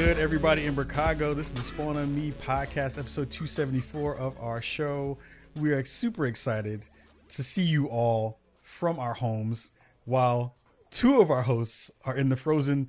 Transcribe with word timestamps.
good, 0.00 0.18
everybody 0.18 0.64
in 0.64 0.74
Chicago? 0.74 1.34
This 1.34 1.48
is 1.48 1.52
the 1.52 1.60
Spawn 1.60 1.98
on 1.98 2.14
Me 2.14 2.32
podcast, 2.32 2.98
episode 2.98 3.28
274 3.28 4.16
of 4.16 4.34
our 4.40 4.62
show. 4.62 5.18
We 5.56 5.72
are 5.72 5.84
super 5.84 6.24
excited 6.24 6.88
to 7.28 7.42
see 7.42 7.64
you 7.64 7.84
all 7.84 8.38
from 8.62 8.98
our 8.98 9.12
homes 9.12 9.72
while 10.06 10.56
two 10.90 11.20
of 11.20 11.30
our 11.30 11.42
hosts 11.42 11.90
are 12.06 12.16
in 12.16 12.30
the 12.30 12.36
frozen 12.36 12.88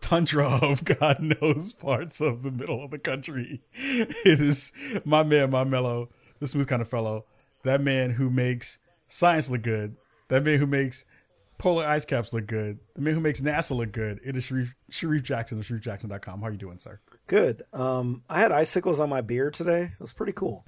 tundra 0.00 0.48
of 0.62 0.84
God 0.86 1.20
knows 1.20 1.74
parts 1.74 2.22
of 2.22 2.42
the 2.42 2.50
middle 2.50 2.82
of 2.82 2.92
the 2.92 2.98
country. 2.98 3.60
It 3.74 4.40
is 4.40 4.72
my 5.04 5.22
man, 5.24 5.50
my 5.50 5.64
mellow, 5.64 6.08
the 6.40 6.48
smooth 6.48 6.66
kind 6.66 6.80
of 6.80 6.88
fellow, 6.88 7.26
that 7.64 7.82
man 7.82 8.08
who 8.08 8.30
makes 8.30 8.78
science 9.06 9.50
look 9.50 9.60
good, 9.60 9.96
that 10.28 10.44
man 10.44 10.58
who 10.58 10.66
makes 10.66 11.04
polar 11.62 11.86
ice 11.86 12.04
caps 12.04 12.32
look 12.32 12.46
good, 12.46 12.80
the 12.94 13.00
man 13.00 13.14
who 13.14 13.20
makes 13.20 13.40
NASA 13.40 13.74
look 13.76 13.92
good. 13.92 14.20
It 14.24 14.36
is 14.36 14.42
Sharif, 14.42 14.74
Sharif 14.90 15.22
Jackson 15.22 15.60
of 15.60 15.66
SharifJackson.com. 15.66 16.40
How 16.40 16.46
are 16.48 16.50
you 16.50 16.58
doing, 16.58 16.78
sir? 16.78 16.98
Good. 17.28 17.62
Um, 17.72 18.24
I 18.28 18.40
had 18.40 18.50
icicles 18.50 18.98
on 18.98 19.08
my 19.08 19.20
beard 19.20 19.54
today. 19.54 19.84
It 19.84 20.00
was 20.00 20.12
pretty 20.12 20.32
cool. 20.32 20.66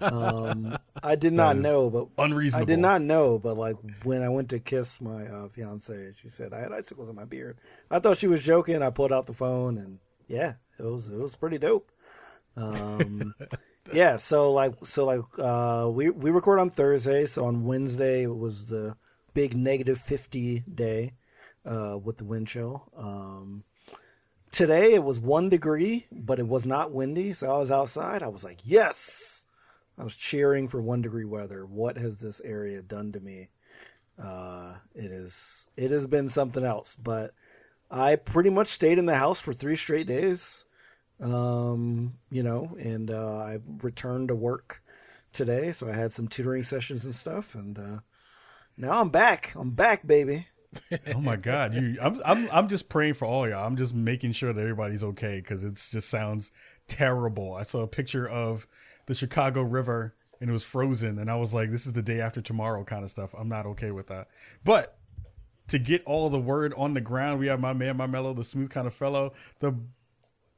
Um, 0.00 0.78
I 1.02 1.16
did 1.16 1.32
not 1.32 1.56
know, 1.56 1.90
but 1.90 2.06
unreasonable. 2.18 2.62
I 2.62 2.66
did 2.66 2.78
not 2.78 3.02
know, 3.02 3.40
but 3.40 3.58
like 3.58 3.74
when 4.04 4.22
I 4.22 4.28
went 4.28 4.50
to 4.50 4.60
kiss 4.60 5.00
my 5.00 5.26
uh, 5.26 5.48
fiance, 5.48 6.12
she 6.22 6.28
said 6.28 6.52
I 6.52 6.60
had 6.60 6.72
icicles 6.72 7.08
on 7.08 7.16
my 7.16 7.24
beard. 7.24 7.58
I 7.90 7.98
thought 7.98 8.16
she 8.16 8.28
was 8.28 8.44
joking. 8.44 8.80
I 8.80 8.90
pulled 8.90 9.12
out 9.12 9.26
the 9.26 9.34
phone, 9.34 9.76
and 9.76 9.98
yeah, 10.28 10.54
it 10.78 10.84
was 10.84 11.08
it 11.08 11.18
was 11.18 11.34
pretty 11.34 11.58
dope. 11.58 11.88
Um, 12.56 13.34
yeah, 13.92 14.18
so 14.18 14.52
like 14.52 14.74
so 14.84 15.04
like 15.04 15.24
uh, 15.36 15.90
we 15.90 16.10
we 16.10 16.30
record 16.30 16.60
on 16.60 16.70
Thursday, 16.70 17.26
so 17.26 17.46
on 17.46 17.64
Wednesday 17.64 18.22
it 18.22 18.36
was 18.36 18.66
the 18.66 18.96
big 19.34 19.56
negative 19.56 20.00
fifty 20.00 20.60
day 20.72 21.14
uh, 21.64 21.98
with 22.02 22.16
the 22.18 22.24
wind 22.24 22.48
chill. 22.48 22.90
Um, 22.96 23.64
today 24.50 24.94
it 24.94 25.04
was 25.04 25.18
one 25.18 25.48
degree, 25.48 26.06
but 26.10 26.38
it 26.38 26.48
was 26.48 26.66
not 26.66 26.92
windy, 26.92 27.32
so 27.32 27.54
I 27.54 27.58
was 27.58 27.70
outside. 27.70 28.22
I 28.22 28.28
was 28.28 28.44
like, 28.44 28.60
yes. 28.64 29.46
I 29.98 30.04
was 30.04 30.16
cheering 30.16 30.68
for 30.68 30.80
one 30.80 31.02
degree 31.02 31.26
weather. 31.26 31.66
What 31.66 31.98
has 31.98 32.16
this 32.16 32.40
area 32.40 32.82
done 32.82 33.12
to 33.12 33.20
me? 33.20 33.50
Uh, 34.18 34.76
it 34.94 35.10
is 35.12 35.68
it 35.76 35.90
has 35.90 36.06
been 36.06 36.30
something 36.30 36.64
else. 36.64 36.96
But 36.96 37.32
I 37.90 38.16
pretty 38.16 38.48
much 38.48 38.68
stayed 38.68 38.98
in 38.98 39.04
the 39.04 39.16
house 39.16 39.38
for 39.38 39.52
three 39.52 39.76
straight 39.76 40.06
days. 40.06 40.64
Um, 41.20 42.14
you 42.30 42.42
know, 42.42 42.74
and 42.80 43.10
uh, 43.10 43.36
I 43.36 43.58
returned 43.82 44.28
to 44.28 44.34
work 44.34 44.82
today, 45.34 45.72
so 45.72 45.88
I 45.88 45.92
had 45.92 46.12
some 46.12 46.26
tutoring 46.26 46.62
sessions 46.62 47.04
and 47.04 47.14
stuff, 47.14 47.54
and 47.54 47.78
uh, 47.78 47.98
now 48.76 49.00
I'm 49.00 49.10
back. 49.10 49.52
I'm 49.54 49.70
back, 49.70 50.06
baby. 50.06 50.46
oh 51.14 51.20
my 51.20 51.36
god, 51.36 51.74
you! 51.74 51.98
I'm 52.00 52.20
I'm 52.24 52.48
I'm 52.50 52.68
just 52.68 52.88
praying 52.88 53.14
for 53.14 53.26
all 53.26 53.48
y'all. 53.48 53.66
I'm 53.66 53.76
just 53.76 53.94
making 53.94 54.32
sure 54.32 54.52
that 54.52 54.60
everybody's 54.60 55.04
okay 55.04 55.36
because 55.36 55.64
it 55.64 55.74
just 55.74 56.08
sounds 56.08 56.50
terrible. 56.88 57.54
I 57.54 57.62
saw 57.62 57.80
a 57.80 57.86
picture 57.86 58.28
of 58.28 58.66
the 59.06 59.14
Chicago 59.14 59.62
River 59.62 60.14
and 60.40 60.50
it 60.50 60.52
was 60.52 60.64
frozen, 60.64 61.18
and 61.18 61.30
I 61.30 61.36
was 61.36 61.54
like, 61.54 61.70
this 61.70 61.86
is 61.86 61.92
the 61.92 62.02
day 62.02 62.20
after 62.20 62.40
tomorrow 62.40 62.82
kind 62.84 63.04
of 63.04 63.10
stuff. 63.10 63.34
I'm 63.38 63.48
not 63.48 63.66
okay 63.66 63.92
with 63.92 64.08
that. 64.08 64.28
But 64.64 64.98
to 65.68 65.78
get 65.78 66.02
all 66.04 66.28
the 66.28 66.38
word 66.38 66.74
on 66.76 66.94
the 66.94 67.00
ground, 67.00 67.38
we 67.38 67.46
have 67.46 67.60
my 67.60 67.72
man, 67.72 67.96
my 67.96 68.06
mellow, 68.06 68.34
the 68.34 68.42
smooth 68.42 68.68
kind 68.68 68.86
of 68.86 68.94
fellow, 68.94 69.34
the 69.60 69.74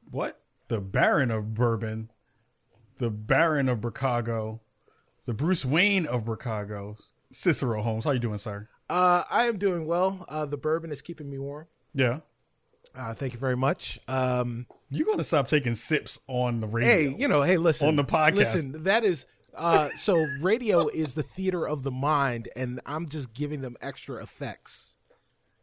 what? 0.09 0.41
The 0.69 0.81
Baron 0.81 1.29
of 1.29 1.53
Bourbon, 1.53 2.09
the 2.97 3.11
Baron 3.11 3.69
of 3.69 3.81
Chicago, 3.83 4.61
the 5.25 5.33
Bruce 5.35 5.63
Wayne 5.63 6.07
of 6.07 6.25
Chicago, 6.25 6.97
Cicero 7.35 7.81
Holmes. 7.81 8.05
How 8.05 8.11
you 8.11 8.19
doing, 8.19 8.37
sir? 8.37 8.67
Uh, 8.89 9.23
I 9.29 9.45
am 9.45 9.57
doing 9.57 9.85
well. 9.85 10.25
Uh, 10.29 10.45
the 10.45 10.57
bourbon 10.57 10.91
is 10.91 11.01
keeping 11.01 11.29
me 11.29 11.37
warm. 11.37 11.67
Yeah. 11.93 12.19
Uh, 12.95 13.13
thank 13.13 13.33
you 13.33 13.39
very 13.39 13.57
much. 13.57 13.99
Um, 14.07 14.67
You're 14.89 15.05
going 15.05 15.17
to 15.17 15.23
stop 15.23 15.47
taking 15.47 15.75
sips 15.75 16.19
on 16.27 16.61
the 16.61 16.67
radio. 16.67 16.89
Hey, 16.89 17.15
you 17.17 17.27
know, 17.27 17.41
hey, 17.41 17.57
listen. 17.57 17.89
On 17.89 17.95
the 17.97 18.05
podcast. 18.05 18.35
Listen, 18.35 18.83
that 18.83 19.03
is 19.03 19.25
uh 19.57 19.89
so 19.95 20.25
radio 20.41 20.87
is 20.93 21.13
the 21.13 21.23
theater 21.23 21.67
of 21.67 21.83
the 21.83 21.91
mind 21.91 22.49
and 22.55 22.81
I'm 22.85 23.07
just 23.07 23.33
giving 23.33 23.61
them 23.61 23.77
extra 23.81 24.21
effects. 24.21 24.97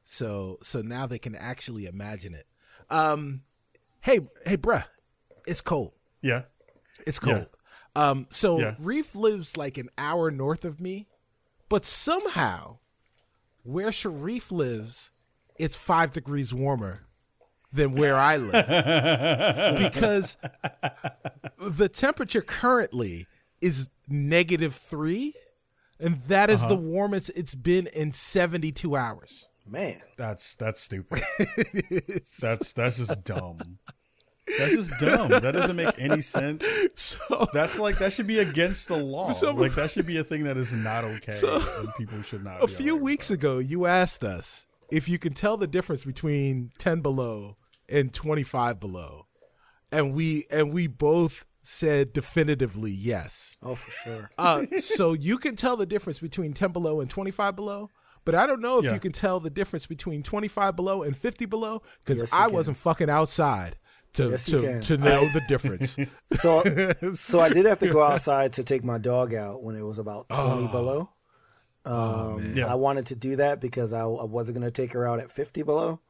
So 0.03 0.59
so 0.62 0.81
now 0.81 1.06
they 1.06 1.19
can 1.19 1.34
actually 1.34 1.87
imagine 1.87 2.34
it. 2.34 2.47
Um 2.91 3.43
hey, 4.00 4.21
hey 4.47 4.56
bruh, 4.56 4.84
it's 5.47 5.60
cold. 5.60 5.93
Yeah. 6.22 6.43
It's 7.06 7.19
cold. 7.19 7.49
Yeah. 7.94 8.10
Um 8.10 8.27
so 8.31 8.59
yeah. 8.59 8.75
Reef 8.81 9.15
lives 9.15 9.56
like 9.56 9.77
an 9.77 9.91
hour 9.99 10.31
north 10.31 10.65
of 10.65 10.81
me, 10.81 11.09
but 11.72 11.87
somehow 11.87 12.77
where 13.62 13.91
Sharif 13.91 14.53
lives, 14.53 15.10
it's 15.59 15.75
five 15.75 16.12
degrees 16.12 16.53
warmer 16.53 17.06
than 17.72 17.94
where 17.94 18.16
I 18.16 18.37
live 18.37 18.66
because 19.78 20.37
the 21.59 21.88
temperature 21.88 22.43
currently 22.43 23.27
is 23.62 23.88
negative 24.06 24.75
three, 24.75 25.34
and 25.99 26.21
that 26.25 26.50
is 26.50 26.60
uh-huh. 26.60 26.75
the 26.75 26.77
warmest 26.77 27.31
it's 27.34 27.55
been 27.55 27.87
in 27.87 28.12
72 28.12 28.94
hours. 28.94 29.49
Man, 29.66 30.03
that's 30.19 30.56
that's 30.56 30.83
stupid. 30.83 31.22
that's 32.39 32.75
that's 32.75 32.99
just 32.99 33.25
dumb. 33.25 33.78
That's 34.59 34.75
just 34.75 34.93
dumb. 35.01 35.29
That 35.29 35.53
doesn't 35.53 35.77
make 35.77 35.95
any 35.99 36.21
sense. 36.21 36.65
So 36.95 37.49
that's 37.53 37.79
like 37.79 37.99
that 37.99 38.13
should 38.13 38.27
be 38.27 38.39
against 38.41 38.89
the 38.89 38.97
law. 38.97 39.33
So, 39.33 39.53
like 39.53 39.75
that 39.75 39.91
should 39.91 40.07
be 40.07 40.19
a 40.19 40.25
thing 40.25 40.45
that 40.45 40.57
is 40.57 40.73
not 40.73 41.05
okay. 41.05 41.33
So, 41.33 41.57
and 41.79 41.89
people 41.97 42.21
should 42.23 42.45
not. 42.45 42.63
A 42.63 42.69
few 42.69 42.97
weeks 42.97 43.31
ago, 43.31 43.59
you 43.59 43.87
asked 43.87 44.23
us 44.23 44.67
if 44.91 45.09
you 45.09 45.19
can 45.19 45.33
tell 45.33 45.57
the 45.57 45.67
difference 45.67 46.05
between 46.05 46.71
ten 46.79 47.01
below 47.01 47.57
and 47.93 48.13
25 48.13 48.81
below. 48.81 49.27
And 49.93 50.15
we 50.15 50.47
and 50.51 50.73
we 50.73 50.87
both 50.87 51.45
said 51.63 52.13
definitively 52.13 52.91
yes. 52.91 53.57
Oh, 53.63 53.75
for 53.75 53.91
sure. 53.91 54.31
Uh, 54.39 54.67
so 54.79 55.13
you 55.13 55.39
can 55.39 55.55
tell 55.55 55.77
the 55.77 55.87
difference 55.87 56.19
between 56.19 56.55
10 56.55 56.73
below 56.73 57.01
and 57.01 57.09
25 57.09 57.55
below, 57.55 57.91
but 58.25 58.34
I 58.34 58.47
don't 58.47 58.61
know 58.61 58.79
if 58.79 58.87
yeah. 58.87 58.95
you 58.95 59.01
can 59.01 59.13
tell 59.13 59.39
the 59.39 59.51
difference 59.51 59.87
between 59.87 60.23
25 60.23 60.75
below 60.75 61.03
and 61.03 61.17
50 61.17 61.45
below 61.45 61.83
because 62.05 62.21
yes, 62.21 62.33
I 62.33 62.47
can. 62.47 62.55
wasn't 62.55 62.79
fucking 62.79 63.11
outside 63.11 63.77
to 64.15 64.31
yes, 64.31 64.45
to, 64.47 64.81
to 64.81 64.97
know 64.97 65.27
the 65.33 65.43
difference. 65.49 65.97
so 66.33 66.62
so 67.15 67.41
I 67.41 67.49
did 67.49 67.67
have 67.67 67.78
to 67.81 67.89
go 67.91 68.03
outside 68.03 68.55
to 68.55 68.65
take 68.65 68.84
my 68.84 68.99
dog 68.99 69.34
out 69.34 69.62
when 69.62 69.77
it 69.77 69.83
was 69.83 69.99
about 69.99 70.28
20 70.28 70.43
oh. 70.45 70.69
below. 70.69 71.11
Oh, 71.84 71.93
um, 71.95 72.34
oh, 72.34 72.39
yeah. 72.55 72.71
I 72.71 72.75
wanted 72.75 73.06
to 73.06 73.17
do 73.17 73.37
that 73.37 73.61
because 73.61 73.93
I, 73.93 74.03
I 74.03 74.25
wasn't 74.25 74.59
going 74.59 74.71
to 74.71 74.83
take 74.83 74.93
her 74.93 75.06
out 75.06 75.19
at 75.19 75.33
50 75.33 75.62
below. 75.62 76.01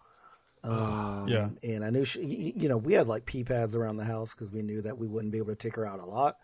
Um, 0.64 1.26
yeah. 1.28 1.48
And 1.62 1.84
I 1.84 1.90
knew, 1.90 2.04
she, 2.04 2.52
you 2.56 2.68
know, 2.68 2.76
we 2.76 2.92
had 2.92 3.08
like 3.08 3.24
pee 3.24 3.42
pads 3.44 3.74
around 3.74 3.96
the 3.96 4.04
house 4.04 4.34
because 4.34 4.52
we 4.52 4.62
knew 4.62 4.82
that 4.82 4.98
we 4.98 5.06
wouldn't 5.06 5.32
be 5.32 5.38
able 5.38 5.48
to 5.48 5.56
take 5.56 5.76
her 5.76 5.86
out 5.86 6.00
a 6.00 6.04
lot. 6.04 6.36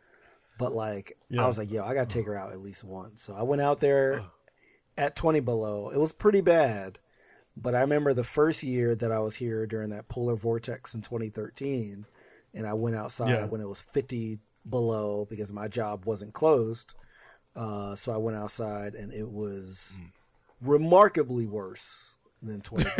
But 0.58 0.74
like, 0.74 1.16
yeah. 1.28 1.44
I 1.44 1.46
was 1.46 1.58
like, 1.58 1.70
yo, 1.70 1.84
I 1.84 1.94
got 1.94 2.08
to 2.08 2.14
take 2.14 2.26
her 2.26 2.36
out 2.36 2.52
at 2.52 2.60
least 2.60 2.84
once. 2.84 3.22
So 3.22 3.34
I 3.34 3.42
went 3.42 3.62
out 3.62 3.80
there 3.80 4.22
at 4.96 5.14
20 5.14 5.40
below. 5.40 5.90
It 5.90 5.98
was 5.98 6.12
pretty 6.12 6.40
bad. 6.40 6.98
But 7.60 7.74
I 7.74 7.80
remember 7.80 8.14
the 8.14 8.24
first 8.24 8.62
year 8.62 8.94
that 8.94 9.10
I 9.10 9.18
was 9.18 9.34
here 9.34 9.66
during 9.66 9.90
that 9.90 10.08
polar 10.08 10.36
vortex 10.36 10.94
in 10.94 11.02
2013, 11.02 12.06
and 12.54 12.66
I 12.66 12.74
went 12.74 12.94
outside 12.94 13.30
yeah. 13.30 13.46
when 13.46 13.60
it 13.60 13.68
was 13.68 13.80
50 13.80 14.38
below 14.68 15.26
because 15.28 15.52
my 15.52 15.66
job 15.66 16.04
wasn't 16.04 16.34
closed. 16.34 16.94
Uh, 17.56 17.96
so 17.96 18.12
I 18.12 18.16
went 18.18 18.36
outside, 18.36 18.94
and 18.94 19.12
it 19.12 19.28
was 19.28 19.98
mm. 20.00 20.10
remarkably 20.60 21.46
worse 21.46 22.16
than 22.40 22.60
20 22.60 22.84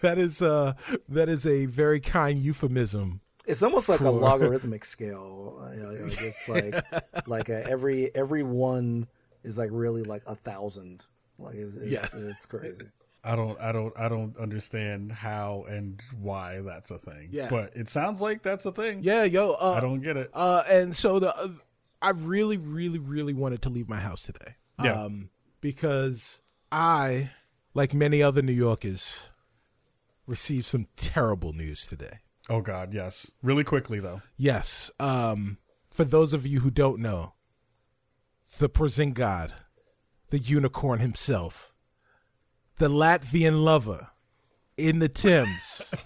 that 0.00 0.16
is 0.16 0.40
uh 0.40 0.72
that 1.10 1.28
is 1.28 1.46
a 1.46 1.66
very 1.66 2.00
kind 2.00 2.40
euphemism 2.40 3.20
it's 3.44 3.62
almost 3.62 3.88
like 3.90 4.00
a 4.00 4.10
logarithmic 4.10 4.82
scale 4.94 5.60
it's 5.74 6.48
like 6.48 6.74
like 7.26 7.48
a, 7.50 7.68
every 7.68 8.14
every 8.14 8.42
one 8.42 9.06
is 9.44 9.58
like 9.58 9.68
really 9.72 10.02
like 10.02 10.22
a 10.26 10.34
thousand 10.34 11.04
like 11.38 11.54
it's, 11.54 11.76
it's, 11.76 11.86
yeah. 11.86 12.06
it's 12.30 12.46
crazy 12.46 12.86
I 13.26 13.34
don't, 13.34 13.60
I 13.60 13.72
don't, 13.72 13.92
I 13.98 14.08
don't 14.08 14.36
understand 14.38 15.10
how 15.10 15.64
and 15.68 16.00
why 16.20 16.60
that's 16.60 16.92
a 16.92 16.98
thing. 16.98 17.30
Yeah, 17.32 17.48
but 17.50 17.74
it 17.74 17.88
sounds 17.88 18.20
like 18.20 18.44
that's 18.44 18.64
a 18.66 18.70
thing. 18.70 19.00
Yeah, 19.02 19.24
yo, 19.24 19.50
uh, 19.50 19.74
I 19.76 19.80
don't 19.80 20.00
get 20.00 20.16
it. 20.16 20.30
Uh, 20.32 20.62
and 20.70 20.94
so 20.94 21.18
the, 21.18 21.36
uh, 21.36 21.48
I 22.00 22.10
really, 22.10 22.56
really, 22.56 23.00
really 23.00 23.34
wanted 23.34 23.62
to 23.62 23.68
leave 23.68 23.88
my 23.88 23.98
house 23.98 24.22
today. 24.22 24.54
Yeah, 24.80 24.92
um, 24.92 25.30
because 25.60 26.38
I 26.70 27.30
like 27.74 27.92
many 27.92 28.22
other 28.22 28.42
New 28.42 28.52
Yorkers, 28.52 29.28
received 30.26 30.66
some 30.66 30.86
terrible 30.96 31.52
news 31.52 31.84
today. 31.84 32.20
Oh 32.48 32.60
God, 32.60 32.94
yes. 32.94 33.32
Really 33.42 33.64
quickly 33.64 33.98
though. 33.98 34.22
Yes. 34.36 34.90
Um, 35.00 35.58
for 35.90 36.04
those 36.04 36.32
of 36.32 36.46
you 36.46 36.60
who 36.60 36.70
don't 36.70 37.00
know, 37.00 37.34
the 38.58 38.68
Porzingod, 38.68 39.50
the 40.30 40.38
unicorn 40.38 41.00
himself, 41.00 41.72
the 42.78 42.88
Latvian 42.88 43.62
lover 43.64 44.08
in 44.76 44.98
the 44.98 45.08
Thames, 45.08 45.92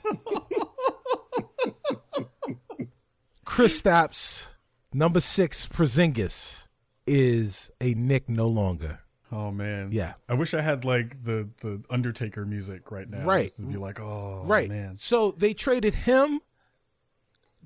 Kristaps, 3.44 4.48
number 4.92 5.20
six 5.20 5.66
Porzingis, 5.66 6.66
is 7.06 7.70
a 7.80 7.94
Nick 7.94 8.28
no 8.28 8.46
longer. 8.46 9.00
Oh 9.32 9.50
man, 9.52 9.90
Yeah. 9.92 10.14
I 10.28 10.34
wish 10.34 10.54
I 10.54 10.60
had 10.60 10.84
like 10.84 11.22
the 11.22 11.48
the 11.60 11.82
Undertaker 11.88 12.44
music 12.44 12.90
right 12.90 13.08
now, 13.08 13.24
Right. 13.24 13.48
to 13.56 13.62
be 13.62 13.76
like, 13.76 14.00
oh 14.00 14.42
right. 14.44 14.68
man, 14.68 14.96
So 14.98 15.30
they 15.32 15.54
traded 15.54 15.94
him, 15.94 16.40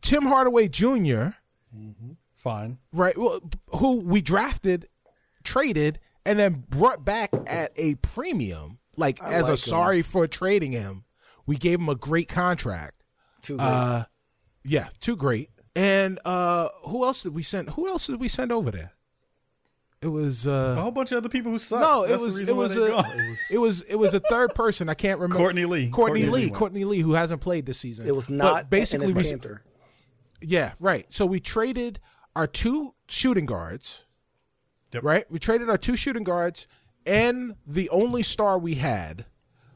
Tim 0.03 0.25
Hardaway 0.25 0.69
Jr. 0.69 1.33
Mm-hmm. 1.75 2.13
fine. 2.35 2.79
right? 2.93 3.17
Well, 3.17 3.41
who 3.69 4.01
we 4.05 4.21
drafted, 4.21 4.89
traded, 5.43 5.99
and 6.27 6.39
then 6.39 6.65
brought 6.69 7.05
back 7.05 7.31
at 7.47 7.73
a 7.77 7.97
premium, 7.97 8.79
like 8.97 9.23
I 9.23 9.33
as 9.35 9.43
like 9.43 9.49
a 9.49 9.51
him. 9.53 9.57
sorry 9.57 10.03
for 10.03 10.27
trading 10.27 10.73
him. 10.73 11.05
We 11.47 11.57
gave 11.57 11.79
him 11.81 11.89
a 11.89 11.95
great 11.95 12.29
contract. 12.29 13.03
Too 13.43 13.57
good. 13.57 13.63
Uh, 13.63 14.05
yeah, 14.65 14.89
too 15.01 15.17
great. 15.17 15.51
And 15.77 16.19
uh, 16.25 16.69
who 16.85 17.05
else 17.05 17.23
did 17.23 17.35
we 17.35 17.43
send? 17.43 17.71
Who 17.71 17.89
else 17.89 18.07
did 18.07 18.21
we 18.21 18.29
send 18.29 18.53
over 18.53 18.71
there? 18.71 18.93
It 20.01 20.09
was 20.09 20.47
A 20.47 20.53
uh, 20.53 20.75
whole 20.77 20.91
bunch 20.91 21.13
of 21.13 21.17
other 21.19 21.31
people 21.31 21.51
who 21.51 21.59
suck. 21.59 21.81
no, 21.81 22.03
it 22.05 22.09
That's 22.09 22.23
the 22.23 22.27
was 22.27 22.39
it 22.41 22.53
why 22.53 22.59
was 22.59 22.77
a 22.77 23.05
it 23.55 23.59
was 23.59 23.81
it 23.83 23.97
was 23.97 24.13
a 24.13 24.21
third 24.21 24.55
person. 24.55 24.89
I 24.91 24.95
can't 24.95 25.19
remember. 25.19 25.37
Courtney 25.43 25.65
Lee. 25.65 25.89
Courtney, 25.89 26.21
Courtney 26.21 26.27
Lee. 26.27 26.45
Lee. 26.45 26.51
Courtney 26.51 26.85
Lee, 26.85 27.01
who 27.01 27.15
hasn't 27.15 27.41
played 27.41 27.65
this 27.65 27.79
season. 27.79 28.07
it 28.07 28.15
was 28.15 28.27
But 28.29 28.35
not 28.37 28.71
basically 28.71 29.15
basically 29.15 29.53
we, 29.53 30.47
yeah, 30.47 30.73
right. 30.79 31.07
So 31.09 31.25
we 31.25 31.41
traded 31.41 32.01
our 32.37 32.47
two 32.47 32.95
shooting 33.09 33.47
guards. 33.47 34.05
Yep. 34.95 35.05
Right? 35.05 35.31
We 35.31 35.39
traded 35.39 35.69
our 35.69 35.79
two 35.79 35.97
shooting 35.97 36.25
guards 36.25 36.67
and 37.07 37.57
the 37.67 37.89
only 37.91 38.23
star 38.23 38.59
we 38.59 38.77
had 38.77 39.27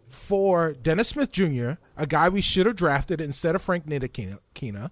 for 0.09 0.73
Dennis 0.73 1.09
Smith 1.09 1.31
Jr., 1.31 1.73
a 1.97 2.06
guy 2.06 2.29
we 2.29 2.41
should 2.41 2.67
have 2.67 2.76
drafted 2.76 3.20
instead 3.20 3.55
of 3.55 3.61
Frank 3.62 3.87
Ntilikina, 3.87 4.91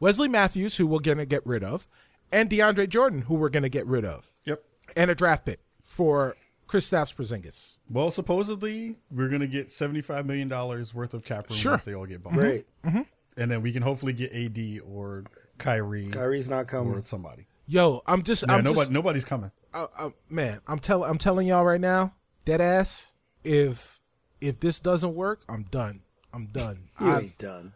Wesley 0.00 0.28
Matthews, 0.28 0.76
who 0.76 0.86
we're 0.86 0.98
going 0.98 1.18
to 1.18 1.26
get 1.26 1.46
rid 1.46 1.62
of, 1.62 1.86
and 2.32 2.50
DeAndre 2.50 2.88
Jordan, 2.88 3.22
who 3.22 3.34
we're 3.34 3.48
going 3.50 3.62
to 3.62 3.68
get 3.68 3.86
rid 3.86 4.04
of, 4.04 4.30
Yep. 4.44 4.62
and 4.96 5.10
a 5.10 5.14
draft 5.14 5.44
pick 5.44 5.60
for 5.84 6.34
Chris 6.66 6.90
Kristaps 6.90 7.14
Porzingis. 7.14 7.76
Well, 7.88 8.10
supposedly 8.10 8.96
we're 9.10 9.28
gonna 9.30 9.46
get 9.46 9.72
seventy 9.72 10.02
five 10.02 10.26
million 10.26 10.48
dollars 10.48 10.94
worth 10.94 11.14
of 11.14 11.24
cap 11.24 11.48
room 11.48 11.56
Sure. 11.58 11.72
once 11.72 11.84
they 11.84 11.94
all 11.94 12.04
get 12.04 12.22
bought, 12.22 12.34
Great. 12.34 12.66
Mm-hmm. 12.84 12.88
Mm-hmm. 12.98 13.40
and 13.40 13.50
then 13.50 13.62
we 13.62 13.72
can 13.72 13.80
hopefully 13.82 14.12
get 14.12 14.30
AD 14.34 14.80
or 14.86 15.24
Kyrie 15.56 16.06
Kyrie's 16.08 16.46
not 16.48 16.68
coming. 16.68 16.92
or 16.94 17.02
somebody. 17.04 17.46
Yo, 17.66 18.02
I'm 18.06 18.22
just, 18.22 18.44
Yeah, 18.46 18.56
I'm 18.56 18.64
nobody, 18.64 18.80
just, 18.82 18.90
nobody's 18.92 19.24
coming. 19.24 19.50
Uh, 19.74 19.86
uh, 19.98 20.10
man, 20.28 20.60
I'm 20.66 20.78
telling, 20.78 21.10
I'm 21.10 21.18
telling 21.18 21.46
y'all 21.46 21.64
right 21.64 21.80
now, 21.80 22.14
dead 22.44 22.60
ass. 22.60 23.12
If 23.44 24.00
if 24.40 24.60
this 24.60 24.80
doesn't 24.80 25.14
work, 25.14 25.40
I'm 25.48 25.64
done. 25.64 26.00
I'm 26.32 26.46
done. 26.46 26.88
You 27.00 27.06
I- 27.10 27.18
ain't 27.20 27.38
done. 27.38 27.72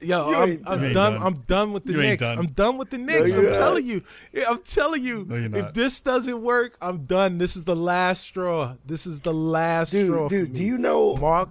Yo, 0.00 0.30
You 0.30 0.36
I'm, 0.36 0.62
I'm 0.66 0.80
done. 0.80 0.92
Done. 0.92 1.22
I'm 1.22 1.34
done 1.46 1.72
with 1.72 1.84
the 1.84 1.92
You 1.92 2.00
Knicks. 2.02 2.24
done. 2.24 2.36
I'm 2.36 2.46
done 2.48 2.76
with 2.76 2.90
the 2.90 2.98
Knicks. 2.98 3.30
you're 3.30 3.38
I'm 3.38 3.44
not. 3.50 3.54
telling 3.54 3.86
you. 3.86 4.02
I'm 4.48 4.58
telling 4.62 5.04
you. 5.04 5.24
No, 5.28 5.58
if 5.58 5.74
this 5.74 6.00
doesn't 6.00 6.42
work, 6.42 6.76
I'm 6.82 7.04
done. 7.04 7.38
This 7.38 7.54
is 7.54 7.62
the 7.62 7.76
last 7.76 8.22
straw. 8.22 8.74
This 8.84 9.06
is 9.06 9.20
the 9.20 9.32
last 9.32 9.90
straw. 9.90 10.00
Dude, 10.00 10.10
for 10.22 10.28
dude, 10.28 10.48
me. 10.50 10.54
do 10.56 10.64
you 10.64 10.76
know 10.76 11.14
Mark, 11.18 11.50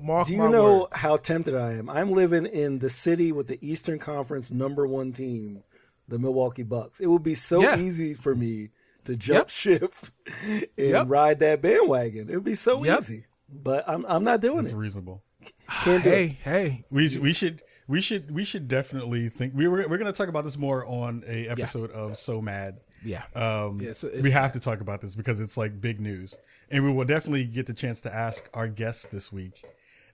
mark 0.00 0.28
do 0.28 0.36
my 0.36 0.44
you 0.44 0.50
know 0.50 0.78
words. 0.82 0.96
how 0.96 1.16
tempted 1.16 1.56
I 1.56 1.72
am? 1.72 1.90
I'm 1.90 2.12
living 2.12 2.46
in 2.46 2.78
the 2.78 2.88
city 2.88 3.32
with 3.32 3.48
the 3.48 3.58
Eastern 3.60 3.98
Conference 3.98 4.52
number 4.52 4.86
one 4.86 5.12
team, 5.12 5.64
the 6.06 6.20
Milwaukee 6.20 6.62
Bucks. 6.62 7.00
It 7.00 7.08
would 7.08 7.24
be 7.24 7.34
so 7.34 7.60
Yeah. 7.62 7.80
easy 7.80 8.14
for 8.14 8.36
me 8.36 8.68
to 9.04 9.16
jump 9.16 9.38
Yep. 9.38 9.50
ship 9.50 9.94
and 10.46 10.66
Yep. 10.76 11.06
ride 11.08 11.38
that 11.40 11.62
bandwagon. 11.62 12.28
It 12.30 12.34
would 12.34 12.44
be 12.44 12.54
so 12.54 12.82
Yep. 12.84 13.00
easy. 13.00 13.24
But 13.48 13.84
I'm 13.88 14.04
I'm 14.08 14.24
not 14.24 14.40
doing 14.40 14.60
It's 14.60 14.70
it. 14.72 14.76
reasonable. 14.76 15.22
Can't 15.84 16.02
do 16.02 16.10
it. 16.10 16.12
Hey, 16.14 16.38
hey. 16.44 16.84
We 16.90 17.16
we 17.18 17.32
should 17.32 17.62
we 17.88 18.00
should 18.00 18.30
we 18.30 18.44
should 18.44 18.68
definitely 18.68 19.28
think 19.28 19.54
we 19.54 19.66
were 19.68 19.86
we're 19.88 19.98
gonna 19.98 20.12
talk 20.12 20.28
about 20.28 20.44
this 20.44 20.56
more 20.56 20.86
on 20.86 21.24
a 21.26 21.48
episode 21.48 21.90
of 21.90 22.16
So 22.16 22.40
Mad. 22.40 22.78
Yeah. 23.04 23.24
Um, 23.34 23.78
Yeah, 23.80 23.94
so 23.94 24.08
we 24.22 24.30
have 24.30 24.52
to 24.52 24.60
talk 24.60 24.80
about 24.80 25.00
this 25.00 25.16
because 25.16 25.40
it's 25.40 25.56
like 25.56 25.80
big 25.80 26.00
news, 26.00 26.38
and 26.70 26.84
we 26.84 26.92
will 26.92 27.04
definitely 27.04 27.44
get 27.44 27.66
the 27.66 27.74
chance 27.74 28.00
to 28.02 28.14
ask 28.14 28.48
our 28.54 28.68
guests 28.68 29.06
this 29.06 29.32
week 29.32 29.64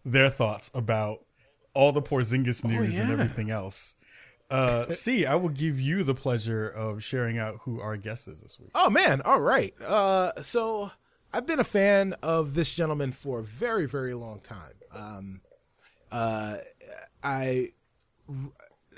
their 0.06 0.30
thoughts 0.30 0.70
about 0.74 1.24
all 1.74 1.92
the 1.92 2.00
Porzingis 2.00 2.64
news 2.64 2.98
and 2.98 3.08
yeah. 3.08 3.12
everything 3.12 3.50
else. 3.50 3.94
Uh, 4.50 4.90
see, 4.90 5.26
I 5.26 5.34
will 5.34 5.48
give 5.50 5.80
you 5.80 6.02
the 6.02 6.14
pleasure 6.14 6.68
of 6.68 7.02
sharing 7.02 7.38
out 7.38 7.58
who 7.62 7.80
our 7.80 7.96
guest 7.96 8.28
is 8.28 8.40
this 8.40 8.58
week. 8.58 8.70
Oh 8.74 8.90
man, 8.90 9.20
all 9.22 9.40
right. 9.40 9.74
Uh, 9.82 10.42
so 10.42 10.90
I've 11.32 11.46
been 11.46 11.60
a 11.60 11.64
fan 11.64 12.14
of 12.22 12.54
this 12.54 12.72
gentleman 12.72 13.12
for 13.12 13.40
a 13.40 13.44
very, 13.44 13.86
very 13.86 14.14
long 14.14 14.40
time. 14.40 14.72
Um, 14.94 15.40
uh, 16.10 16.56
I 17.22 17.72
r- 18.28 18.52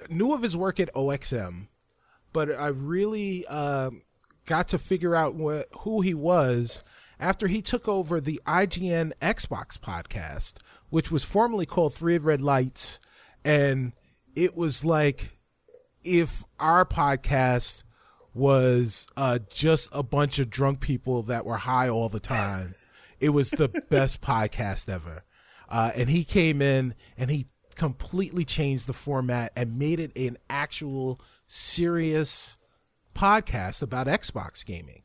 knew 0.08 0.32
of 0.32 0.43
his 0.43 0.56
work 0.56 0.79
at 0.79 0.94
OXM, 0.94 1.67
but 2.32 2.50
I 2.52 2.69
really 2.69 3.47
um 3.47 4.02
got 4.47 4.69
to 4.69 4.79
figure 4.79 5.14
out 5.14 5.35
what, 5.35 5.69
who 5.81 6.00
he 6.00 6.14
was 6.14 6.82
after 7.20 7.47
he 7.47 7.62
took 7.62 7.87
over 7.87 8.20
the 8.20 8.41
IGN 8.47 9.12
Xbox 9.20 9.79
podcast, 9.79 10.58
which 10.88 11.11
was 11.11 11.23
formerly 11.23 11.67
called 11.67 11.94
Three 11.94 12.19
Red 12.19 12.41
Lights, 12.41 12.99
and 13.44 13.93
it 14.35 14.56
was 14.56 14.85
like 14.85 15.38
if 16.05 16.44
our 16.58 16.85
podcast 16.85 17.85
was 18.35 19.06
uh, 19.17 19.38
just 19.50 19.88
a 19.93 20.02
bunch 20.02 20.38
of 20.38 20.50
drunk 20.50 20.81
people 20.81 21.23
that 21.25 21.44
were 21.44 21.56
high 21.56 21.88
all 21.88 22.08
the 22.08 22.20
time. 22.20 22.75
It 23.19 23.31
was 23.31 23.50
the 23.50 23.69
best 23.91 24.20
podcast 24.20 24.88
ever. 24.88 25.25
Uh, 25.69 25.91
and 25.94 26.08
he 26.08 26.25
came 26.25 26.62
in 26.62 26.94
and 27.17 27.31
he 27.31 27.47
completely 27.75 28.44
changed 28.44 28.87
the 28.87 28.93
format 28.93 29.52
and 29.56 29.79
made 29.79 30.00
it 30.00 30.17
an 30.17 30.37
actual 30.49 31.20
serious 31.47 32.56
podcast 33.14 33.82
about 33.82 34.06
Xbox 34.06 34.64
gaming 34.64 35.02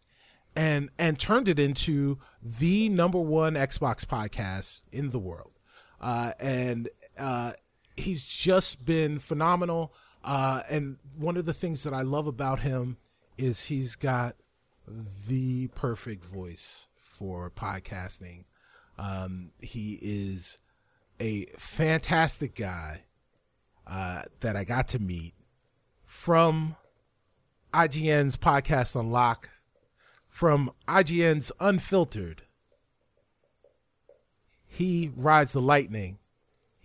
and 0.56 0.90
and 0.98 1.20
turned 1.20 1.48
it 1.48 1.60
into 1.60 2.18
the 2.42 2.90
number 2.90 3.20
one 3.20 3.56
Xbox 3.56 4.06
podcast 4.06 4.82
in 4.92 5.10
the 5.10 5.20
world. 5.20 5.52
Uh, 6.00 6.32
and 6.40 6.90
uh, 7.18 7.54
he's 7.96 8.24
just 8.24 8.86
been 8.86 9.20
phenomenal. 9.20 9.94
Uh, 10.26 10.64
and 10.70 10.98
one 11.18 11.38
of 11.38 11.46
the 11.46 11.54
things 11.54 11.84
that 11.84 11.94
I 11.94 12.02
love 12.02 12.26
about 12.26 12.60
him 12.60 12.98
is 13.38 13.66
he's 13.66 13.96
got 13.96 14.36
the 15.28 15.68
perfect 15.68 16.26
voice 16.26 16.88
for 16.96 17.52
podcasting. 17.52 18.46
Um, 18.98 19.52
he 19.60 20.00
is 20.02 20.58
a 21.20 21.46
fantastic 21.58 22.56
guy 22.56 23.04
uh, 23.86 24.24
that 24.40 24.56
I 24.56 24.64
got 24.64 24.88
to 24.90 25.00
meet 25.00 25.36
from 26.04 26.76
IGN's 27.72 28.36
podcast 28.36 29.00
Unlock, 29.00 29.50
from 30.28 30.72
IGN's 30.88 31.52
Unfiltered. 31.60 32.42
He 34.66 35.12
rides 35.16 35.54
the 35.54 35.62
lightning. 35.62 36.18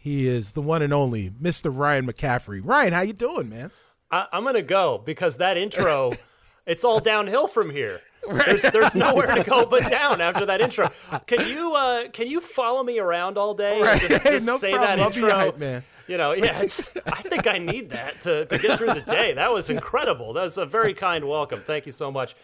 He 0.02 0.26
is 0.26 0.52
the 0.52 0.62
one 0.62 0.80
and 0.80 0.94
only 0.94 1.28
Mr. 1.28 1.70
Ryan 1.70 2.06
McCaffrey. 2.06 2.62
Ryan, 2.64 2.94
how 2.94 3.02
you 3.02 3.12
doing, 3.12 3.50
man? 3.50 3.70
I, 4.10 4.26
I'm 4.32 4.44
gonna 4.44 4.62
go 4.62 4.96
because 5.04 5.36
that 5.36 5.58
intro, 5.58 6.14
it's 6.66 6.84
all 6.84 7.00
downhill 7.00 7.46
from 7.46 7.68
here. 7.68 8.00
There's 8.26 8.62
there's 8.62 8.96
nowhere 8.96 9.34
to 9.34 9.44
go 9.44 9.66
but 9.70 9.90
down 9.90 10.22
after 10.22 10.46
that 10.46 10.62
intro. 10.62 10.88
Can 11.26 11.46
you 11.46 11.74
uh 11.74 12.08
can 12.08 12.28
you 12.28 12.40
follow 12.40 12.82
me 12.82 12.98
around 12.98 13.36
all 13.36 13.52
day 13.52 13.82
and 13.82 14.00
just, 14.00 14.24
just 14.24 14.46
no 14.46 14.56
say 14.56 14.72
problem. 14.72 14.98
that 14.98 15.04
I'll 15.04 15.12
intro? 15.12 15.30
hype 15.30 15.58
man. 15.58 15.82
You 16.08 16.16
know, 16.16 16.32
yeah, 16.32 16.60
it's, 16.60 16.82
I 17.06 17.22
think 17.22 17.46
I 17.46 17.58
need 17.58 17.90
that 17.90 18.22
to, 18.22 18.44
to 18.46 18.58
get 18.58 18.78
through 18.78 18.94
the 18.94 19.02
day. 19.02 19.34
That 19.34 19.52
was 19.52 19.70
incredible. 19.70 20.32
That 20.32 20.42
was 20.42 20.58
a 20.58 20.66
very 20.66 20.92
kind 20.92 21.28
welcome. 21.28 21.62
Thank 21.64 21.86
you 21.86 21.92
so 21.92 22.10
much. 22.10 22.34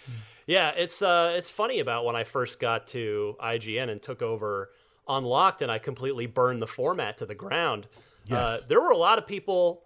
Yeah, 0.46 0.70
it's 0.76 1.00
uh, 1.02 1.34
it's 1.36 1.50
funny 1.50 1.80
about 1.80 2.04
when 2.04 2.14
I 2.14 2.24
first 2.24 2.60
got 2.60 2.86
to 2.88 3.34
IGN 3.40 3.90
and 3.90 4.00
took 4.00 4.20
over 4.22 4.70
Unlocked, 5.08 5.62
and 5.62 5.70
I 5.70 5.78
completely 5.78 6.26
burned 6.26 6.60
the 6.60 6.66
format 6.66 7.16
to 7.18 7.26
the 7.26 7.34
ground. 7.34 7.86
Uh, 8.30 8.58
Yes. 8.58 8.62
there 8.68 8.80
were 8.80 8.90
a 8.90 8.96
lot 8.96 9.18
of 9.18 9.26
people 9.26 9.84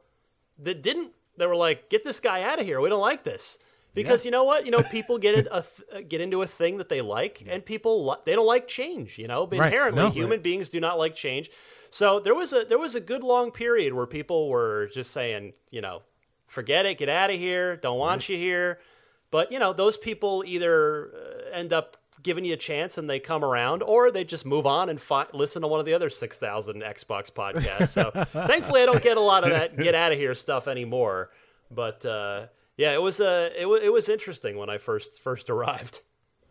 that 0.58 0.82
didn't. 0.82 1.12
They 1.36 1.46
were 1.46 1.56
like, 1.56 1.88
"Get 1.90 2.04
this 2.04 2.20
guy 2.20 2.42
out 2.42 2.58
of 2.60 2.66
here. 2.66 2.80
We 2.80 2.88
don't 2.88 3.00
like 3.00 3.22
this." 3.24 3.58
Because 3.92 4.24
you 4.24 4.30
know 4.30 4.44
what? 4.44 4.64
You 4.64 4.70
know, 4.70 4.82
people 4.90 5.18
get 5.18 5.34
it 5.36 5.46
a 5.50 5.62
th- 5.92 6.08
get 6.08 6.20
into 6.20 6.40
a 6.42 6.46
thing 6.46 6.78
that 6.78 6.88
they 6.88 7.00
like, 7.00 7.42
and 7.46 7.64
people 7.64 8.06
li- 8.06 8.16
they 8.24 8.34
don't 8.34 8.46
like 8.46 8.66
change. 8.68 9.18
You 9.18 9.26
know, 9.28 9.46
Right. 9.46 9.66
inherently, 9.66 10.02
No. 10.04 10.10
human 10.10 10.40
beings 10.40 10.70
do 10.70 10.80
not 10.80 10.96
like 10.98 11.14
change. 11.16 11.50
So 11.90 12.18
there 12.20 12.34
was 12.34 12.52
a 12.52 12.64
there 12.64 12.78
was 12.78 12.94
a 12.94 13.00
good 13.00 13.22
long 13.24 13.50
period 13.50 13.92
where 13.94 14.06
people 14.06 14.48
were 14.48 14.88
just 14.94 15.10
saying, 15.10 15.52
you 15.70 15.80
know, 15.80 16.02
forget 16.46 16.86
it, 16.86 16.98
get 16.98 17.08
out 17.10 17.30
of 17.30 17.38
here, 17.38 17.76
don't 17.76 17.98
want 17.98 18.28
you 18.28 18.36
here. 18.38 18.78
But 19.30 19.50
you 19.52 19.58
know, 19.58 19.72
those 19.72 19.96
people 19.96 20.44
either 20.46 21.10
uh, 21.52 21.56
end 21.56 21.72
up 21.72 21.96
giving 22.22 22.44
you 22.44 22.54
a 22.54 22.56
chance 22.56 22.98
and 22.98 23.08
they 23.08 23.20
come 23.20 23.44
around, 23.44 23.82
or 23.82 24.10
they 24.10 24.24
just 24.24 24.44
move 24.44 24.66
on 24.66 24.88
and 24.88 25.00
fi- 25.00 25.26
listen 25.32 25.62
to 25.62 25.68
one 25.68 25.80
of 25.80 25.86
the 25.86 25.94
other 25.94 26.10
six 26.10 26.36
thousand 26.36 26.82
Xbox 26.82 27.30
podcasts. 27.30 27.88
So 27.88 28.10
thankfully, 28.46 28.82
I 28.82 28.86
don't 28.86 29.02
get 29.02 29.16
a 29.16 29.20
lot 29.20 29.44
of 29.44 29.50
that 29.50 29.76
get 29.76 29.94
out 29.94 30.12
of 30.12 30.18
here 30.18 30.34
stuff 30.34 30.68
anymore. 30.68 31.30
But 31.70 32.04
uh, 32.04 32.46
yeah, 32.76 32.92
it 32.94 33.02
was 33.02 33.20
uh, 33.20 33.50
it, 33.56 33.68
wa- 33.68 33.76
it 33.82 33.92
was 33.92 34.08
interesting 34.08 34.56
when 34.56 34.68
I 34.70 34.78
first 34.78 35.22
first 35.22 35.50
arrived. 35.50 36.00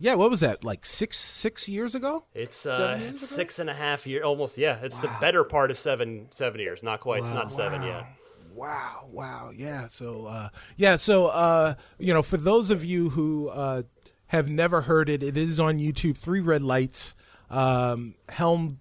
Yeah, 0.02 0.14
what 0.16 0.30
was 0.30 0.40
that? 0.40 0.64
Like 0.64 0.86
six 0.86 1.18
six 1.18 1.68
years 1.68 1.94
ago? 1.94 2.24
It's 2.34 2.66
uh, 2.66 2.96
years 3.00 3.12
it's 3.12 3.22
ago? 3.24 3.36
six 3.36 3.60
and 3.60 3.70
a 3.70 3.74
half 3.74 4.08
year, 4.08 4.24
almost. 4.24 4.58
Yeah, 4.58 4.78
it's 4.82 4.98
the 4.98 5.12
better 5.20 5.44
part 5.44 5.72
of 5.72 5.78
seven 5.78 6.28
seven 6.32 6.62
years. 6.62 6.84
Not 6.84 7.02
quite. 7.02 7.24
It's 7.24 7.32
not 7.32 7.52
seven 7.52 7.84
yet. 7.84 8.06
Wow, 8.54 9.08
wow, 9.10 9.52
yeah. 9.56 9.88
So, 9.88 10.26
uh, 10.26 10.50
yeah, 10.76 10.98
so 10.98 11.28
uh, 11.28 11.76
you 11.98 12.14
know, 12.14 12.22
for 12.22 12.36
those 12.36 12.72
of 12.72 12.84
you 12.84 13.10
who 13.10 13.48
uh, 13.50 13.84
have 14.30 14.48
never 14.48 14.82
heard 14.82 15.10
it, 15.10 15.24
it 15.24 15.36
is 15.36 15.60
on 15.60 15.80
YouTube. 15.80 16.16
Three 16.16 16.40
Red 16.40 16.62
Lights, 16.62 17.16
um, 17.50 18.14
helmed 18.30 18.78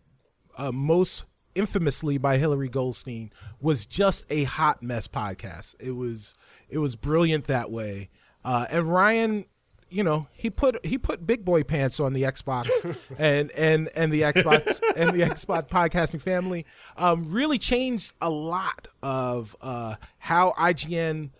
uh, 0.58 0.72
most 0.72 1.24
infamously 1.54 2.18
by 2.18 2.36
Hilary 2.36 2.68
Goldstein, 2.68 3.32
was 3.58 3.86
just 3.86 4.26
a 4.28 4.44
hot 4.44 4.82
mess 4.82 5.08
podcast. 5.08 5.74
It 5.80 5.92
was 5.92 6.34
it 6.68 6.78
was 6.78 6.96
brilliant 6.96 7.46
that 7.46 7.70
way. 7.70 8.10
Uh, 8.44 8.66
and 8.70 8.92
Ryan, 8.92 9.46
you 9.88 10.04
know, 10.04 10.28
he 10.32 10.50
put 10.50 10.84
he 10.84 10.98
put 10.98 11.26
big 11.26 11.46
boy 11.46 11.62
pants 11.62 11.98
on 11.98 12.12
the 12.12 12.24
Xbox 12.24 12.68
and 13.18 13.50
and 13.52 13.88
and 13.96 14.12
the 14.12 14.22
Xbox 14.22 14.78
and 14.96 15.18
the 15.18 15.24
Xbox 15.24 15.66
podcasting 15.66 16.20
family. 16.20 16.66
Um, 16.98 17.24
really 17.32 17.58
changed 17.58 18.12
a 18.20 18.28
lot 18.28 18.86
of 19.02 19.56
uh, 19.62 19.94
how 20.18 20.52
IGN 20.58 21.30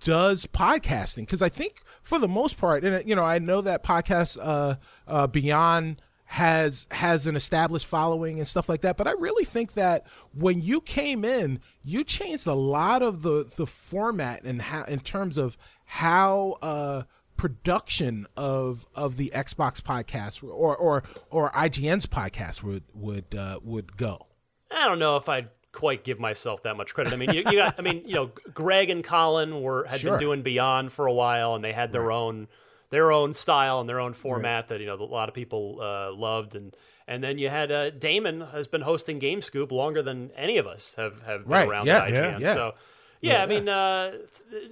does 0.00 0.44
podcasting 0.44 1.22
because 1.22 1.40
I 1.40 1.48
think 1.48 1.82
for 2.02 2.18
the 2.18 2.28
most 2.28 2.56
part, 2.56 2.84
and 2.84 3.08
you 3.08 3.14
know, 3.14 3.24
I 3.24 3.38
know 3.38 3.60
that 3.60 3.82
podcast 3.82 4.38
uh, 4.40 4.76
uh, 5.06 5.26
Beyond 5.26 6.00
has 6.30 6.86
has 6.90 7.26
an 7.26 7.36
established 7.36 7.86
following 7.86 8.36
and 8.36 8.46
stuff 8.46 8.68
like 8.68 8.82
that 8.82 8.98
but 8.98 9.08
i 9.08 9.12
really 9.12 9.46
think 9.46 9.72
that 9.72 10.06
when 10.34 10.60
you 10.60 10.78
came 10.82 11.24
in 11.24 11.58
you 11.82 12.04
changed 12.04 12.46
a 12.46 12.52
lot 12.52 13.00
of 13.00 13.22
the 13.22 13.50
the 13.56 13.66
format 13.66 14.44
and 14.44 14.60
how 14.60 14.82
in 14.84 15.00
terms 15.00 15.38
of 15.38 15.56
how 15.86 16.58
uh 16.60 17.02
production 17.38 18.26
of 18.36 18.84
of 18.94 19.16
the 19.16 19.32
xbox 19.34 19.80
podcast 19.80 20.42
or 20.44 20.76
or 20.76 21.02
or 21.30 21.50
ign's 21.56 22.04
podcast 22.04 22.62
would 22.62 22.82
would 22.94 23.34
uh 23.34 23.58
would 23.62 23.96
go. 23.96 24.26
I 24.70 24.86
don't 24.86 24.98
know 24.98 25.16
if 25.16 25.30
i'd 25.30 25.48
quite 25.78 26.02
give 26.02 26.18
myself 26.18 26.64
that 26.64 26.76
much 26.76 26.92
credit 26.92 27.12
i 27.12 27.16
mean 27.16 27.30
you, 27.32 27.44
you 27.46 27.52
got 27.52 27.78
i 27.78 27.82
mean 27.82 28.02
you 28.04 28.14
know 28.14 28.32
greg 28.52 28.90
and 28.90 29.04
colin 29.04 29.62
were 29.62 29.84
had 29.84 30.00
sure. 30.00 30.10
been 30.12 30.18
doing 30.18 30.42
beyond 30.42 30.92
for 30.92 31.06
a 31.06 31.12
while 31.12 31.54
and 31.54 31.62
they 31.62 31.72
had 31.72 31.92
their 31.92 32.02
right. 32.02 32.16
own 32.16 32.48
their 32.90 33.12
own 33.12 33.32
style 33.32 33.78
and 33.78 33.88
their 33.88 34.00
own 34.00 34.12
format 34.12 34.64
right. 34.64 34.68
that 34.70 34.80
you 34.80 34.86
know 34.86 34.94
a 34.94 35.04
lot 35.04 35.28
of 35.28 35.36
people 35.36 35.78
uh, 35.80 36.12
loved 36.12 36.56
and 36.56 36.74
and 37.06 37.22
then 37.22 37.38
you 37.38 37.48
had 37.48 37.70
uh, 37.70 37.90
Daemon 37.90 38.48
has 38.52 38.66
been 38.66 38.82
hosting 38.82 39.18
Game 39.18 39.40
Scoop 39.40 39.70
longer 39.70 40.02
than 40.02 40.30
any 40.36 40.58
of 40.58 40.66
us 40.66 40.96
have 40.96 41.22
have 41.22 41.44
been 41.44 41.52
right. 41.52 41.68
around 41.68 41.86
yeah, 41.86 42.06
IGN. 42.06 42.12
Yeah, 42.12 42.38
yeah. 42.38 42.54
So 42.54 42.74
yeah, 43.20 43.32
yeah, 43.32 43.42
I 43.42 43.46
mean 43.46 43.68
uh, 43.68 44.12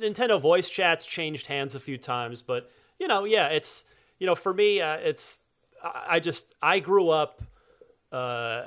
Nintendo 0.02 0.40
voice 0.40 0.68
chats 0.68 1.06
changed 1.06 1.46
hands 1.46 1.74
a 1.74 1.80
few 1.80 1.96
times, 1.96 2.42
but 2.42 2.70
you 2.98 3.08
know, 3.08 3.24
yeah, 3.24 3.46
it's 3.46 3.86
you 4.18 4.26
know 4.26 4.34
for 4.34 4.52
me 4.52 4.80
uh, 4.80 4.96
it's 4.96 5.40
I 5.82 6.20
just 6.20 6.54
I 6.60 6.78
grew 6.80 7.08
up 7.08 7.42
uh, 8.12 8.66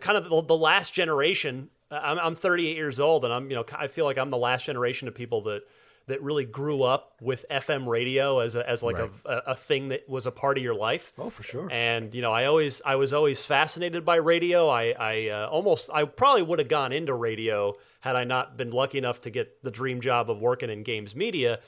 kind 0.00 0.18
of 0.18 0.28
the, 0.28 0.42
the 0.42 0.56
last 0.56 0.94
generation. 0.94 1.68
I'm, 1.90 2.18
I'm 2.18 2.34
38 2.34 2.76
years 2.76 2.98
old, 2.98 3.24
and 3.24 3.32
I'm 3.32 3.50
you 3.50 3.56
know 3.56 3.64
I 3.76 3.86
feel 3.86 4.04
like 4.04 4.18
I'm 4.18 4.30
the 4.30 4.36
last 4.36 4.64
generation 4.64 5.08
of 5.08 5.14
people 5.14 5.42
that 5.42 5.62
that 6.06 6.22
really 6.22 6.44
grew 6.44 6.82
up 6.82 7.14
with 7.20 7.46
FM 7.50 7.86
radio 7.86 8.40
as 8.40 8.56
a, 8.56 8.68
as 8.68 8.82
like 8.82 8.98
right. 8.98 9.10
a, 9.24 9.52
a 9.52 9.54
thing 9.54 9.88
that 9.88 10.06
was 10.08 10.26
a 10.26 10.30
part 10.30 10.58
of 10.58 10.64
your 10.64 10.74
life. 10.74 11.12
Oh, 11.16 11.30
for 11.30 11.42
sure. 11.42 11.68
And 11.70 12.14
you 12.14 12.20
know, 12.20 12.32
I 12.32 12.44
always 12.44 12.82
I 12.84 12.96
was 12.96 13.12
always 13.12 13.44
fascinated 13.44 14.04
by 14.04 14.16
radio. 14.16 14.68
I 14.68 14.94
I 14.98 15.28
uh, 15.28 15.48
almost 15.48 15.90
I 15.92 16.04
probably 16.04 16.42
would 16.42 16.58
have 16.58 16.68
gone 16.68 16.92
into 16.92 17.14
radio 17.14 17.74
had 18.00 18.16
I 18.16 18.24
not 18.24 18.56
been 18.56 18.70
lucky 18.70 18.98
enough 18.98 19.22
to 19.22 19.30
get 19.30 19.62
the 19.62 19.70
dream 19.70 20.00
job 20.00 20.30
of 20.30 20.40
working 20.40 20.68
in 20.68 20.82
games 20.82 21.16
media. 21.16 21.60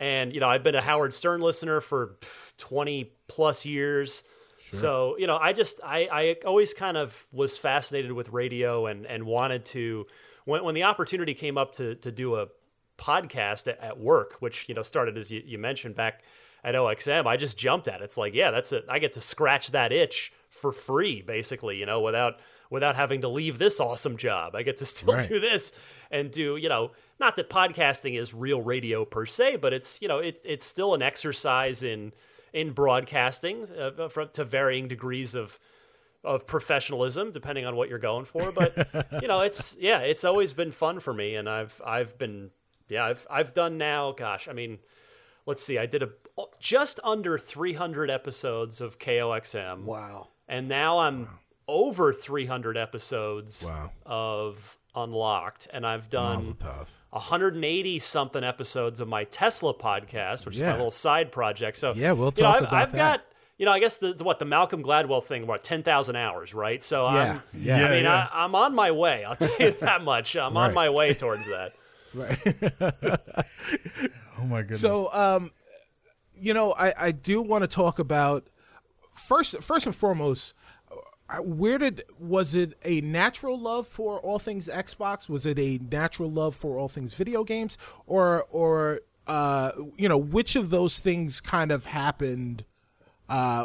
And 0.00 0.34
you 0.34 0.40
know, 0.40 0.48
I've 0.48 0.62
been 0.62 0.74
a 0.74 0.82
Howard 0.82 1.14
Stern 1.14 1.40
listener 1.40 1.80
for 1.80 2.16
20 2.58 3.12
plus 3.28 3.64
years. 3.64 4.24
Sure. 4.76 4.80
So, 4.80 5.16
you 5.18 5.26
know, 5.26 5.36
I 5.36 5.52
just 5.52 5.80
I, 5.84 6.08
I 6.10 6.36
always 6.46 6.74
kind 6.74 6.96
of 6.96 7.26
was 7.32 7.58
fascinated 7.58 8.12
with 8.12 8.30
radio 8.30 8.86
and 8.86 9.06
and 9.06 9.24
wanted 9.24 9.64
to 9.66 10.06
when 10.44 10.64
when 10.64 10.74
the 10.74 10.84
opportunity 10.84 11.34
came 11.34 11.58
up 11.58 11.74
to 11.74 11.94
to 11.96 12.12
do 12.12 12.36
a 12.36 12.48
podcast 12.98 13.68
at, 13.68 13.80
at 13.80 13.98
work, 13.98 14.36
which 14.40 14.68
you 14.68 14.74
know 14.74 14.82
started 14.82 15.16
as 15.16 15.30
you, 15.30 15.42
you, 15.44 15.58
mentioned 15.58 15.94
back 15.94 16.22
at 16.64 16.74
OXM. 16.74 17.26
I 17.26 17.36
just 17.36 17.58
jumped 17.58 17.88
at 17.88 18.00
it. 18.00 18.04
It's 18.04 18.16
like, 18.16 18.34
yeah, 18.34 18.50
that's 18.50 18.72
it. 18.72 18.84
I 18.88 18.98
get 18.98 19.12
to 19.12 19.20
scratch 19.20 19.72
that 19.72 19.92
itch 19.92 20.32
for 20.50 20.72
free, 20.72 21.22
basically. 21.22 21.78
You 21.78 21.86
know, 21.86 22.00
without 22.00 22.34
without 22.70 22.96
having 22.96 23.20
to 23.20 23.28
leave 23.28 23.58
this 23.58 23.80
awesome 23.80 24.16
job. 24.16 24.54
I 24.56 24.62
get 24.62 24.78
to 24.78 24.86
still 24.86 25.14
right. 25.14 25.28
do 25.28 25.40
this 25.40 25.72
and 26.10 26.30
do 26.30 26.56
you 26.56 26.68
know 26.68 26.92
not 27.18 27.36
that 27.36 27.48
podcasting 27.48 28.18
is 28.18 28.34
real 28.34 28.60
radio 28.60 29.04
per 29.04 29.26
se, 29.26 29.56
but 29.56 29.72
it's 29.72 30.00
you 30.02 30.08
know 30.08 30.18
it, 30.18 30.40
it's 30.44 30.64
still 30.64 30.94
an 30.94 31.02
exercise 31.02 31.82
in 31.82 32.12
in 32.56 32.72
broadcasting 32.72 33.66
uh, 33.70 34.08
from, 34.08 34.28
to 34.30 34.44
varying 34.44 34.88
degrees 34.88 35.34
of 35.34 35.58
of 36.24 36.46
professionalism 36.46 37.30
depending 37.30 37.64
on 37.64 37.76
what 37.76 37.88
you're 37.88 38.00
going 38.00 38.24
for 38.24 38.50
but 38.50 38.74
you 39.22 39.28
know 39.28 39.42
it's 39.42 39.76
yeah 39.78 40.00
it's 40.00 40.24
always 40.24 40.52
been 40.52 40.72
fun 40.72 40.98
for 40.98 41.14
me 41.14 41.36
and 41.36 41.48
i've 41.48 41.80
i've 41.84 42.18
been 42.18 42.50
yeah, 42.88 43.04
I've 43.04 43.26
I've 43.30 43.54
done 43.54 43.78
now. 43.78 44.12
Gosh, 44.12 44.48
I 44.48 44.52
mean, 44.52 44.78
let's 45.44 45.62
see. 45.62 45.78
I 45.78 45.86
did 45.86 46.02
a 46.02 46.10
just 46.60 47.00
under 47.02 47.38
300 47.38 48.10
episodes 48.10 48.80
of 48.80 48.98
KOXM. 48.98 49.84
Wow. 49.84 50.28
And 50.48 50.68
now 50.68 50.98
I'm 50.98 51.22
wow. 51.22 51.28
over 51.66 52.12
300 52.12 52.76
episodes 52.76 53.64
wow. 53.66 53.90
of 54.04 54.78
Unlocked, 54.96 55.68
and 55.72 55.86
I've 55.86 56.08
done 56.08 56.56
180 57.10 57.98
something 57.98 58.42
episodes 58.42 58.98
of 59.00 59.08
my 59.08 59.24
Tesla 59.24 59.74
podcast, 59.74 60.46
which 60.46 60.56
yeah. 60.56 60.68
is 60.68 60.70
my 60.70 60.76
little 60.76 60.90
side 60.90 61.30
project. 61.30 61.76
So 61.76 61.92
yeah, 61.94 62.12
we'll 62.12 62.32
talk 62.32 62.42
know, 62.42 62.48
I've, 62.48 62.62
about 62.62 62.74
I've 62.74 62.92
that. 62.92 62.98
got 62.98 63.22
you 63.58 63.64
know, 63.64 63.72
I 63.72 63.80
guess 63.80 63.96
the 63.96 64.14
what 64.22 64.38
the 64.38 64.44
Malcolm 64.44 64.82
Gladwell 64.82 65.24
thing 65.24 65.42
about 65.42 65.64
ten 65.64 65.82
thousand 65.82 66.16
hours, 66.16 66.52
right? 66.52 66.82
So 66.82 67.04
yeah, 67.04 67.10
I'm, 67.10 67.42
yeah, 67.54 67.86
I 67.86 67.90
mean, 67.90 68.04
yeah. 68.04 68.28
I, 68.32 68.44
am 68.44 68.54
on 68.54 68.74
my 68.74 68.90
way. 68.90 69.24
I'll 69.24 69.36
tell 69.36 69.56
you 69.58 69.70
that 69.80 70.02
much. 70.02 70.36
I'm 70.36 70.54
right. 70.54 70.68
on 70.68 70.74
my 70.74 70.90
way 70.90 71.14
towards 71.14 71.46
that. 71.46 71.72
Right. 72.14 72.38
oh 74.38 74.44
my 74.46 74.62
goodness. 74.62 74.80
So, 74.80 75.12
um, 75.12 75.50
you 76.32 76.54
know, 76.54 76.72
I, 76.72 76.94
I 76.96 77.10
do 77.12 77.42
want 77.42 77.60
to 77.60 77.68
talk 77.68 77.98
about 77.98 78.46
first 79.14 79.62
first 79.62 79.84
and 79.84 79.94
foremost 79.94 80.54
uh, 80.54 80.65
where 81.40 81.78
did 81.78 82.04
was 82.18 82.54
it 82.54 82.74
a 82.84 83.00
natural 83.00 83.58
love 83.58 83.86
for 83.86 84.20
all 84.20 84.38
things 84.38 84.68
Xbox? 84.68 85.28
Was 85.28 85.44
it 85.44 85.58
a 85.58 85.78
natural 85.90 86.30
love 86.30 86.54
for 86.54 86.78
all 86.78 86.88
things 86.88 87.14
video 87.14 87.42
games, 87.44 87.76
or 88.06 88.44
or 88.50 89.00
uh, 89.26 89.72
you 89.96 90.08
know 90.08 90.18
which 90.18 90.54
of 90.56 90.70
those 90.70 90.98
things 90.98 91.40
kind 91.40 91.72
of 91.72 91.86
happened 91.86 92.64
uh, 93.28 93.64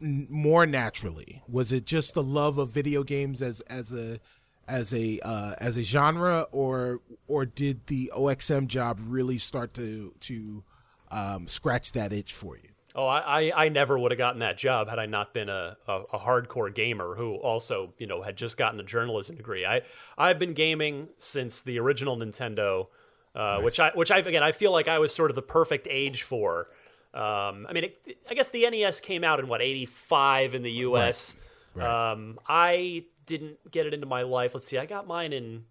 more 0.00 0.66
naturally? 0.66 1.42
Was 1.48 1.72
it 1.72 1.86
just 1.86 2.14
the 2.14 2.22
love 2.22 2.58
of 2.58 2.70
video 2.70 3.02
games 3.02 3.40
as 3.40 3.60
as 3.62 3.92
a 3.92 4.20
as 4.66 4.92
a 4.92 5.18
uh, 5.20 5.54
as 5.58 5.78
a 5.78 5.82
genre, 5.82 6.46
or 6.52 7.00
or 7.26 7.46
did 7.46 7.86
the 7.86 8.12
OXM 8.14 8.66
job 8.66 9.00
really 9.02 9.38
start 9.38 9.72
to 9.74 10.12
to 10.20 10.62
um, 11.10 11.48
scratch 11.48 11.92
that 11.92 12.12
itch 12.12 12.34
for 12.34 12.56
you? 12.58 12.67
Oh, 12.98 13.06
I, 13.06 13.52
I 13.54 13.68
never 13.68 13.96
would 13.96 14.10
have 14.10 14.18
gotten 14.18 14.40
that 14.40 14.58
job 14.58 14.88
had 14.88 14.98
I 14.98 15.06
not 15.06 15.32
been 15.32 15.48
a, 15.48 15.76
a, 15.86 15.92
a, 16.14 16.18
hardcore 16.18 16.74
gamer 16.74 17.14
who 17.14 17.36
also, 17.36 17.94
you 17.96 18.08
know, 18.08 18.22
had 18.22 18.36
just 18.36 18.56
gotten 18.56 18.80
a 18.80 18.82
journalism 18.82 19.36
degree. 19.36 19.64
I 19.64 19.82
I've 20.18 20.40
been 20.40 20.52
gaming 20.52 21.06
since 21.16 21.60
the 21.60 21.78
original 21.78 22.16
Nintendo, 22.16 22.88
uh, 23.36 23.38
nice. 23.38 23.62
which 23.62 23.78
I 23.78 23.92
which 23.94 24.10
I 24.10 24.18
again 24.18 24.42
I 24.42 24.50
feel 24.50 24.72
like 24.72 24.88
I 24.88 24.98
was 24.98 25.14
sort 25.14 25.30
of 25.30 25.36
the 25.36 25.42
perfect 25.42 25.86
age 25.88 26.24
for. 26.24 26.70
Um, 27.14 27.68
I 27.68 27.72
mean, 27.72 27.84
it, 27.84 28.18
I 28.28 28.34
guess 28.34 28.48
the 28.48 28.68
NES 28.68 28.98
came 28.98 29.22
out 29.22 29.38
in 29.38 29.46
what 29.46 29.62
eighty 29.62 29.86
five 29.86 30.56
in 30.56 30.62
the 30.62 30.72
U.S. 30.72 31.36
Right. 31.76 31.84
Right. 31.84 32.10
Um, 32.10 32.40
I 32.48 33.04
didn't 33.26 33.70
get 33.70 33.86
it 33.86 33.94
into 33.94 34.06
my 34.06 34.22
life. 34.22 34.54
Let's 34.54 34.66
see, 34.66 34.76
I 34.76 34.86
got 34.86 35.06
mine 35.06 35.32
in. 35.32 35.66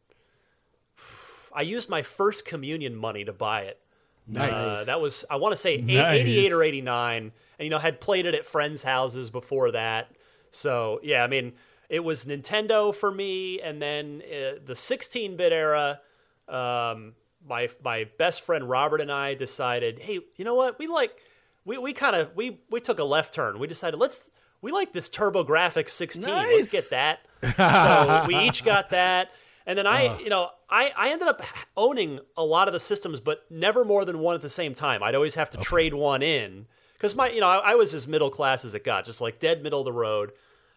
I 1.53 1.63
used 1.63 1.89
my 1.89 2.03
first 2.03 2.45
communion 2.45 2.95
money 2.95 3.25
to 3.25 3.33
buy 3.33 3.63
it. 3.63 3.81
Nice. 4.27 4.51
Uh, 4.51 4.83
that 4.85 4.99
was 4.99 5.25
I 5.29 5.37
want 5.37 5.53
to 5.53 5.57
say 5.57 5.77
nice. 5.77 6.21
88 6.21 6.51
or 6.51 6.63
89, 6.63 7.17
and 7.17 7.31
you 7.59 7.69
know 7.69 7.79
had 7.79 8.01
played 8.01 8.25
it 8.25 8.35
at 8.35 8.45
friends' 8.45 8.83
houses 8.83 9.29
before 9.29 9.71
that. 9.71 10.11
So 10.51 10.99
yeah, 11.03 11.23
I 11.23 11.27
mean 11.27 11.53
it 11.89 12.03
was 12.03 12.25
Nintendo 12.25 12.93
for 12.93 13.11
me, 13.11 13.61
and 13.61 13.81
then 13.81 14.21
uh, 14.25 14.59
the 14.65 14.73
16-bit 14.73 15.53
era. 15.53 16.01
Um, 16.49 17.15
my 17.47 17.69
my 17.83 18.07
best 18.17 18.41
friend 18.41 18.69
Robert 18.69 18.99
and 18.99 19.11
I 19.11 19.33
decided, 19.33 19.99
hey, 19.99 20.19
you 20.35 20.45
know 20.45 20.55
what? 20.55 20.77
We 20.79 20.87
like 20.87 21.21
we 21.65 21.77
we 21.77 21.93
kind 21.93 22.15
of 22.15 22.35
we 22.35 22.59
we 22.69 22.81
took 22.81 22.99
a 22.99 23.03
left 23.03 23.33
turn. 23.33 23.59
We 23.59 23.67
decided 23.67 23.97
let's 23.97 24.31
we 24.61 24.71
like 24.71 24.93
this 24.93 25.09
TurboGrafx 25.09 25.89
16. 25.89 26.23
Nice. 26.25 26.53
Let's 26.55 26.71
get 26.71 26.89
that. 26.89 27.19
so 27.55 28.25
we 28.27 28.35
each 28.37 28.63
got 28.63 28.89
that. 28.89 29.29
And 29.65 29.77
then 29.77 29.85
I, 29.85 30.07
uh. 30.07 30.17
you 30.19 30.29
know, 30.29 30.49
I, 30.69 30.91
I 30.97 31.09
ended 31.09 31.27
up 31.27 31.43
owning 31.77 32.19
a 32.35 32.43
lot 32.43 32.67
of 32.67 32.73
the 32.73 32.79
systems, 32.79 33.19
but 33.19 33.45
never 33.49 33.85
more 33.85 34.03
than 34.05 34.19
one 34.19 34.35
at 34.35 34.41
the 34.41 34.49
same 34.49 34.73
time. 34.73 35.01
I'd 35.01 35.15
always 35.15 35.35
have 35.35 35.49
to 35.51 35.57
okay. 35.57 35.65
trade 35.65 35.93
one 35.93 36.21
in 36.21 36.67
because 36.93 37.15
my, 37.15 37.29
you 37.29 37.39
know, 37.39 37.47
I, 37.47 37.71
I, 37.71 37.75
was 37.75 37.93
as 37.93 38.07
middle 38.07 38.29
class 38.29 38.65
as 38.65 38.75
it 38.75 38.83
got, 38.83 39.05
just 39.05 39.21
like 39.21 39.39
dead 39.39 39.63
middle 39.63 39.79
of 39.79 39.85
the 39.85 39.93
road. 39.93 40.31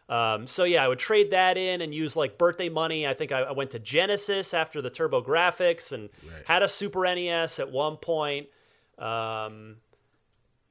Um, 0.09 0.47
so 0.47 0.64
yeah, 0.64 0.85
I 0.85 0.88
would 0.88 0.99
trade 0.99 1.30
that 1.30 1.56
in 1.56 1.80
and 1.80 1.94
use 1.94 2.16
like 2.16 2.37
birthday 2.37 2.68
money. 2.68 3.06
I 3.06 3.14
think 3.14 3.32
I, 3.32 3.40
I 3.40 3.52
went 3.52 3.70
to 3.70 3.78
Genesis 3.78 4.52
after 4.54 4.82
the 4.82 4.90
TurboGrafx 4.90 5.92
and 5.92 6.11
right. 6.25 6.42
had 6.47 6.62
a 6.62 6.68
Super 6.68 7.02
NES 7.04 7.59
at 7.59 7.70
one 7.70 7.97
point. 7.97 8.49
Um, 8.99 9.76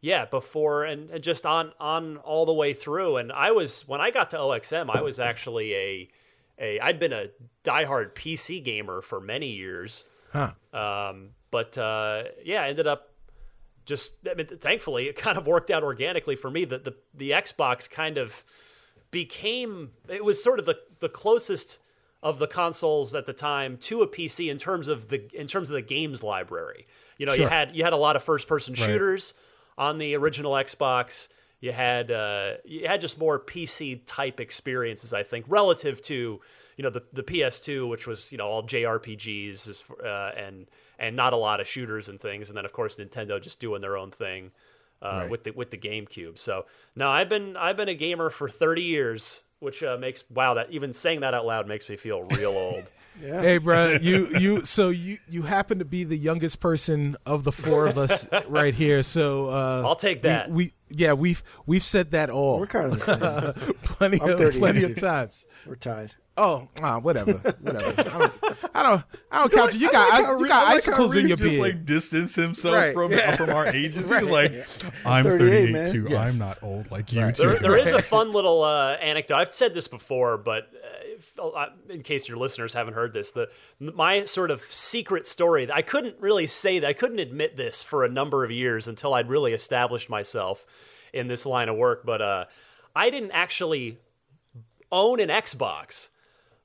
yeah, 0.02 0.26
before 0.26 0.86
and, 0.86 1.10
and 1.10 1.24
just 1.24 1.46
on 1.46 1.74
on 1.80 2.18
all 2.18 2.46
the 2.46 2.54
way 2.54 2.74
through. 2.74 3.18
And 3.18 3.32
I 3.32 3.52
was 3.52 3.88
when 3.88 4.02
I 4.02 4.12
got 4.12 4.32
to 4.32 4.38
OXM, 4.38 4.90
I 4.94 5.02
was 5.02 5.20
actually 5.20 5.74
a 5.74 6.10
a 6.58 6.80
I'd 6.80 7.00
been 7.00 7.14
a 7.14 7.28
diehard 7.64 8.14
PC 8.14 8.64
gamer 8.64 9.02
for 9.02 9.20
many 9.20 9.50
years. 9.50 10.06
Huh. 10.32 10.52
Um, 10.74 11.32
but 11.52 11.78
uh, 11.78 12.24
yeah, 12.44 12.64
I 12.64 12.70
ended 12.70 12.88
up 12.88 13.14
just 13.86 14.16
I 14.30 14.36
mean, 14.36 14.46
thankfully 14.48 15.08
it 15.08 15.16
kind 15.18 15.38
of 15.38 15.48
worked 15.48 15.72
out 15.72 15.84
organically 15.84 16.36
for 16.36 16.52
me 16.52 16.66
that 16.66 16.84
the 16.84 16.96
the 17.14 17.32
Xbox 17.32 17.90
kind 17.90 18.18
of 18.18 18.44
became 19.12 19.92
it 20.08 20.24
was 20.24 20.42
sort 20.42 20.60
of 20.60 20.66
the 20.66 20.80
the 21.00 21.10
closest 21.10 21.80
of 22.22 22.38
the 22.40 22.48
consoles 22.48 23.16
at 23.16 23.26
the 23.26 23.34
time 23.34 23.78
to 23.78 24.02
a 24.02 24.08
PC 24.08 24.52
in 24.52 24.58
terms 24.58 24.88
of 24.88 25.08
the 25.08 25.30
in 25.34 25.48
terms 25.48 25.70
of 25.70 25.74
the 25.74 25.82
games 25.82 26.22
library. 26.22 26.86
You 27.18 27.26
know, 27.26 27.34
sure. 27.34 27.46
you 27.46 27.50
had 27.50 27.76
you 27.76 27.84
had 27.84 27.94
a 27.94 27.98
lot 27.98 28.16
of 28.16 28.24
first 28.24 28.48
person 28.48 28.76
shooters 28.76 29.34
right. 29.78 29.86
on 29.86 29.98
the 29.98 30.16
original 30.16 30.54
Xbox. 30.54 31.30
You 31.62 31.72
had 31.72 32.12
uh, 32.12 32.54
you 32.66 32.88
had 32.88 33.02
just 33.02 33.18
more 33.18 33.40
PC 33.40 34.02
type 34.06 34.40
experiences, 34.40 35.14
I 35.14 35.24
think, 35.24 35.46
relative 35.48 36.02
to 36.04 36.42
you 36.80 36.84
know 36.84 36.90
the 36.90 37.04
the 37.12 37.24
PS2, 37.24 37.90
which 37.90 38.08
was 38.08 38.32
you 38.32 38.38
know 38.38 38.48
all 38.48 38.64
JRPGs 38.64 39.84
uh, 40.02 40.32
and 40.42 40.66
and 40.98 41.14
not 41.14 41.34
a 41.34 41.36
lot 41.36 41.60
of 41.60 41.68
shooters 41.68 42.08
and 42.08 42.22
things, 42.22 42.48
and 42.50 42.56
then 42.56 42.64
of 42.64 42.72
course 42.72 42.96
Nintendo 42.96 43.42
just 43.42 43.60
doing 43.60 43.82
their 43.82 43.98
own 43.98 44.12
thing 44.12 44.52
uh, 45.02 45.08
right. 45.08 45.30
with 45.30 45.44
the 45.44 45.52
with 45.52 45.72
the 45.72 45.78
GameCube. 45.78 46.38
So 46.38 46.68
no, 46.96 47.10
I've 47.10 47.28
been 47.28 47.58
I've 47.58 47.76
been 47.76 47.90
a 47.90 47.94
gamer 47.94 48.30
for 48.30 48.48
30 48.48 48.82
years, 48.82 49.44
which 49.60 49.84
uh, 49.84 49.98
makes 50.00 50.24
wow 50.30 50.54
that 50.54 50.72
even 50.72 50.94
saying 50.94 51.20
that 51.20 51.34
out 51.34 51.46
loud 51.46 51.68
makes 51.68 51.90
me 51.90 51.98
feel 51.98 52.24
real 52.24 52.52
old. 52.52 52.90
yeah. 53.22 53.42
Hey, 53.42 53.58
bro, 53.58 53.98
you 54.00 54.30
you 54.40 54.62
so 54.62 54.88
you 54.88 55.18
you 55.28 55.42
happen 55.42 55.80
to 55.80 55.86
be 55.86 56.06
the 56.06 56.18
youngest 56.18 56.62
person 56.62 57.18
of 57.26 57.44
the 57.44 57.52
four 57.52 57.88
of 57.88 57.98
us 57.98 58.26
right 58.48 58.74
here. 58.74 59.04
So 59.04 59.48
uh, 59.48 59.84
I'll 59.86 59.98
take 59.98 60.22
that. 60.22 60.50
We, 60.50 60.56
we, 60.56 60.72
yeah 60.92 61.12
we've 61.12 61.44
we've 61.66 61.84
said 61.84 62.12
that 62.12 62.30
all. 62.30 62.58
We're 62.58 62.68
kind 62.68 62.94
of 62.94 63.06
the 63.06 63.54
same. 63.54 63.74
plenty 63.84 64.22
of 64.22 64.54
plenty 64.54 64.84
of 64.84 64.96
times. 64.96 65.46
We're 65.66 65.76
tied. 65.76 66.16
Oh, 66.42 66.70
ah, 66.82 67.00
whatever, 67.00 67.34
whatever. 67.34 67.90
I 68.00 68.04
don't, 68.04 68.74
I 68.74 68.84
don't, 68.84 69.04
I 69.30 69.40
don't 69.40 69.52
count 69.54 69.74
you. 69.74 69.80
You 69.82 69.92
got, 69.92 70.10
like 70.14 70.40
you 70.40 70.48
got 70.48 70.68
like 70.68 70.78
icicles 70.78 71.14
in 71.18 71.28
your 71.28 71.36
just 71.36 71.50
beard. 71.50 71.62
Like 71.62 71.86
distance 71.86 72.34
himself 72.34 72.76
right. 72.76 72.94
from 72.94 73.12
yeah. 73.12 73.36
from 73.36 73.50
our 73.50 73.68
ages. 73.68 74.10
right. 74.10 74.24
He 74.24 74.32
was 74.32 74.32
like, 74.32 74.66
"I'm 75.06 75.26
38, 75.26 75.74
38 75.74 75.92
too. 75.92 76.08
Yes. 76.10 76.34
I'm 76.34 76.40
not 76.40 76.64
old 76.64 76.90
like 76.92 77.12
you." 77.12 77.24
Right. 77.24 77.36
Too. 77.36 77.44
There, 77.44 77.60
there 77.60 77.78
is 77.78 77.92
a 77.92 78.02
fun 78.14 78.32
little 78.32 78.64
uh, 78.64 78.94
anecdote. 78.94 79.36
I've 79.36 79.52
said 79.52 79.74
this 79.74 79.90
before, 79.90 80.38
but 80.38 80.72
uh, 81.44 81.66
in 81.90 82.04
case 82.04 82.30
your 82.30 82.38
listeners 82.38 82.74
haven't 82.74 82.94
heard 82.94 83.12
this, 83.12 83.32
the 83.32 83.50
my 83.78 84.24
sort 84.24 84.50
of 84.50 84.62
secret 84.62 85.28
story. 85.28 85.70
I 85.70 85.82
couldn't 85.82 86.16
really 86.22 86.48
say 86.48 86.80
that. 86.80 86.88
I 86.88 86.94
couldn't 86.94 87.20
admit 87.20 87.58
this 87.58 87.84
for 87.84 88.06
a 88.06 88.10
number 88.10 88.46
of 88.46 88.52
years 88.52 88.88
until 88.88 89.14
I'd 89.14 89.28
really 89.28 89.52
established 89.52 90.10
myself 90.10 90.66
in 91.12 91.28
this 91.28 91.46
line 91.46 91.68
of 91.68 91.76
work. 91.76 92.06
But 92.06 92.22
uh, 92.22 92.46
I 92.96 93.10
didn't 93.10 93.32
actually 93.32 93.98
own 94.90 95.20
an 95.20 95.28
Xbox 95.28 96.10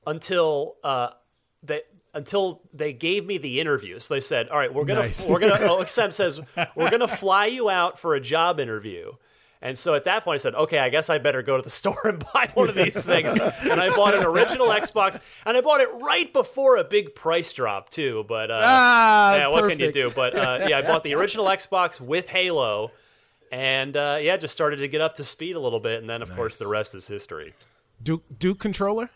until 0.07 0.77
uh, 0.85 1.11
they 1.63 1.83
until 2.15 2.63
they 2.73 2.93
gave 2.93 3.27
me 3.27 3.39
the 3.39 3.61
interview. 3.61 3.99
So 3.99 4.15
they 4.15 4.21
said, 4.21 4.49
"All 4.49 4.59
right, 4.59 4.73
we're 4.73 4.85
gonna 4.85 5.03
nice. 5.03 5.29
we're 5.29 5.41
gonna." 5.41 5.59
OXM 5.59 6.13
says 6.13 6.41
we're 6.75 6.91
gonna 6.91 7.09
fly 7.09 7.47
you 7.47 7.69
out 7.69 7.99
for 7.99 8.15
a 8.15 8.21
job 8.21 8.61
interview. 8.61 9.13
And 9.61 9.79
so 9.79 9.95
at 9.95 10.05
that 10.05 10.25
point, 10.25 10.41
I 10.41 10.43
said, 10.43 10.55
"Okay, 10.55 10.79
I 10.79 10.91
guess 10.91 11.09
I 11.09 11.19
better 11.19 11.43
go 11.43 11.57
to 11.57 11.63
the 11.63 11.71
store 11.81 11.99
and 12.05 12.25
buy 12.33 12.51
one 12.55 12.69
of 12.69 12.75
these 12.75 13.03
things." 13.05 13.31
and 13.31 13.81
I 13.81 13.89
bought 13.95 14.15
an 14.15 14.23
original 14.23 14.67
Xbox, 14.81 15.19
and 15.45 15.57
I 15.57 15.61
bought 15.61 15.81
it 15.81 15.89
right 15.95 16.33
before 16.33 16.77
a 16.77 16.85
big 16.85 17.15
price 17.15 17.53
drop 17.53 17.91
too. 17.91 18.25
But 18.29 18.51
uh, 18.51 18.61
ah, 18.63 19.37
yeah, 19.37 19.49
what 19.49 19.63
perfect. 19.63 19.81
can 19.81 19.87
you 19.87 19.93
do? 19.93 20.11
But 20.15 20.37
uh, 20.37 20.67
yeah, 20.69 20.79
I 20.79 20.83
bought 20.83 21.03
the 21.03 21.15
original 21.15 21.47
Xbox 21.47 22.01
with 22.01 22.29
Halo, 22.29 22.93
and 23.51 23.97
uh, 23.97 24.19
yeah, 24.21 24.37
just 24.37 24.53
started 24.53 24.77
to 24.77 24.89
get 24.89 25.01
up 25.01 25.17
to 25.17 25.25
speed 25.25 25.57
a 25.57 25.61
little 25.61 25.81
bit, 25.81 26.01
and 26.01 26.11
then 26.11 26.23
of 26.23 26.29
nice. 26.29 26.37
course 26.37 26.57
the 26.59 26.69
rest 26.69 26.95
is 26.95 27.09
history. 27.09 27.55
Duke 28.03 28.25
Duke 28.39 28.61
controller. 28.61 29.11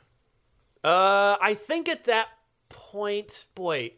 Uh, 0.89 1.37
I 1.39 1.53
think 1.53 1.87
at 1.89 2.05
that 2.05 2.29
point, 2.71 3.45
boy, 3.55 3.93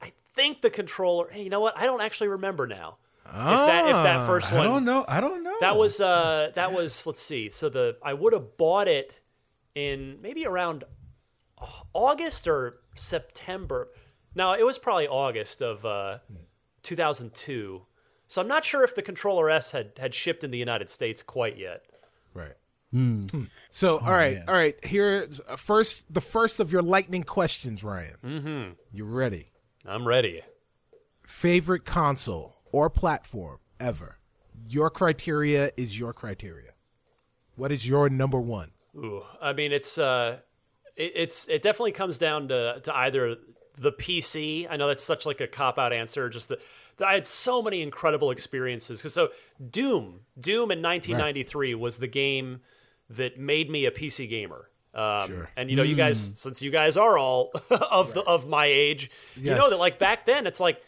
I 0.00 0.12
think 0.34 0.62
the 0.62 0.70
controller. 0.70 1.28
Hey, 1.28 1.42
you 1.42 1.50
know 1.50 1.60
what? 1.60 1.76
I 1.76 1.84
don't 1.84 2.00
actually 2.00 2.28
remember 2.28 2.66
now. 2.66 2.96
Ah, 3.26 3.62
if 3.62 3.68
that 3.68 3.84
if 3.84 3.92
that 3.92 4.16
ah, 4.20 4.26
first 4.26 4.50
one, 4.50 4.62
I 4.62 4.64
don't 4.64 4.86
know. 4.86 5.04
I 5.06 5.20
don't 5.20 5.42
know. 5.42 5.56
That 5.60 5.76
was 5.76 6.00
uh 6.00 6.50
that 6.54 6.72
was 6.72 7.06
let's 7.06 7.20
see. 7.20 7.50
So 7.50 7.68
the 7.68 7.98
I 8.02 8.14
would 8.14 8.32
have 8.32 8.56
bought 8.56 8.88
it 8.88 9.20
in 9.74 10.18
maybe 10.22 10.46
around 10.46 10.84
August 11.92 12.46
or 12.46 12.80
September. 12.94 13.88
No, 14.34 14.54
it 14.54 14.64
was 14.64 14.78
probably 14.78 15.08
August 15.08 15.60
of 15.60 15.84
uh, 15.84 16.18
2002. 16.84 17.82
So 18.26 18.40
I'm 18.40 18.48
not 18.48 18.64
sure 18.64 18.82
if 18.82 18.94
the 18.94 19.02
controller 19.02 19.50
S 19.50 19.72
had 19.72 19.92
had 19.98 20.14
shipped 20.14 20.42
in 20.42 20.52
the 20.52 20.58
United 20.58 20.88
States 20.88 21.22
quite 21.22 21.58
yet. 21.58 21.84
Right. 22.32 22.54
Mm. 22.94 23.48
So, 23.70 23.98
oh, 23.98 24.06
all 24.06 24.12
right, 24.12 24.36
man. 24.36 24.44
all 24.48 24.54
right. 24.54 24.84
Here, 24.84 25.28
first, 25.56 26.12
the 26.12 26.20
first 26.20 26.58
of 26.58 26.72
your 26.72 26.82
lightning 26.82 27.22
questions, 27.22 27.84
Ryan. 27.84 28.14
Mm-hmm. 28.24 28.72
You 28.92 29.04
ready? 29.04 29.50
I'm 29.84 30.06
ready. 30.06 30.42
Favorite 31.26 31.84
console 31.84 32.56
or 32.72 32.88
platform 32.88 33.58
ever? 33.78 34.18
Your 34.68 34.90
criteria 34.90 35.70
is 35.76 35.98
your 35.98 36.12
criteria. 36.12 36.72
What 37.56 37.72
is 37.72 37.88
your 37.88 38.08
number 38.08 38.40
one? 38.40 38.70
Ooh, 38.96 39.22
I 39.40 39.52
mean, 39.52 39.72
it's 39.72 39.98
uh, 39.98 40.38
it, 40.96 41.12
it's 41.14 41.48
it 41.48 41.62
definitely 41.62 41.92
comes 41.92 42.18
down 42.18 42.48
to 42.48 42.80
to 42.82 42.96
either 42.96 43.36
the 43.76 43.92
PC. 43.92 44.66
I 44.68 44.76
know 44.76 44.88
that's 44.88 45.04
such 45.04 45.26
like 45.26 45.40
a 45.40 45.46
cop 45.46 45.78
out 45.78 45.92
answer. 45.92 46.28
Just 46.28 46.48
the, 46.48 46.58
the, 46.96 47.06
I 47.06 47.14
had 47.14 47.26
so 47.26 47.62
many 47.62 47.82
incredible 47.82 48.30
experiences. 48.30 49.00
So 49.12 49.30
Doom, 49.70 50.20
Doom 50.38 50.70
in 50.70 50.82
1993 50.82 51.74
right. 51.74 51.80
was 51.80 51.98
the 51.98 52.08
game 52.08 52.60
that 53.10 53.38
made 53.38 53.70
me 53.70 53.86
a 53.86 53.90
PC 53.90 54.28
gamer. 54.28 54.68
Um, 54.94 55.28
sure. 55.28 55.50
And 55.56 55.70
you 55.70 55.76
know, 55.76 55.84
mm. 55.84 55.88
you 55.88 55.94
guys, 55.94 56.28
hmm. 56.28 56.34
since 56.34 56.62
you 56.62 56.70
guys 56.70 56.96
are 56.96 57.18
all 57.18 57.50
of 57.70 58.06
right. 58.06 58.14
the 58.14 58.22
of 58.22 58.48
my 58.48 58.66
age, 58.66 59.10
yes. 59.36 59.44
you 59.44 59.54
know 59.54 59.70
that 59.70 59.78
like 59.78 59.98
back 59.98 60.26
then, 60.26 60.46
it's 60.46 60.60
like 60.60 60.82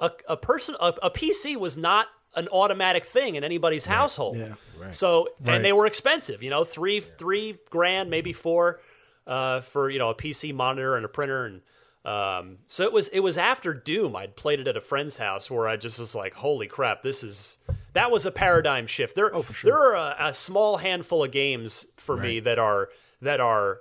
a, 0.00 0.10
a 0.28 0.36
person, 0.36 0.74
a, 0.80 0.94
a 1.02 1.10
PC 1.10 1.56
was 1.56 1.76
not 1.76 2.08
an 2.36 2.48
automatic 2.48 3.04
thing 3.04 3.36
in 3.36 3.44
anybody's 3.44 3.86
right. 3.86 3.96
household. 3.96 4.36
Yeah. 4.36 4.54
Right. 4.78 4.94
So, 4.94 5.28
and 5.44 5.64
they 5.64 5.72
were 5.72 5.86
expensive. 5.86 6.42
You 6.42 6.50
know, 6.50 6.64
three 6.64 6.96
yeah. 6.96 7.06
three 7.16 7.58
grand, 7.70 8.10
maybe 8.10 8.32
four, 8.32 8.80
uh, 9.26 9.60
for 9.60 9.88
you 9.88 9.98
know 9.98 10.10
a 10.10 10.14
PC 10.14 10.54
monitor 10.54 10.96
and 10.96 11.04
a 11.04 11.08
printer 11.08 11.46
and. 11.46 11.62
Um, 12.06 12.58
so 12.66 12.82
it 12.82 12.92
was 12.92 13.08
it 13.08 13.20
was 13.20 13.38
after 13.38 13.72
Doom. 13.72 14.14
I'd 14.14 14.36
played 14.36 14.60
it 14.60 14.68
at 14.68 14.76
a 14.76 14.80
friend's 14.82 15.16
house 15.16 15.50
where 15.50 15.66
I 15.66 15.78
just 15.78 15.98
was 15.98 16.14
like, 16.14 16.34
"Holy 16.34 16.66
crap! 16.66 17.02
This 17.02 17.24
is 17.24 17.56
that 17.94 18.10
was 18.10 18.26
a 18.26 18.30
paradigm 18.30 18.86
shift. 18.86 19.14
There, 19.16 19.34
oh, 19.34 19.42
for 19.42 19.54
sure. 19.54 19.70
there 19.70 19.80
are 19.80 19.94
a, 19.94 20.28
a 20.28 20.34
small 20.34 20.76
handful 20.76 21.24
of 21.24 21.30
games 21.30 21.86
for 21.96 22.16
right. 22.16 22.22
me 22.22 22.40
that 22.40 22.58
are 22.58 22.90
that 23.22 23.40
are 23.40 23.78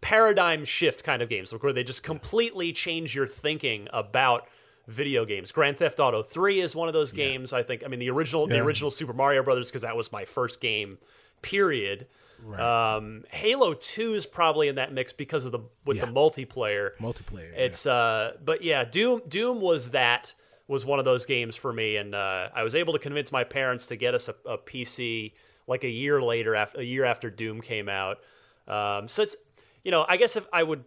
paradigm 0.00 0.64
shift 0.64 1.02
kind 1.02 1.22
of 1.22 1.28
games, 1.28 1.52
where 1.52 1.72
they 1.72 1.82
just 1.82 2.02
completely 2.02 2.72
change 2.72 3.14
your 3.14 3.26
thinking 3.26 3.88
about 3.92 4.46
video 4.86 5.24
games. 5.24 5.50
Grand 5.50 5.78
Theft 5.78 5.98
Auto 5.98 6.22
3 6.22 6.60
is 6.60 6.76
one 6.76 6.88
of 6.88 6.94
those 6.94 7.12
games. 7.12 7.52
Yeah. 7.52 7.58
I 7.58 7.62
think. 7.62 7.82
I 7.84 7.88
mean, 7.88 8.00
the 8.00 8.10
original 8.10 8.48
yeah. 8.48 8.56
the 8.56 8.62
original 8.62 8.90
Super 8.90 9.14
Mario 9.14 9.42
Brothers 9.42 9.70
because 9.70 9.82
that 9.82 9.96
was 9.96 10.12
my 10.12 10.24
first 10.24 10.60
game. 10.60 10.98
Period. 11.40 12.06
Right. 12.42 12.96
Um, 12.96 13.24
Halo 13.30 13.74
2 13.74 14.14
is 14.14 14.26
probably 14.26 14.68
in 14.68 14.74
that 14.74 14.92
mix 14.92 15.12
because 15.12 15.44
of 15.44 15.52
the 15.52 15.60
with 15.84 15.98
yeah. 15.98 16.04
the 16.04 16.12
multiplayer. 16.12 16.90
Multiplayer. 16.98 17.56
It's 17.56 17.86
uh, 17.86 18.32
but 18.44 18.62
yeah, 18.62 18.84
Doom 18.84 19.22
Doom 19.28 19.60
was 19.60 19.90
that 19.90 20.34
was 20.66 20.84
one 20.84 20.98
of 20.98 21.04
those 21.04 21.26
games 21.26 21.56
for 21.56 21.72
me, 21.72 21.96
and 21.96 22.14
uh, 22.14 22.48
I 22.54 22.62
was 22.62 22.74
able 22.74 22.92
to 22.94 22.98
convince 22.98 23.30
my 23.30 23.44
parents 23.44 23.86
to 23.88 23.96
get 23.96 24.14
us 24.14 24.28
a, 24.28 24.34
a 24.46 24.58
PC 24.58 25.32
like 25.66 25.84
a 25.84 25.88
year 25.88 26.22
later, 26.22 26.54
after 26.54 26.80
a 26.80 26.82
year 26.82 27.04
after 27.04 27.30
Doom 27.30 27.60
came 27.60 27.88
out. 27.88 28.18
Um, 28.66 29.08
so 29.08 29.22
it's 29.22 29.36
you 29.82 29.90
know, 29.90 30.04
I 30.08 30.16
guess 30.16 30.36
if 30.36 30.46
I 30.52 30.62
would, 30.62 30.84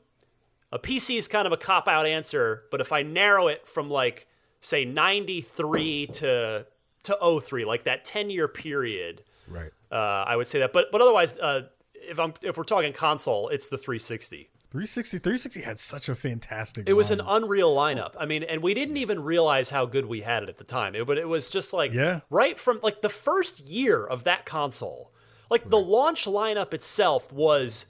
a 0.72 0.80
PC 0.80 1.18
is 1.18 1.28
kind 1.28 1.46
of 1.46 1.54
a 1.54 1.58
cop 1.58 1.88
out 1.88 2.06
answer, 2.06 2.63
but 2.72 2.82
if 2.82 2.92
I 2.92 3.04
narrow 3.04 3.48
it 3.48 3.68
from 3.68 3.90
like 3.90 4.28
say 4.60 4.84
ninety 4.86 5.42
three 5.42 6.08
to 6.13 6.66
to 7.04 7.40
03, 7.42 7.66
like 7.66 7.84
that 7.84 8.04
ten 8.04 8.30
year 8.30 8.48
period, 8.48 9.24
right? 9.48 9.72
Uh, 9.92 10.26
I 10.28 10.36
would 10.36 10.48
say 10.48 10.60
that, 10.60 10.74
but 10.74 10.92
but 10.92 11.02
otherwise, 11.02 11.38
uh, 11.38 11.68
if 11.94 12.20
I'm 12.20 12.34
if 12.42 12.58
we're 12.58 12.63
talking 12.63 12.94
console, 12.94 13.50
it's 13.50 13.68
the 13.68 13.78
360. 13.78 14.50
360 14.69 15.19
360 15.19 15.62
had 15.62 15.80
such 15.80 16.10
a 16.10 16.15
fantastic 16.15 16.89
it 16.89 16.93
was 16.93 17.12
an 17.12 17.21
unreal 17.21 17.73
lineup. 17.75 18.13
I 18.19 18.25
mean 18.25 18.43
and 18.43 18.62
we 18.62 18.73
didn't 18.73 18.97
even 18.97 19.23
realize 19.23 19.69
how 19.69 19.86
good 19.86 20.06
we 20.06 20.21
had 20.21 20.43
it 20.43 20.49
at 20.49 20.58
the 20.58 20.63
time. 20.63 20.95
It, 20.95 21.08
but 21.08 21.17
it 21.17 21.27
was 21.27 21.49
just 21.49 21.73
like 21.73 21.93
yeah. 21.93 22.21
right 22.30 22.58
from 22.58 22.80
like 22.84 23.01
the 23.01 23.10
first 23.10 23.62
year 23.62 24.06
of 24.06 24.25
that 24.25 24.45
console 24.45 25.12
like 25.49 25.62
right. 25.62 25.71
the 25.71 25.80
launch 25.80 26.25
lineup 26.25 26.73
itself 26.73 27.32
was 27.32 27.86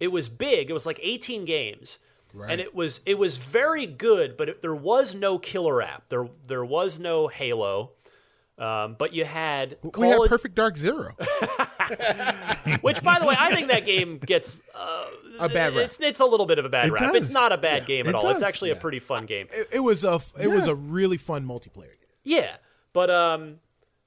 it 0.00 0.08
was 0.08 0.28
big. 0.28 0.68
It 0.68 0.72
was 0.72 0.86
like 0.86 1.00
18 1.02 1.44
games. 1.44 2.00
Right. 2.34 2.50
and 2.50 2.62
it 2.62 2.74
was 2.74 3.02
it 3.04 3.18
was 3.18 3.36
very 3.36 3.84
good 3.84 4.38
but 4.38 4.48
it, 4.48 4.62
there 4.62 4.74
was 4.74 5.14
no 5.14 5.38
killer 5.38 5.82
app. 5.82 6.08
There 6.08 6.28
there 6.46 6.64
was 6.64 6.98
no 6.98 7.28
halo. 7.28 7.92
Um, 8.58 8.96
but 8.98 9.12
you 9.12 9.24
had 9.24 9.78
we 9.82 10.06
had 10.06 10.20
Perfect 10.28 10.54
Dark 10.54 10.76
Zero, 10.76 11.16
which, 12.82 13.02
by 13.02 13.18
the 13.18 13.24
way, 13.26 13.34
I 13.36 13.52
think 13.54 13.68
that 13.68 13.84
game 13.84 14.18
gets 14.18 14.62
uh, 14.74 15.06
a 15.38 15.48
bad 15.48 15.74
rap. 15.74 15.86
It's, 15.86 16.00
it's 16.00 16.20
a 16.20 16.24
little 16.24 16.46
bit 16.46 16.58
of 16.58 16.64
a 16.64 16.68
bad 16.68 16.88
it 16.88 16.92
rap. 16.92 17.12
Does. 17.12 17.26
It's 17.26 17.30
not 17.30 17.52
a 17.52 17.58
bad 17.58 17.82
yeah, 17.82 17.86
game 17.86 18.08
at 18.08 18.14
all. 18.14 18.22
Does. 18.22 18.34
It's 18.34 18.42
actually 18.42 18.70
yeah. 18.70 18.76
a 18.76 18.80
pretty 18.80 19.00
fun 19.00 19.26
game. 19.26 19.48
It, 19.52 19.68
it 19.72 19.80
was 19.80 20.04
a 20.04 20.14
it 20.38 20.42
yeah. 20.42 20.46
was 20.48 20.66
a 20.66 20.74
really 20.74 21.16
fun 21.16 21.44
multiplayer. 21.44 21.92
game. 21.92 22.10
Yeah, 22.24 22.56
but 22.92 23.10
um, 23.10 23.58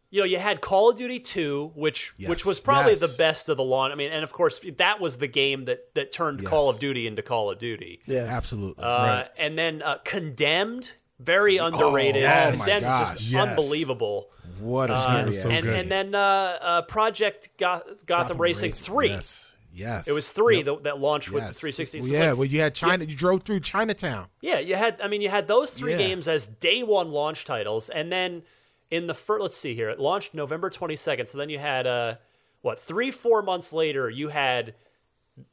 you 0.09 0.21
know, 0.21 0.25
you 0.25 0.39
had 0.39 0.61
Call 0.61 0.91
of 0.91 0.97
Duty 0.97 1.19
2, 1.19 1.73
which 1.75 2.13
yes. 2.17 2.29
which 2.29 2.45
was 2.45 2.59
probably 2.59 2.93
yes. 2.93 3.01
the 3.01 3.15
best 3.17 3.49
of 3.49 3.57
the 3.57 3.63
launch. 3.63 3.91
I 3.91 3.95
mean, 3.95 4.11
and 4.11 4.23
of 4.23 4.31
course, 4.31 4.61
that 4.77 4.99
was 4.99 5.17
the 5.17 5.27
game 5.27 5.65
that 5.65 5.93
that 5.95 6.11
turned 6.11 6.41
yes. 6.41 6.49
Call 6.49 6.69
of 6.69 6.79
Duty 6.79 7.07
into 7.07 7.21
Call 7.21 7.49
of 7.51 7.59
Duty. 7.59 8.01
Yeah, 8.05 8.21
absolutely. 8.21 8.83
Uh, 8.83 8.87
right. 8.87 9.27
And 9.37 9.57
then 9.57 9.81
uh, 9.81 9.97
Condemned 10.05 10.93
very 11.19 11.57
underrated. 11.57 12.21
yes. 12.21 12.59
and 12.59 12.67
then 12.67 12.83
Oh 12.83 12.93
my 12.93 12.99
just 12.99 13.13
gosh. 13.13 13.27
Yes. 13.27 13.47
unbelievable. 13.47 14.29
What 14.59 14.89
a 14.89 14.93
Uh, 14.93 15.31
so 15.31 15.49
and, 15.49 15.65
good. 15.65 15.75
and 15.75 15.91
then 15.91 16.15
uh, 16.15 16.57
uh, 16.61 16.81
Project 16.83 17.49
Goth- 17.57 17.83
Gotham, 18.05 18.37
Racing 18.37 18.71
three. 18.71 19.09
Yes. 19.09 19.51
Yes. 19.75 20.07
It 20.07 20.13
was 20.13 20.31
three 20.31 20.61
that, 20.63 20.83
that 20.83 20.99
launched 20.99 21.29
with 21.29 21.45
the 21.47 21.53
360. 21.53 22.01
So, 22.01 22.07
yeah, 22.13 22.29
like, 22.29 22.37
well, 22.37 22.45
you 22.45 22.61
had 22.61 22.73
China. 22.73 23.03
You 23.03 23.15
drove 23.15 23.43
through 23.43 23.59
Chinatown. 23.59 24.27
yeah, 24.41 24.59
you 24.59 24.75
had. 24.75 25.01
I 25.01 25.07
mean, 25.09 25.21
you 25.21 25.29
had 25.29 25.47
those 25.47 25.71
three 25.71 25.91
Yeah. 25.91 25.97
games 25.97 26.27
as 26.27 26.47
day 26.47 26.81
one 26.81 27.11
launch 27.11 27.43
titles, 27.45 27.89
and 27.89 28.11
then 28.11 28.43
in 28.89 29.07
the 29.07 29.13
first, 29.13 29.41
let's 29.41 29.57
see 29.57 29.75
here, 29.75 29.89
it 29.89 29.99
launched 29.99 30.33
November 30.33 30.69
22nd. 30.69 31.27
So 31.27 31.37
then 31.37 31.49
you 31.49 31.59
had 31.59 31.85
uh, 31.87 32.15
what 32.61 32.79
three, 32.79 33.11
four 33.11 33.41
months 33.41 33.73
later, 33.73 34.09
you 34.09 34.29
had 34.29 34.75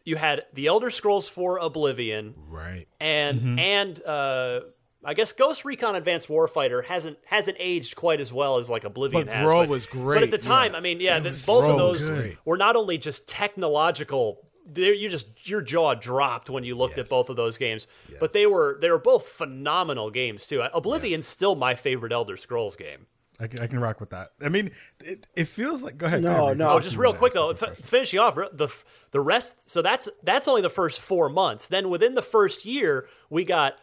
you 0.05 0.15
had 0.15 0.45
the 0.55 0.69
Elder 0.69 0.91
Scrolls 0.91 1.29
4 1.29 1.59
Oblivion, 1.59 2.35
Right. 2.49 2.87
and 3.01 3.41
Mm-hmm. 3.41 3.59
and 3.59 4.03
uh, 4.05 4.61
I 5.05 5.15
guess 5.15 5.33
Ghost 5.33 5.65
Recon 5.65 5.97
Advanced 5.97 6.29
Warfighter 6.29 6.85
hasn't 6.85 7.19
hasn't 7.25 7.57
aged 7.61 7.97
quite 7.97 8.21
as 8.21 8.33
well 8.33 8.59
as 8.59 8.71
like 8.71 8.85
Oblivion 8.85 9.27
But 9.27 9.35
has. 9.35 9.45
Brawl 9.51 9.67
was 9.67 9.87
great. 9.87 10.17
But 10.17 10.23
at 10.23 10.31
the 10.31 10.39
time, 10.39 10.73
yeah. 10.73 10.79
I 10.79 10.81
mean, 10.81 11.01
yeah, 11.01 11.19
the, 11.19 11.31
both 11.31 11.65
so 11.65 11.73
of 11.73 11.79
those 11.79 12.09
good. 12.09 12.39
were 12.45 12.57
not 12.57 12.77
only 12.77 12.99
just 12.99 13.29
technological. 13.29 14.49
they're- 14.67 14.95
You 14.95 15.09
just 15.09 15.49
your 15.49 15.61
jaw 15.63 15.95
dropped 15.95 16.49
when 16.51 16.65
you 16.65 16.77
looked 16.77 16.99
at 16.99 17.09
both 17.09 17.29
of 17.31 17.37
those 17.37 17.59
games, 17.59 17.87
but 18.21 18.33
they 18.33 18.47
were 18.47 18.79
they 18.81 18.91
were 18.91 18.99
both 18.99 19.27
phenomenal 19.27 20.11
games 20.11 20.47
too. 20.47 20.63
Oblivion's 20.75 21.27
still 21.27 21.55
my 21.55 21.75
favorite 21.75 22.13
Elder 22.13 22.37
Scrolls 22.37 22.77
game. 22.77 23.07
I 23.41 23.49
can, 23.49 23.59
I 23.61 23.67
can 23.67 23.81
rock 23.81 23.99
with 23.99 24.11
that. 24.11 24.33
I 24.41 24.51
mean, 24.51 24.71
it, 25.03 25.27
it 25.35 25.49
feels 25.49 25.83
like. 25.83 25.99
Go 25.99 26.07
ahead. 26.07 26.23
No, 26.23 26.33
go 26.37 26.45
ahead, 26.45 26.59
no. 26.59 26.71
Oh, 26.73 26.79
just 26.81 26.97
real 26.97 27.13
quick 27.15 27.33
though, 27.33 27.51
f- 27.51 27.77
finishing 27.79 28.21
off 28.21 28.37
the 28.37 28.69
the 29.11 29.21
rest. 29.21 29.57
So 29.69 29.83
that's 29.83 30.09
that's 30.23 30.47
only 30.47 30.63
the 30.63 30.71
first 30.71 31.01
four 31.01 31.29
months. 31.29 31.67
Then 31.67 31.89
within 31.89 32.15
the 32.15 32.23
first 32.23 32.65
year, 32.65 33.09
we 33.31 33.43
got 33.45 33.75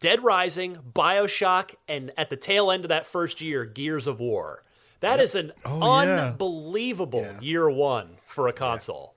Dead 0.00 0.24
Rising, 0.24 0.78
Bioshock, 0.94 1.74
and 1.86 2.10
at 2.16 2.30
the 2.30 2.36
tail 2.36 2.70
end 2.70 2.84
of 2.84 2.88
that 2.88 3.06
first 3.06 3.40
year, 3.40 3.64
Gears 3.66 4.06
of 4.06 4.18
War. 4.18 4.62
That 5.00 5.20
is 5.20 5.34
an 5.34 5.52
Oh, 5.64 5.80
unbelievable 5.98 7.20
Yeah. 7.22 7.40
year 7.40 7.70
one 7.70 8.16
for 8.26 8.48
a 8.48 8.52
console. 8.52 9.14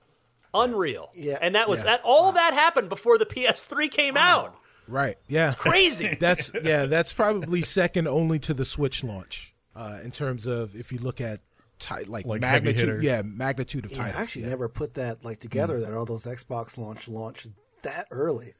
Unreal. 0.52 1.10
Yeah. 1.14 1.38
And 1.40 1.54
that 1.54 1.68
was 1.68 1.80
Yeah. 1.80 1.84
that. 1.96 2.00
All 2.04 2.32
that 2.32 2.54
happened 2.54 2.88
before 2.88 3.18
the 3.18 3.26
PS3 3.26 3.88
came 3.88 4.16
out. 4.16 4.56
Right. 4.86 5.18
Yeah. 5.26 5.52
Crazy. 5.52 6.14
That's 6.20 6.52
yeah. 6.62 6.86
That's 6.86 7.12
probably 7.12 7.62
second 7.62 8.06
only 8.06 8.38
to 8.40 8.54
the 8.54 8.64
Switch 8.64 9.02
launch 9.02 9.54
uh, 9.74 9.98
in 10.04 10.10
terms 10.10 10.46
of 10.46 10.76
if 10.76 10.92
you 10.92 10.98
look 10.98 11.20
at 11.20 11.40
ti- 11.78 12.04
like, 12.04 12.24
Like 12.26 12.40
magnitude. 12.42 13.02
Yeah, 13.02 13.22
magnitude 13.22 13.84
of 13.86 13.90
Yeah, 13.92 13.98
titles. 13.98 14.16
I 14.16 14.22
actually 14.22 14.42
yeah. 14.42 14.48
never 14.50 14.68
put 14.68 14.94
that 14.94 15.24
like 15.24 15.40
together 15.40 15.80
that 15.80 15.92
all 15.94 16.04
those 16.04 16.24
Xbox 16.24 16.78
launch 16.78 17.08
launched 17.08 17.48
that 17.82 18.06
early. 18.10 18.54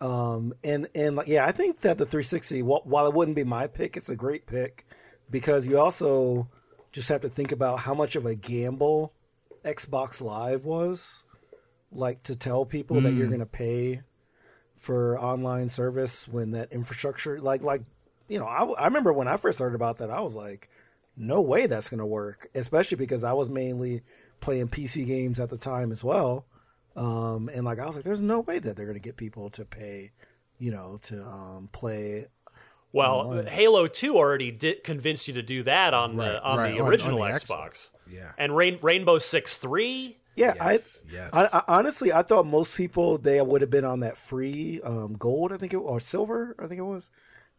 Um, 0.00 0.54
and 0.62 0.88
and 0.94 1.16
like 1.16 1.28
yeah, 1.28 1.44
I 1.44 1.52
think 1.52 1.80
that 1.80 1.98
the 1.98 2.06
360, 2.06 2.62
while 2.62 3.06
it 3.06 3.14
wouldn't 3.14 3.36
be 3.36 3.44
my 3.44 3.66
pick, 3.66 3.96
it's 3.96 4.08
a 4.08 4.16
great 4.16 4.46
pick 4.46 4.86
because 5.30 5.66
you 5.66 5.78
also 5.78 6.48
just 6.92 7.08
have 7.08 7.20
to 7.22 7.28
think 7.28 7.52
about 7.52 7.80
how 7.80 7.94
much 7.94 8.16
of 8.16 8.24
a 8.24 8.34
gamble 8.34 9.12
Xbox 9.64 10.20
Live 10.20 10.64
was, 10.64 11.24
like 11.90 12.22
to 12.24 12.36
tell 12.36 12.64
people 12.64 13.00
that 13.00 13.12
you're 13.12 13.26
going 13.26 13.40
to 13.40 13.46
pay 13.46 14.02
for 14.76 15.18
online 15.18 15.68
service 15.68 16.28
when 16.28 16.52
that 16.52 16.72
infrastructure, 16.72 17.40
like 17.40 17.62
like 17.62 17.82
you 18.28 18.38
know, 18.38 18.46
I, 18.46 18.64
I 18.64 18.84
remember 18.84 19.12
when 19.12 19.26
I 19.28 19.36
first 19.36 19.58
heard 19.58 19.74
about 19.74 19.98
that, 19.98 20.10
I 20.10 20.20
was 20.20 20.34
like, 20.34 20.68
no 21.16 21.40
way 21.40 21.66
that's 21.66 21.88
going 21.88 21.98
to 21.98 22.06
work, 22.06 22.48
especially 22.54 22.96
because 22.96 23.24
I 23.24 23.32
was 23.32 23.48
mainly 23.48 24.02
playing 24.40 24.68
PC 24.68 25.06
games 25.06 25.40
at 25.40 25.50
the 25.50 25.58
time 25.58 25.90
as 25.90 26.04
well. 26.04 26.44
Um, 26.98 27.48
and 27.54 27.64
like 27.64 27.78
I 27.78 27.86
was 27.86 27.96
like, 27.96 28.04
there's 28.04 28.20
no 28.20 28.40
way 28.40 28.58
that 28.58 28.76
they're 28.76 28.86
going 28.86 28.94
to 28.96 29.00
get 29.00 29.16
people 29.16 29.50
to 29.50 29.64
pay, 29.64 30.10
you 30.58 30.70
know, 30.70 30.98
to 31.02 31.22
um, 31.24 31.68
play. 31.72 32.26
Well, 32.92 33.20
Online. 33.28 33.46
Halo 33.46 33.86
Two 33.86 34.16
already 34.16 34.50
did 34.50 34.82
convince 34.82 35.28
you 35.28 35.34
to 35.34 35.42
do 35.42 35.62
that 35.64 35.94
on 35.94 36.16
Right, 36.16 36.32
the 36.32 36.42
on 36.42 36.58
right, 36.58 36.70
the 36.72 36.78
on- 36.78 36.84
on 36.86 36.88
original 36.90 37.18
the 37.18 37.24
Xbox. 37.30 37.90
Yeah. 38.10 38.32
And 38.38 38.56
Rain, 38.56 38.78
Rainbow 38.82 39.18
Six 39.18 39.58
Three. 39.58 40.16
Yeah, 40.34 40.54
Yes, 40.56 41.02
yes. 41.12 41.30
I, 41.32 41.44
I, 41.46 41.48
I 41.52 41.62
honestly 41.78 42.12
I 42.12 42.22
thought 42.22 42.46
most 42.46 42.76
people 42.76 43.18
they 43.18 43.40
would 43.42 43.60
have 43.60 43.70
been 43.70 43.84
on 43.84 44.00
that 44.00 44.16
free 44.16 44.80
um, 44.84 45.14
gold, 45.18 45.52
I 45.52 45.56
think 45.56 45.72
it 45.74 45.78
or 45.78 45.98
silver, 46.00 46.54
I 46.60 46.66
think 46.68 46.78
it 46.78 46.84
was. 46.84 47.10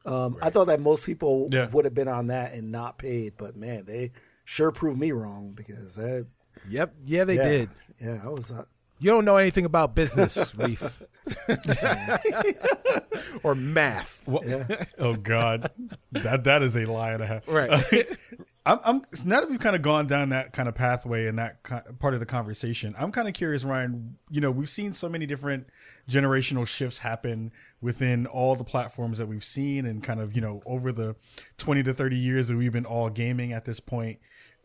Um, 0.05 0.37
I 0.41 0.49
thought 0.49 0.67
that 0.67 0.79
most 0.79 1.05
people 1.05 1.49
Yeah. 1.51 1.67
would 1.67 1.83
have 1.85 1.93
been 1.93 2.07
on 2.07 2.27
that 2.27 2.53
and 2.53 2.71
not 2.71 2.97
paid, 2.97 3.33
but 3.37 3.57
man, 3.57 3.83
they 3.85 4.11
sure 4.45 4.71
proved 4.71 4.97
me 4.99 5.11
wrong 5.11 5.51
because 5.55 5.95
that. 5.95 6.25
Yep. 6.69 6.95
Yeah, 7.05 7.23
they 7.25 7.35
yeah, 7.35 7.43
did. 7.43 7.69
Yeah, 8.01 8.19
I 8.23 8.29
was. 8.29 8.51
Uh, 8.51 8.63
You 8.99 9.11
don't 9.11 9.25
know 9.25 9.37
anything 9.37 9.65
about 9.65 9.95
business, 9.95 10.53
Reef, 10.57 11.01
or 13.43 13.55
math. 13.55 14.21
Well, 14.27 14.65
Oh 14.97 15.15
God, 15.15 15.71
that 16.11 16.43
that 16.43 16.63
is 16.63 16.75
a 16.75 16.85
lie 16.85 17.13
and 17.13 17.23
a 17.23 17.27
half. 17.27 17.47
Right. 17.47 18.07
I'm, 18.65 18.79
I'm 18.83 19.01
now 19.25 19.39
that 19.39 19.49
we've 19.49 19.59
kind 19.59 19.75
of 19.75 19.81
gone 19.81 20.05
down 20.05 20.29
that 20.29 20.53
kind 20.53 20.67
of 20.67 20.75
pathway 20.75 21.27
and 21.27 21.39
that 21.39 21.63
part 21.99 22.13
of 22.13 22.19
the 22.19 22.25
conversation. 22.25 22.93
I'm 22.99 23.11
kind 23.11 23.27
of 23.27 23.33
curious, 23.33 23.63
Ryan. 23.63 24.17
You 24.29 24.41
know, 24.41 24.51
we've 24.51 24.69
seen 24.69 24.93
so 24.93 25.07
many 25.09 25.25
different 25.25 25.67
generational 26.09 26.67
shifts 26.67 26.99
happen 26.99 27.51
within 27.81 28.27
all 28.27 28.55
the 28.55 28.63
platforms 28.63 29.17
that 29.17 29.27
we've 29.27 29.45
seen, 29.45 29.85
and 29.85 30.03
kind 30.03 30.19
of 30.19 30.35
you 30.35 30.41
know 30.41 30.61
over 30.65 30.91
the 30.91 31.15
20 31.57 31.83
to 31.83 31.93
30 31.93 32.17
years 32.17 32.49
that 32.49 32.57
we've 32.57 32.73
been 32.73 32.85
all 32.85 33.09
gaming 33.09 33.53
at 33.53 33.65
this 33.65 33.79
point. 33.79 34.19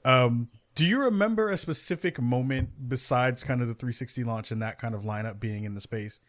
Um, 0.05 0.49
do 0.75 0.85
you 0.85 1.01
remember 1.01 1.51
a 1.51 1.57
specific 1.57 2.21
moment 2.21 2.71
besides 2.89 3.45
kind 3.45 3.63
of 3.63 3.69
the 3.69 3.75
360 3.75 4.25
launch 4.25 4.51
and 4.51 4.61
that 4.63 4.79
kind 4.79 4.95
of 4.95 5.03
lineup 5.03 5.39
being 5.39 5.65
in 5.65 5.75
the 5.75 5.81
space 5.81 6.21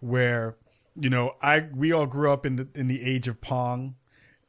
where 0.00 0.56
you 0.98 1.10
know 1.10 1.34
I 1.42 1.68
we 1.74 1.92
all 1.92 2.06
grew 2.06 2.30
up 2.30 2.46
in 2.46 2.56
the 2.56 2.68
in 2.74 2.88
the 2.88 3.02
age 3.02 3.28
of 3.28 3.40
Pong 3.40 3.96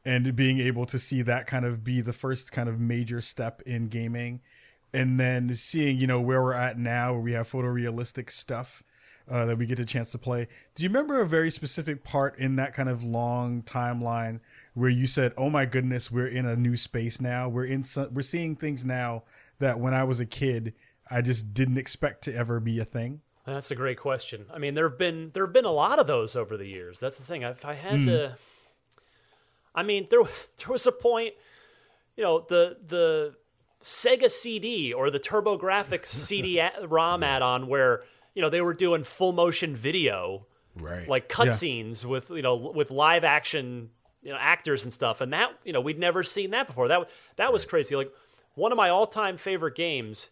and 0.04 0.34
being 0.34 0.58
able 0.58 0.86
to 0.86 0.98
see 0.98 1.22
that 1.22 1.46
kind 1.46 1.64
of 1.64 1.84
be 1.84 2.00
the 2.00 2.12
first 2.12 2.50
kind 2.50 2.68
of 2.68 2.80
major 2.80 3.20
step 3.20 3.62
in 3.62 3.88
gaming 3.88 4.40
and 4.92 5.20
then 5.20 5.54
seeing 5.56 5.98
you 5.98 6.06
know 6.06 6.20
where 6.20 6.42
we're 6.42 6.54
at 6.54 6.78
now 6.78 7.12
where 7.12 7.22
we 7.22 7.32
have 7.32 7.50
photorealistic 7.50 8.30
stuff 8.30 8.82
uh, 9.30 9.44
that 9.46 9.56
we 9.56 9.66
get 9.66 9.78
a 9.78 9.84
chance 9.84 10.10
to 10.10 10.18
play. 10.18 10.48
Do 10.74 10.82
you 10.82 10.88
remember 10.88 11.20
a 11.20 11.26
very 11.26 11.50
specific 11.50 12.02
part 12.02 12.36
in 12.38 12.56
that 12.56 12.74
kind 12.74 12.88
of 12.88 13.04
long 13.04 13.62
timeline 13.62 14.40
where 14.74 14.90
you 14.90 15.06
said 15.06 15.32
oh 15.36 15.50
my 15.50 15.66
goodness 15.66 16.10
we're 16.10 16.26
in 16.26 16.46
a 16.46 16.56
new 16.56 16.76
space 16.76 17.20
now. 17.20 17.48
We're 17.48 17.66
in 17.66 17.84
we're 18.12 18.22
seeing 18.22 18.56
things 18.56 18.84
now 18.84 19.24
that 19.62 19.80
when 19.80 19.94
i 19.94 20.04
was 20.04 20.20
a 20.20 20.26
kid 20.26 20.74
i 21.10 21.20
just 21.22 21.54
didn't 21.54 21.78
expect 21.78 22.22
to 22.24 22.34
ever 22.34 22.60
be 22.60 22.78
a 22.78 22.84
thing 22.84 23.20
That's 23.44 23.72
a 23.72 23.74
great 23.74 23.98
question. 23.98 24.46
I 24.54 24.58
mean, 24.58 24.74
there 24.74 24.88
have 24.88 24.98
been 24.98 25.32
there 25.34 25.44
have 25.44 25.52
been 25.52 25.64
a 25.64 25.72
lot 25.72 25.98
of 25.98 26.06
those 26.06 26.36
over 26.36 26.56
the 26.56 26.66
years. 26.66 27.00
That's 27.00 27.18
the 27.18 27.24
thing. 27.24 27.42
If 27.42 27.64
I 27.64 27.74
had 27.74 27.96
hmm. 27.96 28.06
to, 28.06 28.36
I 29.74 29.82
mean, 29.82 30.06
there 30.10 30.22
was 30.22 30.50
there 30.58 30.68
was 30.68 30.86
a 30.86 30.92
point, 30.92 31.34
you 32.16 32.22
know, 32.22 32.46
the 32.48 32.76
the 32.86 33.34
Sega 33.82 34.30
CD 34.30 34.92
or 34.92 35.10
the 35.10 35.18
TurboGrafx 35.18 36.06
CD 36.28 36.62
ROM 36.86 37.24
add-on 37.24 37.66
where 37.66 38.04
you 38.34 38.42
know 38.42 38.48
they 38.48 38.62
were 38.62 38.74
doing 38.74 39.02
full 39.02 39.32
motion 39.32 39.74
video, 39.74 40.46
Right. 40.74 41.06
like 41.08 41.28
cutscenes 41.28 42.04
with 42.04 42.30
you 42.30 42.42
know 42.42 42.54
with 42.54 42.90
live 42.90 43.24
action 43.24 43.90
you 44.22 44.30
know 44.30 44.38
actors 44.38 44.84
and 44.84 44.92
stuff, 44.92 45.20
and 45.20 45.32
that 45.32 45.50
you 45.64 45.72
know 45.72 45.80
we'd 45.80 45.98
never 45.98 46.22
seen 46.22 46.50
that 46.50 46.68
before. 46.68 46.88
That 46.88 47.10
that 47.36 47.52
was 47.52 47.64
crazy. 47.64 47.96
Like 47.96 48.12
one 48.54 48.72
of 48.72 48.76
my 48.76 48.88
all 48.88 49.06
time 49.06 49.36
favorite 49.36 49.74
games, 49.74 50.30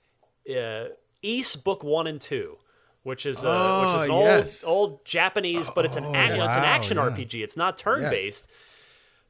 uh, 0.55 0.87
Ys 1.23 1.57
Book 1.57 1.83
One 1.85 2.07
and 2.07 2.21
Two. 2.21 2.57
Which 3.03 3.25
is 3.25 3.43
uh, 3.43 3.81
which 3.95 3.97
is 4.03 4.05
an 4.05 4.11
Oh, 4.11 4.21
yes. 4.25 4.63
old 4.63 4.91
old 4.91 5.05
Japanese, 5.07 5.71
but 5.75 5.87
it's 5.87 5.97
an 5.97 6.05
ac- 6.05 6.35
it's 6.35 6.55
an 6.55 6.65
action 6.65 6.99
yeah. 6.99 7.09
RPG. 7.09 7.43
It's 7.43 7.57
not 7.57 7.79
turn 7.79 8.03
based. 8.11 8.47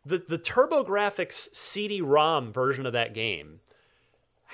The 0.04 0.18
the 0.18 0.38
TurboGrafx 0.40 1.54
CD-ROM 1.54 2.52
version 2.52 2.84
of 2.84 2.92
that 2.94 3.14
game 3.14 3.60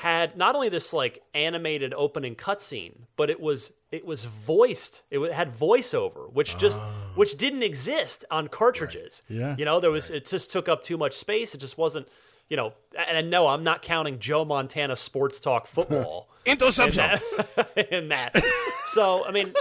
had 0.01 0.37
not 0.37 0.55
only 0.55 0.69
this 0.69 0.93
like 0.93 1.23
animated 1.33 1.95
opening 1.97 2.35
cutscene, 2.35 3.07
but 3.17 3.31
it 3.31 3.41
was 3.41 3.73
it 3.91 4.05
was 4.05 4.27
voiced. 4.27 5.01
It 5.11 5.33
had 5.33 5.51
voiceover, 5.51 6.31
which 6.31 6.59
just 6.59 6.79
which 7.15 7.39
didn't 7.39 7.63
exist 7.63 8.27
on 8.31 8.49
cartridges. 8.49 9.23
Yeah. 9.31 9.57
you 9.59 9.65
know 9.65 9.81
there 9.81 9.91
was 9.91 10.11
it 10.11 10.27
just 10.27 10.53
took 10.53 10.69
up 10.69 10.83
too 10.83 10.99
much 10.99 11.15
space. 11.15 11.55
It 11.55 11.59
just 11.59 11.79
wasn't. 11.79 12.07
You 12.49 12.57
know, 12.57 12.75
and 12.97 13.19
and 13.19 13.31
no, 13.31 13.49
I'm 13.49 13.65
not 13.65 13.83
counting 13.83 14.19
Joe 14.19 14.45
Montana 14.45 14.95
sports 14.97 15.41
talk 15.41 15.67
football 15.67 16.29
Interception. 16.47 17.19
in 17.91 18.09
that. 18.11 18.41
So 18.87 19.27
I 19.27 19.33
mean, 19.33 19.53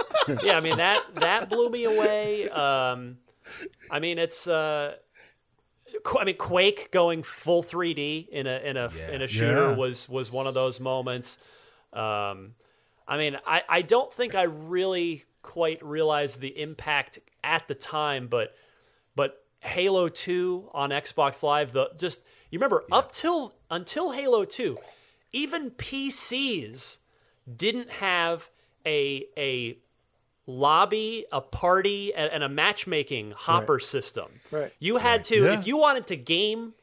yeah, 0.42 0.56
I 0.56 0.60
mean 0.60 0.76
that 0.76 1.02
that 1.14 1.50
blew 1.50 1.68
me 1.68 1.84
away. 1.84 2.48
Um, 2.48 3.18
I 3.90 3.98
mean, 3.98 4.18
it's 4.18 4.46
uh, 4.46 4.94
I 6.18 6.24
mean, 6.24 6.36
Quake 6.36 6.90
going 6.92 7.22
full 7.24 7.64
3D 7.64 8.28
in 8.28 8.46
a 8.46 8.58
in 8.58 8.76
a 8.76 8.90
in 9.10 9.22
a 9.22 9.26
shooter 9.28 9.70
Yeah. 9.70 9.74
was 9.76 10.08
was 10.08 10.30
one 10.30 10.46
of 10.46 10.54
those 10.54 10.78
moments. 10.78 11.38
Um, 11.92 12.54
I 13.08 13.16
mean, 13.18 13.36
I 13.46 13.62
I 13.68 13.82
don't 13.82 14.12
think 14.12 14.34
I 14.36 14.44
really 14.44 15.24
quite 15.42 15.82
realized 15.84 16.40
the 16.40 16.60
impact 16.60 17.18
at 17.42 17.66
the 17.66 17.74
time, 17.74 18.28
but 18.28 18.54
but 19.16 19.42
Halo 19.60 20.08
2 20.08 20.70
on 20.72 20.90
Xbox 20.90 21.42
Live, 21.42 21.72
the 21.72 21.90
just 21.98 22.20
you 22.50 22.58
remember 22.58 22.84
up 22.92 23.12
till 23.12 23.54
until 23.70 24.12
Halo 24.12 24.44
2, 24.44 24.78
even 25.32 25.70
PCs 25.72 26.98
didn't 27.54 27.90
have 27.90 28.50
a 28.84 29.26
a 29.36 29.78
lobby, 30.48 31.26
a 31.32 31.40
party, 31.40 32.14
and, 32.14 32.30
and 32.30 32.44
a 32.44 32.48
matchmaking 32.48 33.32
hopper 33.32 33.74
Right. 33.74 33.82
system. 33.82 34.40
Right. 34.52 34.72
You 34.78 34.98
had 34.98 35.24
to, 35.24 35.44
Yeah. 35.44 35.58
if 35.58 35.66
you 35.66 35.76
wanted 35.76 36.06
to 36.06 36.16
game 36.16 36.74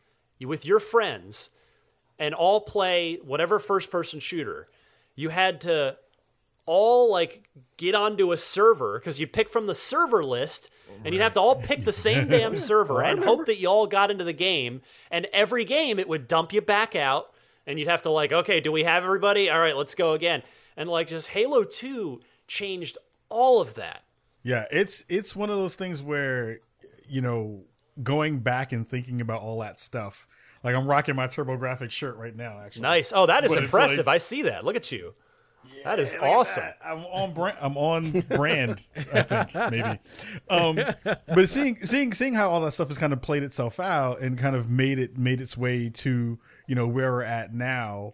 with 0.42 0.66
your 0.66 0.82
friends 0.82 1.50
and 2.20 2.36
all 2.36 2.60
play 2.62 3.16
whatever 3.24 3.60
first 3.60 3.90
person 3.90 4.20
shooter, 4.20 4.68
you 5.16 5.30
had 5.30 5.62
to 5.62 5.98
all 6.66 7.10
like 7.10 7.50
get 7.78 7.96
onto 7.96 8.32
a 8.34 8.38
server 8.38 9.00
because 9.00 9.18
you 9.20 9.28
pick 9.28 9.48
from 9.50 9.68
the 9.68 9.76
server 9.76 10.24
list 10.26 10.70
and 11.04 11.14
you'd 11.14 11.22
have 11.22 11.34
to 11.34 11.40
all 11.40 11.56
pick 11.56 11.84
the 11.84 11.94
same 11.94 12.28
damn 12.28 12.56
server. 12.56 13.04
And 13.04 13.24
hope 13.24 13.46
that 13.46 13.58
you 13.58 13.68
all 13.68 13.88
got 13.88 14.12
into 14.12 14.24
the 14.24 14.34
game 14.34 14.82
and 15.12 15.28
every 15.34 15.66
game 15.66 16.00
it 16.00 16.08
would 16.08 16.28
dump 16.28 16.54
you 16.54 16.62
back 16.62 16.96
out 16.96 17.34
and 17.66 17.80
you'd 17.80 17.88
have 17.88 18.02
to 18.04 18.10
like 18.10 18.32
okay 18.32 18.60
do 18.60 18.72
we 18.72 18.84
have 18.84 19.04
everybody? 19.04 19.50
All 19.50 19.60
right 19.60 19.76
let's 19.76 19.96
go 19.96 20.14
again. 20.14 20.44
And 20.78 20.90
like 20.90 21.08
just 21.08 21.28
halo 21.30 21.64
2 21.64 22.22
changed 22.48 22.98
all 23.30 23.62
of 23.62 23.74
that. 23.76 24.04
Yeah, 24.44 24.66
it's 24.72 25.06
it's 25.10 25.36
one 25.36 25.50
of 25.50 25.58
those 25.58 25.76
things 25.76 26.02
where 26.04 26.60
you 27.08 27.22
know 27.22 27.64
going 28.02 28.40
back 28.40 28.72
and 28.72 28.88
thinking 28.88 29.22
about 29.22 29.42
all 29.42 29.60
that 29.60 29.80
stuff. 29.80 30.28
Like 30.64 30.76
I'm 30.76 30.88
rocking 30.88 31.16
my 31.16 31.28
TurboGrafx 31.28 31.92
shirt 31.92 32.16
right 32.18 32.36
now. 32.36 32.60
Actually, 32.60 32.84
nice. 32.84 33.12
Oh 33.14 33.26
that 33.26 33.44
is 33.46 33.54
But 33.54 33.64
impressive. 33.66 34.08
like- 34.08 34.16
i 34.16 34.18
see 34.18 34.44
that. 34.44 34.64
Look 34.66 34.76
at 34.76 34.92
you 34.92 35.14
that 35.84 36.00
is 36.00 36.16
awesome 36.22 36.64
that. 36.64 36.78
I'm 36.84 37.00
on 37.06 37.34
brand. 37.34 37.58
I'm 37.62 37.78
on 37.78 38.22
brand. 38.22 38.88
I 39.14 39.22
think 39.22 39.72
maybe. 39.72 40.00
Um, 40.50 40.80
but 41.28 41.50
seeing 41.50 41.86
seeing 41.86 42.14
seeing 42.14 42.34
how 42.34 42.50
all 42.50 42.62
that 42.62 42.72
stuff 42.72 42.90
has 42.90 42.98
kind 42.98 43.14
of 43.14 43.22
played 43.22 43.44
itself 43.44 43.80
out 43.80 44.22
and 44.22 44.38
kind 44.38 44.56
of 44.56 44.70
made 44.70 45.00
it 45.00 45.18
made 45.18 45.42
its 45.42 45.58
way 45.58 45.90
to 45.90 46.38
you 46.68 46.76
know 46.76 46.88
where 46.88 47.12
we're 47.12 47.24
at 47.24 47.54
now. 47.54 48.14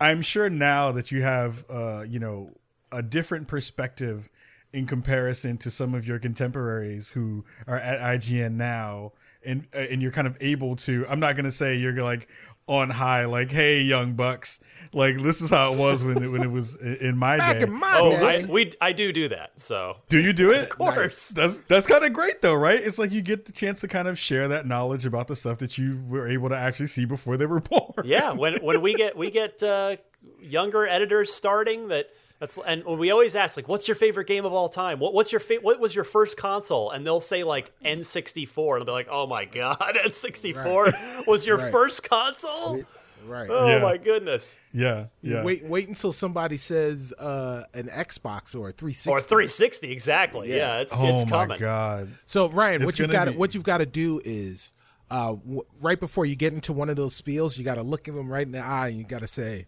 I'm 0.00 0.22
sure 0.22 0.48
now 0.50 0.92
that 0.92 1.10
you 1.10 1.22
have 1.22 1.64
uh, 1.70 2.02
you 2.02 2.18
know 2.18 2.50
a 2.92 3.02
different 3.02 3.48
perspective 3.48 4.30
in 4.72 4.86
comparison 4.86 5.56
to 5.58 5.70
some 5.70 5.94
of 5.94 6.06
your 6.06 6.18
contemporaries 6.18 7.08
who 7.08 7.44
are 7.66 7.78
at 7.78 8.20
IGN 8.20 8.52
now, 8.52 9.12
and 9.44 9.66
uh, 9.74 9.78
and 9.78 10.02
you're 10.02 10.12
kind 10.12 10.26
of 10.26 10.36
able 10.40 10.76
to. 10.76 11.06
I'm 11.08 11.20
not 11.20 11.36
gonna 11.36 11.50
say 11.50 11.76
you're 11.76 12.02
like 12.02 12.28
on 12.66 12.90
high, 12.90 13.24
like 13.26 13.50
hey 13.52 13.80
young 13.82 14.14
bucks, 14.14 14.60
like 14.92 15.20
this 15.20 15.40
is 15.40 15.50
how 15.50 15.72
it 15.72 15.78
was 15.78 16.04
when 16.04 16.22
it, 16.22 16.28
when 16.28 16.42
it 16.42 16.50
was 16.50 16.74
in 16.76 17.16
my 17.16 17.36
Back 17.36 17.58
day. 17.58 17.62
in 17.64 17.72
my 17.72 17.98
oh 18.00 18.10
day. 18.10 18.44
I, 18.48 18.50
we 18.50 18.72
i 18.80 18.92
do 18.92 19.12
do 19.12 19.28
that 19.28 19.52
so 19.60 19.98
Do 20.08 20.18
you 20.18 20.32
do 20.32 20.50
it? 20.52 20.62
of 20.62 20.68
course 20.70 21.28
That's 21.28 21.58
that's 21.68 21.86
kind 21.86 22.04
of 22.04 22.12
great 22.12 22.42
though, 22.42 22.54
right? 22.54 22.80
It's 22.80 22.98
like 22.98 23.12
you 23.12 23.22
get 23.22 23.44
the 23.44 23.52
chance 23.52 23.80
to 23.82 23.88
kind 23.88 24.08
of 24.08 24.18
share 24.18 24.48
that 24.48 24.66
knowledge 24.66 25.06
about 25.06 25.28
the 25.28 25.36
stuff 25.36 25.58
that 25.58 25.76
you 25.78 26.02
were 26.08 26.28
able 26.28 26.48
to 26.48 26.56
actually 26.56 26.86
see 26.88 27.04
before 27.04 27.36
they 27.36 27.46
were 27.46 27.60
born. 27.70 27.92
yeah 28.04 28.32
when 28.32 28.56
when 28.62 28.80
we 28.82 28.94
get 28.94 29.16
we 29.16 29.30
get 29.30 29.62
uh, 29.62 29.96
younger 30.40 30.86
editors 30.88 31.32
starting 31.32 31.88
that 31.88 32.06
that's 32.38 32.58
and 32.66 32.84
when 32.84 32.98
we 32.98 33.10
always 33.10 33.34
ask 33.34 33.56
like 33.56 33.68
what's 33.68 33.88
your 33.88 33.94
favorite 33.94 34.26
game 34.26 34.44
of 34.44 34.52
all 34.52 34.68
time 34.68 34.98
what 34.98 35.14
what's 35.14 35.32
your 35.32 35.40
fa- 35.40 35.58
what 35.62 35.80
was 35.80 35.94
your 35.94 36.04
first 36.04 36.36
console 36.36 36.90
and 36.90 37.06
they'll 37.06 37.20
say 37.20 37.44
like 37.44 37.72
N64 37.84 38.78
and 38.78 38.80
they'll 38.80 38.84
be 38.84 38.90
like 38.92 39.08
oh 39.10 39.26
my 39.26 39.44
god 39.44 39.78
N64 40.04 41.26
was 41.26 41.46
your 41.46 41.58
Right. 41.58 41.72
first 41.72 42.08
console 42.08 42.84
Right. 43.26 43.48
oh 43.50 43.68
Yeah. 43.68 43.78
my 43.80 43.96
goodness 43.96 44.60
Yeah, 44.72 45.06
yeah. 45.20 45.42
Wait, 45.42 45.64
wait 45.64 45.88
until 45.88 46.12
somebody 46.12 46.56
says 46.58 47.12
uh, 47.18 47.64
an 47.74 47.88
Xbox 47.88 48.54
or 48.54 48.68
a 48.68 48.72
360. 48.72 49.10
or 49.10 49.20
360 49.20 49.90
exactly 49.90 50.54
yeah, 50.56 50.78
it's 50.78 50.92
coming. 50.92 51.10
oh 51.10 51.14
it's 51.14 51.24
my 51.24 51.30
coming 51.30 51.58
god. 51.58 52.12
So 52.26 52.48
Ryan, 52.48 52.82
It's 52.82 52.86
what 52.86 52.98
you've 53.00 53.10
gonna 53.10 53.24
got 53.26 53.32
be- 53.32 53.36
what 53.38 53.54
you've 53.54 53.64
got 53.64 53.78
to 53.78 53.86
do 53.86 54.20
is 54.24 54.72
uh, 55.10 55.34
w- 55.34 55.62
right 55.82 55.98
before 55.98 56.24
you 56.26 56.36
get 56.36 56.52
into 56.52 56.72
one 56.72 56.88
of 56.88 56.96
those 56.96 57.20
spiels, 57.20 57.58
you 57.58 57.64
got 57.64 57.76
to 57.76 57.82
look 57.82 58.06
at 58.08 58.14
them 58.14 58.28
right 58.28 58.44
in 58.46 58.52
the 58.52 58.58
eye 58.60 58.88
and 58.88 58.98
you 58.98 59.04
got 59.04 59.20
to 59.22 59.28
say, 59.28 59.66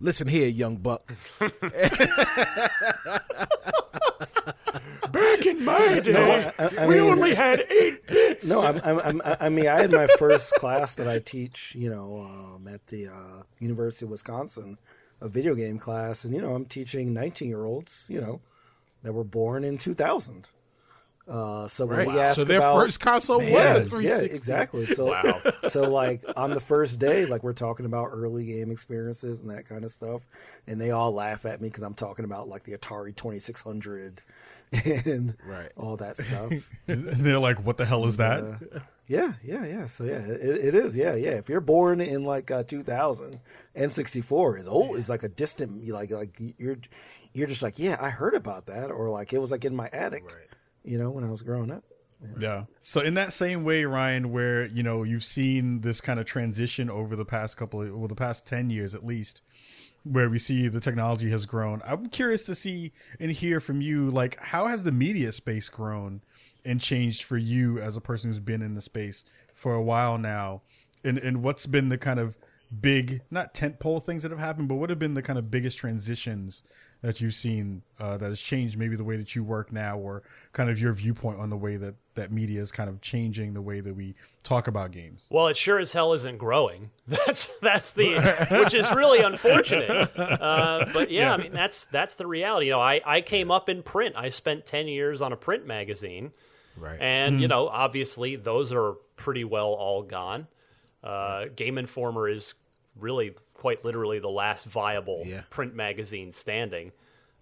"Listen 0.00 0.26
here, 0.28 0.48
young 0.48 0.76
buck." 0.76 1.14
back 5.12 5.44
in 5.46 5.64
my 5.64 6.00
day 6.00 6.52
I, 6.58 6.64
I 6.78 6.86
we 6.86 7.00
mean, 7.00 7.10
only 7.10 7.34
had 7.34 7.64
eight 7.70 8.06
bits 8.06 8.48
No, 8.48 8.62
I'm, 8.62 8.80
I'm, 8.84 9.00
I'm, 9.00 9.22
I 9.40 9.48
mean, 9.48 9.66
I 9.66 9.80
had 9.80 9.90
my 9.90 10.06
first 10.18 10.54
class 10.54 10.94
that 10.94 11.08
I 11.08 11.18
teach, 11.18 11.74
you 11.74 11.90
know, 11.90 12.20
um, 12.20 12.68
at 12.68 12.86
the 12.86 13.08
uh, 13.08 13.42
University 13.58 14.04
of 14.06 14.10
Wisconsin, 14.10 14.78
a 15.20 15.28
video 15.28 15.54
game 15.54 15.78
class, 15.78 16.24
and 16.24 16.34
you 16.34 16.40
know, 16.40 16.54
I'm 16.54 16.64
teaching 16.64 17.12
19 17.12 17.48
year 17.48 17.64
olds, 17.64 18.06
you 18.08 18.20
know, 18.20 18.40
that 19.02 19.12
were 19.12 19.24
born 19.24 19.64
in 19.64 19.78
2000. 19.78 20.50
Uh, 21.30 21.68
so 21.68 21.86
when 21.86 22.08
we 22.08 22.18
ask 22.18 22.34
So 22.34 22.42
their 22.44 22.58
about, 22.58 22.74
first 22.74 22.98
console 22.98 23.40
yeah, 23.40 23.74
was 23.78 23.86
a 23.86 23.88
360. 23.90 24.26
yeah, 24.26 24.32
exactly. 24.34 24.86
So, 24.86 25.06
Wow. 25.06 25.40
so 25.68 25.88
like 25.88 26.24
on 26.36 26.50
the 26.50 26.60
first 26.60 26.98
day, 26.98 27.24
like 27.24 27.44
we're 27.44 27.52
talking 27.52 27.86
about 27.86 28.06
early 28.12 28.44
game 28.46 28.72
experiences 28.72 29.40
and 29.40 29.48
that 29.50 29.64
kind 29.64 29.84
of 29.84 29.92
stuff, 29.92 30.26
and 30.66 30.80
they 30.80 30.90
all 30.90 31.12
laugh 31.12 31.46
at 31.46 31.60
me 31.60 31.68
because 31.68 31.84
I'm 31.84 31.94
talking 31.94 32.24
about 32.24 32.48
like 32.48 32.64
the 32.64 32.72
Atari 32.76 33.14
2600 33.14 34.22
and 35.06 35.36
Right. 35.46 35.70
all 35.76 35.96
that 35.98 36.16
stuff. 36.16 36.52
And 36.88 37.06
they're 37.24 37.38
like, 37.38 37.64
"What 37.64 37.76
the 37.76 37.84
hell 37.86 38.06
is 38.06 38.16
that?" 38.16 38.44
Yeah, 39.06 39.34
yeah, 39.44 39.64
yeah. 39.66 39.86
So 39.86 40.04
yeah, 40.04 40.18
it, 40.24 40.40
it 40.40 40.74
is. 40.74 40.94
Yeah, 40.96 41.14
yeah. 41.14 41.30
If 41.32 41.48
you're 41.48 41.60
born 41.60 42.00
in 42.00 42.24
like 42.24 42.50
uh, 42.50 42.62
2000, 42.64 43.40
N64 43.76 44.60
is 44.60 44.68
old. 44.68 44.96
Is 44.96 45.08
like 45.08 45.22
a 45.22 45.28
distant. 45.28 45.86
Like 45.88 46.10
like 46.10 46.40
you're 46.58 46.78
you're 47.32 47.46
just 47.48 47.62
like 47.62 47.78
yeah, 47.78 47.96
I 48.00 48.10
heard 48.10 48.34
about 48.34 48.66
that, 48.66 48.90
or 48.90 49.10
like 49.10 49.32
it 49.32 49.38
was 49.40 49.50
like 49.52 49.64
in 49.64 49.74
my 49.76 49.88
attic. 49.92 50.24
You 50.84 50.98
know, 50.98 51.10
when 51.10 51.24
I 51.24 51.30
was 51.30 51.42
growing 51.42 51.70
up. 51.70 51.84
Yeah. 52.38 52.64
So 52.80 53.00
in 53.00 53.14
that 53.14 53.32
same 53.32 53.64
way, 53.64 53.84
Ryan, 53.84 54.30
where 54.30 54.66
you 54.66 54.82
know 54.82 55.02
you've 55.02 55.24
seen 55.24 55.80
this 55.80 56.00
kind 56.00 56.20
of 56.20 56.26
transition 56.26 56.90
over 56.90 57.16
the 57.16 57.24
past 57.24 57.56
couple 57.56 57.82
of, 57.82 57.94
well, 57.94 58.08
the 58.08 58.14
past 58.14 58.46
ten 58.46 58.70
years 58.70 58.94
at 58.94 59.04
least, 59.04 59.42
where 60.04 60.28
we 60.28 60.38
see 60.38 60.68
the 60.68 60.80
technology 60.80 61.30
has 61.30 61.46
grown. 61.46 61.80
I'm 61.84 62.06
curious 62.06 62.44
to 62.46 62.54
see 62.54 62.92
and 63.18 63.30
hear 63.30 63.60
from 63.60 63.80
you, 63.80 64.10
like 64.10 64.38
how 64.38 64.66
has 64.66 64.84
the 64.84 64.92
media 64.92 65.32
space 65.32 65.68
grown 65.68 66.22
and 66.64 66.80
changed 66.80 67.22
for 67.22 67.38
you 67.38 67.78
as 67.78 67.96
a 67.96 68.00
person 68.00 68.28
who's 68.28 68.38
been 68.38 68.62
in 68.62 68.74
the 68.74 68.82
space 68.82 69.24
for 69.54 69.74
a 69.74 69.82
while 69.82 70.18
now, 70.18 70.62
and 71.04 71.18
and 71.18 71.42
what's 71.42 71.66
been 71.66 71.88
the 71.88 71.98
kind 71.98 72.20
of 72.20 72.36
big, 72.80 73.22
not 73.30 73.54
tentpole 73.54 74.02
things 74.02 74.22
that 74.22 74.30
have 74.30 74.38
happened, 74.38 74.68
but 74.68 74.76
what 74.76 74.90
have 74.90 74.98
been 74.98 75.14
the 75.14 75.22
kind 75.22 75.38
of 75.38 75.50
biggest 75.50 75.78
transitions 75.78 76.62
that 77.02 77.20
you've 77.20 77.34
seen 77.34 77.82
uh, 77.98 78.16
that 78.18 78.28
has 78.28 78.40
changed 78.40 78.76
maybe 78.76 78.94
the 78.96 79.04
way 79.04 79.16
that 79.16 79.34
you 79.34 79.42
work 79.42 79.72
now, 79.72 79.96
or 79.98 80.22
kind 80.52 80.68
of 80.68 80.78
your 80.80 80.92
viewpoint 80.92 81.38
on 81.40 81.48
the 81.50 81.56
way 81.56 81.76
that 81.76 81.94
that 82.14 82.30
media 82.30 82.60
is 82.60 82.70
kind 82.70 82.90
of 82.90 83.00
changing 83.00 83.54
the 83.54 83.62
way 83.62 83.80
that 83.80 83.94
we 83.96 84.14
talk 84.42 84.68
about 84.68 84.90
games. 84.90 85.26
Well, 85.30 85.46
it 85.48 85.56
sure 85.56 85.78
as 85.78 85.92
hell 85.94 86.12
isn't 86.12 86.36
growing. 86.38 86.90
That's 87.06 87.48
that's 87.62 87.92
the 87.92 88.46
which 88.50 88.74
is 88.74 88.90
really 88.94 89.20
unfortunate. 89.20 90.10
Uh, 90.16 90.86
but 90.92 91.10
yeah, 91.10 91.32
I 91.32 91.36
mean 91.38 91.52
that's 91.52 91.84
that's 91.86 92.14
the 92.16 92.26
reality. 92.26 92.66
You 92.66 92.72
know, 92.72 92.80
I 92.80 93.00
I 93.04 93.20
came 93.20 93.50
up 93.50 93.68
in 93.68 93.82
print. 93.82 94.14
I 94.16 94.28
spent 94.28 94.66
ten 94.66 94.86
years 94.88 95.20
on 95.22 95.32
a 95.32 95.36
print 95.36 95.66
magazine, 95.66 96.32
Right. 96.76 96.98
and 97.00 97.40
you 97.40 97.48
know, 97.48 97.68
obviously 97.68 98.36
those 98.36 98.72
are 98.72 98.94
pretty 99.16 99.44
well 99.44 99.68
all 99.72 100.02
gone. 100.02 100.46
Uh, 101.02 101.46
Game 101.56 101.78
Informer 101.78 102.28
is 102.28 102.54
really 102.96 103.34
quite 103.60 103.84
literally 103.84 104.18
the 104.18 104.30
last 104.30 104.64
viable 104.66 105.22
Yeah. 105.26 105.42
print 105.50 105.74
magazine 105.74 106.32
standing. 106.32 106.92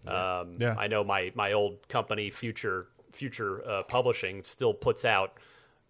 Um, 0.07 0.57
Yeah. 0.61 0.74
I 0.76 0.87
know 0.88 1.04
my 1.04 1.33
my 1.35 1.52
old 1.52 1.87
company, 1.88 2.28
Future 2.31 2.88
Future 3.12 3.66
uh, 3.66 3.83
Publishing, 3.85 4.42
still 4.42 4.74
puts 4.74 5.04
out. 5.04 5.33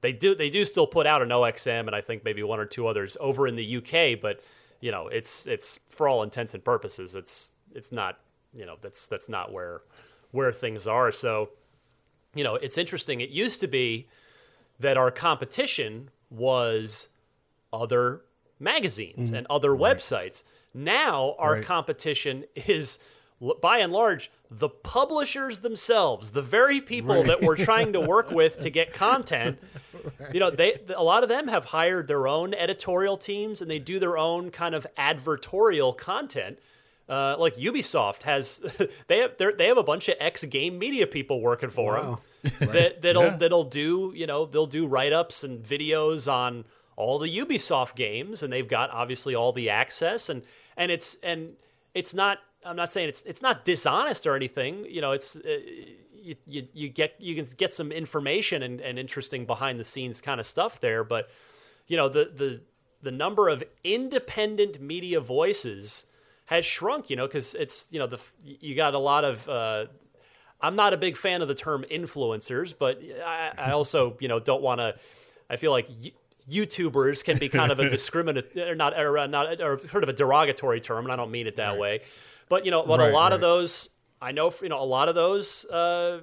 They 0.02 0.12
do 0.12 0.34
they 0.34 0.50
do 0.50 0.64
still 0.64 0.86
put 0.86 1.06
out 1.06 1.22
an 1.22 1.30
OXM, 1.30 1.86
and 1.86 1.94
I 1.96 2.00
think 2.00 2.24
maybe 2.24 2.42
one 2.42 2.60
or 2.60 2.66
two 2.66 2.86
others 2.86 3.16
over 3.20 3.46
in 3.48 3.56
the 3.56 3.76
UK. 3.78 4.20
But 4.20 4.40
you 4.80 4.90
know, 4.92 5.08
it's 5.08 5.46
it's 5.46 5.80
for 5.88 6.06
all 6.08 6.22
intents 6.22 6.54
and 6.54 6.62
purposes, 6.64 7.14
it's 7.14 7.52
it's 7.74 7.90
not 7.90 8.20
you 8.54 8.64
know 8.66 8.76
that's 8.80 9.06
that's 9.06 9.28
not 9.28 9.50
where 9.52 9.82
where 10.30 10.52
things 10.52 10.86
are. 10.86 11.10
So 11.12 11.50
you 12.34 12.44
know, 12.44 12.54
it's 12.56 12.78
interesting. 12.78 13.20
It 13.20 13.30
used 13.30 13.60
to 13.60 13.66
be 13.66 14.06
that 14.78 14.96
our 14.96 15.10
competition 15.10 16.10
was 16.30 17.08
other 17.72 18.22
magazines 18.60 19.32
and 19.32 19.46
other 19.48 19.70
websites. 19.70 20.42
Now 20.74 21.34
our 21.38 21.54
Right. 21.54 21.64
competition 21.64 22.44
is 22.54 22.98
by 23.60 23.78
and 23.78 23.92
large 23.92 24.30
the 24.50 24.68
publishers 24.68 25.60
themselves, 25.60 26.32
the 26.32 26.42
very 26.42 26.80
people 26.80 27.22
that 27.22 27.40
we're 27.40 27.56
trying 27.56 27.92
to 27.92 28.00
work 28.00 28.30
with 28.30 28.58
to 28.60 28.70
get 28.70 28.92
content. 29.06 29.58
You 30.32 30.40
know, 30.40 30.50
they 30.50 30.80
a 30.96 31.02
lot 31.04 31.22
of 31.22 31.28
them 31.28 31.48
have 31.48 31.66
hired 31.66 32.08
their 32.08 32.26
own 32.26 32.52
editorial 32.54 33.16
teams 33.16 33.60
and 33.62 33.70
they 33.70 33.78
do 33.78 33.98
their 33.98 34.18
own 34.18 34.50
kind 34.50 34.74
of 34.74 34.86
advertorial 34.98 35.96
content. 35.96 36.58
Uh, 37.08 37.36
like 37.38 37.56
Ubisoft 37.56 38.22
has, 38.22 38.58
they 39.06 39.18
have 39.18 39.32
they 39.38 39.66
have 39.66 39.78
a 39.78 39.82
bunch 39.82 40.08
of 40.08 40.16
ex 40.20 40.44
game 40.44 40.78
media 40.78 41.06
people 41.06 41.40
working 41.40 41.70
for 41.70 41.94
Wow. 41.94 42.20
them 42.58 42.68
that 42.72 43.00
that'll 43.02 43.22
Yeah. 43.24 43.36
that'll 43.36 43.64
do 43.64 44.12
you 44.14 44.26
know 44.26 44.44
they'll 44.46 44.66
do 44.66 44.86
write 44.86 45.12
ups 45.12 45.42
and 45.44 45.64
videos 45.64 46.30
on 46.30 46.64
all 46.98 47.20
the 47.20 47.28
Ubisoft 47.28 47.94
games, 47.94 48.42
and 48.42 48.52
they've 48.52 48.66
got 48.66 48.90
obviously 48.90 49.32
all 49.32 49.52
the 49.52 49.70
access 49.70 50.28
and 50.28 50.42
and 50.76 50.90
it's 50.90 51.16
and 51.22 51.54
it's 51.94 52.12
not. 52.12 52.38
I'm 52.64 52.76
not 52.76 52.92
saying 52.92 53.08
it's 53.08 53.22
it's 53.22 53.40
not 53.40 53.64
dishonest 53.64 54.26
or 54.26 54.34
anything. 54.34 54.84
You 54.88 55.00
know, 55.00 55.12
it's 55.12 55.37
uh, 55.37 55.58
you, 56.12 56.34
you 56.44 56.68
you 56.72 56.88
get 56.88 57.14
you 57.18 57.34
can 57.34 57.46
get 57.56 57.72
some 57.72 57.92
information 57.92 58.62
and, 58.62 58.80
and 58.80 58.98
interesting 58.98 59.44
behind 59.44 59.78
the 59.78 59.84
scenes 59.84 60.20
kind 60.20 60.40
of 60.40 60.46
stuff 60.46 60.80
there, 60.80 61.04
but 61.04 61.30
you 61.87 61.96
know 61.96 62.08
the 62.08 62.30
the 62.34 62.62
the 63.00 63.12
number 63.12 63.48
of 63.48 63.62
independent 63.84 64.80
media 64.80 65.20
voices 65.20 66.06
has 66.46 66.64
shrunk. 66.64 67.11
You 67.11 67.16
know, 67.16 67.26
because 67.26 67.54
it's 67.54 67.87
you 67.90 67.98
know 67.98 68.06
the 68.06 68.18
you 68.42 68.74
got 68.74 68.94
a 68.94 68.98
lot 68.98 69.24
of. 69.24 69.48
Uh, 69.48 69.87
I'm 70.61 70.74
not 70.74 70.92
a 70.92 70.96
big 70.96 71.16
fan 71.16 71.40
of 71.42 71.46
the 71.46 71.54
term 71.54 71.84
influencers, 71.88 72.74
but 72.76 73.00
I, 73.24 73.52
I 73.56 73.70
also, 73.70 74.16
you 74.18 74.26
know, 74.26 74.40
don't 74.40 74.61
want 74.61 74.80
to. 74.80 74.96
I 75.48 75.54
feel 75.54 75.70
like 75.70 75.88
YouTubers 76.50 77.24
can 77.24 77.38
be 77.38 77.48
kind 77.48 77.70
of 77.70 77.78
a 77.78 77.88
discriminatory, 77.88 78.74
not 78.76 78.98
or 78.98 79.26
not 79.28 79.61
or 79.61 79.78
sort 79.80 80.02
of 80.02 80.08
a 80.08 80.12
derogatory 80.12 80.80
term, 80.80 81.04
and 81.04 81.12
I 81.12 81.16
don't 81.16 81.30
mean 81.30 81.46
it 81.46 81.56
that 81.56 81.70
right. 81.70 81.78
way. 81.78 82.00
But 82.48 82.64
you 82.64 82.70
know, 82.70 82.82
what 82.82 83.00
right, 83.00 83.11
a 83.11 83.12
lot 83.12 83.24
right. 83.24 83.32
of 83.34 83.40
those, 83.40 83.90
I 84.20 84.32
know, 84.32 84.52
you 84.62 84.68
know, 84.68 84.80
a 84.80 84.84
lot 84.84 85.08
of 85.08 85.14
those 85.14 85.64
uh, 85.66 86.20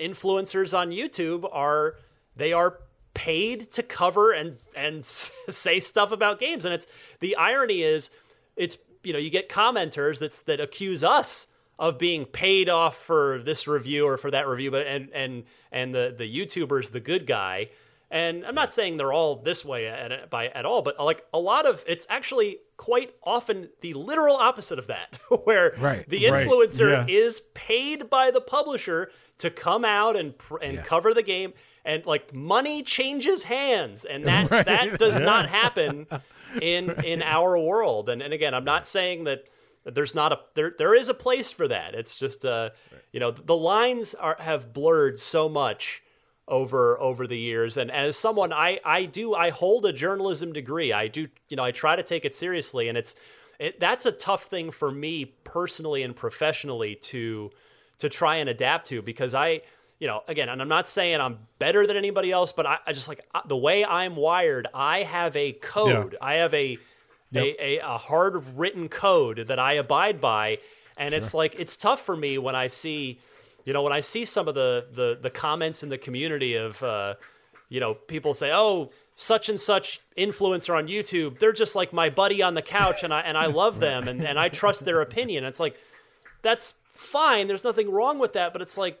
influencers 0.00 0.76
on 0.76 0.90
YouTube 0.90 1.48
are 1.50 1.96
they 2.36 2.52
are 2.52 2.78
paid 3.14 3.72
to 3.72 3.82
cover 3.82 4.32
and 4.32 4.56
and 4.74 5.04
say 5.06 5.80
stuff 5.80 6.12
about 6.12 6.38
games, 6.38 6.64
and 6.64 6.72
it's 6.72 6.86
the 7.20 7.36
irony 7.36 7.82
is 7.82 8.10
it's 8.56 8.78
you 9.02 9.12
know 9.12 9.18
you 9.18 9.30
get 9.30 9.48
commenters 9.48 10.18
that's 10.18 10.40
that 10.42 10.60
accuse 10.60 11.02
us 11.02 11.46
of 11.78 11.98
being 11.98 12.24
paid 12.24 12.68
off 12.68 12.96
for 12.96 13.40
this 13.44 13.66
review 13.68 14.06
or 14.06 14.16
for 14.16 14.30
that 14.30 14.48
review, 14.48 14.70
but 14.70 14.86
and 14.86 15.10
and 15.12 15.44
and 15.72 15.94
the 15.94 16.14
the 16.16 16.24
YouTuber's 16.24 16.90
the 16.90 17.00
good 17.00 17.26
guy. 17.26 17.68
And 18.10 18.46
I'm 18.46 18.54
not 18.54 18.72
saying 18.72 18.98
they're 18.98 19.12
all 19.12 19.36
this 19.42 19.64
way 19.64 19.88
at, 19.88 20.30
by 20.30 20.46
at 20.48 20.64
all, 20.64 20.82
but 20.82 20.98
like 21.00 21.24
a 21.34 21.40
lot 21.40 21.66
of 21.66 21.82
it's 21.88 22.06
actually 22.08 22.60
quite 22.76 23.12
often 23.24 23.70
the 23.80 23.94
literal 23.94 24.36
opposite 24.36 24.78
of 24.78 24.86
that, 24.86 25.16
where 25.44 25.74
right, 25.78 26.08
the 26.08 26.24
influencer 26.24 26.96
right, 26.96 27.08
yeah. 27.08 27.16
is 27.16 27.40
paid 27.54 28.08
by 28.08 28.30
the 28.30 28.40
publisher 28.40 29.10
to 29.38 29.50
come 29.50 29.84
out 29.84 30.16
and 30.16 30.34
and 30.62 30.74
yeah. 30.74 30.82
cover 30.82 31.12
the 31.12 31.22
game, 31.22 31.52
and 31.84 32.06
like 32.06 32.32
money 32.32 32.84
changes 32.84 33.44
hands, 33.44 34.04
and 34.04 34.24
that 34.24 34.50
right. 34.52 34.66
that 34.66 34.98
does 35.00 35.18
yeah. 35.18 35.24
not 35.24 35.48
happen 35.48 36.06
in 36.62 36.90
in 37.04 37.22
our 37.22 37.58
world. 37.58 38.08
And 38.08 38.22
and 38.22 38.32
again, 38.32 38.54
I'm 38.54 38.64
not 38.64 38.86
saying 38.86 39.24
that 39.24 39.46
there's 39.84 40.14
not 40.14 40.32
a 40.32 40.40
there 40.54 40.72
there 40.78 40.94
is 40.94 41.08
a 41.08 41.14
place 41.14 41.50
for 41.50 41.66
that. 41.66 41.94
It's 41.96 42.16
just 42.16 42.44
uh 42.44 42.70
you 43.12 43.18
know 43.18 43.32
the 43.32 43.56
lines 43.56 44.14
are 44.14 44.36
have 44.38 44.72
blurred 44.72 45.18
so 45.18 45.48
much 45.48 46.02
over 46.48 47.00
over 47.00 47.26
the 47.26 47.38
years 47.38 47.76
and 47.76 47.90
as 47.90 48.16
someone 48.16 48.52
I 48.52 48.78
I 48.84 49.04
do 49.04 49.34
I 49.34 49.50
hold 49.50 49.84
a 49.84 49.92
journalism 49.92 50.52
degree. 50.52 50.92
I 50.92 51.08
do 51.08 51.28
you 51.48 51.56
know 51.56 51.64
I 51.64 51.72
try 51.72 51.96
to 51.96 52.02
take 52.02 52.24
it 52.24 52.34
seriously 52.34 52.88
and 52.88 52.96
it's 52.96 53.16
it, 53.58 53.80
that's 53.80 54.06
a 54.06 54.12
tough 54.12 54.44
thing 54.44 54.70
for 54.70 54.90
me 54.90 55.24
personally 55.24 56.02
and 56.02 56.14
professionally 56.14 56.94
to 56.94 57.50
to 57.98 58.08
try 58.08 58.36
and 58.36 58.48
adapt 58.48 58.86
to 58.88 59.02
because 59.02 59.34
I 59.34 59.62
you 59.98 60.06
know, 60.06 60.22
again, 60.28 60.48
and 60.48 60.60
I'm 60.60 60.68
not 60.68 60.88
saying 60.88 61.20
I'm 61.20 61.38
better 61.58 61.86
than 61.86 61.96
anybody 61.96 62.30
else, 62.30 62.52
but 62.52 62.66
I, 62.66 62.78
I 62.86 62.92
just 62.92 63.08
like 63.08 63.24
the 63.46 63.56
way 63.56 63.84
I'm 63.84 64.14
wired, 64.14 64.68
I 64.74 65.02
have 65.04 65.34
a 65.36 65.52
code. 65.52 66.12
Yeah. 66.12 66.26
I 66.26 66.34
have 66.34 66.52
a 66.52 66.78
yep. 67.30 67.44
a, 67.44 67.62
a, 67.62 67.78
a 67.78 67.96
hard 67.96 68.58
written 68.58 68.88
code 68.88 69.46
that 69.48 69.58
I 69.58 69.74
abide 69.74 70.20
by. 70.20 70.58
And 70.98 71.12
sure. 71.12 71.18
it's 71.18 71.34
like 71.34 71.54
it's 71.58 71.76
tough 71.76 72.02
for 72.02 72.16
me 72.16 72.36
when 72.36 72.54
I 72.54 72.66
see, 72.66 73.20
you 73.66 73.72
know, 73.72 73.82
when 73.82 73.92
I 73.92 74.00
see 74.00 74.24
some 74.24 74.48
of 74.48 74.54
the 74.54 74.86
the, 74.90 75.18
the 75.20 75.28
comments 75.28 75.82
in 75.82 75.90
the 75.90 75.98
community 75.98 76.54
of, 76.54 76.82
uh, 76.82 77.16
you 77.68 77.80
know, 77.80 77.94
people 77.94 78.32
say, 78.32 78.50
"Oh, 78.52 78.90
such 79.14 79.48
and 79.48 79.60
such 79.60 80.00
influencer 80.16 80.74
on 80.74 80.86
YouTube, 80.86 81.40
they're 81.40 81.52
just 81.52 81.74
like 81.74 81.92
my 81.92 82.08
buddy 82.08 82.40
on 82.42 82.54
the 82.54 82.62
couch, 82.62 83.02
and 83.02 83.12
I 83.12 83.20
and 83.20 83.36
I 83.36 83.46
love 83.46 83.80
them, 83.80 84.08
and 84.08 84.24
and 84.24 84.38
I 84.38 84.48
trust 84.48 84.86
their 84.86 85.02
opinion." 85.02 85.44
it's 85.44 85.60
like 85.60 85.76
that's 86.42 86.74
fine. 86.90 87.48
There's 87.48 87.64
nothing 87.64 87.90
wrong 87.90 88.20
with 88.20 88.32
that, 88.34 88.52
but 88.52 88.62
it's 88.62 88.78
like 88.78 89.00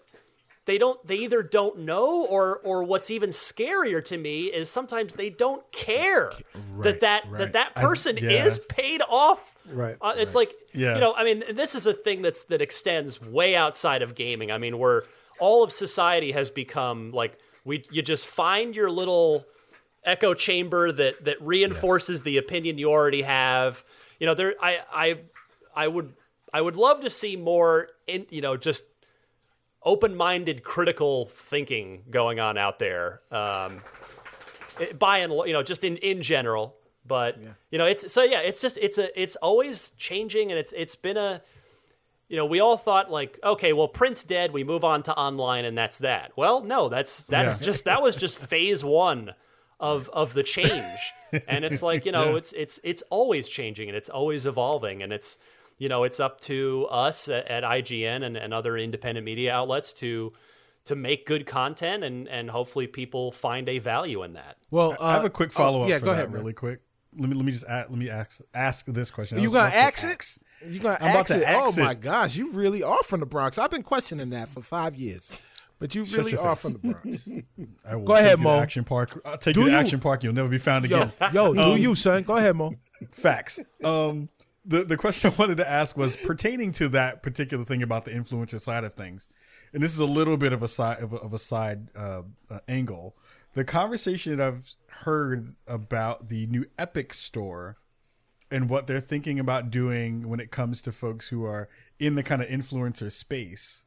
they 0.66 0.78
don't 0.78 1.04
they 1.06 1.16
either 1.16 1.44
don't 1.44 1.78
know 1.78 2.26
or 2.26 2.58
or 2.64 2.82
what's 2.82 3.10
even 3.10 3.30
scarier 3.30 4.04
to 4.04 4.18
me 4.18 4.46
is 4.46 4.68
sometimes 4.68 5.14
they 5.14 5.30
don't 5.30 5.70
care 5.70 6.32
right, 6.54 6.82
that 6.82 7.00
that 7.00 7.30
right. 7.30 7.38
that 7.38 7.52
that 7.52 7.74
person 7.76 8.18
I, 8.18 8.22
yeah. 8.22 8.44
is 8.44 8.58
paid 8.68 9.00
off 9.08 9.54
right 9.72 9.96
uh, 10.00 10.14
it's 10.16 10.34
right. 10.34 10.48
like 10.48 10.54
yeah. 10.72 10.94
you 10.94 11.00
know 11.00 11.14
i 11.14 11.24
mean 11.24 11.42
this 11.52 11.74
is 11.74 11.86
a 11.86 11.92
thing 11.92 12.22
that's 12.22 12.44
that 12.44 12.60
extends 12.60 13.20
way 13.20 13.56
outside 13.56 14.02
of 14.02 14.14
gaming 14.14 14.50
i 14.50 14.58
mean 14.58 14.78
where 14.78 15.04
all 15.38 15.62
of 15.62 15.72
society 15.72 16.32
has 16.32 16.50
become 16.50 17.10
like 17.12 17.38
we 17.64 17.84
you 17.90 18.02
just 18.02 18.26
find 18.26 18.74
your 18.74 18.90
little 18.90 19.44
echo 20.04 20.34
chamber 20.34 20.92
that 20.92 21.24
that 21.24 21.40
reinforces 21.40 22.20
yes. 22.20 22.24
the 22.24 22.38
opinion 22.38 22.78
you 22.78 22.90
already 22.90 23.22
have 23.22 23.84
you 24.20 24.26
know 24.26 24.34
there 24.34 24.54
i 24.62 24.78
i 24.92 25.18
i 25.74 25.88
would 25.88 26.14
i 26.52 26.60
would 26.60 26.76
love 26.76 27.02
to 27.02 27.10
see 27.10 27.36
more 27.36 27.88
in 28.06 28.26
you 28.30 28.40
know 28.40 28.56
just 28.56 28.84
open-minded 29.82 30.64
critical 30.64 31.26
thinking 31.26 32.02
going 32.10 32.40
on 32.40 32.58
out 32.58 32.78
there 32.78 33.20
um, 33.30 33.80
by 34.98 35.18
and 35.18 35.32
you 35.46 35.52
know 35.52 35.62
just 35.62 35.84
in 35.84 35.96
in 35.98 36.22
general 36.22 36.76
but 37.06 37.40
yeah. 37.40 37.50
you 37.70 37.78
know 37.78 37.86
it's 37.86 38.12
so 38.12 38.22
yeah 38.22 38.40
it's 38.40 38.60
just 38.60 38.78
it's 38.78 38.98
a 38.98 39.20
it's 39.20 39.36
always 39.36 39.90
changing 39.92 40.50
and 40.50 40.58
it's 40.58 40.72
it's 40.76 40.94
been 40.94 41.16
a 41.16 41.42
you 42.28 42.36
know 42.36 42.46
we 42.46 42.60
all 42.60 42.76
thought 42.76 43.10
like 43.10 43.38
okay 43.44 43.72
well 43.72 43.88
print's 43.88 44.24
dead 44.24 44.52
we 44.52 44.64
move 44.64 44.84
on 44.84 45.02
to 45.02 45.14
online 45.14 45.64
and 45.64 45.76
that's 45.76 45.98
that 45.98 46.32
well 46.36 46.62
no 46.62 46.88
that's 46.88 47.22
that's 47.24 47.60
yeah. 47.60 47.64
just 47.64 47.84
that 47.84 48.02
was 48.02 48.16
just 48.16 48.38
phase 48.38 48.84
one 48.84 49.34
of 49.78 50.08
of 50.12 50.34
the 50.34 50.42
change 50.42 51.12
and 51.48 51.64
it's 51.64 51.82
like 51.82 52.04
you 52.06 52.12
know 52.12 52.30
yeah. 52.30 52.36
it's 52.36 52.52
it's 52.52 52.80
it's 52.82 53.02
always 53.10 53.48
changing 53.48 53.88
and 53.88 53.96
it's 53.96 54.08
always 54.08 54.46
evolving 54.46 55.02
and 55.02 55.12
it's 55.12 55.38
you 55.78 55.88
know, 55.88 56.04
it's 56.04 56.20
up 56.20 56.40
to 56.40 56.86
us 56.90 57.28
at, 57.28 57.46
at 57.48 57.62
IGN 57.62 58.24
and, 58.24 58.36
and 58.36 58.54
other 58.54 58.76
independent 58.76 59.24
media 59.24 59.54
outlets 59.54 59.92
to 59.94 60.32
to 60.86 60.94
make 60.94 61.26
good 61.26 61.46
content 61.46 62.04
and 62.04 62.28
and 62.28 62.48
hopefully 62.48 62.86
people 62.86 63.32
find 63.32 63.68
a 63.68 63.78
value 63.78 64.22
in 64.22 64.34
that. 64.34 64.56
Well, 64.70 64.92
uh, 64.92 65.04
I 65.04 65.12
have 65.14 65.24
a 65.24 65.30
quick 65.30 65.52
follow 65.52 65.80
up. 65.80 65.86
Oh, 65.86 65.88
yeah, 65.88 65.98
go 65.98 66.12
ahead, 66.12 66.32
really 66.32 66.52
quick. 66.52 66.80
Let 67.18 67.28
me 67.28 67.36
let 67.36 67.44
me 67.44 67.52
just 67.52 67.66
ask, 67.66 67.88
let 67.90 67.98
me 67.98 68.10
ask 68.10 68.40
ask 68.54 68.86
this 68.86 69.10
question. 69.10 69.38
You 69.40 69.50
gonna 69.50 69.74
ask 69.74 70.04
it? 70.04 70.70
You 70.70 70.80
gonna 70.80 70.98
ask 71.00 71.30
it? 71.30 71.44
Oh 71.46 71.72
my 71.78 71.94
gosh, 71.94 72.36
you 72.36 72.50
really 72.52 72.82
are 72.82 73.02
from 73.02 73.20
the 73.20 73.26
Bronx. 73.26 73.58
I've 73.58 73.70
been 73.70 73.82
questioning 73.82 74.30
that 74.30 74.48
for 74.48 74.62
five 74.62 74.96
years. 74.96 75.32
But 75.78 75.94
you 75.94 76.04
really 76.04 76.36
are 76.36 76.56
face. 76.56 76.62
from 76.62 76.72
the 76.72 76.78
Bronx. 76.78 77.28
I 77.88 77.96
will 77.96 78.06
Go 78.06 78.14
ahead, 78.14 78.40
Mo. 78.40 78.60
Action 78.60 78.84
Park. 78.84 79.20
I'll 79.26 79.36
take 79.36 79.54
do 79.54 79.60
you 79.60 79.66
to 79.66 79.72
you? 79.72 79.78
Action 79.78 80.00
Park. 80.00 80.24
You'll 80.24 80.32
never 80.32 80.48
be 80.48 80.58
found 80.58 80.86
again. 80.86 81.12
Yo, 81.32 81.52
yo 81.52 81.54
do 81.54 81.60
um, 81.60 81.78
you, 81.78 81.94
son? 81.94 82.22
Go 82.22 82.36
ahead, 82.36 82.56
Mo. 82.56 82.72
Facts. 83.10 83.60
Um, 83.84 84.30
the 84.64 84.84
the 84.84 84.96
question 84.96 85.30
I 85.36 85.36
wanted 85.38 85.58
to 85.58 85.68
ask 85.68 85.96
was 85.96 86.16
pertaining 86.16 86.72
to 86.72 86.88
that 86.90 87.22
particular 87.22 87.64
thing 87.64 87.82
about 87.82 88.04
the 88.04 88.10
influencer 88.10 88.60
side 88.60 88.84
of 88.84 88.94
things, 88.94 89.28
and 89.72 89.82
this 89.82 89.92
is 89.92 90.00
a 90.00 90.06
little 90.06 90.36
bit 90.36 90.52
of 90.52 90.62
a 90.62 90.68
side 90.68 91.02
of 91.02 91.12
a, 91.12 91.16
of 91.16 91.34
a 91.34 91.38
side 91.38 91.88
uh, 91.94 92.22
uh, 92.50 92.58
angle. 92.68 93.16
The 93.56 93.64
conversation 93.64 94.36
that 94.36 94.46
I've 94.46 94.74
heard 94.88 95.54
about 95.66 96.28
the 96.28 96.46
new 96.46 96.66
Epic 96.78 97.14
store 97.14 97.78
and 98.50 98.68
what 98.68 98.86
they're 98.86 99.00
thinking 99.00 99.40
about 99.40 99.70
doing 99.70 100.28
when 100.28 100.40
it 100.40 100.50
comes 100.50 100.82
to 100.82 100.92
folks 100.92 101.28
who 101.28 101.46
are 101.46 101.70
in 101.98 102.16
the 102.16 102.22
kind 102.22 102.42
of 102.42 102.48
influencer 102.48 103.10
space. 103.10 103.86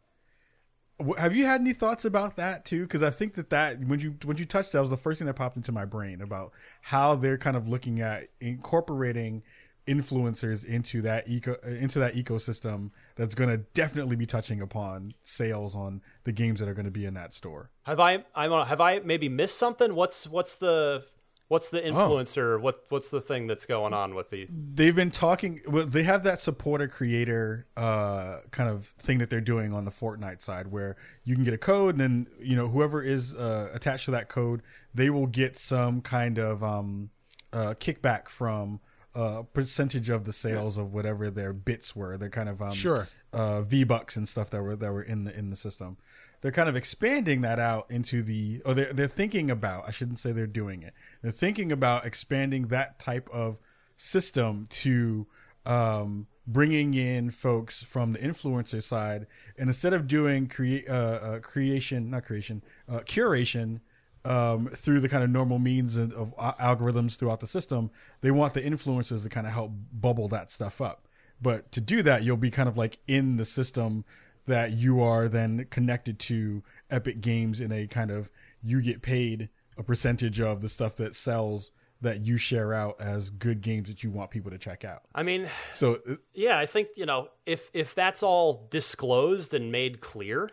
Have 1.19 1.35
you 1.35 1.45
had 1.45 1.61
any 1.61 1.73
thoughts 1.73 2.03
about 2.03 2.35
that 2.37 2.65
too? 2.65 2.81
Because 2.81 3.03
I 3.03 3.11
think 3.11 3.35
that 3.35 3.51
that 3.51 3.79
when 3.81 3.99
you 3.99 4.15
when 4.25 4.37
you 4.37 4.45
touched 4.45 4.71
that 4.71 4.81
was 4.81 4.89
the 4.89 4.97
first 4.97 5.19
thing 5.19 5.27
that 5.27 5.35
popped 5.35 5.55
into 5.55 5.71
my 5.71 5.85
brain 5.85 6.21
about 6.21 6.51
how 6.81 7.13
they're 7.13 7.37
kind 7.37 7.55
of 7.55 7.69
looking 7.69 8.01
at 8.01 8.29
incorporating 8.41 9.43
influencers 9.85 10.65
into 10.65 11.03
that 11.03 11.29
eco 11.29 11.53
into 11.63 11.99
that 11.99 12.15
ecosystem 12.15 12.89
that's 13.19 13.35
going 13.35 13.49
to 13.49 13.57
definitely 13.57 14.15
be 14.15 14.25
touching 14.25 14.61
upon 14.61 15.13
sales 15.23 15.75
on 15.75 16.01
the 16.23 16.31
games 16.31 16.61
that 16.61 16.69
are 16.69 16.73
going 16.73 16.85
to 16.85 16.91
be 16.91 17.03
in 17.03 17.15
that 17.15 17.33
store. 17.33 17.69
Have 17.83 17.99
I 17.99 18.23
I 18.33 18.65
have 18.65 18.79
I 18.79 18.99
maybe 18.99 19.27
missed 19.27 19.57
something? 19.57 19.93
What's 19.93 20.25
what's 20.25 20.55
the 20.55 21.03
what's 21.49 21.67
the 21.67 21.83
oh. 21.83 21.91
influencer? 21.91 22.55
Oh. 22.55 22.61
What 22.61 22.85
what's 22.87 23.09
the 23.09 23.19
thing 23.19 23.45
that's 23.45 23.65
going 23.65 23.93
on 23.93 24.15
with 24.15 24.29
the? 24.29 24.47
They've 24.49 24.95
been 24.95 25.11
talking. 25.11 25.59
Well, 25.67 25.85
they 25.85 26.03
have 26.03 26.23
that 26.23 26.39
supporter 26.39 26.87
creator 26.87 27.67
uh, 27.75 28.37
kind 28.51 28.69
of 28.69 28.85
thing 28.85 29.17
that 29.17 29.29
they're 29.29 29.41
doing 29.41 29.73
on 29.73 29.83
the 29.83 29.91
Fortnite 29.91 30.41
side, 30.41 30.67
where 30.67 30.95
you 31.25 31.35
can 31.35 31.43
get 31.43 31.53
a 31.53 31.57
code, 31.57 31.95
and 31.95 31.99
then 31.99 32.27
you 32.39 32.55
know 32.55 32.69
whoever 32.69 33.03
is 33.03 33.35
uh, 33.35 33.69
attached 33.73 34.05
to 34.05 34.11
that 34.11 34.29
code, 34.29 34.61
they 34.93 35.09
will 35.09 35.27
get 35.27 35.57
some 35.57 35.99
kind 35.99 36.39
of 36.39 36.63
um, 36.63 37.09
uh, 37.51 37.73
kickback 37.79 38.29
from 38.29 38.79
uh, 39.15 39.43
percentage 39.53 40.09
of 40.09 40.25
the 40.25 40.33
sales 40.33 40.77
of 40.77 40.93
whatever 40.93 41.29
their 41.29 41.53
bits 41.53 41.95
were. 41.95 42.17
They're 42.17 42.29
kind 42.29 42.49
of 42.49 42.61
um, 42.61 42.71
sure 42.71 43.07
uh, 43.33 43.61
V 43.61 43.83
bucks 43.83 44.15
and 44.15 44.27
stuff 44.27 44.49
that 44.51 44.61
were 44.61 44.75
that 44.75 44.91
were 44.91 45.03
in 45.03 45.23
the 45.23 45.37
in 45.37 45.49
the 45.49 45.55
system. 45.55 45.97
They're 46.41 46.51
kind 46.51 46.69
of 46.69 46.75
expanding 46.75 47.41
that 47.41 47.59
out 47.59 47.87
into 47.89 48.23
the. 48.23 48.61
Or 48.65 48.73
they're 48.73 48.93
they're 48.93 49.07
thinking 49.07 49.51
about. 49.51 49.85
I 49.87 49.91
shouldn't 49.91 50.19
say 50.19 50.31
they're 50.31 50.47
doing 50.47 50.83
it. 50.83 50.93
They're 51.21 51.31
thinking 51.31 51.71
about 51.71 52.05
expanding 52.05 52.67
that 52.67 52.99
type 52.99 53.29
of 53.31 53.59
system 53.97 54.67
to 54.69 55.27
um, 55.65 56.27
bringing 56.47 56.93
in 56.93 57.29
folks 57.29 57.83
from 57.83 58.13
the 58.13 58.19
influencer 58.19 58.81
side, 58.81 59.27
and 59.57 59.69
instead 59.69 59.93
of 59.93 60.07
doing 60.07 60.47
create 60.47 60.89
uh, 60.89 60.93
uh, 60.93 61.39
creation, 61.39 62.09
not 62.09 62.25
creation, 62.25 62.63
uh, 62.87 62.99
curation 62.99 63.81
um, 64.25 64.67
through 64.67 64.99
the 64.99 65.09
kind 65.09 65.23
of 65.23 65.29
normal 65.29 65.59
means 65.59 65.97
of, 65.97 66.13
of, 66.13 66.35
algorithms 66.37 67.17
throughout 67.17 67.39
the 67.39 67.47
system, 67.47 67.89
they 68.21 68.31
want 68.31 68.53
the 68.53 68.61
influencers 68.61 69.23
to 69.23 69.29
kind 69.29 69.47
of 69.47 69.53
help 69.53 69.71
bubble 69.93 70.27
that 70.29 70.51
stuff 70.51 70.81
up. 70.81 71.07
But 71.41 71.71
to 71.71 71.81
do 71.81 72.03
that, 72.03 72.23
you'll 72.23 72.37
be 72.37 72.51
kind 72.51 72.67
of 72.67 72.77
like 72.77 72.99
in 73.07 73.37
the 73.37 73.45
system 73.45 74.03
that 74.45 74.73
you 74.73 75.01
are 75.01 75.27
then 75.27 75.67
connected 75.69 76.19
to 76.19 76.63
Epic 76.89 77.21
Games 77.21 77.61
in 77.61 77.71
a 77.71 77.87
kind 77.87 78.11
of 78.11 78.29
you 78.61 78.81
get 78.81 79.01
paid 79.01 79.49
a 79.77 79.83
percentage 79.83 80.41
of 80.41 80.61
the 80.61 80.67
stuff 80.67 80.95
that 80.95 81.15
sells 81.15 81.71
that 82.01 82.25
you 82.25 82.37
share 82.37 82.73
out 82.73 82.95
as 82.99 83.29
good 83.29 83.61
games 83.61 83.89
that 83.89 84.03
you 84.03 84.09
want 84.09 84.31
people 84.31 84.51
to 84.51 84.57
check 84.57 84.85
out. 84.85 85.03
I 85.13 85.23
mean, 85.23 85.49
so 85.73 85.99
yeah, 86.33 86.57
I 86.57 86.65
think 86.65 86.89
you 86.95 87.05
know 87.05 87.29
if 87.45 87.69
if 87.73 87.95
that's 87.95 88.23
all 88.23 88.67
disclosed 88.69 89.53
and 89.53 89.71
made 89.71 89.99
clear, 89.99 90.49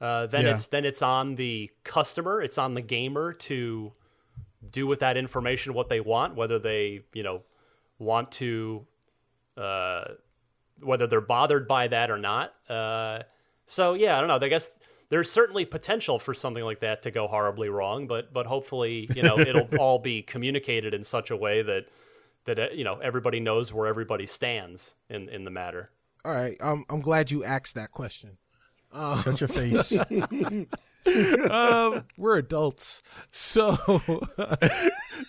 uh, 0.00 0.26
then 0.26 0.44
Yeah. 0.44 0.54
it's 0.54 0.66
then 0.66 0.84
it's 0.84 1.02
on 1.02 1.34
the 1.36 1.70
customer, 1.84 2.40
it's 2.42 2.58
on 2.58 2.74
the 2.74 2.82
gamer 2.82 3.32
to 3.32 3.92
do 4.70 4.86
with 4.86 5.00
that 5.00 5.16
information 5.16 5.74
what 5.74 5.88
they 5.88 6.00
want, 6.00 6.34
whether 6.34 6.58
they 6.58 7.02
you 7.12 7.22
know 7.22 7.42
want 7.98 8.30
to, 8.32 8.86
uh, 9.56 10.04
whether 10.80 11.06
they're 11.06 11.20
bothered 11.20 11.66
by 11.66 11.88
that 11.88 12.10
or 12.10 12.18
not. 12.18 12.54
Uh, 12.68 13.22
so 13.66 13.94
yeah, 13.94 14.16
I 14.16 14.20
don't 14.20 14.28
know. 14.28 14.44
I 14.44 14.48
guess 14.48 14.70
there's 15.10 15.30
certainly 15.30 15.64
potential 15.64 16.18
for 16.18 16.34
something 16.34 16.62
like 16.64 16.80
that 16.80 17.02
to 17.02 17.10
go 17.10 17.26
horribly 17.26 17.68
wrong, 17.68 18.06
but 18.06 18.32
but 18.32 18.46
hopefully 18.46 19.08
you 19.14 19.22
know 19.22 19.38
it'll 19.38 19.68
all 19.78 19.98
be 19.98 20.22
communicated 20.22 20.94
in 20.94 21.02
such 21.04 21.30
a 21.30 21.36
way 21.36 21.62
that 21.62 21.86
that 22.44 22.58
uh, 22.58 22.68
you 22.72 22.84
know 22.84 22.98
everybody 22.98 23.40
knows 23.40 23.72
where 23.72 23.86
everybody 23.86 24.26
stands 24.26 24.94
in 25.08 25.28
in 25.28 25.44
the 25.44 25.50
matter. 25.50 25.90
All 26.24 26.32
right, 26.34 26.56
um, 26.60 26.84
I'm 26.90 27.00
glad 27.00 27.30
you 27.30 27.42
asked 27.44 27.74
that 27.74 27.90
question. 27.90 28.38
Shut 28.94 29.40
your 29.40 29.48
face. 29.48 29.92
um, 31.50 32.04
we're 32.16 32.38
adults, 32.38 33.02
so 33.30 33.76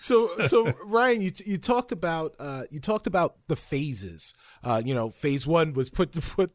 so 0.02 0.30
so 0.48 0.72
Ryan, 0.86 1.22
you 1.22 1.32
you 1.46 1.58
talked 1.58 1.92
about 1.92 2.36
uh, 2.40 2.64
you 2.70 2.80
talked 2.80 3.08
about 3.08 3.36
the 3.48 3.56
phases. 3.56 4.34
Uh, 4.64 4.82
you 4.84 4.94
know, 4.94 5.10
phase 5.10 5.46
one 5.46 5.74
was 5.74 5.90
put 5.90 6.12
put 6.36 6.52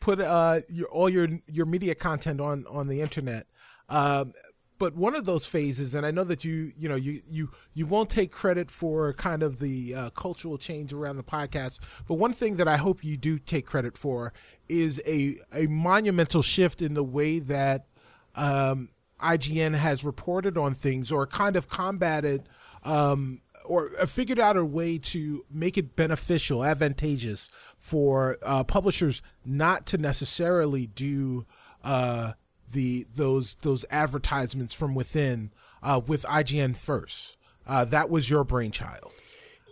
put 0.00 0.20
uh, 0.20 0.60
your, 0.68 0.88
all 0.88 1.08
your 1.08 1.28
your 1.46 1.66
media 1.66 1.94
content 1.94 2.40
on 2.40 2.66
on 2.68 2.88
the 2.88 3.00
internet. 3.00 3.46
Um, 3.88 4.32
but 4.78 4.94
one 4.94 5.14
of 5.14 5.24
those 5.24 5.46
phases, 5.46 5.94
and 5.94 6.04
I 6.04 6.10
know 6.10 6.24
that 6.24 6.44
you 6.44 6.72
you 6.78 6.88
know 6.88 6.96
you 6.96 7.22
you 7.28 7.50
you 7.74 7.86
won't 7.86 8.10
take 8.10 8.30
credit 8.30 8.70
for 8.70 9.12
kind 9.14 9.42
of 9.42 9.58
the 9.58 9.94
uh, 9.94 10.10
cultural 10.10 10.58
change 10.58 10.92
around 10.92 11.16
the 11.16 11.24
podcast. 11.24 11.78
But 12.06 12.14
one 12.14 12.32
thing 12.32 12.56
that 12.56 12.68
I 12.68 12.76
hope 12.76 13.04
you 13.04 13.16
do 13.16 13.38
take 13.38 13.66
credit 13.66 13.96
for 13.96 14.32
is 14.68 15.00
a 15.06 15.38
a 15.52 15.66
monumental 15.66 16.42
shift 16.42 16.82
in 16.82 16.94
the 16.94 17.04
way 17.04 17.38
that 17.38 17.86
um, 18.34 18.90
IGN 19.20 19.74
has 19.74 20.04
reported 20.04 20.58
on 20.58 20.74
things 20.74 21.10
or 21.10 21.26
kind 21.26 21.56
of 21.56 21.68
combated 21.68 22.48
um, 22.84 23.40
or 23.64 23.90
figured 24.06 24.38
out 24.38 24.56
a 24.56 24.64
way 24.64 24.98
to 24.98 25.44
make 25.50 25.76
it 25.78 25.96
beneficial, 25.96 26.64
advantageous 26.64 27.50
for 27.78 28.38
uh, 28.42 28.62
publishers 28.64 29.22
not 29.44 29.86
to 29.86 29.98
necessarily 29.98 30.86
do 30.86 31.46
uh, 31.82 32.32
the 32.72 33.06
those 33.14 33.56
those 33.62 33.84
advertisements 33.90 34.74
from 34.74 34.94
within 34.94 35.50
uh, 35.82 36.00
with 36.06 36.22
IGN 36.24 36.76
first. 36.76 37.36
Uh, 37.66 37.84
that 37.84 38.10
was 38.10 38.30
your 38.30 38.44
brainchild. 38.44 39.12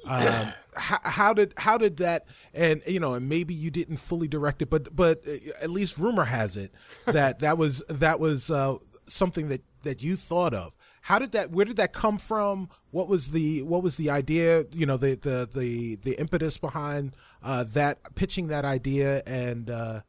Um, 0.06 0.52
how, 0.76 0.98
how 1.02 1.32
did 1.32 1.54
how 1.56 1.78
did 1.78 1.96
that 1.98 2.26
and 2.52 2.82
you 2.86 3.00
know 3.00 3.14
and 3.14 3.28
maybe 3.28 3.54
you 3.54 3.70
didn't 3.70 3.96
fully 3.96 4.28
direct 4.28 4.60
it 4.60 4.68
but 4.68 4.94
but 4.94 5.26
uh, 5.26 5.32
at 5.62 5.70
least 5.70 5.96
rumor 5.98 6.24
has 6.24 6.56
it 6.58 6.72
that 7.06 7.38
that 7.38 7.56
was 7.56 7.82
that 7.88 8.20
was 8.20 8.50
uh, 8.50 8.76
something 9.06 9.48
that 9.48 9.62
that 9.82 10.02
you 10.02 10.16
thought 10.16 10.54
of. 10.54 10.72
How 11.02 11.18
did 11.18 11.32
that 11.32 11.50
where 11.50 11.64
did 11.64 11.76
that 11.76 11.92
come 11.92 12.18
from? 12.18 12.68
What 12.90 13.08
was 13.08 13.28
the 13.28 13.62
what 13.62 13.82
was 13.82 13.96
the 13.96 14.10
idea 14.10 14.64
you 14.72 14.86
know 14.86 14.96
the 14.96 15.14
the 15.14 15.48
the, 15.52 15.96
the 15.96 16.18
impetus 16.18 16.58
behind 16.58 17.12
uh, 17.42 17.64
that 17.68 18.14
pitching 18.14 18.48
that 18.48 18.64
idea? 18.64 19.22
And 19.26 19.70
uh, 19.70 20.00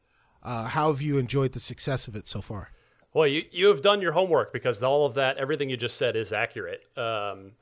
uh, 0.44 0.66
how 0.66 0.92
have 0.92 1.02
you 1.02 1.18
enjoyed 1.18 1.52
the 1.54 1.60
success 1.60 2.08
of 2.08 2.16
it 2.16 2.28
so 2.28 2.42
far 2.42 2.70
Well, 3.16 3.28
you 3.28 3.46
you 3.50 3.68
have 3.68 3.82
done 3.82 4.02
your 4.02 4.12
homework 4.12 4.52
because 4.52 4.84
all 4.84 5.06
of 5.06 5.14
that, 5.14 5.38
everything 5.38 5.70
you 5.70 5.78
just 5.78 5.96
said 5.96 6.18
is 6.18 6.34
accurate. 6.34 6.82
Um, 6.98 7.54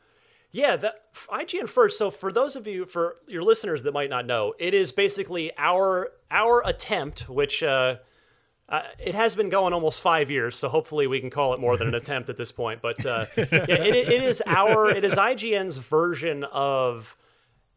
yeah, 0.52 0.76
that 0.78 1.14
IGN 1.28 1.70
first. 1.70 2.00
So 2.00 2.10
for 2.10 2.32
those 2.32 2.56
of 2.56 2.66
you, 2.66 2.88
for 2.88 3.18
your 3.28 3.44
listeners 3.44 3.84
that 3.84 3.94
might 3.94 4.10
not 4.10 4.26
know, 4.26 4.56
it 4.58 4.74
is 4.74 4.92
basically 4.92 5.52
our 5.60 6.10
our 6.32 6.64
attempt, 6.66 7.30
which 7.30 7.62
uh, 7.62 7.98
uh, 8.68 8.82
it 8.98 9.14
has 9.14 9.36
been 9.36 9.50
going 9.50 9.74
almost 9.74 10.02
five 10.02 10.32
years. 10.32 10.58
So 10.58 10.70
hopefully 10.70 11.06
we 11.06 11.20
can 11.20 11.30
call 11.30 11.54
it 11.54 11.60
more 11.60 11.78
than 11.78 11.88
an 11.88 11.94
attempt 12.04 12.32
at 12.32 12.38
this 12.38 12.52
point. 12.52 12.82
But 12.82 13.06
uh, 13.06 13.28
yeah, 13.38 13.46
it, 13.46 13.96
it 13.96 14.24
is 14.24 14.42
our 14.48 14.90
it 14.90 15.06
is 15.06 15.14
IGN's 15.14 15.78
version 15.78 16.46
of 16.46 17.16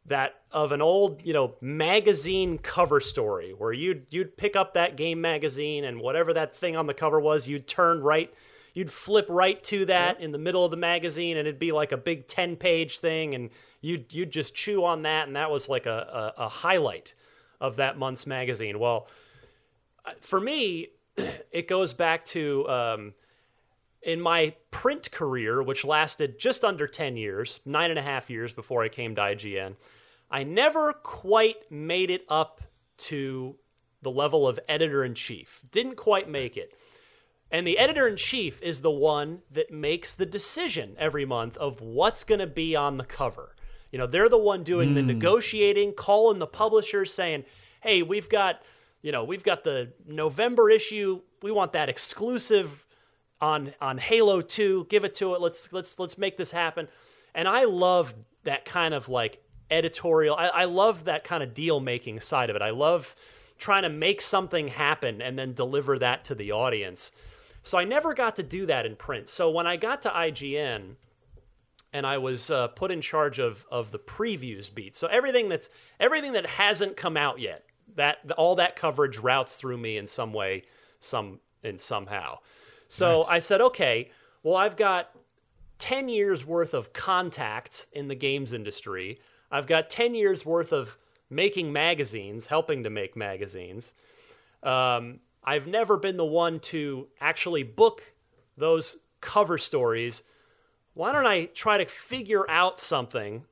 that 0.08 0.40
of 0.52 0.72
an 0.72 0.80
old 0.80 1.20
you 1.24 1.32
know 1.32 1.54
magazine 1.60 2.58
cover 2.58 3.00
story 3.00 3.52
where 3.52 3.72
you'd 3.72 4.06
you'd 4.10 4.36
pick 4.36 4.56
up 4.56 4.74
that 4.74 4.96
game 4.96 5.20
magazine 5.20 5.84
and 5.84 6.00
whatever 6.00 6.32
that 6.32 6.54
thing 6.54 6.76
on 6.76 6.86
the 6.86 6.94
cover 6.94 7.18
was 7.18 7.48
you'd 7.48 7.66
turn 7.66 8.00
right 8.00 8.32
you'd 8.72 8.90
flip 8.90 9.26
right 9.28 9.62
to 9.64 9.84
that 9.84 10.20
in 10.20 10.32
the 10.32 10.38
middle 10.38 10.64
of 10.64 10.70
the 10.70 10.76
magazine 10.76 11.36
and 11.36 11.48
it'd 11.48 11.58
be 11.58 11.72
like 11.72 11.92
a 11.92 11.96
big 11.96 12.28
10 12.28 12.56
page 12.56 12.98
thing 12.98 13.34
and 13.34 13.50
you'd 13.80 14.12
you'd 14.12 14.30
just 14.30 14.54
chew 14.54 14.84
on 14.84 15.02
that 15.02 15.26
and 15.26 15.36
that 15.36 15.50
was 15.50 15.68
like 15.68 15.86
a, 15.86 16.34
a, 16.38 16.44
a 16.44 16.48
highlight 16.48 17.14
of 17.60 17.76
that 17.76 17.98
month's 17.98 18.26
magazine. 18.26 18.78
Well 18.78 19.08
for 20.20 20.40
me 20.40 20.88
it 21.50 21.66
goes 21.66 21.94
back 21.94 22.24
to 22.26 22.68
um, 22.68 23.14
in 24.06 24.20
my 24.20 24.54
print 24.70 25.10
career, 25.10 25.60
which 25.60 25.84
lasted 25.84 26.38
just 26.38 26.64
under 26.64 26.86
10 26.86 27.16
years, 27.16 27.60
nine 27.66 27.90
and 27.90 27.98
a 27.98 28.02
half 28.02 28.30
years 28.30 28.52
before 28.52 28.84
I 28.84 28.88
came 28.88 29.16
to 29.16 29.20
IGN, 29.20 29.74
I 30.30 30.42
never 30.42 30.92
quite 30.92 31.70
made 31.70 32.10
it 32.10 32.24
up 32.28 32.62
to 32.98 33.56
the 34.02 34.10
level 34.10 34.46
of 34.46 34.60
editor 34.68 35.04
in 35.04 35.14
chief. 35.14 35.62
Didn't 35.70 35.96
quite 35.96 36.28
make 36.28 36.56
it. 36.56 36.72
And 37.50 37.66
the 37.66 37.78
editor 37.78 38.08
in 38.08 38.16
chief 38.16 38.60
is 38.60 38.80
the 38.80 38.90
one 38.90 39.42
that 39.50 39.70
makes 39.70 40.14
the 40.14 40.26
decision 40.26 40.96
every 40.98 41.24
month 41.24 41.56
of 41.58 41.80
what's 41.80 42.24
going 42.24 42.40
to 42.40 42.46
be 42.46 42.74
on 42.74 42.96
the 42.96 43.04
cover. 43.04 43.54
You 43.92 43.98
know, 43.98 44.06
they're 44.06 44.28
the 44.28 44.36
one 44.36 44.64
doing 44.64 44.94
the 44.94 45.00
hmm. 45.00 45.06
negotiating, 45.06 45.92
calling 45.94 46.38
the 46.38 46.46
publishers 46.46 47.14
saying, 47.14 47.44
"Hey, 47.80 48.02
we've 48.02 48.28
got, 48.28 48.62
you 49.00 49.12
know, 49.12 49.22
we've 49.22 49.44
got 49.44 49.62
the 49.62 49.92
November 50.06 50.68
issue. 50.68 51.22
We 51.40 51.52
want 51.52 51.72
that 51.72 51.88
exclusive 51.88 52.84
on 53.40 53.74
on 53.80 53.98
Halo 53.98 54.40
2. 54.40 54.86
Give 54.90 55.04
it 55.04 55.14
to 55.16 55.34
it. 55.34 55.40
Let's 55.40 55.72
let's 55.72 55.98
let's 55.98 56.18
make 56.18 56.36
this 56.36 56.50
happen." 56.50 56.88
And 57.34 57.46
I 57.46 57.64
love 57.64 58.14
that 58.42 58.64
kind 58.64 58.92
of 58.92 59.08
like 59.08 59.40
editorial. 59.70 60.36
I, 60.36 60.48
I 60.48 60.64
love 60.64 61.04
that 61.04 61.24
kind 61.24 61.42
of 61.42 61.54
deal 61.54 61.80
making 61.80 62.20
side 62.20 62.50
of 62.50 62.56
it. 62.56 62.62
I 62.62 62.70
love 62.70 63.14
trying 63.58 63.82
to 63.82 63.88
make 63.88 64.20
something 64.20 64.68
happen 64.68 65.22
and 65.22 65.38
then 65.38 65.54
deliver 65.54 65.98
that 65.98 66.24
to 66.26 66.34
the 66.34 66.52
audience. 66.52 67.12
So 67.62 67.78
I 67.78 67.84
never 67.84 68.14
got 68.14 68.36
to 68.36 68.42
do 68.42 68.66
that 68.66 68.86
in 68.86 68.96
print. 68.96 69.28
So 69.28 69.50
when 69.50 69.66
I 69.66 69.76
got 69.76 70.02
to 70.02 70.10
IGN 70.10 70.96
and 71.92 72.06
I 72.06 72.18
was 72.18 72.50
uh, 72.50 72.68
put 72.68 72.90
in 72.90 73.00
charge 73.00 73.38
of 73.38 73.66
of 73.70 73.90
the 73.90 73.98
previews 73.98 74.72
beat, 74.72 74.94
so 74.96 75.08
everything 75.08 75.48
that's 75.48 75.70
everything 75.98 76.32
that 76.34 76.46
hasn't 76.46 76.96
come 76.96 77.16
out 77.16 77.40
yet, 77.40 77.64
that 77.96 78.18
all 78.36 78.54
that 78.56 78.76
coverage 78.76 79.18
routes 79.18 79.56
through 79.56 79.78
me 79.78 79.96
in 79.96 80.06
some 80.06 80.32
way, 80.32 80.62
some 81.00 81.40
in 81.64 81.78
somehow. 81.78 82.38
So 82.88 83.24
I 83.24 83.40
said, 83.40 83.60
okay, 83.60 84.10
well 84.44 84.54
I've 84.54 84.76
got 84.76 85.10
10 85.78 86.08
years 86.08 86.46
worth 86.46 86.72
of 86.72 86.92
contacts 86.92 87.88
in 87.92 88.08
the 88.08 88.14
games 88.14 88.52
industry. 88.52 89.18
I've 89.50 89.66
got 89.66 89.90
10 89.90 90.14
years 90.14 90.44
worth 90.44 90.72
of 90.72 90.98
making 91.30 91.72
magazines, 91.72 92.48
helping 92.48 92.82
to 92.84 92.90
make 92.90 93.16
magazines. 93.16 93.94
Um, 94.62 95.20
I've 95.44 95.66
never 95.66 95.96
been 95.96 96.16
the 96.16 96.24
one 96.24 96.60
to 96.60 97.08
actually 97.20 97.62
book 97.62 98.14
those 98.56 98.98
cover 99.20 99.58
stories. 99.58 100.22
Why 100.94 101.12
don't 101.12 101.26
I 101.26 101.46
try 101.46 101.78
to 101.78 101.86
figure 101.86 102.48
out 102.50 102.78
something, 102.78 103.44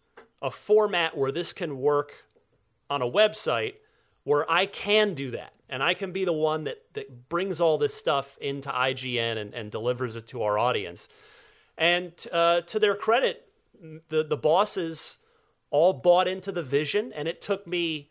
a 0.42 0.50
format 0.50 1.16
where 1.16 1.30
this 1.30 1.52
can 1.52 1.78
work 1.78 2.24
on 2.90 3.02
a 3.02 3.10
website 3.10 3.74
where 4.24 4.50
I 4.50 4.66
can 4.66 5.14
do 5.14 5.30
that? 5.32 5.52
And 5.68 5.82
I 5.82 5.94
can 5.94 6.12
be 6.12 6.24
the 6.24 6.32
one 6.32 6.64
that, 6.64 6.82
that 6.92 7.28
brings 7.28 7.60
all 7.60 7.78
this 7.78 7.94
stuff 7.94 8.36
into 8.40 8.68
IGN 8.68 9.38
and, 9.38 9.54
and 9.54 9.70
delivers 9.70 10.14
it 10.14 10.26
to 10.28 10.42
our 10.42 10.58
audience. 10.58 11.08
And 11.78 12.12
uh, 12.30 12.62
to 12.62 12.78
their 12.78 12.94
credit, 12.94 13.48
the, 14.08 14.24
the 14.24 14.36
bosses 14.36 15.18
all 15.74 15.92
bought 15.92 16.28
into 16.28 16.52
the 16.52 16.62
vision, 16.62 17.12
and 17.12 17.26
it 17.26 17.40
took 17.40 17.66
me 17.66 18.08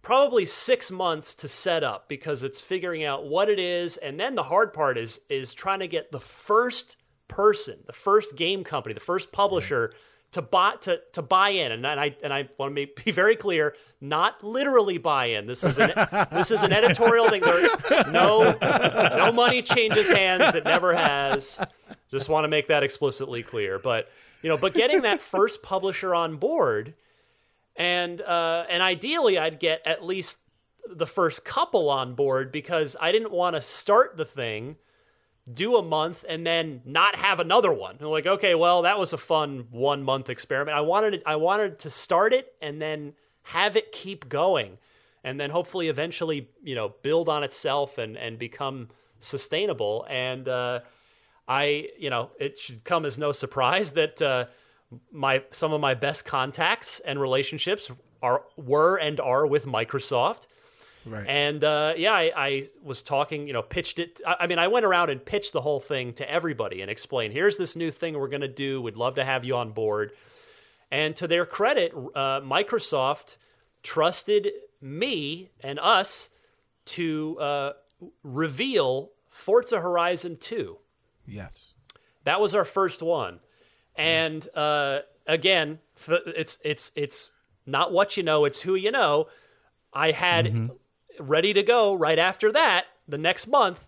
probably 0.00 0.46
six 0.46 0.92
months 0.92 1.34
to 1.34 1.48
set 1.48 1.82
up 1.82 2.08
because 2.08 2.44
it's 2.44 2.60
figuring 2.60 3.02
out 3.02 3.26
what 3.26 3.48
it 3.48 3.58
is, 3.58 3.96
and 3.96 4.20
then 4.20 4.36
the 4.36 4.44
hard 4.44 4.72
part 4.72 4.96
is 4.96 5.20
is 5.28 5.52
trying 5.52 5.80
to 5.80 5.88
get 5.88 6.12
the 6.12 6.20
first 6.20 6.96
person, 7.26 7.80
the 7.86 7.92
first 7.92 8.36
game 8.36 8.62
company, 8.62 8.94
the 8.94 9.00
first 9.00 9.32
publisher 9.32 9.92
to 10.30 10.40
buy 10.40 10.74
to 10.82 11.00
to 11.14 11.20
buy 11.20 11.48
in. 11.48 11.72
And 11.72 11.84
I 11.84 12.14
and 12.22 12.32
I 12.32 12.48
want 12.58 12.76
to 12.76 12.86
be 13.04 13.10
very 13.10 13.34
clear, 13.34 13.74
not 14.00 14.44
literally 14.44 14.98
buy 14.98 15.24
in. 15.26 15.48
This 15.48 15.64
is 15.64 15.78
an 15.78 15.90
this 16.30 16.52
is 16.52 16.62
an 16.62 16.72
editorial 16.72 17.28
thing. 17.28 17.42
There, 17.42 18.08
no 18.08 18.56
no 18.60 19.32
money 19.32 19.62
changes 19.62 20.12
hands. 20.12 20.54
It 20.54 20.64
never 20.64 20.94
has. 20.94 21.60
Just 22.08 22.28
want 22.28 22.44
to 22.44 22.48
make 22.48 22.68
that 22.68 22.84
explicitly 22.84 23.42
clear. 23.42 23.80
But 23.80 24.08
you 24.42 24.48
know, 24.48 24.56
but 24.56 24.74
getting 24.74 25.02
that 25.02 25.22
first 25.34 25.62
publisher 25.62 26.14
on 26.14 26.36
board, 26.36 26.94
and 27.76 28.20
uh, 28.20 28.64
and 28.68 28.82
ideally, 28.82 29.38
I'd 29.38 29.58
get 29.60 29.82
at 29.86 30.04
least 30.04 30.38
the 30.90 31.06
first 31.06 31.44
couple 31.44 31.90
on 31.90 32.14
board 32.14 32.50
because 32.50 32.96
I 33.00 33.12
didn't 33.12 33.30
want 33.30 33.56
to 33.56 33.60
start 33.60 34.16
the 34.16 34.24
thing, 34.24 34.76
do 35.52 35.76
a 35.76 35.82
month, 35.82 36.24
and 36.28 36.46
then 36.46 36.82
not 36.84 37.16
have 37.16 37.40
another 37.40 37.72
one. 37.72 37.96
I'm 38.00 38.06
like, 38.06 38.26
okay, 38.26 38.54
well, 38.54 38.82
that 38.82 38.98
was 38.98 39.12
a 39.12 39.18
fun 39.18 39.68
one 39.70 40.02
month 40.02 40.28
experiment. 40.30 40.76
I 40.76 40.80
wanted 40.80 41.14
it, 41.14 41.22
I 41.26 41.36
wanted 41.36 41.78
to 41.80 41.90
start 41.90 42.32
it 42.32 42.54
and 42.60 42.80
then 42.80 43.14
have 43.42 43.76
it 43.76 43.92
keep 43.92 44.28
going, 44.28 44.78
and 45.22 45.40
then 45.40 45.50
hopefully 45.50 45.88
eventually, 45.88 46.48
you 46.62 46.74
know, 46.74 46.94
build 47.02 47.28
on 47.28 47.42
itself 47.42 47.98
and 47.98 48.16
and 48.16 48.38
become 48.38 48.88
sustainable. 49.18 50.06
And 50.08 50.48
uh, 50.48 50.80
I, 51.48 51.88
you 51.98 52.10
know, 52.10 52.30
it 52.38 52.58
should 52.58 52.84
come 52.84 53.06
as 53.06 53.18
no 53.18 53.32
surprise 53.32 53.92
that 53.92 54.20
uh, 54.20 54.44
my 55.10 55.42
some 55.50 55.72
of 55.72 55.80
my 55.80 55.94
best 55.94 56.24
contacts 56.24 57.00
and 57.00 57.20
relationships 57.20 57.90
are 58.22 58.44
were 58.56 58.96
and 58.96 59.18
are 59.18 59.46
with 59.46 59.66
Microsoft. 59.66 60.46
Right. 61.06 61.24
And 61.26 61.64
uh, 61.64 61.94
yeah, 61.96 62.12
I, 62.12 62.32
I, 62.36 62.68
was 62.82 63.00
talking, 63.00 63.46
you 63.46 63.54
know, 63.54 63.62
pitched 63.62 63.98
it. 63.98 64.20
I, 64.26 64.36
I, 64.40 64.46
mean, 64.46 64.58
I 64.58 64.68
went 64.68 64.84
around 64.84 65.08
and 65.08 65.24
pitched 65.24 65.54
the 65.54 65.62
whole 65.62 65.80
thing 65.80 66.12
to 66.14 66.30
everybody 66.30 66.82
and 66.82 66.90
explained, 66.90 67.32
here's 67.32 67.56
this 67.56 67.74
new 67.76 67.90
thing 67.90 68.18
we're 68.18 68.28
going 68.28 68.42
to 68.42 68.48
do. 68.48 68.82
We'd 68.82 68.96
love 68.96 69.14
to 69.14 69.24
have 69.24 69.42
you 69.42 69.56
on 69.56 69.70
board. 69.70 70.12
And 70.90 71.16
to 71.16 71.26
their 71.26 71.46
credit, 71.46 71.94
uh, 71.94 72.40
Microsoft 72.40 73.36
trusted 73.82 74.50
me 74.82 75.50
and 75.60 75.78
us 75.78 76.28
to 76.86 77.38
uh, 77.40 77.72
reveal 78.22 79.12
Forza 79.30 79.80
Horizon 79.80 80.36
2. 80.38 80.76
Yes. 81.28 81.74
That 82.24 82.40
was 82.40 82.54
our 82.54 82.64
first 82.64 83.02
one. 83.02 83.40
And 83.94 84.48
uh, 84.54 85.00
again, 85.26 85.80
it's 86.08 86.58
it's 86.64 86.92
it's 86.94 87.30
not 87.66 87.92
what 87.92 88.16
you 88.16 88.22
know, 88.22 88.44
it's 88.44 88.62
who 88.62 88.74
you 88.74 88.90
know. 88.90 89.28
I 89.92 90.12
had 90.12 90.46
mm-hmm 90.46 90.74
ready 91.20 91.52
to 91.52 91.62
go 91.62 91.94
right 91.94 92.18
after 92.18 92.52
that, 92.52 92.86
the 93.06 93.18
next 93.18 93.46
month, 93.46 93.86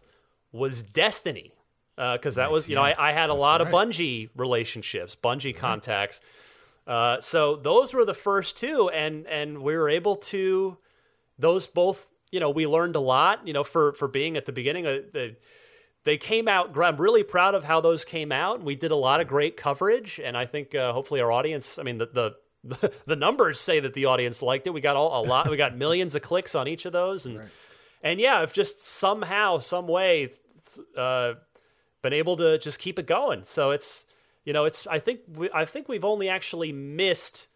was 0.52 0.82
Destiny. 0.82 1.54
Because 1.96 2.38
uh, 2.38 2.42
that 2.42 2.50
was, 2.50 2.68
you 2.68 2.76
know, 2.76 2.82
I, 2.82 2.94
I 3.10 3.12
had 3.12 3.28
a 3.28 3.32
That's 3.34 3.40
lot 3.40 3.60
right. 3.60 3.68
of 3.68 3.74
Bungie 3.74 4.30
relationships, 4.34 5.14
Bungie 5.14 5.50
mm-hmm. 5.50 5.58
contacts. 5.58 6.20
Uh, 6.86 7.20
so 7.20 7.56
those 7.56 7.92
were 7.92 8.06
the 8.06 8.14
first 8.14 8.56
two, 8.56 8.88
and 8.88 9.26
and 9.26 9.58
we 9.58 9.76
were 9.76 9.88
able 9.88 10.16
to 10.16 10.78
those 11.38 11.66
both. 11.66 12.08
You 12.32 12.40
know, 12.40 12.48
we 12.48 12.66
learned 12.66 12.96
a 12.96 13.00
lot. 13.00 13.46
You 13.46 13.52
know, 13.52 13.64
for 13.64 13.92
for 13.92 14.08
being 14.08 14.38
at 14.38 14.46
the 14.46 14.52
beginning, 14.52 14.86
of 14.86 15.12
the, 15.12 15.36
they 16.04 16.16
came 16.16 16.48
out. 16.48 16.76
I'm 16.76 16.96
really 16.96 17.22
proud 17.22 17.54
of 17.54 17.64
how 17.64 17.80
those 17.80 18.04
came 18.04 18.32
out. 18.32 18.62
We 18.62 18.74
did 18.74 18.90
a 18.90 18.96
lot 18.96 19.20
of 19.20 19.28
great 19.28 19.56
coverage, 19.56 20.20
and 20.22 20.36
I 20.36 20.46
think 20.46 20.74
uh, 20.74 20.92
hopefully 20.92 21.20
our 21.20 21.30
audience. 21.30 21.78
I 21.78 21.82
mean, 21.82 21.98
the, 21.98 22.06
the 22.62 22.90
the, 23.06 23.16
numbers 23.16 23.58
say 23.58 23.80
that 23.80 23.94
the 23.94 24.04
audience 24.04 24.42
liked 24.42 24.66
it. 24.66 24.70
We 24.70 24.80
got 24.80 24.96
all, 24.96 25.24
a 25.24 25.26
lot. 25.26 25.50
We 25.50 25.56
got 25.56 25.76
millions 25.76 26.14
of 26.14 26.22
clicks 26.22 26.54
on 26.54 26.68
each 26.68 26.84
of 26.84 26.92
those, 26.92 27.26
and 27.26 27.38
right. 27.38 27.48
and 28.02 28.20
yeah, 28.20 28.42
if 28.42 28.52
just 28.52 28.84
somehow, 28.84 29.58
some 29.58 29.86
way, 29.86 30.30
uh, 30.96 31.34
been 32.02 32.12
able 32.12 32.36
to 32.36 32.58
just 32.58 32.78
keep 32.78 32.98
it 32.98 33.06
going. 33.06 33.44
So 33.44 33.70
it's 33.70 34.06
you 34.44 34.52
know 34.52 34.64
it's 34.66 34.86
I 34.86 34.98
think 34.98 35.20
we, 35.34 35.50
I 35.54 35.64
think 35.64 35.88
we've 35.88 36.04
only 36.04 36.28
actually 36.28 36.72
missed 36.72 37.48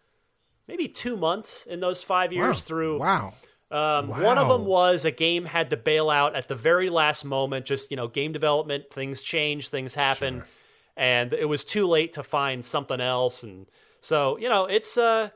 maybe 0.67 0.89
two 0.89 1.17
months 1.17 1.67
in 1.67 1.81
those 1.81 2.03
five 2.03 2.33
years 2.33 2.57
wow. 2.57 2.63
through. 2.63 2.99
Wow. 2.99 3.35
Um, 3.71 4.09
wow. 4.09 4.23
One 4.23 4.39
of 4.39 4.49
them 4.49 4.67
was 4.67 5.05
a 5.05 5.11
game 5.11 5.47
had 5.47 5.71
to 5.71 5.77
bail 5.77 6.11
out 6.11 6.37
at 6.37 6.49
the 6.49 6.55
very 6.55 6.91
last 6.91 7.25
moment. 7.25 7.65
Just 7.65 7.91
you 7.91 7.97
know, 7.97 8.09
game 8.09 8.33
development 8.33 8.91
things 8.91 9.23
change, 9.23 9.69
things 9.69 9.95
happen, 9.95 10.39
sure. 10.39 10.47
and 10.97 11.35
it 11.35 11.49
was 11.49 11.65
too 11.65 11.87
late 11.87 12.12
to 12.12 12.23
find 12.23 12.65
something 12.65 13.01
else. 13.01 13.43
And 13.43 13.67
so 14.01 14.39
you 14.39 14.49
know, 14.49 14.67
it's 14.67 14.97
uh, 14.97 15.31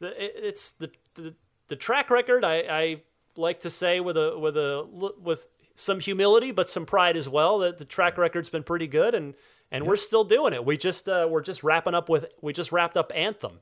it's 0.00 0.70
the 0.72 0.90
the, 1.14 1.34
the 1.68 1.76
track 1.76 2.10
record. 2.10 2.44
I, 2.44 2.56
I 2.68 3.02
like 3.36 3.60
to 3.60 3.70
say 3.70 4.00
with 4.00 4.16
a 4.16 4.38
with 4.38 4.56
a 4.56 5.12
with 5.20 5.48
some 5.74 6.00
humility, 6.00 6.50
but 6.50 6.68
some 6.68 6.86
pride 6.86 7.16
as 7.16 7.28
well. 7.28 7.58
That 7.58 7.78
the 7.78 7.84
track 7.84 8.18
record's 8.18 8.48
been 8.48 8.64
pretty 8.64 8.86
good, 8.86 9.14
and 9.14 9.34
and 9.70 9.84
yeah. 9.84 9.90
we're 9.90 9.96
still 9.96 10.24
doing 10.24 10.52
it. 10.52 10.64
We 10.64 10.76
just 10.76 11.08
uh, 11.08 11.28
we're 11.30 11.42
just 11.42 11.62
wrapping 11.62 11.94
up 11.94 12.08
with 12.08 12.26
we 12.40 12.52
just 12.52 12.72
wrapped 12.72 12.96
up 12.96 13.12
Anthem. 13.14 13.60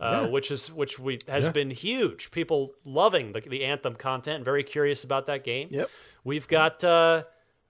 Uh, 0.00 0.22
yeah. 0.24 0.30
which 0.30 0.50
is 0.50 0.72
which 0.72 0.98
we 0.98 1.18
has 1.28 1.44
yeah. 1.44 1.52
been 1.52 1.70
huge. 1.70 2.32
People 2.32 2.72
loving 2.84 3.32
the, 3.32 3.40
the 3.40 3.64
Anthem 3.64 3.94
content, 3.94 4.44
very 4.44 4.64
curious 4.64 5.04
about 5.04 5.26
that 5.26 5.44
game. 5.44 5.68
Yep. 5.70 5.90
We've 6.24 6.48
got 6.48 6.82
uh, 6.82 7.22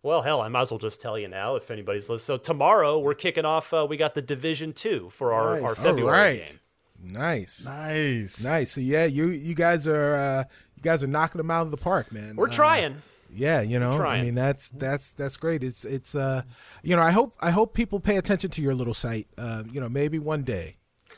well, 0.03 0.23
hell, 0.23 0.41
I 0.41 0.49
might 0.49 0.63
as 0.63 0.71
well 0.71 0.79
just 0.79 1.01
tell 1.01 1.19
you 1.19 1.29
now 1.29 1.55
if 1.55 1.71
anybody's 1.71 2.11
listening. 2.11 2.25
So 2.25 2.37
tomorrow 2.37 2.99
we're 2.99 3.15
kicking 3.15 3.45
off. 3.45 3.73
Uh, 3.73 3.87
we 3.89 3.97
got 3.97 4.15
the 4.15 4.23
Division 4.23 4.73
Two 4.73 5.11
for 5.11 5.33
our, 5.33 5.61
nice. 5.61 5.71
our 5.71 5.75
February 5.75 6.19
right. 6.19 6.47
game. 6.47 6.61
Nice, 7.05 7.67
nice, 7.67 8.45
nice. 8.45 8.73
So 8.73 8.81
yeah, 8.81 9.05
you 9.05 9.27
you 9.27 9.55
guys 9.55 9.87
are 9.87 10.15
uh, 10.15 10.45
you 10.77 10.83
guys 10.83 11.03
are 11.03 11.09
knocking 11.09 11.39
them 11.39 11.51
out 11.51 11.63
of 11.63 11.71
the 11.71 11.77
park, 11.77 12.13
man. 12.13 12.37
We're 12.37 12.49
uh, 12.49 12.53
trying. 12.53 13.03
Yeah, 13.35 13.63
you 13.63 13.79
know, 13.79 14.03
I 14.03 14.23
mean 14.23 14.35
that's 14.35 14.69
that's 14.71 15.13
that's 15.13 15.37
great. 15.37 15.63
It's 15.63 15.85
it's 15.85 16.15
uh, 16.15 16.43
you 16.83 16.97
know, 16.97 17.03
I 17.03 17.13
hope 17.13 17.37
I 17.41 17.51
hope 17.51 17.73
people 17.73 17.99
pay 17.99 18.17
attention 18.17 18.51
to 18.51 18.63
your 18.63 18.75
little 18.75 18.95
site. 18.95 19.27
Uh, 19.39 19.63
you 19.71 19.81
know, 19.81 19.89
maybe 19.89 20.19
one 20.19 20.43
day 20.43 20.77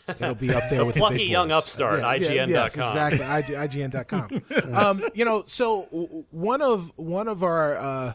it'll 0.08 0.34
be 0.34 0.52
up 0.52 0.62
there 0.70 0.84
with 0.84 0.96
plucky 0.96 1.16
the 1.18 1.24
young 1.24 1.48
boys. 1.48 1.56
upstart. 1.56 2.02
Uh, 2.02 2.12
yeah, 2.12 2.46
IGN.com. 2.46 2.50
Yeah, 2.50 2.64
yes, 2.64 2.76
exactly. 2.76 3.54
IG, 3.54 3.92
IGN.com. 3.92 4.74
um, 4.74 5.02
you 5.14 5.24
know, 5.24 5.44
so 5.46 5.82
one 6.30 6.62
of 6.62 6.92
one 6.96 7.28
of 7.28 7.42
our 7.42 7.76
uh, 7.76 8.12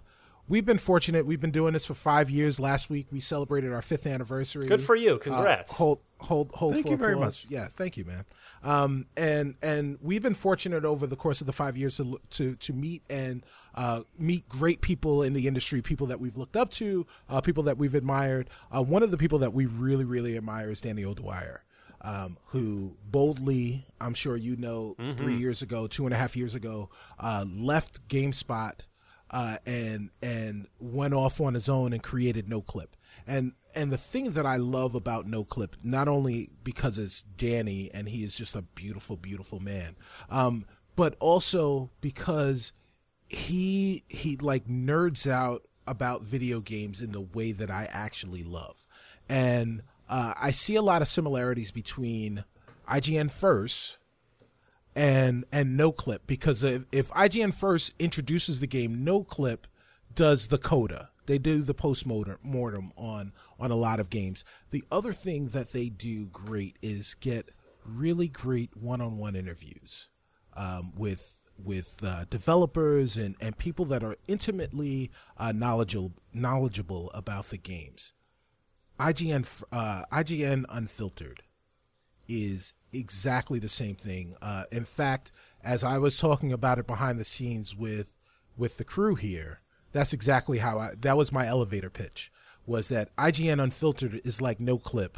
we've 0.49 0.65
been 0.65 0.77
fortunate. 0.77 1.25
We've 1.25 1.39
been 1.39 1.51
doing 1.51 1.73
this 1.73 1.85
for 1.85 1.93
five 1.93 2.29
years. 2.29 2.59
Last 2.59 2.89
week 2.89 3.07
we 3.11 3.19
celebrated 3.19 3.71
our 3.71 3.81
fifth 3.81 4.05
anniversary. 4.05 4.65
Good 4.65 4.81
for 4.81 4.95
you. 4.95 5.17
Congrats. 5.19 5.71
Uh, 5.71 5.75
hold, 5.75 5.99
hold, 6.19 6.51
hold. 6.53 6.73
Thank 6.73 6.89
you 6.89 6.97
very 6.97 7.15
much. 7.15 7.45
Yes, 7.49 7.73
thank 7.73 7.95
you, 7.95 8.03
man. 8.03 8.25
Um, 8.63 9.05
and 9.15 9.55
and 9.61 9.97
we've 10.01 10.21
been 10.21 10.33
fortunate 10.33 10.83
over 10.83 11.07
the 11.07 11.15
course 11.15 11.39
of 11.39 11.47
the 11.47 11.53
five 11.53 11.77
years 11.77 11.97
to 11.97 12.19
to 12.31 12.55
to 12.55 12.73
meet 12.73 13.03
and 13.09 13.45
uh, 13.75 14.01
meet 14.17 14.49
great 14.49 14.81
people 14.81 15.23
in 15.23 15.33
the 15.33 15.47
industry, 15.47 15.81
people 15.81 16.07
that 16.07 16.19
we've 16.19 16.35
looked 16.35 16.57
up 16.57 16.71
to, 16.71 17.05
uh, 17.29 17.39
people 17.39 17.63
that 17.63 17.77
we've 17.77 17.95
admired. 17.95 18.49
Uh, 18.75 18.83
one 18.83 19.03
of 19.03 19.11
the 19.11 19.17
people 19.17 19.39
that 19.39 19.53
we 19.53 19.65
really 19.65 20.03
really 20.03 20.35
admire 20.35 20.71
is 20.71 20.81
Danny 20.81 21.05
O'Dwyer. 21.05 21.63
Um, 22.01 22.37
who 22.45 22.95
boldly, 23.03 23.85
I'm 23.99 24.13
sure 24.13 24.37
you 24.37 24.55
know, 24.55 24.95
mm-hmm. 24.97 25.17
three 25.17 25.35
years 25.35 25.61
ago, 25.61 25.87
two 25.87 26.05
and 26.05 26.13
a 26.13 26.17
half 26.17 26.37
years 26.37 26.55
ago, 26.55 26.89
uh, 27.19 27.43
left 27.47 28.07
GameSpot 28.07 28.73
uh, 29.31 29.57
and 29.65 30.09
and 30.21 30.67
went 30.79 31.13
off 31.13 31.39
on 31.41 31.53
his 31.53 31.69
own 31.69 31.93
and 31.93 32.01
created 32.01 32.47
NoClip. 32.47 32.87
And 33.27 33.53
and 33.75 33.91
the 33.91 33.97
thing 33.97 34.31
that 34.31 34.45
I 34.45 34.55
love 34.55 34.95
about 34.95 35.27
NoClip, 35.27 35.73
not 35.83 36.07
only 36.07 36.49
because 36.63 36.97
it's 36.97 37.23
Danny 37.23 37.91
and 37.93 38.09
he 38.09 38.23
is 38.23 38.35
just 38.35 38.55
a 38.55 38.61
beautiful, 38.61 39.17
beautiful 39.17 39.59
man, 39.59 39.95
um, 40.29 40.65
but 40.95 41.15
also 41.19 41.91
because 42.01 42.71
he 43.27 44.03
he 44.07 44.37
like 44.37 44.67
nerds 44.67 45.29
out 45.29 45.63
about 45.85 46.23
video 46.23 46.59
games 46.59 47.01
in 47.01 47.11
the 47.11 47.21
way 47.21 47.51
that 47.51 47.69
I 47.69 47.87
actually 47.91 48.43
love, 48.43 48.83
and 49.27 49.83
uh, 50.09 50.33
I 50.35 50.51
see 50.51 50.75
a 50.75 50.81
lot 50.81 51.01
of 51.01 51.07
similarities 51.07 51.71
between 51.71 52.43
IGN 52.89 53.31
First 53.31 53.97
and 54.95 55.45
and 55.51 55.79
NoClip 55.79 56.19
because 56.25 56.63
if, 56.63 56.83
if 56.91 57.09
IGN 57.11 57.53
first 57.53 57.93
introduces 57.99 58.59
the 58.59 58.67
game, 58.67 59.05
NoClip 59.05 59.59
does 60.13 60.47
the 60.47 60.57
coda. 60.57 61.09
They 61.27 61.37
do 61.37 61.61
the 61.61 61.75
post 61.75 62.07
mortem 62.07 62.91
on 62.97 63.33
on 63.59 63.71
a 63.71 63.75
lot 63.75 63.99
of 63.99 64.09
games. 64.09 64.43
The 64.71 64.83
other 64.91 65.13
thing 65.13 65.49
that 65.49 65.71
they 65.71 65.89
do 65.89 66.25
great 66.27 66.77
is 66.81 67.13
get 67.13 67.51
really 67.85 68.27
great 68.27 68.75
one 68.75 69.01
on 69.01 69.17
one 69.17 69.35
interviews 69.35 70.09
um, 70.57 70.91
with 70.95 71.37
with 71.63 71.99
uh, 72.03 72.25
developers 72.29 73.17
and, 73.17 73.35
and 73.39 73.57
people 73.57 73.85
that 73.85 74.03
are 74.03 74.15
intimately 74.27 75.11
uh, 75.37 75.51
knowledgeable 75.51 76.13
knowledgeable 76.33 77.11
about 77.13 77.49
the 77.49 77.57
games. 77.57 78.13
IGN 78.99 79.45
uh, 79.71 80.03
IGN 80.11 80.65
Unfiltered 80.69 81.43
is 82.27 82.73
exactly 82.91 83.59
the 83.59 83.69
same 83.69 83.95
thing. 83.95 84.35
Uh, 84.41 84.63
in 84.71 84.85
fact, 84.85 85.31
as 85.63 85.83
I 85.83 85.97
was 85.97 86.17
talking 86.17 86.51
about 86.51 86.79
it 86.79 86.87
behind 86.87 87.19
the 87.19 87.25
scenes 87.25 87.75
with 87.75 88.13
with 88.57 88.77
the 88.77 88.83
crew 88.83 89.15
here, 89.15 89.61
that's 89.91 90.13
exactly 90.13 90.59
how 90.59 90.79
I. 90.79 90.91
That 90.99 91.17
was 91.17 91.31
my 91.31 91.47
elevator 91.47 91.89
pitch. 91.89 92.31
Was 92.65 92.89
that 92.89 93.15
IGN 93.15 93.61
Unfiltered 93.61 94.21
is 94.23 94.41
like 94.41 94.59
NoClip, 94.59 95.15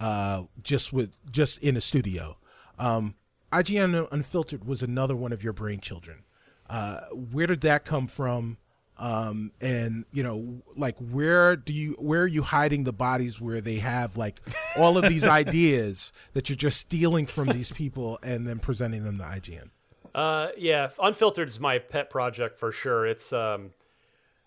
uh, 0.00 0.44
just 0.62 0.92
with 0.92 1.12
just 1.30 1.58
in 1.62 1.76
a 1.76 1.80
studio. 1.80 2.38
Um, 2.78 3.14
IGN 3.52 4.08
Unfiltered 4.10 4.64
was 4.64 4.82
another 4.82 5.14
one 5.14 5.32
of 5.32 5.44
your 5.44 5.52
brain 5.52 5.80
children. 5.80 6.24
Uh, 6.68 7.02
where 7.12 7.46
did 7.46 7.60
that 7.60 7.84
come 7.84 8.06
from? 8.08 8.58
Um 8.98 9.52
and 9.60 10.04
you 10.12 10.22
know 10.22 10.62
like 10.74 10.96
where 10.98 11.54
do 11.54 11.72
you 11.72 11.92
where 11.98 12.22
are 12.22 12.26
you 12.26 12.42
hiding 12.42 12.84
the 12.84 12.92
bodies 12.92 13.40
where 13.40 13.60
they 13.60 13.76
have 13.76 14.16
like 14.16 14.40
all 14.78 14.96
of 14.96 15.08
these 15.08 15.26
ideas 15.26 16.12
that 16.32 16.48
you're 16.48 16.56
just 16.56 16.80
stealing 16.80 17.26
from 17.26 17.48
these 17.48 17.70
people 17.70 18.18
and 18.22 18.46
then 18.46 18.58
presenting 18.58 19.04
them 19.04 19.18
to 19.18 19.24
IGN 19.24 19.70
uh 20.14 20.48
yeah 20.56 20.88
unfiltered 21.02 21.48
is 21.48 21.60
my 21.60 21.78
pet 21.78 22.08
project 22.10 22.58
for 22.58 22.72
sure. 22.72 23.06
It's 23.06 23.32
um 23.32 23.70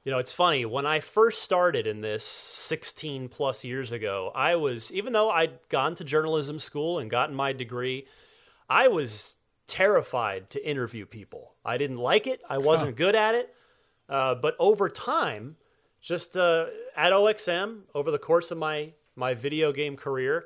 you 0.04 0.12
know 0.12 0.18
it's 0.18 0.34
funny. 0.34 0.66
When 0.66 0.86
i 0.86 1.00
first 1.00 1.44
started 1.44 1.86
in 1.86 2.02
this 2.02 2.24
16 2.24 3.30
plus 3.30 3.64
years 3.64 3.92
ago 3.92 4.32
i 4.34 4.56
was 4.56 4.92
even 4.92 5.14
though 5.14 5.30
i'd 5.30 5.60
gone 5.70 5.94
to 5.96 6.04
journalism 6.04 6.58
school 6.58 6.98
and 6.98 7.12
gotten 7.12 7.36
my 7.36 7.54
degree 7.54 8.08
i 8.70 8.88
was 8.88 9.38
terrified 9.70 10.50
to 10.50 10.68
interview 10.68 11.06
people. 11.06 11.54
I 11.64 11.78
didn't 11.78 11.98
like 11.98 12.26
it. 12.28 12.42
I 12.50 12.58
wasn't 12.58 12.92
huh. 12.92 12.96
good 12.98 13.16
at 13.16 13.36
it 13.36 13.54
uh, 14.10 14.36
but 14.36 14.56
over 14.60 14.90
time, 14.90 15.56
just 16.02 16.36
uh, 16.36 16.66
at 16.96 17.14
OXM, 17.14 17.82
over 17.94 18.12
the 18.12 18.20
course 18.20 18.52
of 18.52 18.58
my 18.58 18.94
my 19.16 19.34
video 19.34 19.72
game 19.72 19.96
career, 19.96 20.46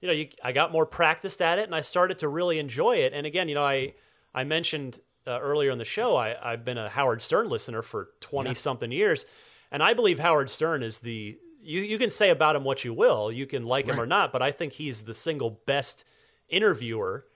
you 0.00 0.08
know, 0.08 0.14
you, 0.14 0.28
I 0.42 0.52
got 0.52 0.72
more 0.72 0.86
practiced 0.86 1.40
at 1.40 1.58
it, 1.58 1.64
and 1.64 1.74
I 1.74 1.82
started 1.82 2.18
to 2.20 2.28
really 2.28 2.58
enjoy 2.58 2.96
it. 2.96 3.12
And 3.12 3.26
again, 3.26 3.48
you 3.48 3.54
know, 3.54 3.64
I 3.64 3.94
I 4.34 4.44
mentioned 4.44 5.00
uh, 5.26 5.38
earlier 5.40 5.70
in 5.70 5.78
the 5.78 5.84
show, 5.84 6.16
I, 6.16 6.52
I've 6.52 6.64
been 6.64 6.78
a 6.78 6.88
Howard 6.88 7.22
Stern 7.22 7.48
listener 7.48 7.82
for 7.82 8.10
twenty 8.20 8.50
yeah. 8.50 8.54
something 8.54 8.90
years, 8.90 9.24
and 9.70 9.82
I 9.82 9.94
believe 9.94 10.18
Howard 10.18 10.50
Stern 10.50 10.82
is 10.82 11.00
the 11.00 11.38
you 11.60 11.80
you 11.80 11.98
can 11.98 12.10
say 12.10 12.30
about 12.30 12.56
him 12.56 12.64
what 12.64 12.84
you 12.84 12.92
will, 12.92 13.30
you 13.30 13.46
can 13.46 13.64
like 13.64 13.86
right. 13.86 13.94
him 13.94 14.00
or 14.00 14.06
not, 14.06 14.32
but 14.32 14.42
I 14.42 14.50
think 14.50 14.74
he's 14.74 15.02
the 15.02 15.14
single 15.14 15.60
best 15.66 16.04
interviewer 16.48 17.26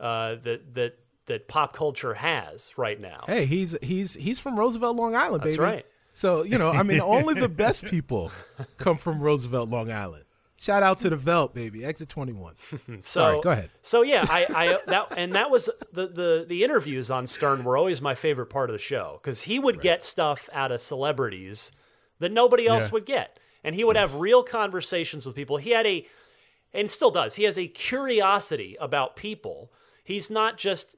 uh, 0.00 0.36
that 0.36 0.74
that 0.74 0.98
that 1.26 1.48
pop 1.48 1.72
culture 1.72 2.14
has 2.14 2.72
right 2.76 3.00
now. 3.00 3.24
Hey, 3.26 3.46
he's 3.46 3.76
he's 3.82 4.14
he's 4.14 4.38
from 4.38 4.58
Roosevelt, 4.58 4.96
Long 4.96 5.14
Island, 5.14 5.42
baby. 5.42 5.50
That's 5.50 5.58
right. 5.58 5.86
So 6.12 6.44
you 6.44 6.58
know, 6.58 6.70
I 6.70 6.82
mean, 6.82 7.00
only 7.02 7.34
the 7.34 7.48
best 7.48 7.84
people 7.84 8.30
come 8.76 8.98
from 8.98 9.20
Roosevelt, 9.20 9.68
Long 9.68 9.90
Island. 9.90 10.24
Shout 10.56 10.82
out 10.82 10.98
to 10.98 11.10
the 11.10 11.16
Velt, 11.16 11.54
baby. 11.54 11.84
Exit 11.84 12.08
twenty 12.08 12.32
one. 12.32 12.54
so 12.86 13.00
Sorry, 13.00 13.40
go 13.42 13.50
ahead. 13.50 13.70
So 13.82 14.02
yeah, 14.02 14.24
I, 14.28 14.46
I 14.48 14.78
that 14.86 15.12
and 15.16 15.34
that 15.34 15.50
was 15.50 15.68
the 15.92 16.06
the 16.06 16.46
the 16.48 16.64
interviews 16.64 17.10
on 17.10 17.26
Stern 17.26 17.64
were 17.64 17.76
always 17.76 18.00
my 18.00 18.14
favorite 18.14 18.46
part 18.46 18.70
of 18.70 18.74
the 18.74 18.80
show 18.80 19.20
because 19.22 19.42
he 19.42 19.58
would 19.58 19.76
right. 19.76 19.82
get 19.82 20.02
stuff 20.02 20.48
out 20.52 20.72
of 20.72 20.80
celebrities 20.80 21.72
that 22.20 22.32
nobody 22.32 22.66
else 22.66 22.86
yeah. 22.88 22.92
would 22.92 23.06
get, 23.06 23.38
and 23.62 23.74
he 23.74 23.84
would 23.84 23.96
yes. 23.96 24.10
have 24.10 24.20
real 24.20 24.42
conversations 24.42 25.26
with 25.26 25.34
people. 25.34 25.56
He 25.56 25.70
had 25.70 25.86
a 25.86 26.06
and 26.72 26.90
still 26.90 27.10
does. 27.10 27.34
He 27.34 27.44
has 27.44 27.58
a 27.58 27.66
curiosity 27.66 28.76
about 28.80 29.16
people. 29.16 29.72
He's 30.02 30.30
not 30.30 30.58
just 30.58 30.96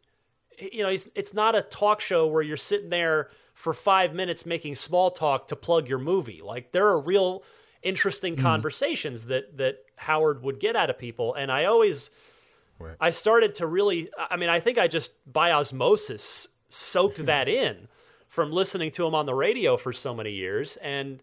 you 0.58 0.82
know, 0.82 0.88
it's 0.88 1.34
not 1.34 1.54
a 1.54 1.62
talk 1.62 2.00
show 2.00 2.26
where 2.26 2.42
you're 2.42 2.56
sitting 2.56 2.90
there 2.90 3.30
for 3.54 3.72
5 3.72 4.14
minutes 4.14 4.44
making 4.44 4.74
small 4.74 5.10
talk 5.10 5.48
to 5.48 5.56
plug 5.56 5.88
your 5.88 5.98
movie. 5.98 6.40
Like 6.42 6.72
there 6.72 6.86
are 6.86 7.00
real 7.00 7.42
interesting 7.82 8.36
mm. 8.36 8.42
conversations 8.42 9.26
that 9.26 9.56
that 9.56 9.78
Howard 9.96 10.42
would 10.42 10.60
get 10.60 10.76
out 10.76 10.90
of 10.90 10.98
people, 10.98 11.34
and 11.34 11.50
I 11.50 11.64
always. 11.64 12.10
Right. 12.78 12.96
I 13.00 13.10
started 13.10 13.54
to 13.56 13.66
really. 13.66 14.10
I 14.18 14.36
mean, 14.36 14.50
I 14.50 14.60
think 14.60 14.76
I 14.76 14.88
just 14.88 15.12
by 15.32 15.52
osmosis 15.52 16.48
soaked 16.68 17.24
that 17.26 17.48
in 17.48 17.88
from 18.28 18.52
listening 18.52 18.90
to 18.90 19.06
him 19.06 19.14
on 19.14 19.24
the 19.24 19.34
radio 19.34 19.76
for 19.78 19.92
so 19.92 20.14
many 20.14 20.32
years, 20.32 20.76
and 20.78 21.22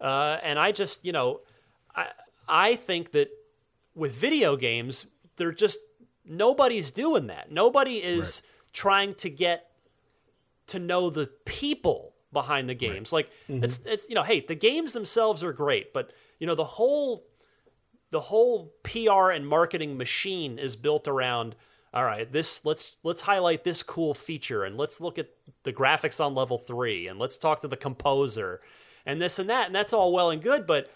uh, 0.00 0.38
and 0.42 0.58
I 0.58 0.72
just 0.72 1.04
you 1.04 1.12
know, 1.12 1.40
I 1.94 2.08
I 2.48 2.74
think 2.76 3.12
that 3.12 3.28
with 3.94 4.12
video 4.12 4.56
games, 4.56 5.06
they're 5.36 5.52
just 5.52 5.78
nobody's 6.24 6.90
doing 6.90 7.28
that. 7.28 7.52
Nobody 7.52 7.98
is. 7.98 8.42
Trying 8.72 9.14
to 9.14 9.30
get 9.30 9.70
to 10.68 10.78
know 10.78 11.10
the 11.10 11.26
people 11.44 12.14
behind 12.32 12.68
the 12.68 12.74
games. 12.74 13.12
Right. 13.12 13.18
Like 13.18 13.30
mm-hmm. 13.48 13.64
it's 13.64 13.80
it's 13.84 14.08
you 14.08 14.14
know, 14.14 14.22
hey, 14.22 14.40
the 14.40 14.54
games 14.54 14.92
themselves 14.92 15.42
are 15.42 15.52
great, 15.52 15.92
but 15.92 16.12
you 16.38 16.46
know, 16.46 16.54
the 16.54 16.64
whole 16.64 17.24
the 18.10 18.20
whole 18.20 18.74
PR 18.82 19.30
and 19.30 19.46
marketing 19.46 19.96
machine 19.96 20.58
is 20.58 20.76
built 20.76 21.06
around 21.06 21.54
all 21.92 22.04
right, 22.04 22.30
this 22.30 22.64
let's 22.64 22.96
let's 23.02 23.22
highlight 23.22 23.64
this 23.64 23.82
cool 23.82 24.14
feature 24.14 24.64
and 24.64 24.76
let's 24.76 25.00
look 25.00 25.18
at 25.18 25.30
the 25.62 25.72
graphics 25.72 26.24
on 26.24 26.34
level 26.34 26.58
3 26.58 27.08
and 27.08 27.18
let's 27.18 27.38
talk 27.38 27.60
to 27.60 27.68
the 27.68 27.76
composer 27.76 28.60
and 29.06 29.22
this 29.22 29.38
and 29.38 29.48
that 29.48 29.66
and 29.66 29.74
that's 29.74 29.92
all 29.92 30.12
well 30.12 30.30
and 30.30 30.42
good, 30.42 30.66
but 30.66 30.90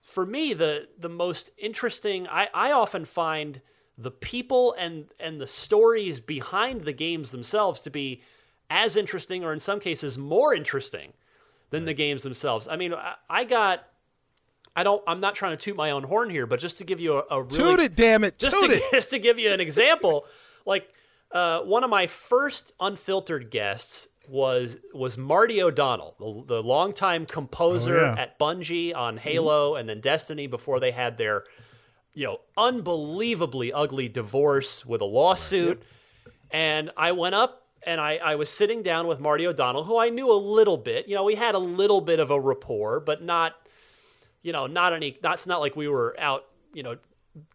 for 0.00 0.24
me 0.24 0.54
the 0.54 0.88
the 0.98 1.08
most 1.08 1.50
interesting 1.58 2.26
I 2.28 2.48
I 2.54 2.72
often 2.72 3.04
find 3.04 3.60
the 3.98 4.10
people 4.12 4.74
and 4.78 5.06
and 5.18 5.40
the 5.40 5.46
stories 5.46 6.20
behind 6.20 6.82
the 6.82 6.92
games 6.92 7.30
themselves 7.30 7.80
to 7.82 7.90
be 7.90 8.22
as 8.70 8.96
interesting 8.96 9.44
or 9.44 9.52
in 9.52 9.58
some 9.58 9.80
cases 9.80 10.16
more 10.16 10.54
interesting 10.54 11.12
than 11.70 11.82
right. 11.82 11.86
the 11.86 11.94
games 11.94 12.22
themselves. 12.22 12.68
I 12.68 12.76
mean, 12.76 12.94
I, 12.94 13.14
I, 13.28 13.44
got. 13.44 13.84
I 14.76 14.84
don't. 14.84 15.02
I'm 15.06 15.20
not 15.20 15.34
trying 15.34 15.56
to 15.56 15.62
toot 15.62 15.76
my 15.76 15.90
own 15.90 16.04
horn 16.04 16.30
here, 16.30 16.46
but 16.46 16.60
just 16.60 16.78
to 16.78 16.84
give 16.84 17.00
you 17.00 17.14
a, 17.14 17.24
a 17.30 17.42
really, 17.42 17.56
toot 17.56 17.80
it, 17.80 17.96
damn 17.96 18.24
it, 18.24 18.38
just 18.38 18.52
toot 18.52 18.70
to, 18.70 18.76
it. 18.76 18.82
just 18.92 19.10
to 19.10 19.18
give 19.18 19.38
you 19.38 19.52
an 19.52 19.60
example, 19.60 20.26
like 20.64 20.88
uh, 21.32 21.62
one 21.62 21.84
of 21.84 21.90
my 21.90 22.06
first 22.06 22.72
unfiltered 22.80 23.50
guests 23.50 24.08
was 24.28 24.76
was 24.94 25.18
Marty 25.18 25.62
O'Donnell, 25.62 26.14
the, 26.18 26.54
the 26.56 26.62
longtime 26.62 27.26
composer 27.26 27.98
oh, 27.98 28.14
yeah. 28.14 28.22
at 28.22 28.38
Bungie 28.38 28.94
on 28.94 29.16
Halo 29.16 29.70
mm-hmm. 29.70 29.80
and 29.80 29.88
then 29.88 30.00
Destiny 30.00 30.46
before 30.46 30.80
they 30.80 30.90
had 30.90 31.18
their, 31.18 31.44
you 32.18 32.24
know, 32.24 32.40
unbelievably 32.56 33.72
ugly 33.72 34.08
divorce 34.08 34.84
with 34.84 35.00
a 35.00 35.04
lawsuit. 35.04 35.78
Yep. 35.78 35.84
And 36.50 36.90
I 36.96 37.12
went 37.12 37.36
up 37.36 37.68
and 37.84 38.00
I, 38.00 38.16
I 38.16 38.34
was 38.34 38.50
sitting 38.50 38.82
down 38.82 39.06
with 39.06 39.20
Marty 39.20 39.46
O'Donnell, 39.46 39.84
who 39.84 39.96
I 39.96 40.08
knew 40.08 40.28
a 40.28 40.34
little 40.34 40.76
bit. 40.76 41.06
You 41.06 41.14
know, 41.14 41.22
we 41.22 41.36
had 41.36 41.54
a 41.54 41.60
little 41.60 42.00
bit 42.00 42.18
of 42.18 42.32
a 42.32 42.40
rapport, 42.40 42.98
but 42.98 43.22
not, 43.22 43.54
you 44.42 44.52
know, 44.52 44.66
not 44.66 44.92
any. 44.92 45.16
That's 45.22 45.46
not 45.46 45.60
like 45.60 45.76
we 45.76 45.86
were 45.86 46.16
out, 46.18 46.46
you 46.74 46.82
know, 46.82 46.96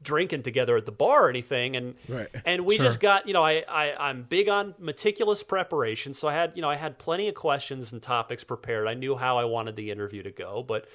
drinking 0.01 0.43
together 0.43 0.77
at 0.77 0.85
the 0.85 0.93
bar 0.93 1.25
or 1.25 1.29
anything. 1.29 1.75
And 1.75 1.95
right. 2.07 2.29
and 2.45 2.65
we 2.65 2.77
sure. 2.77 2.85
just 2.85 3.01
got, 3.01 3.27
you 3.27 3.33
know, 3.33 3.43
I, 3.43 3.65
I 3.67 3.93
I'm 3.99 4.23
big 4.23 4.47
on 4.47 4.75
meticulous 4.79 5.43
preparation, 5.43 6.13
so 6.13 6.29
I 6.29 6.33
had, 6.35 6.53
you 6.55 6.61
know, 6.61 6.69
I 6.69 6.77
had 6.77 6.97
plenty 6.97 7.27
of 7.27 7.35
questions 7.35 7.91
and 7.91 8.01
topics 8.01 8.45
prepared. 8.45 8.87
I 8.87 8.93
knew 8.93 9.17
how 9.17 9.37
I 9.37 9.43
wanted 9.43 9.75
the 9.75 9.91
interview 9.91 10.23
to 10.23 10.31
go, 10.31 10.63
but 10.65 10.87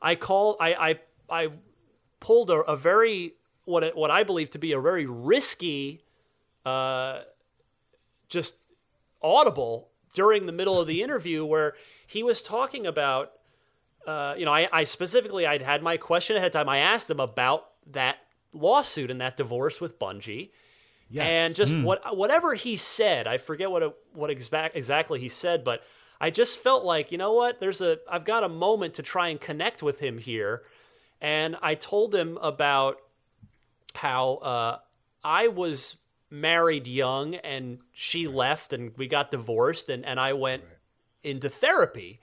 I 0.00 0.14
called, 0.14 0.56
I 0.58 0.72
I 0.72 1.00
I 1.28 1.50
pulled 2.20 2.50
a, 2.50 2.60
a 2.62 2.76
very 2.76 3.34
what 3.64 3.96
what 3.96 4.10
I 4.10 4.22
believe 4.22 4.50
to 4.50 4.58
be 4.58 4.72
a 4.72 4.80
very 4.80 5.06
risky. 5.06 6.02
Uh, 6.64 7.20
just 8.28 8.56
audible 9.22 9.90
during 10.14 10.46
the 10.46 10.52
middle 10.52 10.80
of 10.80 10.86
the 10.86 11.02
interview 11.02 11.44
where 11.44 11.74
he 12.06 12.22
was 12.22 12.42
talking 12.42 12.86
about 12.86 13.32
uh, 14.06 14.34
you 14.36 14.44
know 14.44 14.52
I, 14.52 14.68
I 14.72 14.84
specifically 14.84 15.46
i'd 15.46 15.62
had 15.62 15.82
my 15.82 15.96
question 15.96 16.36
ahead 16.36 16.46
of 16.46 16.52
time 16.52 16.68
i 16.68 16.78
asked 16.78 17.10
him 17.10 17.20
about 17.20 17.68
that 17.86 18.16
lawsuit 18.52 19.10
and 19.10 19.20
that 19.20 19.36
divorce 19.36 19.80
with 19.80 19.98
bungie 19.98 20.50
yes. 21.10 21.26
and 21.26 21.54
just 21.54 21.72
mm. 21.72 21.84
what 21.84 22.16
whatever 22.16 22.54
he 22.54 22.76
said 22.76 23.26
i 23.26 23.36
forget 23.36 23.70
what 23.70 23.98
what 24.14 24.30
exact, 24.30 24.74
exactly 24.74 25.20
he 25.20 25.28
said 25.28 25.62
but 25.64 25.82
i 26.20 26.30
just 26.30 26.58
felt 26.58 26.82
like 26.82 27.12
you 27.12 27.18
know 27.18 27.32
what 27.32 27.60
there's 27.60 27.80
a 27.80 27.98
i've 28.10 28.24
got 28.24 28.42
a 28.42 28.48
moment 28.48 28.94
to 28.94 29.02
try 29.02 29.28
and 29.28 29.40
connect 29.40 29.82
with 29.82 30.00
him 30.00 30.18
here 30.18 30.62
and 31.20 31.56
i 31.62 31.74
told 31.74 32.14
him 32.14 32.38
about 32.40 33.00
how 33.94 34.34
uh, 34.36 34.78
i 35.22 35.48
was 35.48 35.96
married 36.30 36.86
young 36.86 37.34
and 37.36 37.78
she 37.92 38.28
left 38.28 38.72
and 38.72 38.96
we 38.96 39.08
got 39.08 39.30
divorced 39.30 39.88
and, 39.88 40.06
and 40.06 40.20
I 40.20 40.32
went 40.32 40.62
right. 40.62 40.72
into 41.24 41.48
therapy 41.48 42.20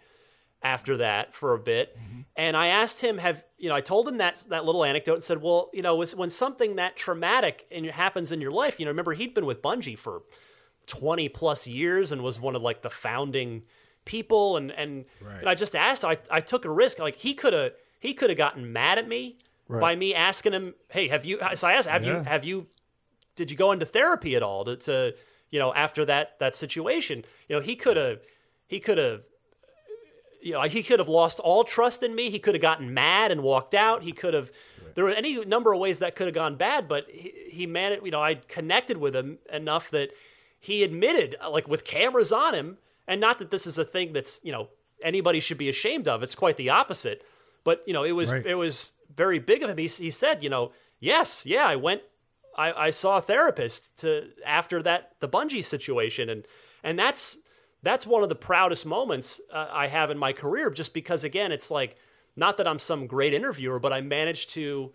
after 0.64 0.98
that 0.98 1.36
for 1.36 1.54
a 1.54 1.60
bit. 1.60 1.98
Mm-hmm. 1.98 2.22
And 2.36 2.58
I 2.58 2.68
asked 2.68 3.02
him, 3.02 3.18
have, 3.18 3.44
you 3.58 3.70
know, 3.70 3.76
I 3.76 3.82
told 3.82 4.08
him 4.08 4.18
that, 4.18 4.46
that 4.50 4.66
little 4.66 4.84
anecdote 4.84 5.16
and 5.16 5.24
said, 5.24 5.42
well, 5.42 5.70
you 5.74 5.82
know, 5.82 6.04
when 6.16 6.30
something 6.30 6.78
that 6.78 6.96
traumatic 6.96 7.68
and 7.70 7.86
happens 7.88 8.32
in 8.32 8.42
your 8.42 8.52
life, 8.52 8.80
you 8.80 8.86
know, 8.86 8.92
remember 8.92 9.14
he'd 9.14 9.34
been 9.34 9.46
with 9.46 9.62
Bungie 9.62 9.98
for 9.98 10.24
20 10.88 11.28
plus 11.30 11.68
years 11.68 12.12
and 12.12 12.24
was 12.24 12.40
one 12.40 12.56
of 12.56 12.62
like 12.62 12.82
the 12.82 12.90
founding 12.90 13.64
people. 14.06 14.56
And, 14.56 14.72
and, 14.72 15.06
right. 15.22 15.40
and 15.40 15.50
I 15.50 15.54
just 15.54 15.76
asked, 15.76 16.06
I, 16.06 16.18
I 16.32 16.40
took 16.40 16.64
a 16.64 16.72
risk. 16.72 16.98
Like 16.98 17.18
he 17.18 17.34
could 17.34 17.54
have, 17.54 17.74
he 18.00 18.14
could 18.14 18.30
have 18.30 18.38
gotten 18.38 18.72
mad 18.72 18.98
at 18.98 19.08
me 19.08 19.38
right. 19.68 19.82
by 19.82 19.96
me 19.96 20.14
asking 20.14 20.54
him, 20.54 20.76
Hey, 20.90 21.08
have 21.08 21.26
you, 21.26 21.40
uh, 21.40 21.56
so 21.56 21.68
I 21.68 21.74
asked, 21.74 21.88
have 21.88 22.06
yeah. 22.06 22.20
you, 22.20 22.24
have 22.24 22.46
you 22.46 22.68
did 23.38 23.52
you 23.52 23.56
go 23.56 23.72
into 23.72 23.86
therapy 23.86 24.36
at 24.36 24.44
all 24.44 24.66
to, 24.66 24.76
to 24.76 25.16
you 25.50 25.60
know 25.60 25.74
after 25.74 26.04
that 26.04 26.38
that 26.40 26.58
situation 26.58 27.24
you 27.48 27.56
know 27.56 27.62
he 27.62 27.78
could 27.78 27.96
have 27.96 28.20
he 28.68 28.82
could 28.82 28.98
have 28.98 29.22
you 30.42 30.52
know 30.52 30.62
he 30.64 30.84
could 30.84 31.00
have 31.00 31.08
lost 31.08 31.40
all 31.40 31.64
trust 31.64 32.04
in 32.04 32.14
me 32.14 32.30
he 32.30 32.40
could 32.40 32.54
have 32.54 32.62
gotten 32.62 32.94
mad 32.94 33.32
and 33.32 33.42
walked 33.42 33.74
out 33.74 34.04
he 34.04 34.12
could 34.12 34.34
have 34.34 34.52
right. 34.84 34.96
there 34.96 35.06
were 35.06 35.12
any 35.12 35.46
number 35.46 35.72
of 35.72 35.80
ways 35.80 36.00
that 36.00 36.16
could 36.16 36.28
have 36.28 36.36
gone 36.36 36.58
bad 36.58 36.88
but 36.90 37.06
he, 37.10 37.32
he 37.50 37.66
managed 37.66 38.04
you 38.04 38.12
know 38.12 38.22
i 38.22 38.36
connected 38.36 38.98
with 38.98 39.16
him 39.16 39.38
enough 39.54 39.90
that 39.90 40.10
he 40.60 40.84
admitted 40.84 41.38
uh, 41.42 41.50
like 41.50 41.68
with 41.68 41.86
cameras 41.86 42.32
on 42.32 42.54
him 42.54 42.78
and 43.08 43.22
not 43.22 43.40
that 43.40 43.52
this 43.52 43.66
is 43.66 43.78
a 43.78 43.86
thing 43.86 44.12
that's 44.12 44.42
you 44.44 44.52
know 44.52 44.68
anybody 45.02 45.40
should 45.40 45.58
be 45.58 45.70
ashamed 45.70 46.08
of 46.08 46.24
it's 46.24 46.36
quite 46.36 46.58
the 46.58 46.70
opposite 46.70 47.24
but 47.68 47.84
you 47.86 47.94
know 47.94 48.06
it 48.06 48.14
was 48.14 48.32
right. 48.32 48.46
it 48.46 48.56
was 48.56 48.94
very 49.14 49.40
big 49.40 49.62
of 49.62 49.70
him 49.70 49.78
he, 49.78 49.88
he 49.88 50.10
said 50.10 50.42
you 50.42 50.50
know 50.50 50.72
yes 51.00 51.46
yeah 51.46 51.68
i 51.68 51.76
went 51.76 52.02
I, 52.58 52.88
I 52.88 52.90
saw 52.90 53.20
a 53.20 53.22
therapist 53.22 53.98
to 54.00 54.30
after 54.46 54.82
that 54.82 55.12
the 55.20 55.30
Bungie 55.30 55.64
situation, 55.64 56.30
and 56.30 56.46
and 56.84 56.98
that's 56.98 57.38
that's 57.84 58.08
one 58.08 58.24
of 58.24 58.30
the 58.30 58.36
proudest 58.36 58.86
moments 58.86 59.40
uh, 59.54 59.68
I 59.72 59.88
have 59.88 60.10
in 60.10 60.18
my 60.18 60.34
career. 60.34 60.72
Just 60.72 60.94
because 60.94 61.24
again, 61.24 61.52
it's 61.52 61.70
like 61.70 61.96
not 62.36 62.58
that 62.58 62.68
I'm 62.68 62.80
some 62.80 63.06
great 63.06 63.34
interviewer, 63.34 63.80
but 63.80 63.94
I 63.94 64.02
managed 64.02 64.50
to 64.52 64.92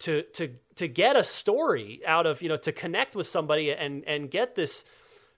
to 0.00 0.22
to 0.22 0.54
to 0.76 0.88
get 0.88 1.16
a 1.16 1.24
story 1.24 2.00
out 2.06 2.26
of 2.26 2.40
you 2.40 2.48
know 2.48 2.56
to 2.56 2.72
connect 2.72 3.14
with 3.14 3.26
somebody 3.26 3.72
and 3.72 4.02
and 4.06 4.30
get 4.30 4.54
this 4.54 4.84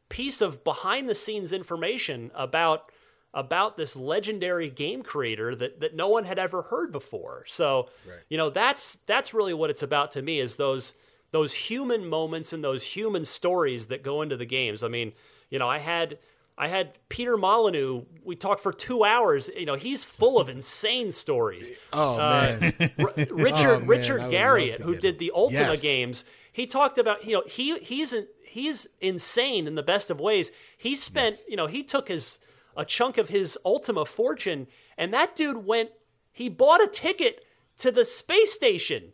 piece 0.09 0.41
of 0.41 0.63
behind 0.65 1.09
the 1.09 1.15
scenes 1.15 1.53
information 1.53 2.31
about 2.35 2.91
about 3.35 3.77
this 3.77 3.95
legendary 3.95 4.71
game 4.71 5.03
creator 5.03 5.55
that 5.55 5.81
that 5.81 5.95
no 5.95 6.09
one 6.09 6.25
had 6.25 6.39
ever 6.39 6.63
heard 6.63 6.91
before. 6.91 7.45
So, 7.47 7.89
right. 8.07 8.19
you 8.29 8.37
know, 8.37 8.51
that's 8.51 8.97
that's 9.07 9.35
really 9.35 9.55
what 9.55 9.71
it's 9.71 9.83
about 9.83 10.11
to 10.13 10.23
me 10.23 10.41
is 10.41 10.57
those 10.57 10.95
those 11.31 11.53
human 11.53 12.07
moments 12.09 12.53
and 12.53 12.65
those 12.65 12.83
human 12.83 13.25
stories 13.25 13.87
that 13.87 14.03
go 14.03 14.23
into 14.23 14.37
the 14.37 14.47
games. 14.47 14.83
I 14.83 14.89
mean, 14.89 15.13
you 15.51 15.59
know, 15.59 15.69
I 15.69 15.79
had 15.79 16.19
I 16.57 16.69
had 16.69 16.99
Peter 17.09 17.37
Molyneux. 17.37 18.03
We 18.25 18.35
talked 18.35 18.61
for 18.61 18.73
two 18.73 19.05
hours. 19.05 19.49
You 19.57 19.67
know, 19.67 19.77
he's 19.77 20.05
full 20.05 20.41
of 20.41 20.49
insane 20.49 21.13
stories. 21.13 21.71
Oh 21.93 22.19
uh, 22.19 22.59
man, 22.61 22.91
R- 22.99 23.13
Richard 23.31 23.69
oh, 23.69 23.79
man. 23.79 23.87
Richard 23.87 24.21
Garriott, 24.23 24.81
who 24.81 24.97
did 24.97 25.19
the 25.19 25.31
Ultima 25.35 25.61
yes. 25.61 25.83
games, 25.83 26.25
he 26.51 26.67
talked 26.67 26.99
about 26.99 27.25
you 27.25 27.35
know 27.35 27.43
he 27.47 27.79
he's 27.79 28.13
in, 28.13 28.27
he's 28.43 28.89
insane 29.01 29.67
in 29.67 29.77
the 29.77 29.83
best 29.83 30.11
of 30.11 30.19
ways. 30.19 30.51
He 30.77 30.97
spent 30.97 31.37
yes. 31.37 31.45
you 31.49 31.57
know 31.57 31.67
he 31.67 31.83
took 31.83 32.09
his 32.09 32.39
a 32.79 32.85
chunk 32.85 33.19
of 33.19 33.29
his 33.29 33.59
Ultima 33.65 34.07
fortune, 34.07 34.69
and 34.97 35.13
that 35.13 35.37
dude 35.37 35.67
went. 35.67 35.91
He 36.33 36.49
bought 36.49 36.81
a 36.81 36.87
ticket 36.87 37.45
to 37.79 37.91
the 37.91 38.05
space 38.05 38.53
station 38.53 39.13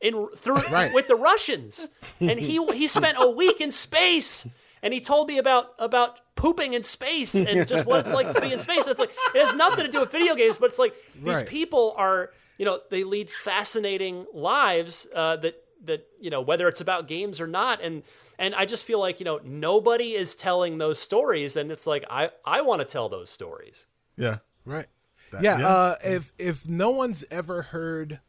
in 0.00 0.28
through 0.36 0.56
right. 0.70 0.92
with 0.94 1.08
the 1.08 1.16
Russians, 1.16 1.88
and 2.20 2.38
he 2.38 2.64
he 2.74 2.86
spent 2.86 3.16
a 3.18 3.28
week 3.28 3.60
in 3.60 3.70
space, 3.70 4.46
and 4.82 4.92
he 4.92 5.00
told 5.00 5.28
me 5.28 5.38
about 5.38 5.72
about 5.78 6.20
pooping 6.36 6.74
in 6.74 6.82
space 6.82 7.34
and 7.34 7.66
just 7.66 7.86
what 7.86 8.00
it's 8.00 8.12
like 8.12 8.32
to 8.32 8.40
be 8.40 8.52
in 8.52 8.58
space. 8.58 8.86
It's 8.86 9.00
like 9.00 9.10
it 9.34 9.44
has 9.44 9.54
nothing 9.54 9.86
to 9.86 9.90
do 9.90 10.00
with 10.00 10.12
video 10.12 10.34
games, 10.34 10.58
but 10.58 10.66
it's 10.66 10.78
like 10.78 10.94
these 11.14 11.38
right. 11.38 11.46
people 11.46 11.94
are 11.96 12.30
you 12.58 12.66
know 12.66 12.80
they 12.90 13.02
lead 13.02 13.30
fascinating 13.30 14.26
lives 14.32 15.08
uh, 15.14 15.36
that 15.38 15.62
that 15.84 16.06
you 16.20 16.30
know 16.30 16.42
whether 16.42 16.68
it's 16.68 16.80
about 16.80 17.08
games 17.08 17.40
or 17.40 17.46
not, 17.46 17.80
and 17.82 18.02
and 18.38 18.54
I 18.54 18.64
just 18.64 18.84
feel 18.84 18.98
like 18.98 19.20
you 19.20 19.24
know 19.24 19.40
nobody 19.44 20.14
is 20.14 20.34
telling 20.34 20.78
those 20.78 20.98
stories, 20.98 21.56
and 21.56 21.70
it's 21.70 21.86
like 21.86 22.04
I 22.10 22.30
I 22.44 22.60
want 22.60 22.80
to 22.80 22.84
tell 22.84 23.08
those 23.08 23.30
stories. 23.30 23.86
Yeah. 24.16 24.38
Right. 24.64 24.86
That, 25.32 25.42
yeah. 25.42 25.58
yeah. 25.58 25.68
Uh, 25.68 25.96
if 26.04 26.32
if 26.38 26.68
no 26.68 26.90
one's 26.90 27.24
ever 27.30 27.62
heard 27.62 28.20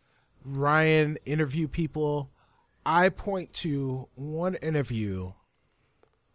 Ryan 0.46 1.18
interview 1.26 1.68
people, 1.68 2.32
I 2.86 3.10
point 3.10 3.54
to 3.54 4.08
one 4.16 4.56
interview. 4.56 5.34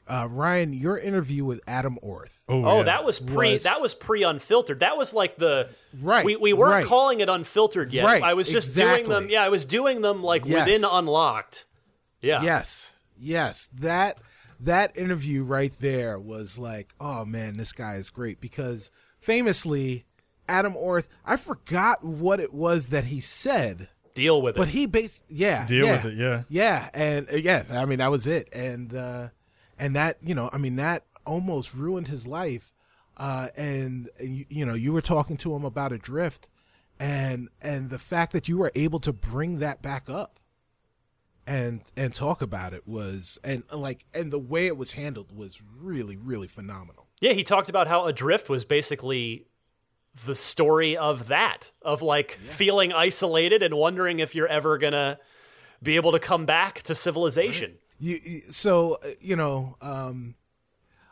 Uh, 0.07 0.27
Ryan, 0.29 0.73
your 0.73 0.99
interview 0.99 1.45
with 1.45 1.61
Adam 1.67 1.97
Orth. 2.03 2.41
Oh, 2.49 2.65
oh 2.65 2.79
yeah. 2.79 2.83
that 2.85 3.05
was 3.05 3.21
pre. 3.21 3.55
Was, 3.55 3.63
that 3.63 3.81
was 3.81 3.95
pre 3.95 4.25
unfiltered. 4.25 4.81
That 4.81 4.99
was 4.99 5.15
like 5.15 5.37
the 5.37 5.71
right. 6.01 6.25
We, 6.25 6.37
we 6.37 6.53
weren't 6.53 6.73
right. 6.73 6.87
calling 6.87 7.21
it 7.21 7.29
unfiltered 7.29 7.93
yet. 7.93 8.05
Right. 8.05 8.23
I 8.23 8.35
was 8.35 8.49
just 8.49 8.69
exactly. 8.69 9.05
doing 9.05 9.23
them. 9.23 9.31
Yeah, 9.31 9.45
I 9.45 9.49
was 9.49 9.65
doing 9.65 10.03
them 10.03 10.23
like 10.23 10.45
yes. 10.45 10.67
within 10.67 10.85
unlocked. 10.85 11.65
Yeah. 12.21 12.43
Yes. 12.43 12.92
Yes. 13.23 13.69
That 13.73 14.19
that 14.61 14.97
interview 14.97 15.43
right 15.43 15.73
there 15.81 16.19
was 16.19 16.59
like, 16.59 16.95
oh 17.01 17.25
man, 17.25 17.55
this 17.55 17.73
guy 17.73 17.97
is 17.97 18.11
great 18.11 18.41
because 18.41 18.91
famously, 19.21 20.05
Adam 20.49 20.77
Orth. 20.77 21.09
I 21.25 21.37
forgot 21.37 22.05
what 22.05 22.41
it 22.41 22.53
was 22.53 22.89
that 22.89 23.07
he 23.07 23.21
said 23.21 23.89
deal 24.15 24.43
with 24.43 24.57
it. 24.57 24.59
But 24.59 24.69
he 24.69 24.87
based, 24.87 25.25
yeah, 25.29 25.67
deal 25.67 25.87
yeah, 25.87 25.93
with 25.93 26.13
it, 26.13 26.19
yeah, 26.19 26.43
yeah, 26.49 26.91
and 26.95 27.29
uh, 27.33 27.37
yeah. 27.37 27.65
I 27.71 27.85
mean, 27.85 27.99
that 27.99 28.11
was 28.11 28.27
it, 28.27 28.49
and 28.53 28.95
uh, 28.95 29.29
and 29.79 29.97
that 29.97 30.19
you 30.23 30.35
know, 30.35 30.51
I 30.53 30.59
mean, 30.59 30.77
that 30.77 31.05
almost 31.27 31.75
ruined 31.75 32.09
his 32.09 32.27
life. 32.27 32.73
Uh, 33.17 33.49
and 33.57 34.09
you, 34.21 34.47
you 34.49 34.67
know, 34.67 34.75
you 34.75 34.93
were 34.93 35.03
talking 35.03 35.37
to 35.37 35.55
him 35.55 35.65
about 35.65 35.93
Adrift, 35.93 36.49
and 36.99 37.49
and 37.61 37.91
the 37.91 37.99
fact 37.99 38.33
that 38.33 38.49
you 38.49 38.59
were 38.59 38.73
able 38.75 39.01
to 39.01 39.13
bring 39.13 39.59
that 39.59 39.83
back 39.83 40.09
up 40.09 40.39
and 41.47 41.83
and 41.97 42.15
talk 42.15 42.41
about 42.43 42.73
it 42.73 42.87
was 42.87 43.39
and 43.43 43.65
like 43.73 44.05
and 44.15 44.33
the 44.33 44.39
way 44.39 44.67
it 44.67 44.77
was 44.77 44.93
handled 44.93 45.37
was 45.37 45.63
really 45.81 46.17
really 46.17 46.49
phenomenal. 46.49 47.09
Yeah, 47.21 47.33
he 47.33 47.45
talked 47.45 47.69
about 47.69 47.87
how 47.87 48.07
Adrift 48.07 48.49
was 48.49 48.65
basically 48.65 49.47
the 50.27 50.35
story 50.35 50.97
of 50.97 51.29
that 51.29 51.73
of 51.81 52.03
like 52.03 52.39
yeah. 52.45 52.53
feeling 52.53 52.93
isolated 52.93 53.63
and 53.63 53.75
wondering 53.75 54.19
if 54.19 54.35
you're 54.35 54.49
ever 54.49 54.79
gonna 54.79 55.19
be 55.83 55.97
able 55.97 56.13
to 56.13 56.19
come 56.19 56.47
back 56.47 56.83
to 56.83 56.95
civilization. 56.95 57.73
Right. 57.73 57.79
You, 57.99 58.41
so 58.51 58.99
uh, 59.05 59.09
you 59.21 59.37
know, 59.37 59.77
um, 59.81 60.35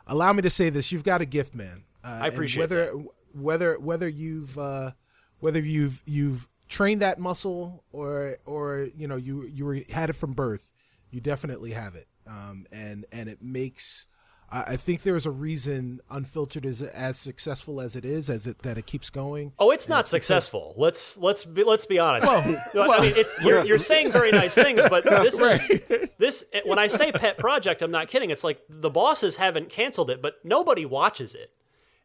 allow 0.07 0.33
me 0.33 0.41
to 0.41 0.49
say 0.49 0.69
this: 0.69 0.91
you've 0.91 1.03
got 1.03 1.21
a 1.21 1.25
gift, 1.25 1.55
man. 1.55 1.83
Uh, 2.03 2.19
I 2.23 2.27
appreciate 2.27 2.61
whether 2.61 2.85
that. 2.85 3.05
whether 3.33 3.79
whether 3.79 4.07
you've 4.07 4.57
uh, 4.57 4.91
whether 5.39 5.59
you've 5.59 6.01
you've 6.05 6.47
trained 6.71 7.01
that 7.01 7.19
muscle 7.19 7.83
or 7.91 8.37
or 8.45 8.89
you 8.95 9.07
know 9.07 9.17
you 9.17 9.45
you 9.45 9.65
were, 9.65 9.79
had 9.91 10.09
it 10.09 10.13
from 10.13 10.33
birth. 10.33 10.71
You 11.11 11.19
definitely 11.19 11.71
have 11.71 11.95
it, 11.95 12.07
um, 12.25 12.65
and 12.71 13.05
and 13.11 13.29
it 13.29 13.41
makes 13.41 14.07
I 14.53 14.75
think 14.75 15.03
there 15.03 15.15
is 15.15 15.25
a 15.25 15.31
reason 15.31 16.01
Unfiltered 16.09 16.65
is 16.65 16.81
as 16.81 17.17
successful 17.17 17.79
as 17.79 17.95
it 17.95 18.03
is, 18.03 18.29
as 18.29 18.47
it 18.47 18.59
that 18.63 18.77
it 18.77 18.85
keeps 18.85 19.09
going. 19.09 19.53
Oh, 19.57 19.71
it's 19.71 19.87
not 19.87 20.01
it's 20.01 20.09
successful. 20.09 20.73
Because... 20.75 20.81
Let's 20.81 21.17
let's 21.17 21.45
be 21.45 21.63
let's 21.63 21.85
be 21.85 21.99
honest. 21.99 22.27
Well, 22.27 22.61
well, 22.73 22.91
I 22.91 22.99
mean, 22.99 23.13
it's 23.15 23.33
you're, 23.41 23.65
you're 23.65 23.79
saying 23.79 24.11
very 24.11 24.31
nice 24.31 24.53
things, 24.53 24.81
but 24.89 25.05
this 25.09 25.39
right. 25.39 25.53
is 25.69 26.09
this. 26.17 26.43
When 26.65 26.79
I 26.79 26.87
say 26.87 27.13
pet 27.13 27.37
project, 27.37 27.81
I'm 27.81 27.91
not 27.91 28.09
kidding. 28.09 28.29
It's 28.29 28.43
like 28.43 28.59
the 28.67 28.89
bosses 28.89 29.37
haven't 29.37 29.69
canceled 29.69 30.09
it, 30.09 30.21
but 30.21 30.35
nobody 30.43 30.85
watches 30.85 31.33
it. 31.33 31.51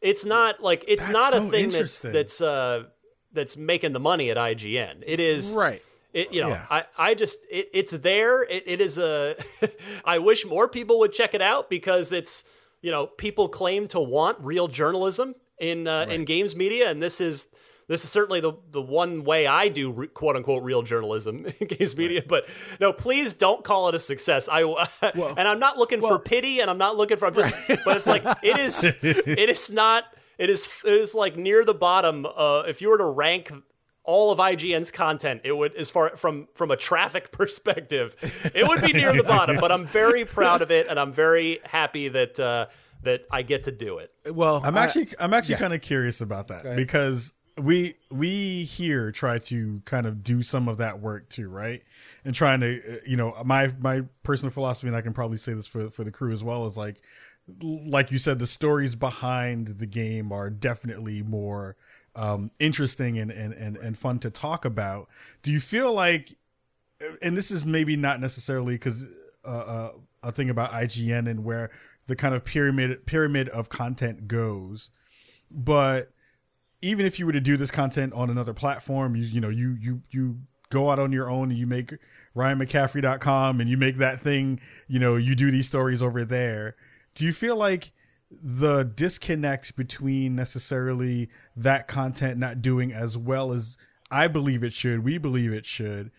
It's 0.01 0.25
not 0.25 0.63
like 0.63 0.85
it's 0.87 1.03
that's 1.03 1.13
not 1.13 1.33
so 1.33 1.49
a 1.49 1.51
thing 1.51 1.71
that's 1.71 2.03
that's 2.03 2.41
uh, 2.41 2.85
that's 3.37 3.57
making 3.57 3.93
the 3.93 4.01
money 4.01 4.31
at 4.31 4.37
IGN. 4.37 5.05
It 5.07 5.21
is 5.21 5.55
right. 5.55 5.81
It, 6.13 6.33
you 6.33 6.41
know, 6.41 6.49
yeah. 6.49 6.67
I, 6.71 6.85
I 6.97 7.15
just 7.15 7.39
it, 7.51 7.69
it's 7.73 7.93
there. 7.93 8.43
It, 8.43 8.65
it 8.67 8.81
is 8.81 8.99
a. 8.99 9.37
I 10.05 10.19
wish 10.19 10.45
more 10.47 10.67
people 10.67 10.99
would 11.01 11.13
check 11.13 11.35
it 11.35 11.43
out 11.43 11.71
because 11.71 12.11
it's 12.11 12.43
you 12.81 12.91
know 12.91 13.07
people 13.07 13.49
claim 13.49 13.87
to 13.89 14.01
want 14.01 14.39
real 14.41 14.67
journalism 14.67 15.35
in 15.59 15.87
uh, 15.87 16.07
right. 16.07 16.11
in 16.11 16.25
games 16.25 16.57
media, 16.57 16.91
and 16.91 17.03
this 17.03 17.21
is 17.21 17.49
this 17.89 18.03
is 18.03 18.11
certainly 18.11 18.41
the 18.41 18.55
the 18.71 18.83
one 18.83 19.25
way 19.25 19.47
I 19.47 19.69
do 19.69 19.93
re- 19.93 20.07
quote 20.09 20.37
unquote 20.37 20.63
real 20.63 20.83
journalism 20.83 21.47
in 21.61 21.67
games 21.67 21.97
media. 21.97 22.21
Right. 22.21 22.29
But 22.29 22.47
no, 22.81 22.93
please 22.93 23.33
don't 23.33 23.63
call 23.63 23.89
it 23.89 23.95
a 23.95 24.01
success. 24.01 24.49
I 24.51 24.65
well, 25.15 25.35
and 25.37 25.47
I'm 25.47 25.59
not 25.59 25.79
looking 25.79 26.01
well, 26.01 26.13
for 26.13 26.19
pity, 26.19 26.61
and 26.61 26.71
I'm 26.71 26.79
not 26.79 26.97
looking 26.97 27.17
for. 27.17 27.27
I'm 27.27 27.35
just, 27.35 27.55
right. 27.69 27.79
but 27.85 27.97
it's 27.97 28.07
like 28.07 28.25
it 28.43 28.59
is. 28.59 28.83
it 28.83 29.51
is 29.51 29.71
not. 29.71 30.05
It 30.39 30.51
is. 30.51 30.69
It 30.85 31.01
is 31.01 31.15
like 31.15 31.37
near 31.37 31.65
the 31.65 31.75
bottom. 31.75 32.27
Uh, 32.27 32.65
if 32.67 32.81
you 32.81 32.89
were 32.89 32.99
to 32.99 33.07
rank 33.07 33.53
all 34.05 34.31
of 34.31 34.39
IGN's 34.39 34.91
content, 34.91 35.43
it 35.45 35.57
would 35.57 35.75
as 35.75 35.91
far 35.91 36.17
from 36.17 36.49
from 36.55 36.71
a 36.71 36.77
traffic 36.77 37.33
perspective, 37.33 38.17
it 38.55 38.67
would 38.67 38.81
be 38.81 38.93
near 38.93 39.13
the 39.13 39.25
bottom. 39.25 39.59
But 39.59 39.73
I'm 39.73 39.87
very 39.87 40.25
proud 40.25 40.63
of 40.63 40.71
it, 40.71 40.87
and 40.89 40.99
I'm 40.99 41.13
very 41.13 41.61
happy 41.65 42.09
that 42.09 42.39
uh, 42.41 42.67
that 43.03 43.27
I 43.31 43.43
get 43.43 43.65
to 43.65 43.73
do 43.73 43.99
it. 43.99 44.13
Well, 44.31 44.61
I'm 44.65 44.77
actually 44.77 45.09
I'm 45.19 45.35
actually 45.35 45.55
yeah. 45.55 45.61
kind 45.61 45.75
of 45.75 45.83
curious 45.83 46.21
about 46.21 46.49
that 46.49 46.77
because 46.77 47.33
we 47.59 47.95
we 48.11 48.65
here 48.65 49.11
try 49.13 49.39
to 49.39 49.81
kind 49.85 50.07
of 50.07 50.23
do 50.23 50.43
some 50.43 50.69
of 50.69 50.79
that 50.79 51.01
work 51.01 51.29
too, 51.29 51.49
right? 51.49 51.83
And 52.25 52.35
trying 52.35 52.61
to 52.61 52.97
uh, 52.97 52.99
you 53.07 53.17
know 53.17 53.35
my 53.45 53.73
my 53.79 54.03
personal 54.23 54.51
philosophy, 54.51 54.89
and 54.89 54.97
I 54.97 55.01
can 55.01 55.13
probably 55.13 55.39
say 55.39 55.55
this 55.55 55.67
for 55.67 55.91
for 55.91 56.05
the 56.05 56.11
crew 56.11 56.33
as 56.33 56.45
well, 56.45 56.67
is 56.67 56.77
like 56.77 57.01
like 57.63 58.11
you 58.11 58.19
said, 58.19 58.39
the 58.39 58.47
stories 58.47 58.95
behind 58.95 59.79
the 59.79 59.87
game 59.87 60.33
are 60.33 60.51
definitely 60.51 61.23
more 61.23 61.77
um, 62.15 62.51
interesting 62.59 63.19
and, 63.19 63.31
and, 63.31 63.53
and, 63.55 63.77
and 63.77 63.99
fun 63.99 64.19
to 64.21 64.31
talk 64.31 64.65
about. 64.65 65.09
Do 65.43 65.53
you 65.53 65.61
feel 65.61 65.93
like, 65.93 66.37
and 67.23 67.37
this 67.37 67.51
is 67.51 67.65
maybe 67.65 67.97
not 67.97 68.21
necessarily 68.21 68.75
because 68.75 69.05
uh, 69.45 69.49
uh, 69.49 69.91
a 70.23 70.33
thing 70.33 70.51
about 70.51 70.71
IGN 70.71 71.29
and 71.31 71.45
where 71.45 71.71
the 72.07 72.17
kind 72.17 72.35
of 72.35 72.45
pyramid 72.45 73.05
pyramid 73.07 73.49
of 73.51 73.69
content 73.69 74.29
goes, 74.29 74.91
but 75.51 76.11
even 76.83 77.05
if 77.05 77.19
you 77.19 77.27
were 77.27 77.33
to 77.33 77.41
do 77.41 77.57
this 77.57 77.71
content 77.71 78.13
on 78.13 78.31
another 78.31 78.55
platform, 78.55 79.17
you 79.17 79.25
you 79.25 79.41
know 79.41 79.49
you 79.49 79.77
you 79.81 80.03
you 80.11 80.39
go 80.71 80.91
out 80.91 80.99
on 80.99 81.13
your 81.13 81.31
own 81.31 81.51
and 81.51 81.59
you 81.59 81.67
make 81.67 81.95
ryanmccaffrey.com 82.35 83.61
and 83.61 83.71
you 83.71 83.77
make 83.77 83.97
that 83.97 84.21
thing, 84.21 84.61
you 84.89 84.99
know, 84.99 85.17
you 85.17 85.35
do 85.35 85.51
these 85.51 85.67
stories 85.67 86.03
over 86.03 86.25
there. 86.25 86.77
Do 87.17 87.25
you 87.25 87.33
feel 87.33 87.57
like 87.57 87.93
the 88.31 88.85
disconnect 88.85 89.75
between 89.75 90.37
necessarily 90.37 91.31
that 91.57 91.89
content 91.89 92.39
not 92.39 92.61
doing 92.61 92.93
as 92.93 93.17
well 93.17 93.53
as 93.53 93.79
I 94.11 94.29
believe 94.29 94.63
it 94.63 94.75
should, 94.75 95.03
we 95.03 95.17
believe 95.17 95.53
it 95.53 95.65
should, 95.65 96.11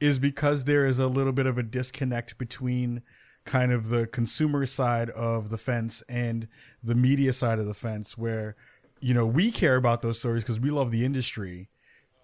is 0.00 0.20
because 0.20 0.64
there 0.64 0.86
is 0.86 1.00
a 1.00 1.08
little 1.08 1.32
bit 1.32 1.46
of 1.46 1.58
a 1.58 1.64
disconnect 1.64 2.38
between 2.38 3.02
kind 3.44 3.72
of 3.72 3.88
the 3.88 4.06
consumer 4.06 4.66
side 4.66 5.10
of 5.10 5.50
the 5.50 5.58
fence 5.58 6.02
and 6.08 6.46
the 6.82 6.94
media 6.94 7.32
side 7.32 7.58
of 7.58 7.66
the 7.66 7.74
fence 7.74 8.16
where 8.16 8.56
you 9.00 9.14
know 9.14 9.26
we 9.26 9.50
care 9.50 9.76
about 9.76 10.02
those 10.02 10.18
stories 10.18 10.44
because 10.44 10.60
we 10.60 10.70
love 10.70 10.92
the 10.92 11.04
industry. 11.04 11.68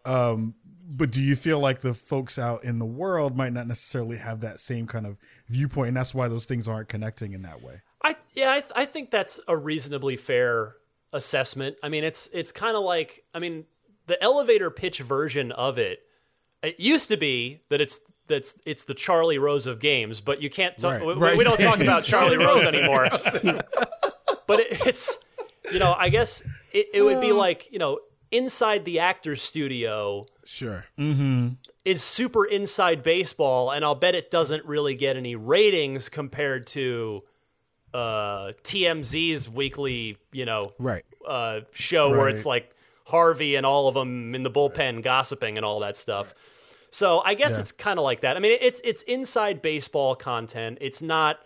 Um, 0.04 0.54
but 0.84 1.10
do 1.10 1.22
you 1.22 1.36
feel 1.36 1.58
like 1.58 1.80
the 1.80 1.94
folks 1.94 2.38
out 2.38 2.64
in 2.64 2.78
the 2.78 2.84
world 2.84 3.36
might 3.36 3.52
not 3.52 3.66
necessarily 3.66 4.16
have 4.18 4.40
that 4.40 4.60
same 4.60 4.86
kind 4.86 5.06
of 5.06 5.16
viewpoint 5.48 5.88
and 5.88 5.96
that's 5.96 6.12
why 6.12 6.28
those 6.28 6.44
things 6.44 6.68
aren't 6.68 6.88
connecting 6.88 7.32
in 7.34 7.42
that 7.42 7.62
way 7.62 7.80
I 8.02 8.16
yeah, 8.34 8.52
I, 8.52 8.60
th- 8.60 8.72
I 8.74 8.84
think 8.84 9.10
that's 9.10 9.40
a 9.48 9.56
reasonably 9.56 10.16
fair 10.16 10.76
assessment. 11.12 11.76
I 11.82 11.88
mean, 11.88 12.04
it's 12.04 12.28
it's 12.32 12.52
kind 12.52 12.76
of 12.76 12.84
like 12.84 13.24
I 13.34 13.38
mean, 13.38 13.64
the 14.06 14.22
elevator 14.22 14.70
pitch 14.70 15.00
version 15.00 15.52
of 15.52 15.78
it. 15.78 16.00
It 16.62 16.78
used 16.78 17.08
to 17.08 17.16
be 17.16 17.62
that 17.70 17.80
it's 17.80 18.00
that's 18.28 18.54
it's 18.64 18.84
the 18.84 18.94
Charlie 18.94 19.38
Rose 19.38 19.66
of 19.66 19.80
games, 19.80 20.20
but 20.20 20.40
you 20.40 20.50
can't 20.50 20.76
talk. 20.76 21.00
Right, 21.00 21.06
we, 21.06 21.14
right. 21.14 21.38
we, 21.38 21.44
don't 21.44 21.60
talk 21.60 21.80
about 21.80 22.04
Charlie 22.04 22.38
Rose 22.38 22.64
anymore. 22.64 23.08
but 24.46 24.60
it, 24.60 24.86
it's 24.86 25.18
you 25.72 25.78
know, 25.78 25.94
I 25.96 26.08
guess 26.08 26.42
it, 26.72 26.86
it 26.94 27.02
would 27.02 27.20
be 27.20 27.32
like 27.32 27.68
you 27.72 27.78
know, 27.78 27.98
inside 28.30 28.84
the 28.84 29.00
actor's 29.00 29.42
studio. 29.42 30.26
Sure. 30.44 30.86
Mm-hmm 30.98 31.54
is 31.84 32.02
super 32.02 32.44
inside 32.44 33.02
baseball, 33.02 33.70
and 33.70 33.84
I'll 33.84 33.94
bet 33.94 34.14
it 34.14 34.30
doesn't 34.30 34.64
really 34.64 34.94
get 34.94 35.16
any 35.16 35.34
ratings 35.34 36.08
compared 36.08 36.66
to 36.68 37.24
uh, 37.94 38.52
TMZ's 38.62 39.48
weekly, 39.48 40.18
you 40.32 40.44
know, 40.44 40.72
right 40.78 41.04
uh, 41.26 41.60
show 41.72 42.10
right. 42.10 42.18
where 42.18 42.28
it's 42.28 42.46
like 42.46 42.74
Harvey 43.06 43.56
and 43.56 43.66
all 43.66 43.88
of 43.88 43.94
them 43.94 44.34
in 44.34 44.42
the 44.42 44.50
bullpen 44.50 44.96
right. 44.96 45.04
gossiping 45.04 45.56
and 45.56 45.64
all 45.64 45.80
that 45.80 45.96
stuff. 45.96 46.34
So 46.90 47.22
I 47.24 47.34
guess 47.34 47.52
yeah. 47.52 47.60
it's 47.60 47.72
kind 47.72 47.98
of 47.98 48.04
like 48.04 48.20
that. 48.20 48.36
I 48.36 48.40
mean, 48.40 48.56
it's 48.60 48.80
it's 48.84 49.02
inside 49.04 49.62
baseball 49.62 50.14
content. 50.14 50.78
It's 50.80 51.02
not. 51.02 51.40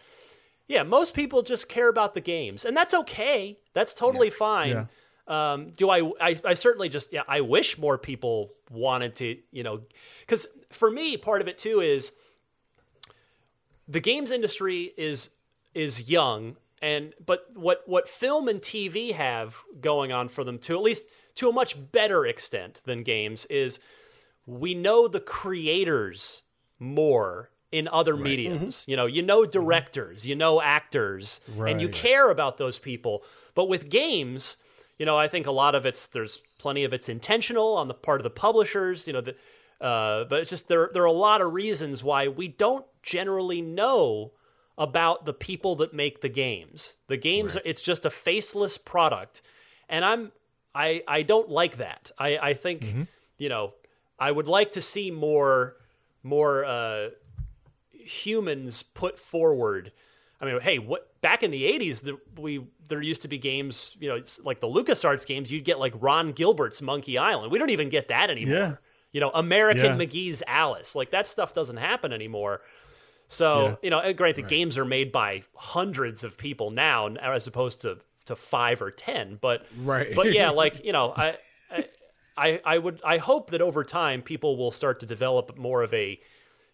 Yeah, 0.69 0.83
most 0.83 1.15
people 1.15 1.43
just 1.43 1.69
care 1.69 1.89
about 1.89 2.15
the 2.15 2.21
games, 2.21 2.65
and 2.65 2.77
that's 2.77 2.93
okay. 2.93 3.57
That's 3.73 3.95
totally 3.95 4.29
yeah. 4.29 4.35
fine. 4.35 4.71
Yeah. 4.71 4.87
Um, 5.29 5.71
do 5.71 5.89
I, 5.91 6.11
I? 6.21 6.41
I 6.45 6.55
certainly 6.55 6.89
just 6.89 7.13
yeah. 7.13 7.23
I 7.29 7.41
wish 7.43 7.79
more 7.79 7.97
people 7.97 8.51
wanted 8.71 9.15
to, 9.17 9.37
you 9.53 9.63
know, 9.63 9.83
because 10.21 10.49
for 10.71 10.91
me, 10.91 11.17
part 11.17 11.41
of 11.41 11.47
it 11.47 11.59
too 11.59 11.81
is 11.81 12.13
the 13.87 14.01
games 14.01 14.33
industry 14.33 14.93
is 14.97 15.31
is 15.77 16.09
young, 16.09 16.57
and 16.81 17.13
but 17.25 17.47
what 17.55 17.83
what 17.87 18.09
film 18.09 18.49
and 18.49 18.61
TV 18.61 19.13
have 19.13 19.59
going 19.81 20.11
on 20.11 20.29
for 20.29 20.43
them 20.43 20.59
too, 20.59 20.75
at 20.75 20.83
least 20.83 21.05
to 21.37 21.49
a 21.49 21.53
much 21.53 21.93
better 21.93 22.25
extent 22.25 22.81
than 22.85 23.03
games, 23.03 23.45
is 23.47 23.79
we 24.47 24.75
know 24.75 25.07
the 25.07 25.21
creators 25.21 26.43
more 26.79 27.51
in 27.71 27.89
other 27.89 28.15
right. 28.15 28.25
mediums. 28.25 28.77
Mm-hmm. 28.83 28.91
You 28.91 28.97
know, 28.97 29.07
you 29.07 29.23
know 29.23 29.45
directors, 29.45 30.23
mm-hmm. 30.23 30.31
you 30.31 30.37
know 30.37 30.63
actors, 30.63 31.41
right. 31.55 31.71
and 31.71 31.81
you 31.81 31.89
care 31.89 32.31
about 32.31 32.59
those 32.59 32.79
people. 32.79 33.23
But 33.55 33.69
with 33.69 33.91
games, 33.91 34.57
you 34.99 35.05
know, 35.05 35.19
I 35.19 35.29
think 35.29 35.47
a 35.47 35.53
lot 35.53 35.75
of 35.75 35.85
it's 35.85 36.07
there's 36.07 36.39
plenty 36.59 36.85
of 36.85 36.93
it's 36.93 37.09
intentional 37.09 37.75
on 37.77 37.89
the 37.89 37.95
part 37.95 38.21
of 38.21 38.25
the 38.25 38.31
publishers. 38.31 39.07
You 39.07 39.13
know, 39.13 39.21
the, 39.21 39.37
uh, 39.81 40.25
but 40.25 40.41
it's 40.41 40.51
just 40.51 40.69
there 40.69 40.91
there 40.93 41.03
are 41.03 41.07
a 41.07 41.13
lot 41.13 41.41
of 41.41 41.53
reasons 41.53 42.03
why 42.03 42.29
we 42.29 42.49
don't 42.49 42.87
generally 43.03 43.61
know 43.61 44.33
about 44.79 45.25
the 45.25 45.33
people 45.33 45.77
that 45.77 45.95
make 45.95 46.21
the 46.21 46.29
games. 46.29 46.97
The 47.09 47.17
games, 47.17 47.55
right. 47.55 47.65
it's 47.65 47.81
just 47.81 48.05
a 48.05 48.11
faceless 48.11 48.79
product, 48.79 49.43
and 49.89 50.05
I'm 50.05 50.33
I 50.75 51.03
I 51.09 51.23
don't 51.23 51.49
like 51.49 51.79
that. 51.79 52.11
I 52.19 52.39
I 52.39 52.55
think 52.55 52.83
mm-hmm. 52.83 53.03
you 53.39 53.49
know 53.49 53.75
I 54.19 54.31
would 54.31 54.49
like 54.49 54.73
to 54.73 54.81
see 54.81 55.11
more 55.11 55.77
more 56.23 56.65
uh, 56.65 57.11
humans 57.93 58.83
put 58.83 59.19
forward. 59.19 59.93
I 60.41 60.45
mean, 60.45 60.61
hey, 60.61 60.79
what 60.79 61.21
back 61.23 61.43
in 61.43 61.51
the 61.51 61.65
'80s, 61.65 62.03
the, 62.03 62.19
we 62.41 62.67
there 62.89 63.01
used 63.01 63.23
to 63.23 63.29
be 63.29 63.39
games, 63.39 63.97
you 63.99 64.09
know, 64.09 64.21
like 64.45 64.61
the 64.61 64.69
LucasArts 64.69 65.27
games. 65.27 65.51
You'd 65.51 65.65
get 65.65 65.79
like 65.79 65.95
Ron 65.99 66.33
Gilbert's 66.33 66.83
Monkey 66.83 67.17
Island. 67.19 67.51
We 67.51 67.59
don't 67.59 67.71
even 67.71 67.89
get 67.89 68.09
that 68.09 68.31
anymore. 68.31 68.55
Yeah. 68.55 68.75
You 69.13 69.21
know, 69.21 69.31
American 69.31 69.99
yeah. 69.99 70.07
McGee's 70.07 70.43
Alice. 70.47 70.95
Like 70.95 71.11
that 71.11 71.27
stuff 71.27 71.55
doesn't 71.55 71.79
happen 71.79 72.13
anymore. 72.13 72.61
So 73.29 73.67
yeah. 73.67 73.75
you 73.83 73.91
know, 73.91 74.13
granted, 74.13 74.43
right. 74.43 74.51
games 74.51 74.79
are 74.79 74.85
made 74.85 75.13
by 75.13 75.43
hundreds 75.55 76.25
of 76.25 76.39
people 76.39 76.71
now, 76.71 77.09
as 77.09 77.47
opposed 77.47 77.81
to 77.83 77.99
to 78.27 78.37
five 78.37 78.83
or 78.83 78.91
ten. 78.91 79.39
But 79.41 79.67
right, 79.79 80.09
but 80.15 80.33
yeah, 80.33 80.51
like 80.63 80.85
you 80.85 80.93
know, 80.93 81.13
I, 81.17 81.37
I 82.37 82.61
I 82.65 82.79
would 82.79 83.01
I 83.05 83.19
hope 83.19 83.51
that 83.51 83.61
over 83.61 83.83
time 83.85 84.23
people 84.23 84.57
will 84.57 84.71
start 84.71 85.01
to 85.01 85.07
develop 85.07 85.57
more 85.57 85.83
of 85.83 85.93
a 85.93 86.21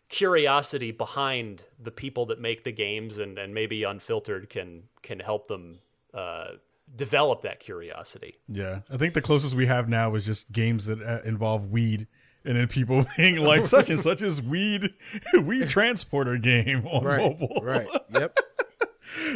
curiosity 0.09 0.91
behind 0.91 1.65
the 1.81 1.91
people 1.91 2.27
that 2.27 2.41
make 2.41 2.65
the 2.65 2.73
games, 2.73 3.19
and 3.19 3.39
and 3.39 3.55
maybe 3.55 3.83
unfiltered 3.85 4.51
can 4.51 4.85
can 5.03 5.21
help 5.21 5.49
them. 5.49 5.79
Uh, 6.13 6.57
develop 6.95 7.41
that 7.41 7.59
curiosity. 7.59 8.37
Yeah, 8.49 8.81
I 8.91 8.99
think 8.99 9.15
the 9.15 9.23
closest 9.23 9.55
we 9.55 9.65
have 9.65 9.89
now 9.89 10.15
is 10.15 10.27
just 10.27 10.53
games 10.53 10.85
that 10.85 11.01
uh, 11.01 11.21
involve 11.25 11.71
weed 11.71 12.07
and 12.45 12.57
then 12.57 12.69
people 12.69 13.07
being 13.17 13.37
like 13.37 13.65
such 13.65 13.91
and 13.91 14.01
such 14.01 14.23
as 14.23 14.43
weed 14.43 14.95
weed 15.43 15.69
transporter 15.69 16.37
game 16.37 16.87
on 16.87 17.05
right, 17.05 17.21
mobile. 17.21 17.61
Right. 17.63 17.89
Yep. 18.11 18.39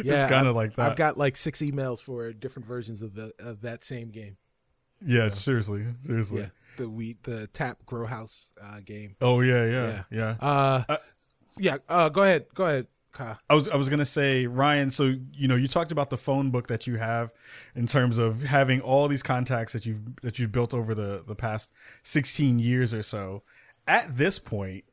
Yeah, 0.03 0.23
it's 0.23 0.31
kind 0.31 0.47
of 0.47 0.55
like 0.55 0.75
that. 0.75 0.91
I've 0.91 0.97
got 0.97 1.17
like 1.17 1.37
six 1.37 1.61
emails 1.61 2.01
for 2.01 2.33
different 2.33 2.67
versions 2.67 3.01
of 3.03 3.13
the 3.13 3.31
of 3.37 3.61
that 3.61 3.83
same 3.83 4.09
game. 4.09 4.37
Yeah, 5.05 5.29
seriously, 5.29 5.85
seriously. 6.01 6.41
Yeah, 6.41 6.49
the 6.77 6.89
weed, 6.89 7.17
the 7.23 7.45
tap 7.47 7.85
grow 7.85 8.07
house 8.07 8.53
uh, 8.61 8.79
game. 8.83 9.15
Oh 9.21 9.41
yeah, 9.41 9.65
yeah, 9.65 9.71
yeah. 9.71 10.03
yeah. 10.09 10.35
Uh, 10.41 10.83
uh, 10.89 10.97
yeah. 11.59 11.77
Uh, 11.87 12.09
go 12.09 12.23
ahead. 12.23 12.47
Go 12.55 12.65
ahead. 12.65 12.87
I 13.49 13.55
was 13.55 13.69
I 13.69 13.75
was 13.75 13.89
gonna 13.89 14.05
say 14.05 14.47
Ryan. 14.47 14.91
So 14.91 15.15
you 15.33 15.47
know 15.47 15.55
you 15.55 15.67
talked 15.67 15.91
about 15.91 16.09
the 16.09 16.17
phone 16.17 16.49
book 16.51 16.67
that 16.67 16.87
you 16.87 16.97
have 16.97 17.33
in 17.75 17.87
terms 17.87 18.17
of 18.17 18.41
having 18.43 18.81
all 18.81 19.07
these 19.07 19.23
contacts 19.23 19.73
that 19.73 19.85
you've 19.85 20.15
that 20.21 20.39
you've 20.39 20.51
built 20.51 20.73
over 20.73 20.93
the 20.93 21.23
the 21.25 21.35
past 21.35 21.71
sixteen 22.03 22.59
years 22.59 22.93
or 22.93 23.03
so. 23.03 23.43
At 23.87 24.17
this 24.17 24.37
point, 24.37 24.83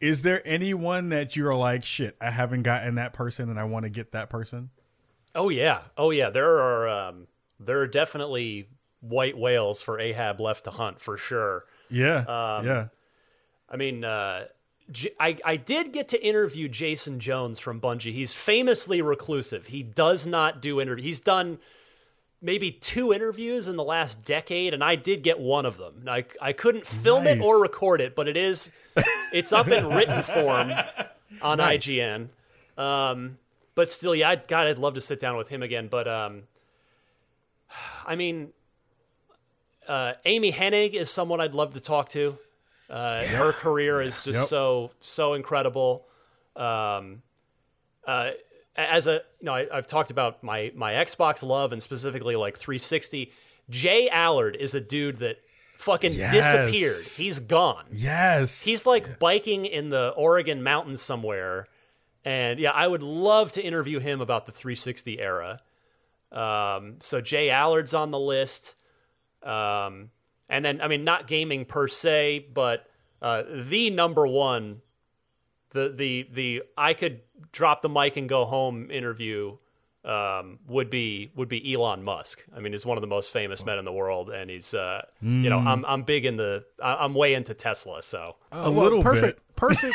is 0.00 0.22
there 0.22 0.42
anyone 0.46 1.10
that 1.10 1.36
you're 1.36 1.54
like 1.54 1.84
shit? 1.84 2.16
I 2.20 2.30
haven't 2.30 2.62
gotten 2.62 2.94
that 2.96 3.12
person, 3.12 3.50
and 3.50 3.58
I 3.58 3.64
want 3.64 3.84
to 3.84 3.90
get 3.90 4.12
that 4.12 4.30
person. 4.30 4.70
Oh 5.34 5.48
yeah, 5.48 5.82
oh 5.96 6.10
yeah. 6.10 6.30
There 6.30 6.58
are 6.58 6.88
um, 6.88 7.26
there 7.60 7.78
are 7.80 7.86
definitely 7.86 8.68
white 9.00 9.36
whales 9.36 9.82
for 9.82 10.00
Ahab 10.00 10.40
left 10.40 10.64
to 10.64 10.70
hunt 10.70 11.00
for 11.00 11.16
sure. 11.16 11.64
Yeah, 11.90 12.18
um, 12.18 12.66
yeah. 12.66 12.88
I 13.68 13.76
mean. 13.76 14.04
Uh, 14.04 14.46
I, 15.20 15.36
I 15.44 15.56
did 15.56 15.92
get 15.92 16.08
to 16.08 16.24
interview 16.24 16.68
Jason 16.68 17.20
Jones 17.20 17.58
from 17.58 17.80
Bungie. 17.80 18.12
He's 18.12 18.34
famously 18.34 19.00
reclusive. 19.02 19.68
He 19.68 19.82
does 19.82 20.26
not 20.26 20.60
do 20.60 20.80
interviews. 20.80 21.04
He's 21.04 21.20
done 21.20 21.58
maybe 22.40 22.72
two 22.72 23.12
interviews 23.12 23.68
in 23.68 23.76
the 23.76 23.84
last 23.84 24.24
decade, 24.24 24.74
and 24.74 24.82
I 24.82 24.96
did 24.96 25.22
get 25.22 25.38
one 25.38 25.64
of 25.64 25.78
them. 25.78 26.04
I, 26.08 26.24
I 26.40 26.52
couldn't 26.52 26.86
film 26.86 27.24
nice. 27.24 27.36
it 27.36 27.42
or 27.42 27.62
record 27.62 28.00
it, 28.00 28.14
but 28.14 28.28
it 28.28 28.36
is 28.36 28.72
it's 29.32 29.52
up 29.52 29.68
in 29.68 29.88
written 29.88 30.22
form 30.22 30.72
on 31.42 31.58
nice. 31.58 31.86
IGN. 31.86 32.28
Um, 32.76 33.38
but 33.74 33.90
still, 33.90 34.14
yeah, 34.14 34.30
I'd, 34.30 34.48
God, 34.48 34.66
I'd 34.66 34.78
love 34.78 34.94
to 34.94 35.00
sit 35.00 35.20
down 35.20 35.36
with 35.36 35.48
him 35.48 35.62
again. 35.62 35.88
But 35.88 36.08
um, 36.08 36.42
I 38.06 38.16
mean, 38.16 38.52
uh, 39.88 40.14
Amy 40.24 40.52
Hennig 40.52 40.94
is 40.94 41.10
someone 41.10 41.40
I'd 41.40 41.54
love 41.54 41.74
to 41.74 41.80
talk 41.80 42.08
to. 42.10 42.38
Uh, 42.92 43.22
yeah. 43.22 43.28
Her 43.38 43.52
career 43.54 44.02
is 44.02 44.22
just 44.22 44.38
yep. 44.38 44.48
so 44.48 44.90
so 45.00 45.32
incredible. 45.32 46.06
Um, 46.54 47.22
uh, 48.06 48.32
as 48.76 49.06
a 49.06 49.22
you 49.40 49.46
know, 49.46 49.54
I, 49.54 49.66
have 49.72 49.86
talked 49.86 50.10
about 50.10 50.42
my 50.42 50.72
my 50.74 50.92
Xbox 50.92 51.42
love 51.42 51.72
and 51.72 51.82
specifically 51.82 52.36
like 52.36 52.58
360. 52.58 53.32
J 53.70 54.10
Allard 54.10 54.56
is 54.56 54.74
a 54.74 54.80
dude 54.80 55.20
that 55.20 55.38
fucking 55.78 56.12
yes. 56.12 56.34
disappeared. 56.34 57.02
He's 57.16 57.38
gone. 57.38 57.84
Yes, 57.90 58.62
he's 58.62 58.84
like 58.84 59.18
biking 59.18 59.64
in 59.64 59.88
the 59.88 60.10
Oregon 60.10 60.62
mountains 60.62 61.00
somewhere. 61.00 61.68
And 62.26 62.60
yeah, 62.60 62.72
I 62.72 62.86
would 62.86 63.02
love 63.02 63.52
to 63.52 63.64
interview 63.64 64.00
him 64.00 64.20
about 64.20 64.44
the 64.44 64.52
360 64.52 65.18
era. 65.18 65.60
Um, 66.30 66.96
so 67.00 67.22
J 67.22 67.48
Allard's 67.50 67.94
on 67.94 68.10
the 68.10 68.18
list. 68.18 68.74
Um, 69.42 70.10
and 70.52 70.64
then 70.64 70.80
I 70.80 70.86
mean 70.86 71.02
not 71.02 71.26
gaming 71.26 71.64
per 71.64 71.88
se, 71.88 72.46
but 72.52 72.86
uh, 73.22 73.42
the 73.50 73.90
number 73.90 74.26
one, 74.26 74.82
the 75.70 75.88
the 75.88 76.28
the 76.30 76.62
I 76.76 76.92
could 76.92 77.22
drop 77.50 77.80
the 77.80 77.88
mic 77.88 78.16
and 78.16 78.28
go 78.28 78.44
home 78.44 78.90
interview 78.90 79.56
um, 80.04 80.58
would 80.68 80.90
be 80.90 81.32
would 81.34 81.48
be 81.48 81.74
Elon 81.74 82.04
Musk. 82.04 82.44
I 82.54 82.60
mean, 82.60 82.72
he's 82.72 82.84
one 82.84 82.98
of 82.98 83.00
the 83.00 83.08
most 83.08 83.32
famous 83.32 83.64
men 83.64 83.78
in 83.78 83.86
the 83.86 83.92
world, 83.92 84.28
and 84.28 84.50
he's 84.50 84.74
uh, 84.74 85.06
mm. 85.24 85.42
you 85.42 85.48
know 85.48 85.58
I'm 85.58 85.86
I'm 85.86 86.02
big 86.02 86.26
in 86.26 86.36
the 86.36 86.64
I'm 86.82 87.14
way 87.14 87.32
into 87.32 87.54
Tesla, 87.54 88.02
so 88.02 88.36
oh, 88.52 88.68
a 88.68 88.70
well, 88.70 88.84
little 88.84 89.02
perfect 89.02 89.38
bit. 89.38 89.56
perfect 89.56 89.94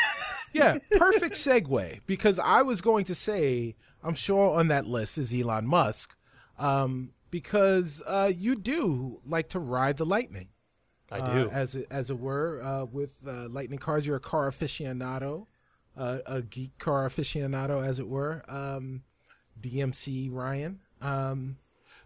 yeah 0.52 0.78
perfect 0.96 1.36
segue 1.36 2.00
because 2.06 2.40
I 2.40 2.62
was 2.62 2.80
going 2.80 3.04
to 3.04 3.14
say 3.14 3.76
I'm 4.02 4.14
sure 4.14 4.58
on 4.58 4.66
that 4.68 4.86
list 4.86 5.18
is 5.18 5.32
Elon 5.32 5.66
Musk. 5.66 6.16
Um, 6.58 7.12
because 7.30 8.02
uh, 8.06 8.30
you 8.34 8.54
do 8.54 9.20
like 9.24 9.48
to 9.50 9.58
ride 9.58 9.96
the 9.96 10.06
lightning. 10.06 10.48
I 11.10 11.20
do, 11.20 11.48
uh, 11.48 11.50
as 11.50 11.74
it, 11.74 11.86
as 11.90 12.10
it 12.10 12.18
were, 12.18 12.60
uh, 12.62 12.84
with 12.84 13.16
uh, 13.26 13.48
lightning 13.48 13.78
cars. 13.78 14.06
You're 14.06 14.16
a 14.16 14.20
car 14.20 14.50
aficionado, 14.50 15.46
uh, 15.96 16.18
a 16.26 16.42
geek 16.42 16.78
car 16.78 17.08
aficionado, 17.08 17.84
as 17.84 17.98
it 17.98 18.08
were. 18.08 18.42
Um, 18.46 19.04
DMC 19.60 20.32
Ryan. 20.32 20.80
Um, 21.00 21.56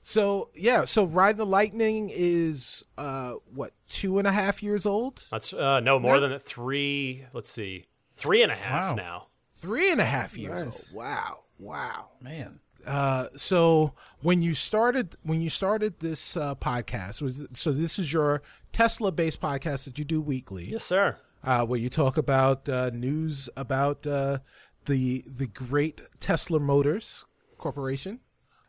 so 0.02 0.50
yeah, 0.54 0.84
so 0.84 1.04
ride 1.04 1.36
the 1.36 1.46
lightning 1.46 2.10
is 2.12 2.84
uh, 2.96 3.34
what 3.52 3.72
two 3.88 4.18
and 4.18 4.26
a 4.26 4.32
half 4.32 4.62
years 4.62 4.86
old. 4.86 5.26
That's 5.30 5.52
no 5.52 5.98
more 5.98 6.20
than 6.20 6.38
three. 6.38 7.24
Let's 7.32 7.50
see, 7.50 7.86
three 8.14 8.42
and 8.42 8.52
a 8.52 8.56
half 8.56 8.90
wow. 8.90 8.94
now. 8.94 9.26
Three 9.54 9.92
and 9.92 10.00
a 10.00 10.04
half 10.04 10.36
years 10.36 10.64
nice. 10.64 10.94
old. 10.94 11.04
Wow, 11.04 11.38
wow, 11.58 12.08
man. 12.20 12.60
Uh, 12.86 13.28
so 13.36 13.94
when 14.20 14.42
you 14.42 14.54
started 14.54 15.16
when 15.22 15.40
you 15.40 15.50
started 15.50 16.00
this 16.00 16.36
uh, 16.36 16.54
podcast 16.54 17.22
was 17.22 17.46
so 17.54 17.72
this 17.72 17.98
is 17.98 18.12
your 18.12 18.42
Tesla 18.72 19.12
based 19.12 19.40
podcast 19.40 19.84
that 19.84 19.98
you 19.98 20.04
do 20.04 20.20
weekly. 20.20 20.64
Yes, 20.64 20.84
sir. 20.84 21.16
Uh, 21.44 21.66
where 21.66 21.78
you 21.78 21.90
talk 21.90 22.16
about 22.16 22.68
uh, 22.68 22.90
news 22.90 23.48
about 23.56 24.06
uh, 24.06 24.38
the 24.86 25.24
the 25.26 25.46
great 25.46 26.00
Tesla 26.20 26.60
Motors 26.60 27.24
Corporation 27.58 28.20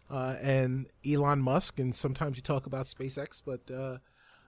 uh, 0.10 0.36
and 0.42 0.88
Elon 1.08 1.40
Musk, 1.40 1.80
and 1.80 1.96
sometimes 1.96 2.38
you 2.38 2.44
talk 2.44 2.66
about 2.66 2.86
SpaceX. 2.86 3.42
But 3.46 4.00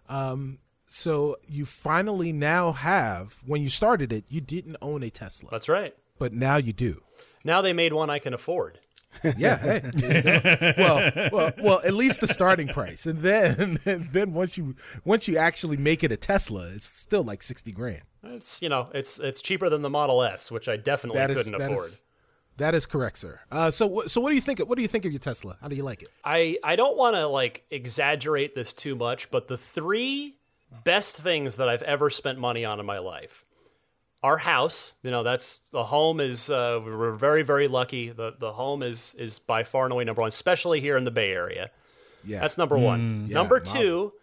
um, 0.07 0.59
so 0.88 1.38
you 1.47 1.66
finally 1.66 2.32
now 2.32 2.72
have 2.72 3.39
when 3.45 3.61
you 3.61 3.70
started 3.70 4.13
it, 4.13 4.26
you 4.30 4.41
didn't 4.41 4.78
own 4.82 5.03
a 5.03 5.09
Tesla. 5.09 5.49
That's 5.51 5.70
right. 5.70 5.95
But 6.18 6.34
now 6.34 6.57
you 6.57 6.74
do. 6.74 7.01
Now 7.43 7.61
they 7.61 7.74
made 7.74 7.93
one 7.93 8.09
I 8.09 8.20
can 8.20 8.34
afford. 8.34 8.80
Yeah. 9.38 9.57
Hey, 9.57 10.74
well, 10.78 11.11
well, 11.32 11.51
well. 11.59 11.82
At 11.86 11.93
least 11.93 12.22
the 12.22 12.28
starting 12.28 12.68
price, 12.68 13.05
and 13.05 13.20
then, 13.22 13.80
and 13.86 14.11
then 14.11 14.34
once 14.34 14.57
you 14.57 14.76
once 15.03 15.28
you 15.28 15.38
actually 15.38 15.78
make 15.78 16.03
it 16.03 16.11
a 16.11 16.18
Tesla, 16.18 16.68
it's 16.68 16.88
still 16.88 17.24
like 17.24 17.41
sixty 17.43 17.72
grand. 17.72 18.01
It's 18.24 18.61
you 18.61 18.70
know, 18.70 18.89
it's 18.93 19.20
it's 19.20 19.41
cheaper 19.41 19.70
than 19.70 19.82
the 19.82 19.89
Model 19.89 20.22
S, 20.24 20.51
which 20.51 20.68
I 20.68 20.78
definitely 20.78 21.20
That 21.20 21.32
is- 21.32 21.38
couldn't 21.43 21.59
that 21.59 21.72
afford. 21.72 21.88
is- 21.88 22.01
that 22.57 22.74
is 22.74 22.86
correct, 22.86 23.18
sir. 23.18 23.41
Uh, 23.51 23.70
so, 23.70 24.03
so 24.07 24.22
what 24.22 24.30
do 24.30 24.36
you 24.36 24.41
think? 24.41 24.59
What 24.59 24.78
do 24.78 24.82
you 24.82 24.88
think 24.88 25.03
of 25.03 25.11
your 25.11 25.20
Tesla? 25.20 25.57
How 25.61 25.68
do 25.68 25.76
you 25.76 25.84
like 25.84 26.01
it? 26.03 26.07
I 26.24 26.57
I 26.63 26.78
don't 26.78 26.95
want 26.95 27.16
to 27.18 27.28
like 27.28 27.66
exaggerate 27.70 28.55
this 28.55 28.72
too 28.72 28.95
much, 28.95 29.30
but 29.30 29.49
the 29.49 29.57
three 29.57 30.38
best 30.86 31.18
things 31.20 31.57
that 31.57 31.68
I've 31.68 31.82
ever 31.82 32.09
spent 32.09 32.39
money 32.39 32.63
on 32.63 32.80
in 32.80 32.86
my 32.86 32.97
life. 32.99 33.43
Our 34.26 34.38
house, 34.38 34.95
you 35.03 35.11
know, 35.11 35.23
that's 35.23 35.61
the 35.71 35.84
home 35.84 36.19
is 36.19 36.49
uh, 36.49 36.80
we're 36.84 37.11
very 37.13 37.43
very 37.43 37.67
lucky. 37.67 38.09
The 38.09 38.34
the 38.39 38.53
home 38.53 38.82
is 38.82 39.15
is 39.19 39.39
by 39.39 39.63
far 39.63 39.84
and 39.86 39.93
away 39.93 40.03
number 40.03 40.21
one, 40.21 40.30
especially 40.30 40.80
here 40.82 40.97
in 40.97 41.03
the 41.03 41.11
Bay 41.11 41.32
Area. 41.32 41.69
Yeah, 42.23 42.39
That's 42.39 42.57
number 42.57 42.78
one. 42.78 43.26
yeah, 43.28 43.36
number 43.36 43.59
mazel. 43.59 43.80
two, 43.82 44.13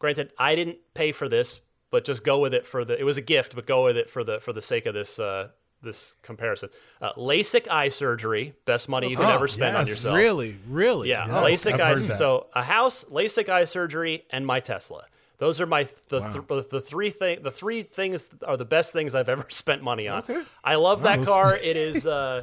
granted, 0.00 0.32
I 0.36 0.56
didn't 0.56 0.78
pay 0.94 1.12
for 1.12 1.28
this, 1.28 1.60
but 1.92 2.04
just 2.04 2.24
go 2.24 2.40
with 2.40 2.52
it 2.54 2.66
for 2.66 2.84
the. 2.84 2.98
It 2.98 3.04
was 3.04 3.16
a 3.16 3.22
gift, 3.34 3.54
but 3.54 3.66
go 3.66 3.84
with 3.84 3.96
it 3.96 4.10
for 4.10 4.24
the 4.24 4.40
for 4.40 4.52
the 4.52 4.62
sake 4.62 4.84
of 4.86 4.94
this 4.94 5.18
uh, 5.20 5.48
this 5.80 6.16
comparison. 6.22 6.68
Uh, 7.00 7.12
LASIK 7.14 7.68
eye 7.70 7.88
surgery, 7.88 8.54
best 8.64 8.88
money 8.88 9.08
you 9.10 9.16
can 9.16 9.26
Oh, 9.26 9.34
ever 9.34 9.46
spend 9.48 9.76
on 9.76 9.86
yourself. 9.86 10.16
really, 10.16 10.56
really. 10.68 11.08
Yeah, 11.10 11.26
Yeah, 11.26 11.34
LASIK 11.34 11.74
I've 11.80 11.98
eye. 11.98 12.12
So 12.14 12.46
a 12.54 12.62
house, 12.64 13.04
LASIK 13.04 13.48
eye 13.48 13.64
surgery, 13.64 14.24
and 14.30 14.44
my 14.46 14.58
Tesla. 14.60 15.04
Those 15.42 15.60
are 15.60 15.66
my 15.66 15.88
the 16.06 16.20
th- 16.48 16.68
the 16.68 16.80
three 16.80 17.10
thing 17.10 17.42
the 17.42 17.50
three 17.50 17.82
things 17.82 18.26
are 18.46 18.56
the 18.56 18.64
best 18.64 18.92
things 18.92 19.12
I've 19.12 19.28
ever 19.28 19.44
spent 19.48 19.82
money 19.82 20.06
on. 20.06 20.22
I 20.62 20.76
love 20.76 21.02
that 21.02 21.18
Nice. 21.18 21.26
car. 21.26 21.56
It 21.56 21.76
is, 21.88 22.06
uh, 22.06 22.42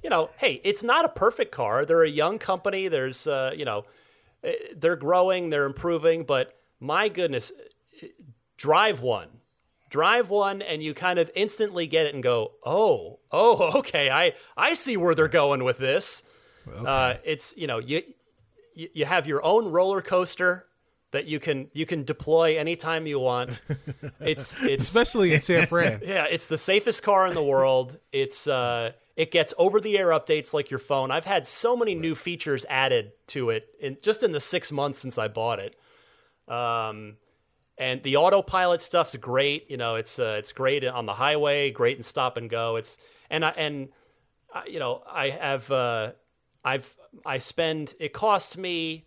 you 0.00 0.10
know, 0.10 0.30
hey, 0.36 0.60
it's 0.62 0.84
not 0.84 1.04
a 1.04 1.08
perfect 1.08 1.50
car. 1.50 1.84
They're 1.84 2.04
a 2.04 2.08
young 2.08 2.38
company. 2.38 2.86
There's, 2.86 3.26
uh, 3.26 3.52
you 3.56 3.64
know, 3.64 3.84
eh, 4.44 4.52
they're 4.76 4.94
growing, 4.94 5.50
they're 5.50 5.66
improving, 5.66 6.22
but 6.22 6.56
my 6.78 7.08
goodness, 7.08 7.50
eh, 8.00 8.06
drive 8.56 9.00
one. 9.00 9.40
Drive 9.90 10.30
one 10.30 10.62
and 10.62 10.84
you 10.84 10.94
kind 10.94 11.18
of 11.18 11.32
instantly 11.34 11.88
get 11.88 12.06
it 12.06 12.14
and 12.14 12.22
go, 12.22 12.52
oh, 12.64 13.18
oh, 13.32 13.72
okay, 13.78 14.08
I, 14.08 14.34
I 14.56 14.74
see 14.74 14.96
where 14.96 15.16
they're 15.16 15.26
going 15.26 15.64
with 15.64 15.78
this. 15.78 16.22
Uh, 16.72 17.14
it's 17.24 17.56
you 17.56 17.66
know 17.66 17.80
you 17.80 18.04
you 18.76 19.04
have 19.04 19.26
your 19.26 19.44
own 19.44 19.66
roller 19.72 20.00
coaster 20.00 20.65
that 21.16 21.26
you 21.26 21.40
can 21.40 21.70
you 21.72 21.86
can 21.86 22.04
deploy 22.04 22.58
anytime 22.58 23.06
you 23.06 23.18
want. 23.18 23.62
It's 24.20 24.54
it's 24.62 24.86
especially 24.86 25.32
in 25.32 25.40
San 25.40 25.66
Fran. 25.66 26.00
yeah, 26.04 26.26
it's 26.28 26.46
the 26.46 26.58
safest 26.58 27.02
car 27.02 27.26
in 27.26 27.34
the 27.34 27.42
world. 27.42 27.98
It's 28.12 28.46
uh 28.46 28.92
it 29.16 29.30
gets 29.30 29.54
over 29.56 29.80
the 29.80 29.96
air 29.98 30.08
updates 30.08 30.52
like 30.52 30.70
your 30.70 30.78
phone. 30.78 31.10
I've 31.10 31.24
had 31.24 31.46
so 31.46 31.76
many 31.76 31.94
new 31.94 32.14
features 32.14 32.66
added 32.68 33.12
to 33.28 33.50
it 33.50 33.68
in 33.80 33.96
just 34.02 34.22
in 34.22 34.32
the 34.32 34.40
6 34.40 34.72
months 34.72 34.98
since 34.98 35.16
I 35.16 35.28
bought 35.28 35.58
it. 35.58 35.76
Um 36.48 37.16
and 37.78 38.02
the 38.02 38.16
autopilot 38.16 38.80
stuff's 38.80 39.16
great, 39.16 39.70
you 39.70 39.76
know, 39.76 39.94
it's 39.94 40.18
uh, 40.18 40.36
it's 40.38 40.52
great 40.52 40.84
on 40.84 41.06
the 41.06 41.14
highway, 41.14 41.70
great 41.70 41.96
in 41.96 42.02
stop 42.02 42.36
and 42.36 42.50
go. 42.50 42.76
It's 42.76 42.98
and 43.30 43.44
I 43.44 43.50
and 43.50 43.88
I, 44.52 44.66
you 44.66 44.78
know, 44.78 45.02
I 45.10 45.30
have 45.30 45.70
uh 45.70 46.12
I've 46.64 46.96
I 47.24 47.38
spend 47.38 47.94
it 48.00 48.12
costs 48.12 48.56
me 48.56 49.06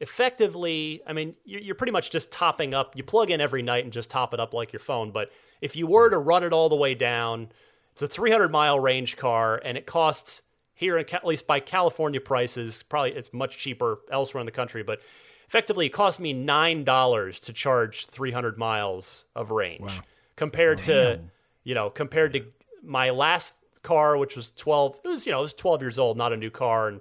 effectively 0.00 1.02
i 1.06 1.12
mean 1.12 1.34
you're, 1.44 1.60
you're 1.60 1.74
pretty 1.74 1.92
much 1.92 2.10
just 2.10 2.32
topping 2.32 2.74
up. 2.74 2.96
You 2.96 3.02
plug 3.02 3.30
in 3.30 3.40
every 3.40 3.62
night 3.62 3.84
and 3.84 3.92
just 3.92 4.10
top 4.10 4.32
it 4.34 4.40
up 4.40 4.54
like 4.54 4.72
your 4.72 4.80
phone. 4.80 5.10
But 5.10 5.30
if 5.60 5.76
you 5.76 5.86
were 5.86 6.08
to 6.10 6.18
run 6.18 6.42
it 6.42 6.52
all 6.52 6.68
the 6.68 6.76
way 6.76 6.94
down 6.94 7.50
it's 7.92 8.02
a 8.02 8.08
300 8.08 8.50
mile 8.50 8.80
range 8.80 9.16
car 9.16 9.60
and 9.64 9.76
it 9.76 9.86
costs 9.86 10.42
here 10.74 10.96
at 10.96 11.26
least 11.26 11.46
by 11.46 11.60
california 11.60 12.20
prices 12.20 12.82
probably 12.82 13.12
it's 13.12 13.32
much 13.32 13.58
cheaper 13.58 13.98
elsewhere 14.10 14.40
in 14.40 14.46
the 14.46 14.52
country 14.52 14.82
but 14.82 15.00
effectively 15.46 15.86
it 15.86 15.90
cost 15.90 16.18
me 16.20 16.32
nine 16.32 16.84
dollars 16.84 17.38
to 17.40 17.52
charge 17.52 18.06
300 18.06 18.56
miles 18.56 19.24
of 19.34 19.50
range 19.50 19.90
compared 20.36 20.78
to 20.78 21.20
you 21.64 21.74
know 21.74 21.90
compared 21.90 22.32
to 22.32 22.44
my 22.82 23.10
last 23.10 23.56
car 23.82 24.16
which 24.16 24.36
was 24.36 24.50
12 24.56 25.00
it 25.04 25.08
was 25.08 25.26
you 25.26 25.32
know 25.32 25.40
it 25.40 25.42
was 25.42 25.54
12 25.54 25.82
years 25.82 25.98
old 25.98 26.16
not 26.16 26.32
a 26.32 26.36
new 26.36 26.50
car 26.50 26.88
and 26.88 27.00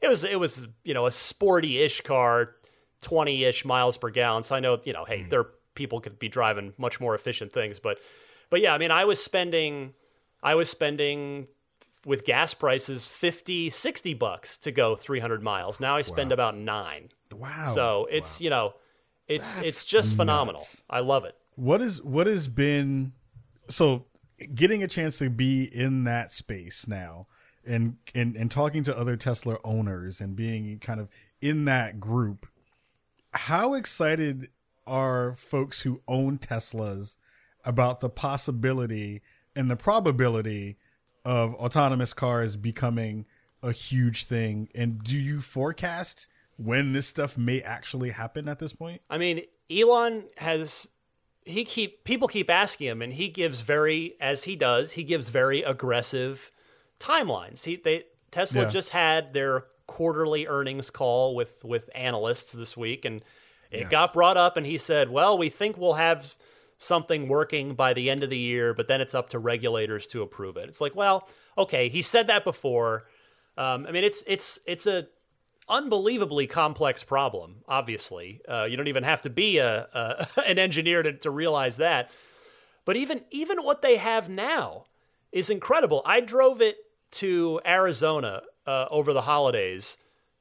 it 0.00 0.08
was 0.08 0.24
it 0.24 0.38
was 0.38 0.68
you 0.84 0.94
know 0.94 1.06
a 1.06 1.10
sporty-ish 1.10 2.00
car 2.02 2.56
20-ish 3.02 3.64
miles 3.64 3.96
per 3.96 4.10
gallon. 4.10 4.42
So 4.42 4.56
i 4.56 4.60
know 4.60 4.80
you 4.84 4.92
know 4.92 5.04
hey 5.04 5.22
hmm. 5.22 5.28
there 5.28 5.46
people 5.74 6.00
could 6.00 6.18
be 6.18 6.28
driving 6.28 6.72
much 6.78 7.00
more 7.00 7.14
efficient 7.14 7.52
things. 7.52 7.78
But 7.78 7.98
but 8.50 8.60
yeah 8.60 8.74
i 8.74 8.78
mean 8.78 8.90
i 8.90 9.04
was 9.04 9.22
spending 9.22 9.94
i 10.42 10.54
was 10.54 10.70
spending 10.70 11.48
with 12.04 12.24
gas 12.24 12.54
prices 12.54 13.06
50 13.06 13.70
60 13.70 14.14
bucks 14.14 14.58
to 14.58 14.72
go 14.72 14.96
300 14.96 15.42
miles. 15.42 15.80
Now 15.80 15.96
i 15.96 16.02
spend 16.02 16.32
about 16.32 16.56
9 16.56 17.08
Wow. 17.32 17.72
so 17.74 18.08
it's 18.10 18.40
you 18.40 18.50
know 18.50 18.74
it's 19.26 19.60
it's 19.62 19.84
just 19.84 20.16
phenomenal. 20.16 20.60
Nuts. 20.60 20.84
i 20.88 21.00
love 21.00 21.24
it. 21.24 21.34
What 21.56 21.80
is 21.80 22.02
what 22.02 22.26
has 22.26 22.48
been 22.48 23.12
so 23.68 24.06
getting 24.54 24.82
a 24.82 24.88
chance 24.88 25.18
to 25.18 25.30
be 25.30 25.64
in 25.64 26.04
that 26.04 26.30
space 26.30 26.86
now 26.86 27.26
and 27.66 27.96
and 28.14 28.36
and 28.36 28.50
talking 28.50 28.82
to 28.84 28.96
other 28.96 29.16
Tesla 29.16 29.58
owners 29.64 30.20
and 30.20 30.36
being 30.36 30.78
kind 30.78 31.00
of 31.00 31.08
in 31.40 31.64
that 31.64 32.00
group 32.00 32.46
how 33.32 33.74
excited 33.74 34.48
are 34.86 35.34
folks 35.34 35.82
who 35.82 36.00
own 36.08 36.38
Teslas 36.38 37.16
about 37.64 38.00
the 38.00 38.08
possibility 38.08 39.20
and 39.54 39.70
the 39.70 39.76
probability 39.76 40.76
of 41.24 41.54
autonomous 41.56 42.14
cars 42.14 42.56
becoming 42.56 43.26
a 43.62 43.72
huge 43.72 44.24
thing 44.24 44.68
and 44.74 45.02
do 45.02 45.18
you 45.18 45.40
forecast 45.40 46.28
when 46.56 46.92
this 46.92 47.06
stuff 47.06 47.36
may 47.36 47.60
actually 47.62 48.10
happen 48.10 48.48
at 48.48 48.58
this 48.58 48.72
point 48.72 49.02
I 49.10 49.18
mean, 49.18 49.42
Elon 49.70 50.24
has 50.36 50.86
he 51.46 51.64
keep 51.64 52.04
people 52.04 52.28
keep 52.28 52.50
asking 52.50 52.88
him, 52.88 53.00
and 53.00 53.12
he 53.12 53.28
gives 53.28 53.60
very 53.60 54.16
as 54.20 54.44
he 54.44 54.56
does. 54.56 54.92
He 54.92 55.04
gives 55.04 55.30
very 55.30 55.62
aggressive 55.62 56.50
timelines. 56.98 57.64
He 57.64 57.76
they 57.76 58.04
Tesla 58.30 58.62
Yeah. 58.62 58.68
just 58.68 58.90
had 58.90 59.32
their 59.32 59.66
quarterly 59.86 60.46
earnings 60.46 60.90
call 60.90 61.34
with 61.34 61.64
with 61.64 61.88
analysts 61.94 62.52
this 62.52 62.76
week, 62.76 63.04
and 63.04 63.22
it 63.70 63.90
got 63.90 64.12
brought 64.12 64.36
up, 64.36 64.56
and 64.56 64.66
he 64.66 64.78
said, 64.78 65.10
"Well, 65.10 65.36
we 65.36 65.48
think 65.48 65.76
we'll 65.76 65.94
have." 65.94 66.34
Something 66.78 67.26
working 67.26 67.74
by 67.74 67.94
the 67.94 68.10
end 68.10 68.22
of 68.22 68.28
the 68.28 68.36
year, 68.36 68.74
but 68.74 68.86
then 68.86 69.00
it's 69.00 69.14
up 69.14 69.30
to 69.30 69.38
regulators 69.38 70.06
to 70.08 70.20
approve 70.20 70.58
it. 70.58 70.68
It's 70.68 70.78
like, 70.78 70.94
well, 70.94 71.26
okay, 71.56 71.88
he 71.88 72.02
said 72.02 72.26
that 72.26 72.44
before. 72.44 73.08
Um, 73.56 73.86
I 73.86 73.92
mean, 73.92 74.04
it's 74.04 74.22
it's 74.26 74.58
it's 74.66 74.86
a 74.86 75.08
unbelievably 75.70 76.46
complex 76.48 77.02
problem. 77.02 77.62
Obviously, 77.66 78.42
uh, 78.46 78.64
you 78.68 78.76
don't 78.76 78.88
even 78.88 79.04
have 79.04 79.22
to 79.22 79.30
be 79.30 79.56
a, 79.56 79.88
a 79.94 80.28
an 80.46 80.58
engineer 80.58 81.02
to, 81.02 81.14
to 81.14 81.30
realize 81.30 81.78
that. 81.78 82.10
But 82.84 82.96
even 82.96 83.24
even 83.30 83.62
what 83.62 83.80
they 83.80 83.96
have 83.96 84.28
now 84.28 84.84
is 85.32 85.48
incredible. 85.48 86.02
I 86.04 86.20
drove 86.20 86.60
it 86.60 86.76
to 87.12 87.60
Arizona 87.66 88.42
uh, 88.66 88.86
over 88.90 89.12
the 89.12 89.22
holidays 89.22 89.98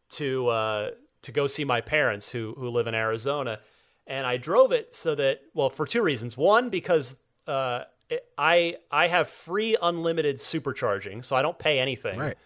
to 0.09 0.47
uh, 0.47 0.91
to 1.22 1.32
go 1.32 1.47
see 1.47 1.63
my 1.63 1.82
parents 1.82 2.32
who 2.32 2.53
who 2.57 2.70
live 2.70 2.88
in 2.88 2.95
Arizona, 2.95 3.59
and 4.07 4.26
I 4.26 4.38
drove 4.38 4.72
it 4.72 4.95
so 4.95 5.16
that 5.16 5.41
well 5.53 5.70
for 5.70 5.86
two 5.86 6.01
reasons. 6.01 6.38
One 6.38 6.70
because 6.70 7.18
uh, 7.47 7.84
it, 8.09 8.26
I 8.38 8.78
I 8.91 9.07
have 9.07 9.28
free 9.30 9.76
unlimited 9.82 10.38
supercharging, 10.38 11.24
so 11.24 11.36
I 11.36 11.41
don't 11.41 11.59
pay 11.59 11.80
anything. 11.80 12.20
Right. 12.20 12.38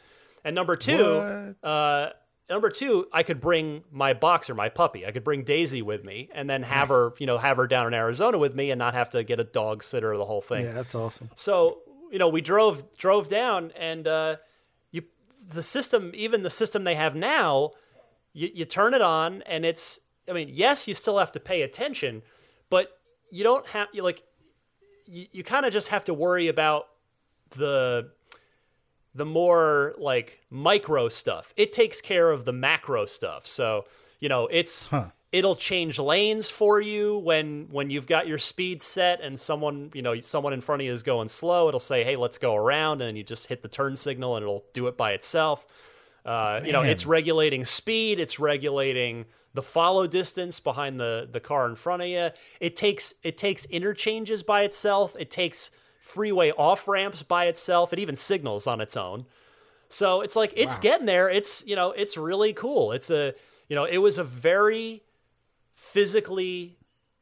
And 0.43 0.55
number 0.55 0.77
two, 0.77 1.55
uh, 1.63 2.09
number 2.49 2.69
two, 2.69 3.07
I 3.11 3.23
could 3.23 3.41
bring 3.41 3.83
my 3.91 4.13
boxer, 4.13 4.55
my 4.55 4.69
puppy. 4.69 5.05
I 5.05 5.11
could 5.11 5.25
bring 5.25 5.43
Daisy 5.43 5.81
with 5.81 6.05
me, 6.05 6.29
and 6.33 6.49
then 6.49 6.63
have 6.63 6.87
her, 6.87 7.11
you 7.19 7.25
know, 7.25 7.37
have 7.37 7.57
her 7.57 7.67
down 7.67 7.87
in 7.87 7.93
Arizona 7.93 8.37
with 8.37 8.55
me, 8.55 8.71
and 8.71 8.79
not 8.79 8.93
have 8.93 9.09
to 9.11 9.23
get 9.23 9.41
a 9.41 9.43
dog 9.43 9.83
sitter 9.83 10.13
or 10.13 10.17
the 10.17 10.25
whole 10.25 10.41
thing. 10.41 10.65
Yeah, 10.65 10.71
that's 10.71 10.95
awesome. 10.95 11.29
So 11.35 11.79
you 12.11 12.19
know, 12.19 12.29
we 12.29 12.41
drove 12.41 12.95
drove 12.97 13.27
down, 13.27 13.71
and 13.77 14.07
uh, 14.07 14.35
you 14.91 15.03
the 15.51 15.63
system, 15.63 16.11
even 16.13 16.43
the 16.43 16.49
system 16.49 16.83
they 16.83 16.95
have 16.95 17.15
now, 17.15 17.71
you, 18.33 18.49
you 18.53 18.65
turn 18.65 18.93
it 18.93 19.01
on, 19.01 19.41
and 19.43 19.65
it's. 19.65 19.99
I 20.27 20.33
mean, 20.33 20.49
yes, 20.51 20.87
you 20.87 20.93
still 20.93 21.17
have 21.17 21.31
to 21.31 21.39
pay 21.39 21.63
attention, 21.63 22.21
but 22.69 22.99
you 23.31 23.43
don't 23.43 23.65
have 23.67 23.87
you 23.93 24.03
like. 24.03 24.23
You, 25.05 25.25
you 25.31 25.43
kind 25.43 25.65
of 25.65 25.73
just 25.73 25.87
have 25.89 26.05
to 26.05 26.13
worry 26.13 26.47
about 26.47 26.87
the 27.51 28.11
the 29.15 29.25
more 29.25 29.95
like 29.97 30.41
micro 30.49 31.09
stuff. 31.09 31.53
It 31.57 31.73
takes 31.73 32.01
care 32.01 32.31
of 32.31 32.45
the 32.45 32.53
macro 32.53 33.05
stuff. 33.05 33.47
So, 33.47 33.85
you 34.19 34.29
know, 34.29 34.47
it's 34.47 34.89
it'll 35.31 35.55
change 35.55 35.99
lanes 35.99 36.49
for 36.49 36.81
you 36.81 37.17
when 37.17 37.67
when 37.69 37.89
you've 37.89 38.07
got 38.07 38.27
your 38.27 38.37
speed 38.37 38.81
set 38.81 39.21
and 39.21 39.39
someone, 39.39 39.91
you 39.93 40.01
know, 40.01 40.19
someone 40.19 40.53
in 40.53 40.61
front 40.61 40.81
of 40.81 40.85
you 40.85 40.91
is 40.91 41.03
going 41.03 41.27
slow, 41.27 41.67
it'll 41.67 41.79
say, 41.79 42.03
"Hey, 42.03 42.15
let's 42.15 42.37
go 42.37 42.55
around." 42.55 43.01
And 43.01 43.17
you 43.17 43.23
just 43.23 43.47
hit 43.47 43.61
the 43.61 43.67
turn 43.67 43.95
signal 43.95 44.35
and 44.35 44.43
it'll 44.43 44.65
do 44.73 44.87
it 44.87 44.97
by 44.97 45.11
itself. 45.11 45.65
Uh, 46.25 46.61
you 46.63 46.71
know, 46.71 46.81
it's 46.81 47.05
regulating 47.05 47.65
speed, 47.65 48.19
it's 48.19 48.39
regulating 48.39 49.25
the 49.53 49.63
follow 49.63 50.07
distance 50.07 50.59
behind 50.59 50.99
the 50.99 51.27
the 51.31 51.39
car 51.39 51.67
in 51.67 51.75
front 51.75 52.01
of 52.01 52.07
you. 52.07 52.29
It 52.59 52.75
takes 52.75 53.13
it 53.23 53.37
takes 53.37 53.65
interchanges 53.65 54.43
by 54.43 54.63
itself. 54.63 55.15
It 55.19 55.29
takes 55.29 55.71
freeway 55.99 56.51
off 56.51 56.87
ramps 56.87 57.23
by 57.23 57.45
itself. 57.45 57.93
It 57.93 57.99
even 57.99 58.15
signals 58.15 58.67
on 58.67 58.81
its 58.81 58.97
own. 58.97 59.25
So 59.89 60.21
it's 60.21 60.35
like 60.35 60.53
it's 60.55 60.77
wow. 60.77 60.81
getting 60.81 61.05
there. 61.05 61.29
It's 61.29 61.65
you 61.65 61.75
know 61.75 61.91
it's 61.91 62.17
really 62.17 62.53
cool. 62.53 62.91
It's 62.91 63.09
a 63.09 63.33
you 63.67 63.75
know 63.75 63.85
it 63.85 63.99
was 63.99 64.17
a 64.17 64.23
very 64.23 65.03
physically 65.79 66.75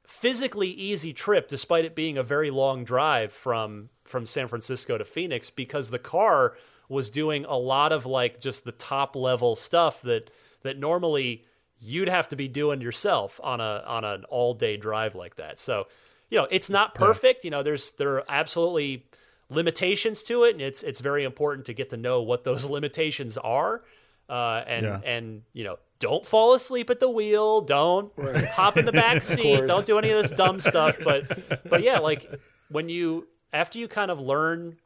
physically 0.03 0.69
easy 0.69 1.13
trip 1.13 1.47
despite 1.47 1.85
it 1.85 1.93
being 1.93 2.17
a 2.17 2.23
very 2.23 2.49
long 2.49 2.83
drive 2.83 3.31
from 3.31 3.87
from 4.03 4.25
San 4.25 4.47
Francisco 4.47 4.97
to 4.97 5.05
Phoenix 5.05 5.51
because 5.51 5.91
the 5.91 5.99
car 5.99 6.55
was 6.89 7.11
doing 7.11 7.45
a 7.45 7.55
lot 7.55 7.91
of 7.91 8.07
like 8.07 8.41
just 8.41 8.65
the 8.65 8.71
top 8.71 9.15
level 9.15 9.55
stuff 9.55 10.01
that 10.01 10.31
that 10.63 10.79
normally 10.79 11.45
you'd 11.79 12.09
have 12.09 12.27
to 12.29 12.35
be 12.35 12.47
doing 12.47 12.81
yourself 12.81 13.39
on 13.43 13.61
a 13.61 13.83
on 13.85 14.03
an 14.03 14.23
all 14.25 14.55
day 14.55 14.75
drive 14.75 15.13
like 15.13 15.35
that. 15.35 15.59
So, 15.59 15.85
you 16.31 16.39
know, 16.39 16.47
it's 16.49 16.69
not 16.69 16.95
perfect. 16.95 17.45
You 17.45 17.51
know, 17.51 17.61
there's 17.61 17.91
there 17.91 18.15
are 18.15 18.23
absolutely 18.27 19.05
limitations 19.51 20.23
to 20.23 20.45
it, 20.45 20.53
and 20.53 20.61
it's 20.61 20.81
it's 20.81 20.99
very 20.99 21.25
important 21.25 21.67
to 21.67 21.73
get 21.73 21.91
to 21.91 21.97
know 21.97 22.23
what 22.23 22.43
those 22.43 22.65
limitations 22.69 23.37
are. 23.37 23.83
Uh, 24.27 24.63
and 24.65 24.85
yeah. 24.85 24.99
and 25.05 25.43
you 25.53 25.63
know, 25.63 25.77
don't 25.99 26.25
fall 26.25 26.53
asleep 26.53 26.89
at 26.89 26.99
the 26.99 27.09
wheel. 27.09 27.61
Don't 27.61 28.11
right. 28.15 28.45
hop 28.45 28.77
in 28.77 28.85
the 28.85 28.91
back 28.93 29.23
seat. 29.23 29.65
don't 29.65 29.85
do 29.85 29.97
any 29.97 30.11
of 30.11 30.21
this 30.21 30.31
dumb 30.31 30.59
stuff. 30.59 30.97
But 31.03 31.63
but 31.69 31.83
yeah, 31.83 31.99
like 31.99 32.29
when 32.69 32.89
you 32.89 33.27
after 33.53 33.79
you 33.79 33.87
kind 33.87 34.11
of 34.11 34.19
learn 34.19 34.77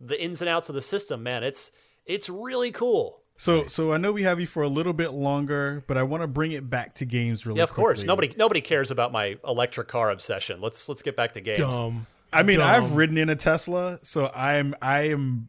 the 0.00 0.22
ins 0.22 0.40
and 0.40 0.48
outs 0.48 0.68
of 0.68 0.74
the 0.74 0.82
system, 0.82 1.22
man, 1.22 1.44
it's 1.44 1.70
it's 2.04 2.28
really 2.28 2.72
cool. 2.72 3.20
So, 3.38 3.66
so 3.66 3.92
I 3.92 3.98
know 3.98 4.12
we 4.12 4.22
have 4.22 4.40
you 4.40 4.46
for 4.46 4.62
a 4.62 4.68
little 4.68 4.94
bit 4.94 5.12
longer, 5.12 5.84
but 5.86 5.98
I 5.98 6.04
want 6.04 6.22
to 6.22 6.26
bring 6.26 6.52
it 6.52 6.70
back 6.70 6.94
to 6.96 7.04
games 7.04 7.44
really. 7.44 7.58
Yeah, 7.58 7.64
of 7.64 7.70
quickly. 7.70 7.82
course. 7.82 8.04
Nobody, 8.04 8.34
nobody 8.36 8.62
cares 8.62 8.90
about 8.90 9.12
my 9.12 9.36
electric 9.46 9.88
car 9.88 10.10
obsession. 10.10 10.60
Let's 10.62 10.88
let's 10.88 11.02
get 11.02 11.16
back 11.16 11.34
to 11.34 11.40
games. 11.40 11.58
Dumb. 11.58 12.06
I 12.32 12.42
mean, 12.42 12.58
Dumb. 12.58 12.68
I've 12.68 12.92
ridden 12.92 13.18
in 13.18 13.28
a 13.28 13.36
Tesla, 13.36 13.98
so 14.02 14.30
I'm 14.34 14.74
I 14.80 15.08
am 15.08 15.48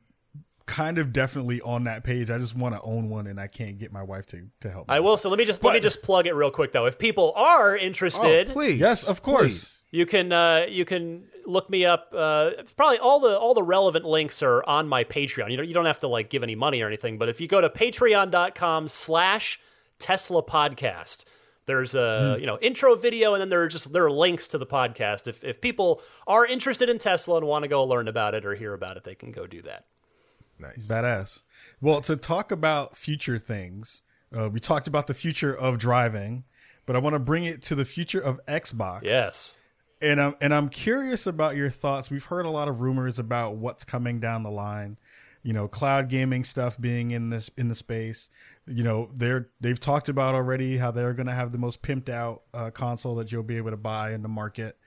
kind 0.68 1.00
of 1.00 1.12
definitely 1.12 1.62
on 1.62 1.86
that 1.86 2.04
page. 2.04 2.30
I 2.30 2.38
just 2.38 2.56
want 2.56 2.76
to 2.76 2.82
own 2.82 3.10
one, 3.10 3.26
and 3.26 3.40
I 3.40 3.48
can't 3.48 3.80
get 3.80 3.92
my 3.92 4.04
wife 4.04 4.28
to 4.28 4.48
to 4.60 4.70
help. 4.70 4.88
Me. 4.88 4.96
I 4.96 5.00
will. 5.00 5.18
So 5.18 5.30
let 5.30 5.40
me 5.40 5.46
just 5.46 5.62
but, 5.62 5.70
let 5.70 5.74
me 5.76 5.80
just 5.80 6.04
plug 6.04 6.28
it 6.28 6.34
real 6.34 6.52
quick 6.52 6.72
though. 6.72 6.86
If 6.86 7.00
people 7.00 7.34
are 7.36 7.76
interested, 7.76 8.52
oh, 8.52 8.54
please, 8.54 8.80
yes, 8.80 9.04
of 9.04 9.24
course. 9.24 9.42
Please. 9.42 9.74
You 9.90 10.06
can 10.06 10.32
uh, 10.34 10.66
you 10.70 10.86
can 10.86 11.24
look 11.46 11.70
me 11.70 11.86
up. 11.86 12.14
Uh, 12.16 12.52
probably 12.76 13.00
all 13.00 13.20
the 13.22 13.38
all 13.40 13.54
the 13.54 13.64
relevant 13.64 14.06
links 14.06 14.44
are 14.44 14.64
on 14.66 14.88
my 14.88 15.06
Patreon. 15.06 15.50
You 15.50 15.58
don't 15.58 15.68
you 15.68 15.74
don't 15.74 15.86
have 15.86 16.00
to 16.00 16.08
like 16.08 16.30
give 16.30 16.44
any 16.44 16.56
money 16.56 16.82
or 16.82 16.88
anything. 16.88 17.18
But 17.18 17.30
if 17.30 17.40
you 17.40 17.48
go 17.48 17.62
to 17.62 17.70
Patreon.com/slash 17.70 19.60
Tesla 19.98 20.44
Podcast, 20.44 21.24
there's 21.68 21.96
a 21.96 22.36
mm. 22.36 22.40
you 22.42 22.46
know 22.46 22.60
intro 22.60 22.96
video, 22.96 23.34
and 23.34 23.40
then 23.40 23.48
there 23.48 23.64
are 23.64 23.70
just 23.70 23.94
there 23.94 24.06
are 24.06 24.12
links 24.12 24.50
to 24.50 24.58
the 24.58 24.68
podcast. 24.68 25.26
If 25.26 25.42
if 25.46 25.62
people 25.62 26.02
are 26.28 26.46
interested 26.46 26.90
in 26.90 26.98
Tesla 26.98 27.38
and 27.38 27.48
want 27.48 27.64
to 27.64 27.70
go 27.70 27.82
learn 27.86 28.10
about 28.10 28.36
it 28.36 28.46
or 28.46 28.56
hear 28.56 28.74
about 28.74 28.98
it, 28.98 29.06
they 29.06 29.16
can 29.16 29.32
go 29.32 29.48
do 29.48 29.62
that. 29.62 29.86
Nice, 30.60 30.88
badass. 30.88 31.44
Well, 31.82 32.02
to 32.02 32.16
talk 32.16 32.52
about 32.52 32.98
future 32.98 33.38
things, 33.38 34.04
uh, 34.36 34.50
we 34.50 34.60
talked 34.60 34.88
about 34.88 35.08
the 35.08 35.14
future 35.14 35.56
of 35.56 35.78
driving, 35.78 36.44
but 36.86 36.96
I 36.96 37.00
want 37.00 37.14
to 37.14 37.20
bring 37.20 37.46
it 37.46 37.62
to 37.64 37.76
the 37.76 37.86
future 37.86 38.20
of 38.20 38.40
Xbox. 38.48 39.04
Yes 39.04 39.60
and 40.02 40.22
I'm 40.22 40.36
and 40.42 40.54
I'm 40.54 40.70
curious 40.70 41.28
about 41.28 41.56
your 41.56 41.70
thoughts. 41.70 42.10
We've 42.10 42.24
heard 42.24 42.46
a 42.46 42.50
lot 42.50 42.68
of 42.68 42.82
rumors 42.82 43.20
about 43.20 43.56
what's 43.56 43.84
coming 43.84 44.20
down 44.20 44.44
the 44.44 44.52
line. 44.52 44.98
You 45.44 45.54
know, 45.54 45.68
cloud 45.68 46.10
gaming 46.10 46.44
stuff 46.44 46.80
being 46.80 47.12
in 47.12 47.30
this 47.30 47.50
in 47.58 47.70
the 47.70 47.76
space. 47.76 48.30
You 48.66 48.84
know, 48.84 49.10
they're 49.16 49.50
they've 49.62 49.80
talked 49.80 50.10
about 50.10 50.36
already 50.36 50.78
how 50.78 50.92
they're 50.92 51.14
going 51.14 51.28
to 51.28 51.34
have 51.34 51.52
the 51.52 51.58
most 51.58 51.82
pimped 51.82 52.10
out 52.10 52.44
uh, 52.54 52.70
console 52.72 53.16
that 53.16 53.32
you'll 53.32 53.44
be 53.44 53.58
able 53.58 53.72
to 53.72 53.78
buy 53.78 54.12
in 54.12 54.22
the 54.22 54.30
market. 54.30 54.78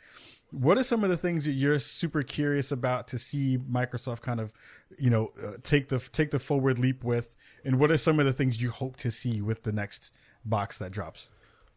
What 0.50 0.78
are 0.78 0.82
some 0.82 1.04
of 1.04 1.10
the 1.10 1.16
things 1.16 1.44
that 1.44 1.52
you're 1.52 1.78
super 1.78 2.22
curious 2.22 2.72
about 2.72 3.08
to 3.08 3.18
see 3.18 3.58
Microsoft 3.58 4.20
kind 4.20 4.40
of, 4.40 4.52
you 4.98 5.10
know, 5.10 5.32
uh, 5.42 5.52
take 5.62 5.88
the 5.88 5.98
take 5.98 6.30
the 6.30 6.38
forward 6.38 6.78
leap 6.78 7.04
with, 7.04 7.36
and 7.64 7.78
what 7.78 7.90
are 7.90 7.96
some 7.96 8.18
of 8.18 8.26
the 8.26 8.32
things 8.32 8.60
you 8.60 8.70
hope 8.70 8.96
to 8.96 9.10
see 9.10 9.40
with 9.40 9.62
the 9.62 9.72
next 9.72 10.12
box 10.44 10.78
that 10.78 10.90
drops? 10.90 11.30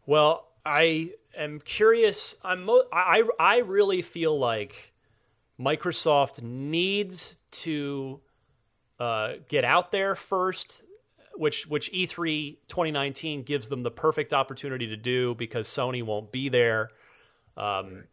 Well, 0.06 0.48
I 0.66 1.12
am 1.36 1.60
curious. 1.60 2.36
I'm 2.42 2.64
mo- 2.64 2.84
I 2.92 3.22
I 3.38 3.58
really 3.58 4.02
feel 4.02 4.38
like 4.38 4.92
Microsoft 5.58 6.42
needs 6.42 7.36
to 7.50 8.20
uh, 8.98 9.34
get 9.48 9.64
out 9.64 9.92
there 9.92 10.14
first, 10.14 10.82
which 11.34 11.66
which 11.66 11.92
E3 11.92 12.56
2019 12.68 13.42
gives 13.42 13.68
them 13.68 13.82
the 13.82 13.90
perfect 13.90 14.32
opportunity 14.32 14.86
to 14.86 14.96
do 14.96 15.34
because 15.34 15.68
Sony 15.68 16.02
won't 16.02 16.32
be 16.32 16.48
there. 16.48 16.90
Um, 17.56 18.04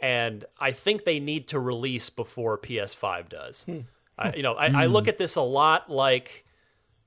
and 0.00 0.44
I 0.58 0.72
think 0.72 1.04
they 1.04 1.20
need 1.20 1.48
to 1.48 1.58
release 1.58 2.10
before 2.10 2.58
PS5 2.58 3.28
does. 3.28 3.64
Hmm. 3.64 3.80
I, 4.18 4.34
you 4.34 4.42
know, 4.42 4.54
I, 4.54 4.82
I, 4.82 4.86
look 4.86 5.04
hmm. 5.04 5.10
at 5.10 5.18
this 5.18 5.36
a 5.36 5.42
lot 5.42 5.90
like 5.90 6.44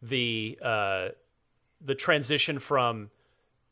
the 0.02 0.58
uh, 0.62 1.10
the 1.80 1.96
transition 1.96 2.60
from 2.60 3.12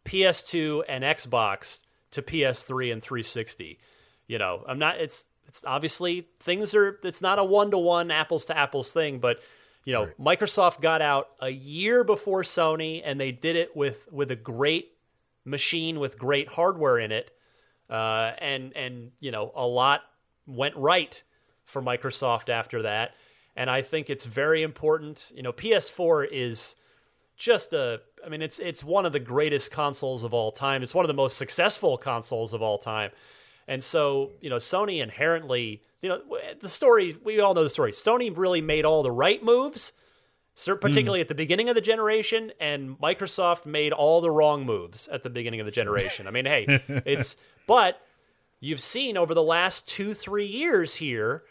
PS2 0.06 0.84
and 0.88 1.04
Xbox 1.04 1.82
to 2.12 2.22
PS3 2.22 2.92
and 2.94 3.02
360. 3.02 3.80
You 4.28 4.38
know, 4.38 4.64
I'm 4.68 4.80
not. 4.80 4.98
It's 4.98 5.26
it's 5.48 5.64
obviously 5.66 6.28
things 6.40 6.74
are. 6.74 7.00
It's 7.04 7.22
not 7.22 7.40
a 7.40 7.44
one 7.44 7.72
to 7.72 7.78
one 7.78 8.12
apples 8.12 8.46
to 8.46 8.58
apples 8.58 8.94
thing, 8.94 9.20
but 9.20 9.40
you 9.86 9.94
know, 9.94 10.06
right. 10.06 10.40
Microsoft 10.40 10.82
got 10.82 11.02
out 11.02 11.30
a 11.40 11.50
year 11.50 12.04
before 12.04 12.44
Sony, 12.44 13.02
and 13.04 13.20
they 13.20 13.32
did 13.32 13.56
it 13.56 13.76
with 13.76 14.08
with 14.12 14.32
a 14.32 14.36
great 14.36 14.92
machine 15.44 16.00
with 16.00 16.18
great 16.18 16.50
hardware 16.50 17.00
in 17.00 17.12
it, 17.12 17.32
uh, 17.92 18.32
and 18.40 18.76
and 18.76 19.12
you 19.20 19.32
know, 19.32 19.52
a 19.54 19.68
lot 19.68 20.02
went 20.48 20.76
right 20.76 21.22
for 21.66 21.82
Microsoft 21.82 22.50
after 22.50 22.82
that. 22.82 23.12
And 23.56 23.70
I 23.70 23.82
think 23.82 24.10
it's 24.10 24.26
very 24.26 24.64
important. 24.64 25.32
You 25.36 25.44
know, 25.44 25.52
PS4 25.52 26.28
is 26.32 26.78
just 27.36 27.74
a 27.74 28.02
I 28.26 28.30
mean 28.30 28.42
it's 28.42 28.60
it's 28.60 28.84
one 28.84 29.06
of 29.06 29.12
the 29.12 29.20
greatest 29.20 29.72
consoles 29.72 30.24
of 30.24 30.34
all 30.34 30.52
time. 30.52 30.82
It's 30.84 30.96
one 30.96 31.04
of 31.04 31.10
the 31.10 31.14
most 31.14 31.38
successful 31.38 31.98
consoles 31.98 32.54
of 32.54 32.62
all 32.62 32.78
time. 32.78 33.12
And 33.68 33.84
so, 33.84 34.32
you 34.42 34.50
know, 34.50 34.58
Sony 34.58 35.02
inherently, 35.02 35.82
you 36.02 36.10
know, 36.10 36.22
the 36.60 36.70
story, 36.70 37.16
we 37.24 37.40
all 37.40 37.54
know 37.54 37.64
the 37.64 37.70
story. 37.70 37.92
Sony 37.92 38.36
really 38.36 38.62
made 38.62 38.86
all 38.86 39.04
the 39.04 39.12
right 39.12 39.44
moves, 39.44 39.94
particularly 40.56 41.20
mm. 41.20 41.22
at 41.22 41.28
the 41.28 41.36
beginning 41.36 41.70
of 41.70 41.76
the 41.76 41.82
generation, 41.82 42.52
and 42.60 43.00
Microsoft 43.00 43.66
made 43.66 43.94
all 43.94 44.20
the 44.20 44.32
wrong 44.32 44.66
moves 44.66 45.08
at 45.10 45.24
the 45.24 45.30
beginning 45.30 45.60
of 45.60 45.66
the 45.66 45.72
generation. 45.72 46.28
I 46.28 46.32
mean, 46.32 46.46
hey, 46.46 46.66
it's, 47.06 47.38
but 47.68 48.02
you've 48.60 48.82
seen 48.82 49.18
over 49.18 49.34
the 49.34 49.44
last 49.44 49.88
two, 49.88 50.14
three 50.14 50.46
years 50.46 50.96
here, 50.96 51.44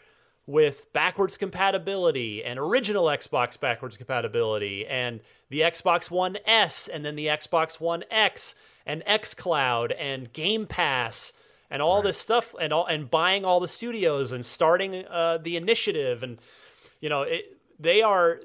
with 0.47 0.91
backwards 0.91 1.37
compatibility 1.37 2.43
and 2.43 2.59
original 2.59 3.05
Xbox 3.05 3.59
backwards 3.59 3.95
compatibility 3.95 4.85
and 4.85 5.21
the 5.49 5.61
Xbox 5.61 6.09
One 6.09 6.37
S 6.45 6.87
and 6.87 7.05
then 7.05 7.15
the 7.15 7.27
Xbox 7.27 7.79
One 7.79 8.03
X 8.09 8.55
and 8.85 9.03
xCloud 9.05 9.95
and 9.97 10.33
Game 10.33 10.65
Pass 10.65 11.33
and 11.69 11.81
all 11.81 11.97
right. 11.97 12.05
this 12.05 12.17
stuff 12.17 12.53
and 12.59 12.73
all 12.73 12.85
and 12.85 13.09
buying 13.09 13.45
all 13.45 13.59
the 13.59 13.67
studios 13.67 14.31
and 14.31 14.45
starting 14.45 15.05
uh, 15.05 15.37
the 15.37 15.55
initiative 15.55 16.23
and 16.23 16.39
you 16.99 17.07
know 17.07 17.21
it, 17.21 17.57
they 17.79 18.01
are 18.01 18.41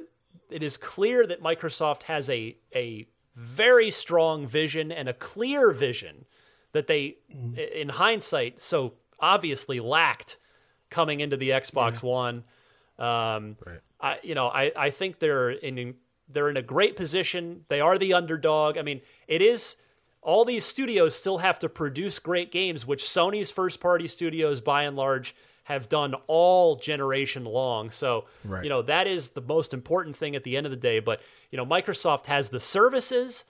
it 0.50 0.62
is 0.62 0.76
clear 0.76 1.26
that 1.26 1.42
Microsoft 1.42 2.04
has 2.04 2.28
a 2.30 2.56
a 2.74 3.08
very 3.34 3.90
strong 3.90 4.46
vision 4.46 4.92
and 4.92 5.08
a 5.08 5.12
clear 5.12 5.72
vision 5.72 6.26
that 6.76 6.88
they 6.88 7.16
mm. 7.34 7.58
in 7.72 7.88
hindsight 7.88 8.60
so 8.60 8.92
obviously 9.18 9.80
lacked 9.80 10.36
coming 10.90 11.20
into 11.20 11.36
the 11.36 11.50
Xbox 11.50 12.02
yeah. 12.02 12.08
One. 12.08 12.44
Um, 12.98 13.56
right. 13.66 13.80
I, 13.98 14.18
you 14.22 14.34
know, 14.34 14.48
I, 14.48 14.72
I 14.76 14.90
think 14.90 15.18
they're 15.18 15.50
in 15.50 15.94
they're 16.28 16.50
in 16.50 16.56
a 16.56 16.62
great 16.62 16.96
position. 16.96 17.64
They 17.68 17.80
are 17.80 17.96
the 17.96 18.12
underdog. 18.12 18.76
I 18.76 18.82
mean, 18.82 19.00
it 19.26 19.40
is 19.40 19.76
all 20.20 20.44
these 20.44 20.66
studios 20.66 21.16
still 21.16 21.38
have 21.38 21.58
to 21.60 21.68
produce 21.68 22.18
great 22.18 22.52
games, 22.52 22.86
which 22.86 23.04
Sony's 23.04 23.50
first 23.50 23.80
party 23.80 24.06
studios 24.06 24.60
by 24.60 24.82
and 24.82 24.96
large 24.96 25.34
have 25.64 25.88
done 25.88 26.14
all 26.26 26.76
generation 26.76 27.44
long. 27.44 27.90
So, 27.90 28.26
right. 28.44 28.62
you 28.62 28.68
know, 28.68 28.82
that 28.82 29.06
is 29.06 29.30
the 29.30 29.40
most 29.40 29.72
important 29.72 30.16
thing 30.16 30.36
at 30.36 30.44
the 30.44 30.56
end 30.56 30.66
of 30.66 30.70
the 30.70 30.76
day. 30.76 31.00
But, 31.00 31.22
you 31.50 31.56
know, 31.56 31.64
Microsoft 31.64 32.26
has 32.26 32.50
the 32.50 32.60
services 32.60 33.44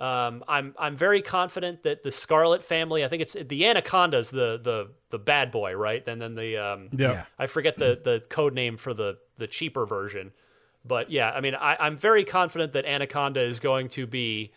um, 0.00 0.42
I'm 0.48 0.74
I'm 0.78 0.96
very 0.96 1.20
confident 1.20 1.82
that 1.82 2.02
the 2.02 2.10
Scarlett 2.10 2.64
family. 2.64 3.04
I 3.04 3.08
think 3.08 3.20
it's 3.20 3.34
the 3.34 3.66
Anaconda's 3.66 4.30
the 4.30 4.58
the 4.62 4.88
the 5.10 5.18
bad 5.18 5.50
boy, 5.50 5.74
right? 5.74 6.02
And 6.08 6.20
then 6.22 6.34
the 6.34 6.56
um, 6.56 6.88
yeah. 6.96 7.24
I 7.38 7.46
forget 7.46 7.76
the 7.76 8.00
the 8.02 8.22
code 8.30 8.54
name 8.54 8.78
for 8.78 8.94
the 8.94 9.18
the 9.36 9.46
cheaper 9.46 9.84
version, 9.84 10.32
but 10.86 11.10
yeah, 11.10 11.30
I 11.30 11.42
mean 11.42 11.54
I, 11.54 11.76
I'm 11.78 11.98
very 11.98 12.24
confident 12.24 12.72
that 12.72 12.86
Anaconda 12.86 13.42
is 13.42 13.60
going 13.60 13.88
to 13.88 14.06
be 14.06 14.52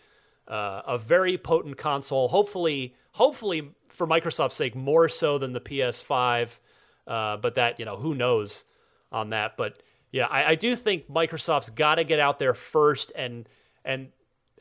uh, 0.48 0.80
a 0.86 0.96
very 0.96 1.36
potent 1.36 1.76
console. 1.76 2.28
Hopefully, 2.28 2.94
hopefully 3.12 3.72
for 3.90 4.06
Microsoft's 4.06 4.56
sake, 4.56 4.74
more 4.74 5.10
so 5.10 5.36
than 5.36 5.52
the 5.52 5.60
PS5. 5.60 6.58
Uh, 7.06 7.36
but 7.36 7.56
that 7.56 7.78
you 7.78 7.84
know 7.84 7.96
who 7.96 8.14
knows 8.14 8.64
on 9.12 9.28
that. 9.28 9.58
But 9.58 9.82
yeah, 10.10 10.24
I, 10.24 10.52
I 10.52 10.54
do 10.54 10.74
think 10.74 11.10
Microsoft's 11.10 11.68
got 11.68 11.96
to 11.96 12.04
get 12.04 12.18
out 12.18 12.38
there 12.38 12.54
first 12.54 13.12
and 13.14 13.46
and 13.84 14.08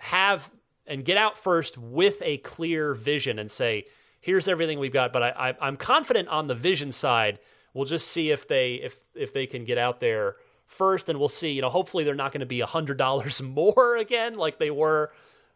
have 0.02 0.52
and 0.86 1.06
get 1.06 1.18
out 1.18 1.38
first 1.38 1.78
with 1.78 2.22
a 2.22 2.38
clear 2.38 2.94
vision 2.94 3.40
and 3.40 3.50
say, 3.50 3.86
here's 4.20 4.48
everything 4.48 4.80
we've 4.80 4.94
got. 4.94 5.14
But 5.14 5.24
I, 5.24 5.56
I, 5.60 5.68
am 5.68 5.78
confident 5.78 6.30
on 6.30 6.48
the 6.48 6.56
vision 6.56 6.92
side. 6.92 7.40
We'll 7.74 7.86
just 7.86 8.08
see 8.08 8.32
if 8.32 8.48
they 8.48 8.76
if 8.76 8.98
if 9.16 9.34
they 9.34 9.46
can 9.46 9.66
get 9.66 9.78
out 9.78 10.00
there 10.00 10.38
first, 10.66 11.10
and 11.10 11.20
we'll 11.20 11.30
see. 11.30 11.52
You 11.52 11.62
know, 11.62 11.70
hopefully 11.70 12.04
they're 12.04 12.16
not 12.16 12.32
going 12.32 12.40
to 12.40 12.46
be 12.46 12.62
a 12.62 12.66
hundred 12.66 12.98
dollars 12.98 13.42
more 13.42 13.98
again, 13.98 14.36
like 14.36 14.58
they 14.60 14.72
were 14.72 15.12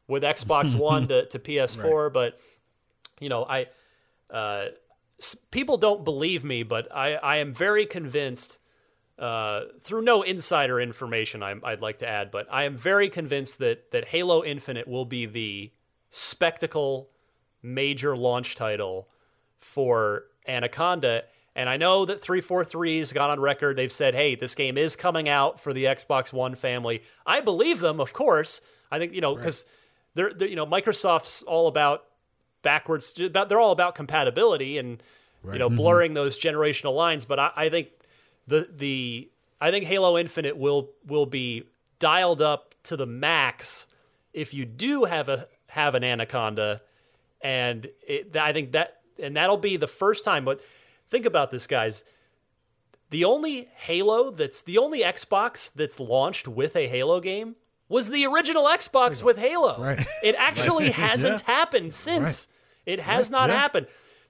with 0.08 0.24
Xbox 0.24 0.76
One 0.80 1.08
to, 1.08 1.26
to 1.28 1.40
PS4. 1.40 2.04
Right. 2.04 2.14
But 2.14 2.40
you 3.20 3.30
know, 3.30 3.46
I 3.46 3.68
uh, 4.30 4.68
people 5.52 5.78
don't 5.78 6.04
believe 6.04 6.44
me, 6.44 6.64
but 6.64 6.94
I 6.94 7.16
I 7.16 7.38
am 7.38 7.54
very 7.54 7.86
convinced. 7.86 8.60
Uh, 9.18 9.62
through 9.82 10.04
no 10.04 10.22
insider 10.22 10.80
information, 10.80 11.42
i 11.42 11.54
would 11.54 11.82
like 11.82 11.98
to 11.98 12.08
add, 12.08 12.30
but 12.30 12.46
I 12.52 12.66
am 12.66 12.78
very 12.78 13.10
convinced 13.10 13.58
that 13.58 13.90
that 13.92 14.10
Halo 14.10 14.44
Infinite 14.44 14.88
will 14.88 15.06
be 15.06 15.26
the 15.26 15.72
spectacle 16.10 17.10
major 17.62 18.16
launch 18.16 18.56
title 18.56 19.10
for 19.58 20.26
Anaconda. 20.48 21.24
And 21.56 21.70
I 21.70 21.78
know 21.78 22.06
that 22.06 22.22
343's 22.22 23.14
got 23.14 23.30
on 23.30 23.40
record. 23.40 23.76
They've 23.78 23.92
said, 23.92 24.14
hey, 24.14 24.36
this 24.36 24.54
game 24.54 24.78
is 24.78 24.96
coming 24.96 25.28
out 25.28 25.60
for 25.60 25.74
the 25.74 25.86
Xbox 25.86 26.32
One 26.32 26.56
family. 26.56 27.02
I 27.26 27.42
believe 27.42 27.80
them, 27.80 28.00
of 28.00 28.14
course. 28.14 28.62
I 28.92 29.00
think, 29.00 29.14
you 29.14 29.22
know, 29.22 29.36
because 29.36 29.66
right. 29.66 29.74
they're, 30.14 30.34
they're, 30.34 30.48
you 30.48 30.56
know, 30.56 30.68
Microsoft's 30.68 31.42
all 31.44 31.68
about 31.68 32.06
backwards, 32.62 33.14
they're 33.14 33.60
all 33.60 33.72
about 33.72 33.96
compatibility 33.96 34.78
and, 34.78 35.02
right. 35.42 35.54
you 35.54 35.60
know, 35.60 35.68
mm-hmm. 35.68 35.78
blurring 35.78 36.14
those 36.14 36.38
generational 36.38 36.96
lines. 36.96 37.26
But 37.26 37.40
I, 37.40 37.52
I 37.56 37.70
think 37.70 37.90
the, 38.48 38.70
the, 38.76 39.30
I 39.60 39.72
think 39.72 39.86
Halo 39.86 40.18
Infinite 40.18 40.58
will, 40.58 40.92
will 41.06 41.26
be 41.26 41.64
dialed 42.00 42.42
up 42.42 42.76
to 42.84 42.96
the 42.96 43.06
max 43.06 43.88
if 44.34 44.54
you 44.54 44.66
do 44.66 45.06
have 45.06 45.30
a, 45.30 45.48
have 45.68 45.96
an 45.96 46.04
Anaconda. 46.04 46.82
And 47.42 47.90
it, 48.08 48.36
I 48.36 48.54
think 48.54 48.72
that, 48.72 49.02
and 49.22 49.36
that'll 49.36 49.58
be 49.58 49.78
the 49.78 49.88
first 49.88 50.24
time, 50.24 50.46
but 50.46 50.62
think 51.10 51.26
about 51.26 51.52
this, 51.52 51.68
guys. 51.68 52.04
The 53.10 53.24
only 53.24 53.70
Halo 53.76 54.32
that's 54.32 54.62
the 54.62 54.78
only 54.78 55.00
Xbox 55.00 55.72
that's 55.74 56.00
launched 56.00 56.48
with 56.48 56.76
a 56.76 56.88
Halo 56.88 57.22
game 57.22 57.56
was 57.90 58.10
the 58.10 58.26
original 58.26 58.66
Xbox 58.66 59.24
with 59.24 59.38
Halo. 59.38 59.82
Right. 59.82 60.00
It 60.24 60.36
actually 60.38 60.86
right. 60.88 60.94
hasn't 60.94 61.44
yeah. 61.48 61.56
happened 61.56 61.94
since. 61.94 62.48
Right. 62.86 62.94
It 62.94 63.00
has 63.02 63.30
not 63.30 63.50
yeah. 63.50 63.56
happened. 63.56 63.88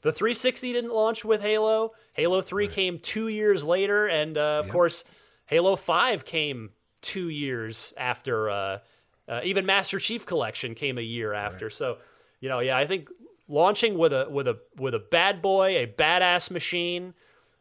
The 0.08 0.14
360 0.14 0.72
didn't 0.72 0.94
launch 0.94 1.26
with 1.26 1.42
Halo. 1.42 1.92
Halo 2.16 2.40
3 2.40 2.70
came 2.70 2.98
two 2.98 3.28
years 3.28 3.66
later, 3.66 4.08
and 4.08 4.38
uh, 4.38 4.60
of 4.60 4.68
yep. 4.68 4.72
course, 4.72 5.04
Halo 5.48 5.76
5 5.76 6.24
came 6.24 6.70
two 7.02 7.28
years 7.28 7.94
after. 7.98 8.50
Uh, 8.50 8.80
uh, 9.28 9.42
even 9.44 9.66
Master 9.66 10.00
Chief 10.00 10.26
Collection 10.26 10.76
came 10.76 10.98
a 10.98 11.02
year 11.02 11.34
after. 11.34 11.70
So, 11.70 11.98
you 12.40 12.48
know, 12.48 12.60
yeah, 12.60 12.78
I 12.78 12.88
think 12.88 13.10
launching 13.50 13.98
with 13.98 14.14
a 14.14 14.30
with 14.30 14.48
a 14.48 14.60
with 14.78 14.96
a 14.96 15.00
bad 15.00 15.42
boy, 15.42 15.76
a 15.76 15.88
badass 15.88 16.50
machine, 16.52 17.14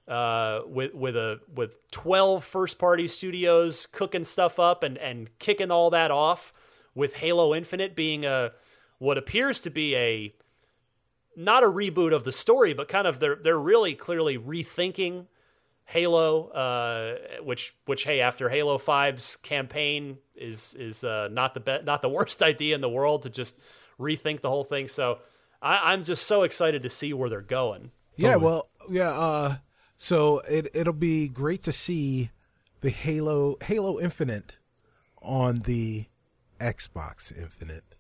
uh, 0.07 0.61
with 0.67 0.95
with 0.95 1.17
a 1.17 1.41
with 1.53 1.79
12 1.91 2.45
first 2.45 2.79
party 2.79 3.09
studios 3.09 3.87
cooking 3.91 4.25
stuff 4.25 4.61
up 4.61 4.85
and 4.85 4.97
and 4.99 5.37
kicking 5.41 5.73
all 5.73 5.91
that 5.91 6.13
off 6.13 6.53
with 6.95 7.15
Halo 7.15 7.53
Infinite 7.57 7.97
being 7.97 8.25
a 8.25 8.53
what 8.99 9.19
appears 9.19 9.59
to 9.63 9.71
be 9.71 9.97
a 9.97 10.33
not 11.37 11.63
a 11.63 11.67
reboot 11.67 12.13
of 12.13 12.25
the 12.25 12.33
story, 12.33 12.73
but 12.73 12.89
kind 12.89 13.07
of 13.07 13.21
they're 13.21 13.37
they're 13.37 13.59
really 13.59 13.95
clearly 13.95 14.39
rethinking 14.39 15.27
Halo, 15.87 16.49
uh, 16.49 17.43
which 17.43 17.77
which 17.85 18.05
hey 18.05 18.21
after 18.21 18.49
Halo 18.49 18.77
5's 18.77 19.37
campaign 19.37 20.19
is 20.35 20.75
is 20.79 21.05
uh, 21.05 21.29
not 21.31 21.55
the 21.55 21.61
be- 21.61 21.83
not 21.85 22.03
the 22.03 22.09
worst 22.19 22.43
idea 22.43 22.75
in 22.75 22.81
the 22.81 22.89
world 22.89 23.23
to 23.23 23.31
just 23.31 23.57
rethink 23.99 24.41
the 24.41 24.49
whole 24.49 24.65
thing. 24.65 24.89
So 24.89 25.19
I, 25.63 25.93
am 25.93 26.03
just 26.03 26.27
so 26.27 26.43
excited 26.43 26.83
to 26.83 26.89
see 26.89 27.13
where 27.13 27.31
they're 27.31 27.41
going. 27.41 27.93
Yeah, 28.17 28.33
totally. 28.33 28.45
well, 28.45 28.69
yeah. 28.91 29.11
Uh, 29.11 29.57
so 29.97 30.41
it 30.51 30.69
it'll 30.75 30.93
be 30.93 31.29
great 31.29 31.63
to 31.65 31.73
see 31.73 32.31
the 32.81 32.91
Halo 32.91 33.57
Halo 33.63 34.01
Infinite 34.01 34.59
on 35.23 35.61
the 35.61 36.07
Xbox 36.61 37.37
Infinite, 37.37 37.96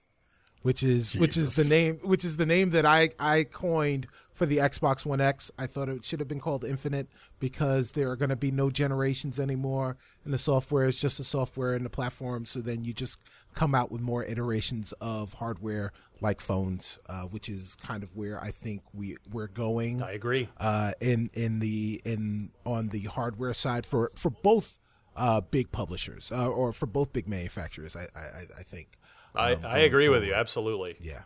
which 0.66 0.82
is 0.82 1.12
Jesus. 1.12 1.20
which 1.20 1.36
is 1.36 1.55
the 1.55 1.64
name 1.64 2.01
which 2.02 2.24
is 2.24 2.36
the 2.36 2.44
name 2.44 2.70
that 2.70 2.84
I 2.84 3.10
I 3.20 3.44
coined 3.44 4.09
for 4.32 4.47
the 4.47 4.59
Xbox 4.59 5.06
One 5.06 5.20
X. 5.20 5.52
I 5.56 5.68
thought 5.68 5.88
it 5.88 6.05
should 6.05 6.18
have 6.18 6.28
been 6.28 6.40
called 6.40 6.64
Infinite 6.64 7.06
because 7.38 7.93
there 7.93 8.10
are 8.10 8.16
going 8.16 8.30
to 8.30 8.36
be 8.36 8.51
no 8.51 8.68
generations 8.68 9.38
anymore, 9.38 9.97
and 10.24 10.34
the 10.34 10.38
software 10.38 10.88
is 10.88 10.98
just 10.98 11.18
the 11.18 11.24
software 11.24 11.74
and 11.74 11.84
the 11.84 11.90
platform. 11.90 12.47
So 12.47 12.60
then 12.60 12.84
you 12.84 12.93
just 12.93 13.20
come 13.55 13.76
out 13.76 13.93
with 13.93 14.01
more 14.01 14.24
iterations 14.24 14.93
of 15.01 15.34
hardware 15.34 15.93
like 16.20 16.40
phones, 16.40 16.98
uh, 17.09 17.22
which 17.22 17.48
is 17.48 17.76
kind 17.76 18.02
of 18.02 18.16
where 18.16 18.43
I 18.43 18.51
think 18.51 18.82
we 18.93 19.16
we're 19.30 19.47
going. 19.47 20.02
I 20.02 20.12
agree. 20.14 20.48
Uh, 20.59 20.93
in 21.01 21.30
in 21.32 21.60
the 21.60 22.02
in 22.05 22.51
on 22.64 22.88
the 22.88 23.02
hardware 23.02 23.55
side 23.55 23.86
for 23.86 24.10
for 24.16 24.30
both 24.30 24.78
uh, 25.16 25.40
big 25.40 25.72
publishers 25.72 26.30
uh, 26.30 26.48
or 26.48 26.72
for 26.72 26.86
both 26.86 27.12
big 27.12 27.26
manufacturers, 27.28 27.97
I 27.97 28.06
I, 28.14 28.47
I 28.59 28.62
think. 28.62 28.98
I, 29.34 29.55
um, 29.55 29.66
I 29.66 29.78
agree 29.78 30.06
forward. 30.06 30.20
with 30.20 30.28
you 30.28 30.34
absolutely. 30.34 30.97
Yeah. 31.01 31.22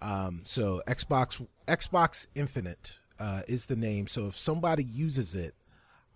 Um, 0.00 0.42
so 0.44 0.82
Xbox 0.86 1.46
Xbox 1.68 2.26
Infinite 2.34 2.96
uh, 3.20 3.42
is 3.46 3.66
the 3.66 3.76
name. 3.76 4.08
So 4.08 4.26
if 4.26 4.36
somebody 4.36 4.82
uses 4.84 5.34
it, 5.34 5.54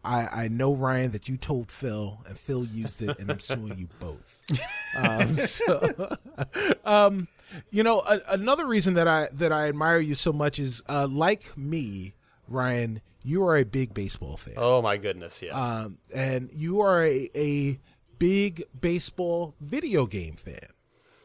I, 0.06 0.44
I 0.44 0.48
know 0.48 0.74
Ryan 0.74 1.10
that 1.12 1.28
you 1.28 1.36
told 1.36 1.70
Phil, 1.70 2.20
and 2.26 2.38
Phil 2.38 2.64
used 2.64 3.02
it, 3.02 3.18
and 3.18 3.30
I'm 3.30 3.40
suing 3.40 3.76
you 3.78 3.88
both. 4.00 4.36
Um, 4.96 5.34
so, 5.34 6.16
um, 6.86 7.28
you 7.70 7.82
know, 7.82 8.00
a, 8.08 8.18
another 8.30 8.66
reason 8.66 8.94
that 8.94 9.06
I 9.06 9.28
that 9.34 9.52
I 9.52 9.68
admire 9.68 9.98
you 9.98 10.14
so 10.14 10.32
much 10.32 10.58
is, 10.58 10.80
uh, 10.88 11.06
like 11.06 11.54
me, 11.54 12.14
Ryan, 12.48 13.02
you 13.26 13.42
are 13.42 13.56
a 13.56 13.64
big 13.64 13.92
baseball 13.92 14.36
fan. 14.36 14.54
Oh 14.56 14.80
my 14.80 14.96
goodness, 14.96 15.42
yes. 15.42 15.52
Um, 15.52 15.98
and 16.14 16.48
you 16.52 16.80
are 16.80 17.04
a, 17.04 17.28
a 17.34 17.80
big 18.20 18.62
baseball 18.80 19.54
video 19.60 20.06
game 20.06 20.36
fan. 20.36 20.68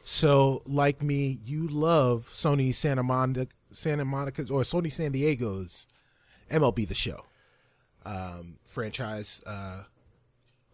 So, 0.02 0.64
like 0.66 1.04
me, 1.04 1.40
you 1.46 1.68
love 1.68 2.28
Sony 2.34 2.74
Santa 2.74 3.04
Monica, 3.04 3.54
Santa 3.72 4.04
Monica's 4.04 4.50
or 4.50 4.64
Sony 4.64 4.92
San 4.92 5.12
Diego's 5.12 5.88
MLB 6.50 6.88
The 6.88 6.96
Show 6.96 7.24
um, 8.04 8.58
franchise. 8.66 9.44
Uh, 9.46 9.84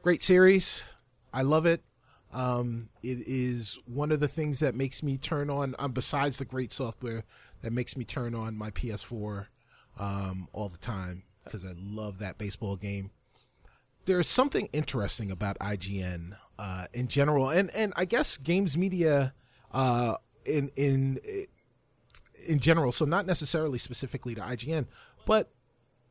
great 0.02 0.24
series. 0.24 0.86
I 1.34 1.41
love 1.41 1.66
it. 1.66 1.84
Um, 2.32 2.88
it 3.04 3.18
is 3.28 3.80
one 3.86 4.14
of 4.14 4.22
the 4.22 4.30
things 4.30 4.62
that 4.62 4.76
makes 4.76 5.04
me 5.04 5.18
turn 5.18 5.49
on, 5.49 5.76
um, 5.78 5.91
besides 5.91 6.38
the 6.38 6.45
great 6.45 6.72
software, 6.72 7.26
that 7.64 7.74
makes 7.74 7.98
me 7.98 8.06
turn 8.06 8.34
on 8.34 8.56
my 8.56 8.72
PS4 8.72 9.48
um, 9.98 10.48
all 10.53 10.69
the 10.69 10.78
time 10.78 11.24
because 11.44 11.64
I 11.64 11.74
love 11.78 12.19
that 12.19 12.38
baseball 12.38 12.76
game. 12.76 13.11
There's 14.06 14.28
something 14.28 14.69
interesting 14.72 15.32
about 15.32 15.60
IGN 15.60 16.38
uh, 16.60 16.88
in 16.94 17.07
general, 17.07 17.49
and 17.49 17.69
and 17.76 17.94
I 17.95 18.06
guess 18.06 18.38
games 18.38 18.78
media 18.78 19.34
uh, 19.72 20.15
in 20.45 20.72
in 20.76 21.19
in 22.48 22.60
general. 22.60 22.91
So 22.91 23.06
not 23.06 23.26
necessarily 23.26 23.78
specifically 23.78 24.36
to 24.36 24.41
IGN, 24.41 24.86
but 25.26 25.52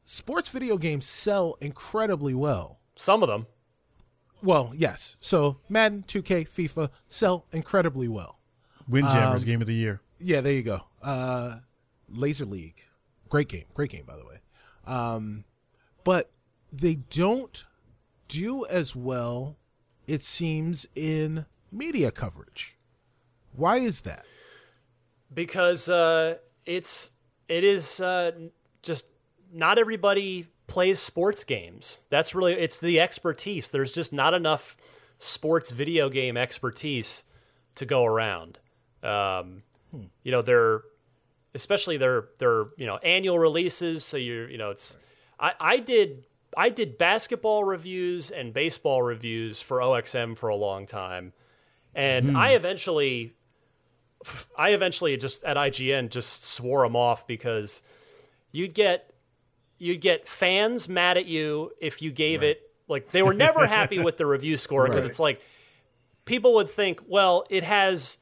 sports 0.05 0.51
video 0.51 0.77
games 0.77 1.07
sell 1.07 1.57
incredibly 1.61 2.35
well. 2.35 2.81
Some 2.97 3.23
of 3.23 3.29
them. 3.29 3.47
Well, 4.43 4.73
yes. 4.77 5.17
So 5.21 5.59
Madden, 5.69 6.05
2K, 6.07 6.49
FIFA 6.49 6.91
sell 7.09 7.47
incredibly 7.53 8.09
well. 8.09 8.39
Windjammers 8.89 9.43
um, 9.43 9.47
game 9.47 9.61
of 9.61 9.67
the 9.67 9.75
year. 9.75 10.01
Yeah, 10.19 10.41
there 10.41 10.53
you 10.53 10.63
go. 10.63 10.83
Uh, 11.03 11.59
Laser 12.09 12.45
League, 12.45 12.83
great 13.29 13.49
game, 13.49 13.65
great 13.75 13.91
game 13.91 14.05
by 14.07 14.17
the 14.17 14.25
way. 14.25 14.41
Um, 14.87 15.45
but 16.05 16.31
they 16.73 16.95
don't 16.95 17.65
do 18.29 18.65
as 18.67 18.95
well 18.95 19.57
it 20.07 20.25
seems, 20.25 20.87
in 20.95 21.47
media 21.73 22.11
coverage. 22.11 22.77
Why 23.55 23.79
is 23.79 24.03
that? 24.03 24.25
Because 25.33 25.89
uh, 25.89 26.37
it's 26.65 27.13
it 27.49 27.65
is 27.65 28.01
uh, 28.01 28.33
just 28.83 29.11
not 29.53 29.79
everybody 29.79 30.47
plays 30.67 31.01
sports 31.01 31.45
games. 31.45 32.01
That's 32.11 32.35
really 32.35 32.55
it's 32.55 32.79
the 32.79 33.01
expertise. 33.01 33.69
There's 33.69 33.93
just 33.93 34.13
not 34.13 34.35
enough 34.35 34.77
sports 35.19 35.71
video 35.71 36.09
game 36.09 36.37
expertise 36.37 37.25
to 37.75 37.85
go 37.85 38.05
around. 38.05 38.59
Um, 39.03 39.63
hmm. 39.91 40.05
You 40.23 40.33
know, 40.33 40.43
they're 40.43 40.83
especially 41.57 41.97
their 41.97 42.29
their 42.39 42.67
you 42.77 42.87
know 42.87 42.99
annual 42.99 43.39
releases. 43.39 44.05
So 44.05 44.17
you're 44.17 44.49
you 44.49 44.59
know 44.59 44.71
it's 44.71 44.97
I 45.41 45.53
I 45.59 45.77
did 45.79 46.27
I 46.57 46.69
did 46.69 46.97
basketball 46.99 47.65
reviews 47.65 48.31
and 48.31 48.53
baseball 48.53 49.03
reviews 49.03 49.61
for 49.61 49.79
OXM 49.79 50.37
for 50.37 50.49
a 50.49 50.57
long 50.57 50.87
time, 50.87 51.33
and 51.95 52.31
mm. 52.31 52.37
I 52.37 52.53
eventually, 52.53 53.35
I 54.57 54.71
eventually 54.71 55.17
just 55.17 55.43
at 55.45 55.57
IGN 55.57 56.11
just 56.11 56.45
swore 56.45 56.83
them 56.83 56.95
off 56.95 57.27
because 57.27 57.83
you'd 58.53 58.75
get 58.75 59.13
you'd 59.79 60.01
get 60.01 60.29
fans 60.29 60.89
mad 60.89 61.17
at 61.17 61.27
you 61.27 61.73
if 61.81 62.01
you 62.01 62.11
gave 62.11 62.41
right. 62.41 62.51
it 62.51 62.71
like 62.89 63.11
they 63.11 63.23
were 63.23 63.35
never 63.35 63.67
happy 63.67 63.99
with 63.99 64.17
the 64.17 64.27
review 64.37 64.57
score 64.57 64.87
because 64.87 65.03
right. 65.03 65.11
it's 65.11 65.19
like 65.19 65.41
people 66.27 66.55
would 66.55 66.69
think, 66.69 67.01
well, 67.07 67.47
it 67.49 67.65
has 67.65 68.19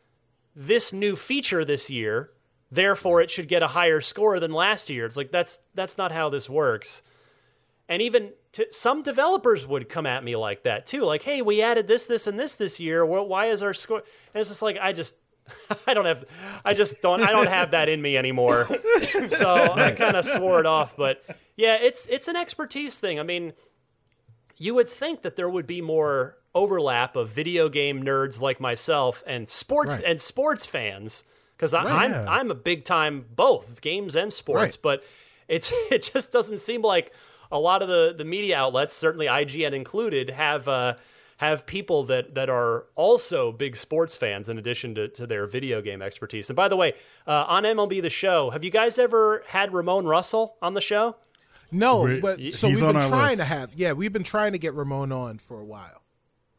this 0.55 0.93
new 0.93 1.17
feature 1.17 1.65
this 1.65 1.91
year, 1.91 2.31
therefore 2.71 3.21
it 3.21 3.31
should 3.31 3.49
get 3.49 3.63
a 3.63 3.69
higher 3.69 4.01
score 4.01 4.39
than 4.41 4.53
last 4.53 4.91
year. 4.91 5.07
It's 5.07 5.17
like 5.17 5.31
that's 5.31 5.61
that's 5.75 5.97
not 5.99 6.13
how 6.13 6.29
this 6.29 6.49
works 6.49 7.03
and 7.89 8.01
even 8.01 8.31
to, 8.53 8.67
some 8.71 9.03
developers 9.03 9.67
would 9.67 9.89
come 9.89 10.07
at 10.07 10.25
me 10.25 10.37
like 10.37 10.63
that 10.63 10.87
too. 10.87 11.03
Like, 11.03 11.23
hey, 11.25 11.43
we 11.43 11.61
added 11.61 11.87
this, 11.87 12.07
this, 12.07 12.27
and 12.27 12.39
this 12.41 12.55
this 12.55 12.81
year. 12.81 13.05
Why 13.05 13.47
is 13.47 13.63
our 13.63 13.75
score? 13.75 13.99
And 13.99 14.41
it's 14.41 14.49
just 14.49 14.63
like 14.63 14.79
I 14.81 14.93
just. 14.93 15.17
I 15.87 15.93
don't 15.93 16.07
have, 16.07 16.25
I 16.65 16.73
just 16.73 17.03
don't, 17.03 17.23
I 17.23 17.31
don't 17.31 17.49
have 17.49 17.73
that 17.73 17.91
in 17.91 18.01
me 18.01 18.17
anymore. 18.17 18.67
So 19.29 19.75
I 19.75 19.91
kind 19.93 20.17
of 20.17 20.25
swore 20.25 20.59
it 20.61 20.67
off. 20.67 20.97
But 20.97 21.23
yeah, 21.57 21.77
it's 21.77 22.07
it's 22.07 22.27
an 22.29 22.37
expertise 22.37 22.97
thing. 22.97 23.21
I 23.21 23.23
mean, 23.23 23.53
you 24.57 24.75
would 24.75 24.89
think 24.89 25.21
that 25.23 25.37
there 25.37 25.49
would 25.49 25.67
be 25.67 25.81
more 25.83 26.39
overlap 26.55 27.15
of 27.17 27.29
video 27.29 27.69
game 27.69 28.03
nerds 28.03 28.41
like 28.41 28.61
myself 28.61 29.23
and 29.27 29.49
sports 29.49 29.97
Right. 29.97 30.05
and 30.07 30.21
sports 30.21 30.65
fans 30.67 31.25
because 31.57 31.73
Right. 31.73 31.87
I'm 31.87 32.11
Yeah. 32.11 32.27
I'm 32.29 32.51
a 32.51 32.55
big 32.55 32.85
time 32.85 33.27
both 33.35 33.81
games 33.81 34.15
and 34.17 34.33
sports, 34.33 34.61
Right. 34.61 34.79
but 34.83 35.05
it's 35.49 35.73
it 35.91 36.11
just 36.13 36.33
doesn't 36.33 36.59
seem 36.59 36.83
like 36.83 37.13
a 37.53 37.59
lot 37.59 37.83
of 37.83 37.89
the 37.89 38.15
the 38.17 38.25
media 38.25 38.57
outlets, 38.57 38.95
certainly 38.95 39.27
IGN 39.27 39.73
included, 39.75 40.31
have 40.31 40.67
uh, 40.69 40.95
have 41.39 41.67
people 41.67 42.05
that 42.05 42.35
that 42.35 42.49
are 42.49 42.87
also 42.95 43.53
big 43.53 43.77
sports 43.77 44.17
fans 44.17 44.49
in 44.49 44.57
addition 44.59 44.95
to, 44.95 45.09
to 45.09 45.27
their 45.27 45.47
video 45.47 45.83
game 45.83 46.01
expertise. 46.01 46.49
And 46.49 46.57
by 46.57 46.69
the 46.69 46.77
way, 46.77 46.95
uh, 47.27 47.45
on 47.49 47.65
MLB 47.65 48.01
the 48.01 48.11
Show, 48.11 48.51
have 48.51 48.65
you 48.65 48.71
guys 48.71 48.99
ever 48.99 49.43
had 49.49 49.73
Ramon 49.75 50.07
Russell 50.07 50.57
on 50.63 50.75
the 50.75 50.81
show? 50.81 51.17
No, 51.73 52.21
but 52.21 52.37
so 52.53 52.69
he's 52.69 52.81
we've 52.83 52.93
been 52.93 53.09
trying 53.09 53.29
list. 53.31 53.39
to 53.41 53.45
have. 53.47 53.75
Yeah, 53.75 53.93
we've 53.93 54.13
been 54.13 54.23
trying 54.23 54.53
to 54.53 54.59
get 54.59 54.75
Ramon 54.75 55.11
on 55.11 55.39
for 55.39 55.61
a 55.61 55.65
while. 55.65 56.03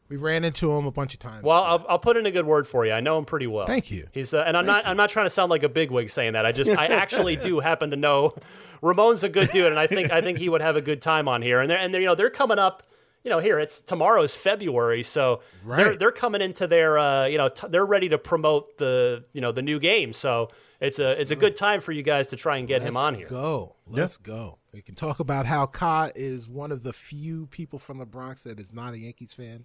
We 0.08 0.16
ran 0.16 0.44
into 0.44 0.72
him 0.72 0.86
a 0.86 0.92
bunch 0.92 1.14
of 1.14 1.20
times. 1.20 1.42
Well, 1.42 1.62
I'll, 1.62 1.86
I'll 1.88 1.98
put 1.98 2.16
in 2.16 2.26
a 2.26 2.30
good 2.30 2.46
word 2.46 2.68
for 2.68 2.86
you. 2.86 2.92
I 2.92 3.00
know 3.00 3.18
him 3.18 3.24
pretty 3.24 3.46
well. 3.46 3.66
Thank 3.66 3.90
you. 3.90 4.06
He's 4.12 4.32
uh, 4.32 4.44
and 4.46 4.56
I'm 4.56 4.66
not 4.66 4.86
I'm 4.86 4.96
not 4.96 5.10
trying 5.10 5.26
to 5.26 5.30
sound 5.30 5.50
like 5.50 5.62
a 5.62 5.68
bigwig 5.68 6.10
saying 6.10 6.34
that. 6.34 6.46
I 6.46 6.52
just 6.52 6.70
I 6.70 6.86
actually 6.86 7.36
do 7.36 7.60
happen 7.60 7.90
to 7.90 7.96
know 7.96 8.34
Ramon's 8.82 9.24
a 9.24 9.28
good 9.28 9.50
dude, 9.50 9.66
and 9.66 9.78
I 9.78 9.86
think 9.86 10.10
I 10.10 10.20
think 10.20 10.38
he 10.38 10.48
would 10.48 10.60
have 10.60 10.76
a 10.76 10.82
good 10.82 11.02
time 11.02 11.28
on 11.28 11.42
here. 11.42 11.60
And 11.60 11.70
they're 11.70 11.78
and 11.78 11.92
they're 11.92 12.00
you 12.00 12.06
know 12.06 12.14
they're 12.14 12.30
coming 12.30 12.58
up. 12.58 12.82
You 13.24 13.30
know, 13.30 13.40
here 13.40 13.58
it's 13.58 13.80
tomorrow's 13.80 14.36
February, 14.36 15.02
so 15.02 15.40
they're 15.66 15.96
they're 15.96 16.12
coming 16.12 16.40
into 16.40 16.68
their 16.68 16.96
uh, 16.96 17.26
you 17.26 17.38
know 17.38 17.48
t- 17.48 17.66
they're 17.68 17.86
ready 17.86 18.08
to 18.10 18.18
promote 18.18 18.78
the 18.78 19.24
you 19.32 19.40
know 19.40 19.50
the 19.50 19.62
new 19.62 19.80
game. 19.80 20.12
So 20.12 20.50
it's 20.80 21.00
a 21.00 21.20
it's 21.20 21.32
a 21.32 21.36
good 21.36 21.56
time 21.56 21.80
for 21.80 21.90
you 21.90 22.04
guys 22.04 22.28
to 22.28 22.36
try 22.36 22.58
and 22.58 22.68
get 22.68 22.82
him 22.82 22.94
Let's 22.94 23.04
on 23.04 23.14
here. 23.16 23.26
Go. 23.26 23.74
Let's 23.88 24.16
go. 24.16 24.58
We 24.72 24.82
can 24.82 24.94
talk 24.94 25.20
about 25.20 25.46
how 25.46 25.66
Ka 25.66 26.10
is 26.14 26.48
one 26.48 26.70
of 26.70 26.82
the 26.82 26.92
few 26.92 27.46
people 27.46 27.78
from 27.78 27.98
the 27.98 28.06
Bronx 28.06 28.42
that 28.42 28.60
is 28.60 28.72
not 28.72 28.94
a 28.94 28.98
Yankees 28.98 29.32
fan. 29.32 29.64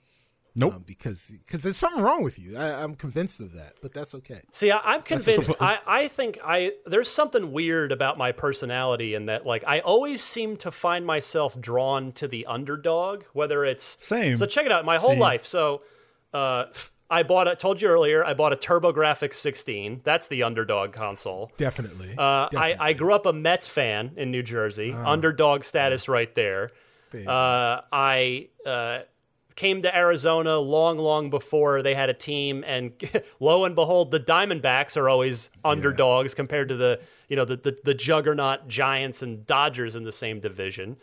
Nope. 0.53 0.75
Um, 0.75 0.83
because 0.85 1.31
because 1.45 1.63
there's 1.63 1.77
something 1.77 2.03
wrong 2.03 2.23
with 2.23 2.37
you. 2.37 2.57
I, 2.57 2.83
I'm 2.83 2.95
convinced 2.95 3.39
of 3.39 3.53
that, 3.53 3.75
but 3.81 3.93
that's 3.93 4.13
okay. 4.15 4.41
See, 4.51 4.69
I, 4.69 4.79
I'm 4.79 5.01
convinced. 5.01 5.51
I, 5.61 5.79
I 5.87 6.07
think 6.09 6.39
I 6.43 6.73
there's 6.85 7.09
something 7.09 7.53
weird 7.53 7.91
about 7.93 8.17
my 8.17 8.33
personality 8.33 9.13
in 9.13 9.27
that, 9.27 9.45
like, 9.45 9.63
I 9.65 9.79
always 9.79 10.21
seem 10.21 10.57
to 10.57 10.71
find 10.71 11.05
myself 11.05 11.59
drawn 11.59 12.11
to 12.13 12.27
the 12.27 12.45
underdog, 12.47 13.23
whether 13.31 13.63
it's 13.63 13.97
Same. 14.01 14.35
So 14.35 14.45
check 14.45 14.65
it 14.65 14.71
out. 14.73 14.83
My 14.83 14.97
whole 14.97 15.11
See. 15.11 15.19
life. 15.19 15.45
So, 15.45 15.83
uh, 16.33 16.65
I 17.09 17.23
bought. 17.23 17.47
I 17.47 17.55
told 17.55 17.81
you 17.81 17.87
earlier. 17.87 18.23
I 18.23 18.33
bought 18.33 18.51
a 18.53 18.57
TurboGrafx 18.57 19.33
16. 19.33 20.01
That's 20.03 20.27
the 20.27 20.43
underdog 20.43 20.93
console. 20.93 21.51
Definitely. 21.57 22.15
Uh, 22.17 22.21
I, 22.21 22.47
Definitely. 22.51 22.77
I 22.79 22.93
grew 22.93 23.13
up 23.13 23.25
a 23.25 23.33
Mets 23.33 23.67
fan 23.67 24.11
in 24.15 24.31
New 24.31 24.43
Jersey. 24.43 24.93
underdog 24.93 25.63
status 25.63 26.09
right 26.09 26.33
there. 26.35 26.71
Uh, 27.13 27.81
I 27.91 28.47
uh, 28.65 28.99
came 29.55 29.81
to 29.81 29.95
Arizona 29.95 30.57
long, 30.57 30.97
long 30.97 31.29
before 31.29 31.81
they 31.81 31.95
had 31.95 32.09
a 32.09 32.13
team, 32.13 32.63
and 32.65 32.93
lo 33.39 33.65
and 33.65 33.75
behold, 33.75 34.11
the 34.11 34.19
Diamondbacks 34.19 34.97
are 34.97 35.09
always 35.09 35.49
underdogs 35.63 36.33
compared 36.33 36.69
to 36.69 36.75
the 36.75 36.99
you 37.27 37.35
know 37.35 37.45
the, 37.45 37.57
the 37.57 37.77
the 37.83 37.93
juggernaut 37.93 38.67
Giants 38.67 39.21
and 39.21 39.45
Dodgers 39.45 39.95
in 39.95 40.03
the 40.03 40.11
same 40.11 40.39
division. 40.39 40.97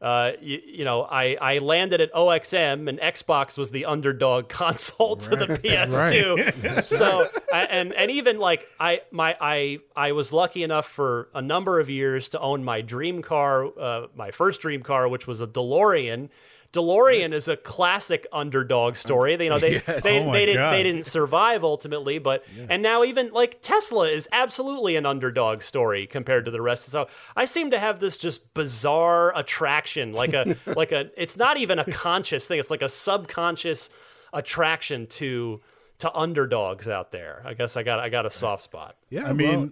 Uh, 0.00 0.32
you, 0.40 0.60
you 0.64 0.84
know, 0.84 1.02
I, 1.02 1.36
I 1.40 1.58
landed 1.58 2.00
at 2.00 2.12
OXM 2.12 2.88
and 2.88 3.00
Xbox 3.00 3.58
was 3.58 3.72
the 3.72 3.84
underdog 3.84 4.48
console 4.48 5.16
to 5.16 5.30
the 5.30 5.46
PS2. 5.46 6.84
so 6.88 7.28
I, 7.52 7.64
and 7.64 7.92
and 7.94 8.10
even 8.10 8.38
like 8.38 8.68
I 8.78 9.00
my 9.10 9.36
I 9.40 9.80
I 9.96 10.12
was 10.12 10.32
lucky 10.32 10.62
enough 10.62 10.86
for 10.86 11.28
a 11.34 11.42
number 11.42 11.80
of 11.80 11.90
years 11.90 12.28
to 12.30 12.40
own 12.40 12.62
my 12.62 12.80
dream 12.80 13.22
car, 13.22 13.66
uh, 13.78 14.06
my 14.14 14.30
first 14.30 14.60
dream 14.60 14.82
car, 14.82 15.08
which 15.08 15.26
was 15.26 15.40
a 15.40 15.46
DeLorean. 15.46 16.28
DeLorean 16.72 17.32
is 17.32 17.48
a 17.48 17.56
classic 17.56 18.26
underdog 18.32 18.96
story. 18.96 19.36
They, 19.36 19.44
you 19.44 19.50
know, 19.50 19.58
they 19.58 19.78
they, 20.02 20.22
Oh 20.26 20.32
they 20.32 20.44
didn't 20.46 20.70
they 20.70 20.82
didn't 20.82 21.06
survive 21.06 21.64
ultimately, 21.64 22.18
but 22.18 22.44
and 22.68 22.82
now 22.82 23.04
even 23.04 23.30
like 23.32 23.62
Tesla 23.62 24.08
is 24.08 24.28
absolutely 24.32 24.94
an 24.96 25.06
underdog 25.06 25.62
story 25.62 26.06
compared 26.06 26.44
to 26.44 26.50
the 26.50 26.60
rest. 26.60 26.84
So 26.86 27.08
I 27.34 27.46
seem 27.46 27.70
to 27.70 27.78
have 27.78 28.00
this 28.00 28.16
just 28.18 28.52
bizarre 28.52 29.32
attraction, 29.36 30.12
like 30.12 30.34
a 30.34 30.56
like 30.66 30.92
a. 30.92 31.10
It's 31.16 31.36
not 31.36 31.56
even 31.56 31.78
a 31.78 31.84
conscious 31.90 32.46
thing. 32.46 32.60
It's 32.60 32.70
like 32.70 32.82
a 32.82 32.88
subconscious 32.88 33.88
attraction 34.32 35.06
to 35.06 35.60
to 35.98 36.14
underdogs 36.14 36.86
out 36.86 37.12
there. 37.12 37.42
I 37.44 37.54
guess 37.54 37.76
I 37.76 37.82
got 37.82 37.98
I 37.98 38.08
got 38.08 38.26
a 38.26 38.30
soft 38.30 38.62
spot. 38.62 38.96
Yeah, 39.10 39.26
I 39.28 39.32
mean- 39.32 39.58
well- 39.58 39.70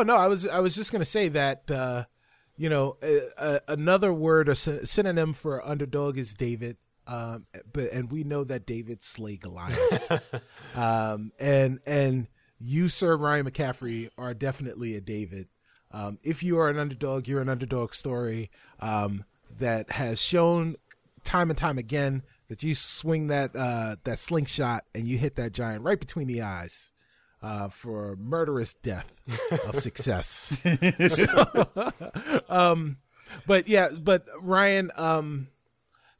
oh 0.00 0.02
no, 0.04 0.16
I 0.16 0.28
was 0.28 0.46
I 0.46 0.60
was 0.60 0.74
just 0.76 0.92
gonna 0.92 1.04
say 1.04 1.28
that 1.28 1.70
uh, 1.70 2.04
you 2.56 2.68
know 2.68 2.96
uh, 3.02 3.40
uh, 3.40 3.58
another 3.68 4.12
word 4.12 4.48
or 4.48 4.54
sy- 4.54 4.84
synonym 4.84 5.32
for 5.32 5.66
underdog 5.66 6.18
is 6.18 6.34
David, 6.34 6.76
um, 7.06 7.46
but 7.72 7.92
and 7.92 8.10
we 8.10 8.24
know 8.24 8.44
that 8.44 8.66
David 8.66 9.02
slay 9.02 9.36
Goliath, 9.36 10.24
um, 10.74 11.32
and 11.38 11.80
and 11.86 12.28
you, 12.58 12.88
Sir 12.88 13.16
Ryan 13.16 13.50
McCaffrey, 13.50 14.10
are 14.16 14.34
definitely 14.34 14.96
a 14.96 15.00
David. 15.00 15.48
Um, 15.92 16.18
if 16.24 16.42
you 16.42 16.58
are 16.58 16.68
an 16.68 16.78
underdog, 16.78 17.28
you're 17.28 17.40
an 17.40 17.48
underdog 17.48 17.94
story 17.94 18.50
um, 18.80 19.24
that 19.58 19.92
has 19.92 20.20
shown 20.20 20.76
time 21.24 21.50
and 21.50 21.58
time 21.58 21.78
again 21.78 22.22
that 22.48 22.62
you 22.62 22.74
swing 22.74 23.28
that 23.28 23.54
uh, 23.54 23.96
that 24.04 24.18
slingshot 24.18 24.84
and 24.94 25.06
you 25.06 25.18
hit 25.18 25.36
that 25.36 25.52
giant 25.52 25.82
right 25.82 26.00
between 26.00 26.26
the 26.26 26.42
eyes 26.42 26.92
uh, 27.46 27.68
for 27.68 28.16
murderous 28.16 28.74
death 28.74 29.20
of 29.68 29.78
success. 29.80 30.64
So, 31.08 31.68
um, 32.48 32.96
but 33.46 33.68
yeah, 33.68 33.88
but 34.00 34.26
Ryan, 34.40 34.90
um, 34.96 35.48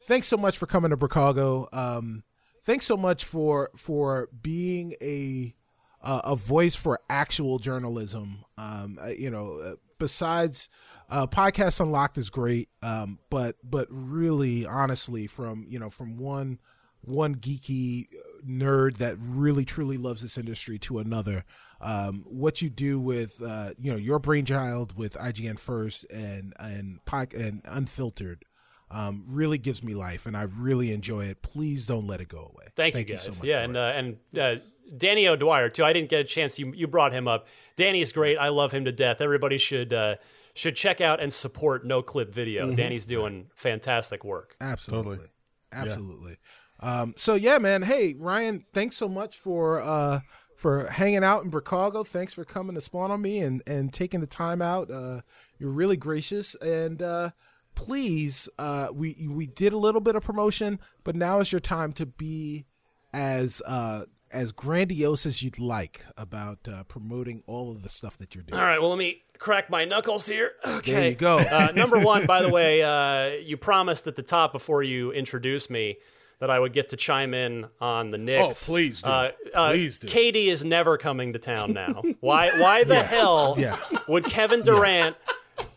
thanks 0.06 0.28
so 0.28 0.36
much 0.36 0.56
for 0.56 0.66
coming 0.66 0.90
to 0.90 0.98
Chicago. 1.00 1.68
Um, 1.72 2.22
thanks 2.64 2.86
so 2.86 2.96
much 2.96 3.24
for 3.24 3.70
for 3.76 4.28
being 4.40 4.94
a 5.02 5.54
uh, 6.02 6.20
a 6.24 6.36
voice 6.36 6.76
for 6.76 7.00
actual 7.10 7.58
journalism. 7.58 8.44
Um, 8.56 8.98
uh, 9.02 9.08
you 9.08 9.30
know, 9.30 9.58
uh, 9.58 9.74
besides 9.98 10.68
uh, 11.10 11.26
podcast 11.26 11.80
unlocked 11.80 12.18
is 12.18 12.30
great, 12.30 12.68
um, 12.82 13.18
but 13.30 13.56
but 13.64 13.88
really, 13.90 14.64
honestly, 14.64 15.26
from 15.26 15.66
you 15.68 15.80
know 15.80 15.90
from 15.90 16.18
one 16.18 16.60
one 17.00 17.36
geeky 17.36 18.06
nerd 18.46 18.98
that 18.98 19.16
really 19.20 19.64
truly 19.64 19.98
loves 19.98 20.22
this 20.22 20.38
industry 20.38 20.78
to 20.80 20.98
another. 20.98 21.44
Um, 21.80 22.24
what 22.26 22.62
you 22.62 22.70
do 22.70 22.98
with 22.98 23.40
uh, 23.42 23.70
you 23.78 23.90
know 23.90 23.98
your 23.98 24.18
brainchild 24.18 24.96
with 24.96 25.14
IGN 25.14 25.58
First 25.58 26.04
and 26.10 26.54
and 26.58 27.00
and 27.12 27.62
Unfiltered 27.66 28.44
um, 28.90 29.24
really 29.28 29.58
gives 29.58 29.82
me 29.82 29.94
life, 29.94 30.26
and 30.26 30.36
I 30.36 30.42
really 30.42 30.92
enjoy 30.92 31.26
it. 31.26 31.42
Please 31.42 31.86
don't 31.86 32.06
let 32.06 32.20
it 32.20 32.28
go 32.28 32.50
away. 32.54 32.66
Thank, 32.76 32.94
you 32.94 33.04
guys. 33.04 33.24
so 33.24 33.30
much. 33.30 33.42
yeah, 33.42 33.62
and 33.62 33.76
uh, 33.76 33.92
and 33.94 34.16
uh, 34.38 34.56
Danny 34.96 35.26
O'Dwyer 35.26 35.68
too. 35.68 35.84
I 35.84 35.92
didn't 35.92 36.08
get 36.08 36.20
a 36.20 36.24
chance. 36.24 36.58
You 36.58 36.72
you 36.74 36.86
brought 36.86 37.12
him 37.12 37.26
up. 37.26 37.46
Danny's 37.76 38.12
great. 38.12 38.36
I 38.36 38.48
love 38.48 38.72
him 38.72 38.84
to 38.84 38.92
death. 38.92 39.20
Everybody 39.20 39.58
should 39.58 39.92
uh, 39.92 40.16
should 40.54 40.76
check 40.76 41.00
out 41.00 41.20
and 41.20 41.32
support 41.32 41.86
Noclip 41.86 42.30
Video. 42.32 42.72
Danny's 42.74 43.06
doing 43.06 43.50
fantastic 43.54 44.24
work. 44.24 44.56
Absolutely. 44.60 45.16
Totally. 45.16 45.30
Absolutely. 45.72 46.36
Um, 46.80 47.14
so 47.16 47.34
yeah, 47.34 47.58
man. 47.58 47.82
Hey, 47.82 48.14
Ryan, 48.14 48.64
thanks 48.72 48.96
so 48.96 49.08
much 49.08 49.38
for 49.38 49.80
uh, 49.80 50.20
for 50.56 50.86
hanging 50.86 51.24
out 51.24 51.44
in 51.44 51.50
Chicago. 51.50 52.04
Thanks 52.04 52.32
for 52.32 52.44
coming 52.44 52.74
to 52.74 52.80
spawn 52.80 53.10
on 53.10 53.22
me 53.22 53.38
and 53.40 53.62
and 53.66 53.92
taking 53.92 54.20
the 54.20 54.26
time 54.26 54.60
out. 54.60 54.90
Uh, 54.90 55.20
you're 55.58 55.70
really 55.70 55.96
gracious 55.96 56.54
and 56.56 57.00
uh, 57.00 57.30
please, 57.76 58.48
uh, 58.58 58.88
we 58.92 59.28
we 59.30 59.46
did 59.46 59.72
a 59.72 59.78
little 59.78 60.00
bit 60.00 60.16
of 60.16 60.24
promotion, 60.24 60.80
but 61.04 61.14
now 61.14 61.38
is 61.38 61.52
your 61.52 61.60
time 61.60 61.92
to 61.92 62.06
be 62.06 62.66
as 63.12 63.62
uh, 63.64 64.02
as 64.32 64.50
grandiose 64.50 65.24
as 65.26 65.42
you'd 65.42 65.60
like 65.60 66.04
about 66.16 66.66
uh, 66.68 66.82
promoting 66.84 67.44
all 67.46 67.70
of 67.70 67.84
the 67.84 67.88
stuff 67.88 68.18
that 68.18 68.34
you're 68.34 68.42
doing. 68.42 68.60
All 68.60 68.66
right. 68.66 68.80
Well, 68.80 68.90
let 68.90 68.98
me 68.98 69.22
crack 69.38 69.70
my 69.70 69.84
knuckles 69.84 70.26
here. 70.26 70.52
Okay. 70.66 70.92
There 70.92 71.08
you 71.10 71.14
go. 71.14 71.38
Uh, 71.38 71.72
number 71.74 72.00
one, 72.00 72.26
by 72.26 72.42
the 72.42 72.48
way, 72.52 72.82
uh, 72.82 73.36
you 73.42 73.56
promised 73.56 74.06
at 74.06 74.16
the 74.16 74.22
top 74.22 74.52
before 74.52 74.82
you 74.82 75.12
introduced 75.12 75.70
me 75.70 75.98
that 76.38 76.50
I 76.50 76.58
would 76.58 76.72
get 76.72 76.90
to 76.90 76.96
chime 76.96 77.32
in 77.34 77.66
on 77.80 78.10
the 78.10 78.18
Knicks. 78.18 78.68
Oh, 78.68 78.72
please 78.72 79.02
do. 79.02 79.08
Uh, 79.10 79.30
uh, 79.54 79.70
Please 79.70 79.98
do. 79.98 80.06
KD 80.06 80.48
is 80.48 80.64
never 80.64 80.98
coming 80.98 81.32
to 81.32 81.38
town 81.38 81.72
now. 81.72 82.02
Why? 82.20 82.50
Why 82.60 82.84
the 82.84 83.02
hell 83.14 83.54
Yeah. 83.58 83.78
would 84.06 84.24
Kevin 84.26 84.62
Durant 84.62 85.16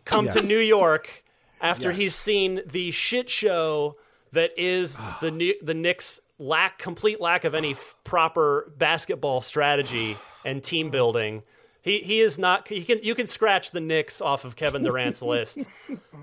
come 0.05 0.27
to 0.29 0.41
New 0.41 0.59
York 0.59 1.23
after 1.61 1.89
Yes. 1.91 1.97
he's 1.99 2.15
seen 2.15 2.61
the 2.65 2.91
shit 2.91 3.29
show 3.29 3.95
that 4.33 4.51
is 4.57 4.99
the 5.21 5.31
New- 5.31 5.55
the 5.61 5.73
Knicks 5.73 6.19
lack 6.37 6.77
complete 6.77 7.19
lack 7.21 7.43
of 7.43 7.53
any 7.55 7.71
f- 7.71 7.95
proper 8.03 8.71
basketball 8.77 9.41
strategy 9.41 10.17
and 10.45 10.63
team 10.63 10.89
building. 10.89 11.43
He 11.81 11.99
he 11.99 12.19
is 12.19 12.37
not. 12.37 12.67
He 12.67 12.83
can 12.83 12.99
you 13.01 13.15
can 13.15 13.27
scratch 13.27 13.71
the 13.71 13.79
Knicks 13.79 14.19
off 14.21 14.43
of 14.45 14.55
Kevin 14.57 14.83
Durant's 14.83 15.21
list. 15.21 15.59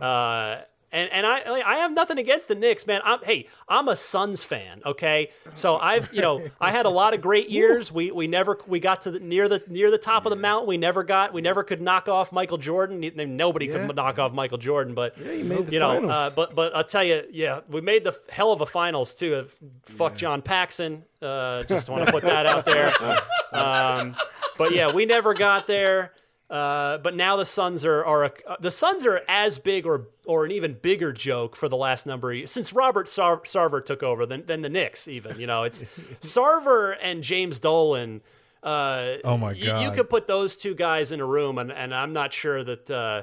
Uh, 0.01 0.61
and 0.97 1.13
and 1.13 1.27
I 1.27 1.61
I 1.65 1.77
have 1.77 1.93
nothing 1.93 2.19
against 2.19 2.49
the 2.49 2.55
Knicks, 2.55 2.87
man. 2.87 3.01
I'm, 3.05 3.21
hey, 3.23 3.47
I'm 3.69 3.87
a 3.89 3.95
Suns 3.97 4.43
fan. 4.45 4.81
Okay, 4.85 5.29
so 5.55 5.77
I've 5.77 6.13
you 6.13 6.23
know 6.23 6.45
I 6.61 6.71
had 6.71 6.87
a 6.87 6.91
lot 6.91 7.15
of 7.15 7.21
great 7.21 7.49
years. 7.51 7.93
We 7.93 8.11
we 8.11 8.27
never 8.27 8.59
we 8.67 8.81
got 8.81 9.03
to 9.03 9.11
the, 9.13 9.21
near 9.21 9.49
the 9.49 9.63
near 9.69 9.91
the 9.91 9.99
top 9.99 10.27
of 10.27 10.31
the 10.31 10.37
mountain. 10.37 10.67
We 10.69 10.77
never 10.79 11.05
got 11.05 11.33
we 11.33 11.41
never 11.43 11.63
could 11.63 11.81
knock 11.83 12.09
off 12.09 12.33
Michael 12.33 12.59
Jordan. 12.59 13.01
Nobody 13.37 13.67
Yeah. 13.67 13.87
could 13.87 13.95
knock 13.97 14.19
off 14.19 14.33
Michael 14.33 14.59
Jordan, 14.59 14.95
but 14.95 15.17
Yeah, 15.19 15.33
you 15.33 15.45
made 15.45 15.67
the 15.67 15.73
you 15.73 15.79
know, 15.81 16.09
uh, 16.09 16.31
but 16.31 16.55
but 16.55 16.75
I'll 16.75 16.85
tell 16.85 17.05
you, 17.05 17.23
yeah, 17.31 17.61
we 17.69 17.81
made 17.81 18.03
the 18.05 18.19
hell 18.31 18.53
of 18.53 18.61
a 18.63 18.67
finals 18.67 19.15
too. 19.15 19.47
Fuck 19.85 20.17
John 20.17 20.41
Paxson. 20.43 21.05
Uh, 21.21 21.63
just 21.65 21.89
want 21.89 22.07
to 22.07 22.13
put 22.13 22.23
that 22.23 22.47
out 22.47 22.65
there. 22.65 22.93
Um, 23.53 24.17
but 24.59 24.73
yeah, 24.73 24.93
we 24.93 25.07
never 25.07 25.33
got 25.33 25.67
there. 25.67 26.13
Uh, 26.51 26.99
but 26.99 27.15
now 27.17 27.37
the 27.37 27.47
Suns 27.47 27.85
are 27.85 28.05
are 28.05 28.25
a, 28.25 28.33
uh, 28.47 28.57
the 28.61 28.71
Suns 28.71 29.05
are 29.07 29.23
as 29.29 29.59
big 29.59 29.87
or 29.87 30.09
or 30.27 30.45
an 30.45 30.51
even 30.51 30.75
bigger 30.75 31.13
joke 31.13 31.57
for 31.57 31.69
the 31.69 31.77
last 31.77 32.05
number 32.07 32.31
of 32.33 32.37
years 32.37 32.51
since 32.53 32.73
Robert 32.73 33.09
Sar- 33.09 33.41
Sarver 33.43 33.85
took 33.85 34.03
over 34.03 34.27
than 34.27 34.45
than 34.47 34.63
the 34.63 34.69
Knicks. 34.69 35.09
Even 35.09 35.39
you 35.41 35.47
know, 35.47 35.63
it's 35.63 35.83
Sarver 36.21 36.97
and 37.01 37.23
James 37.23 37.61
Dolan. 37.61 38.21
Uh, 38.63 39.17
Oh 39.25 39.37
my 39.39 39.53
y- 39.53 39.83
you 39.85 39.91
could 39.93 40.11
put 40.11 40.27
those 40.27 40.57
two 40.57 40.75
guys 40.75 41.13
in 41.13 41.21
a 41.21 41.25
room, 41.27 41.57
and, 41.59 41.71
and 41.73 41.95
I'm 41.95 42.13
not 42.13 42.33
sure 42.33 42.63
that. 42.65 42.91
Uh, 42.91 43.23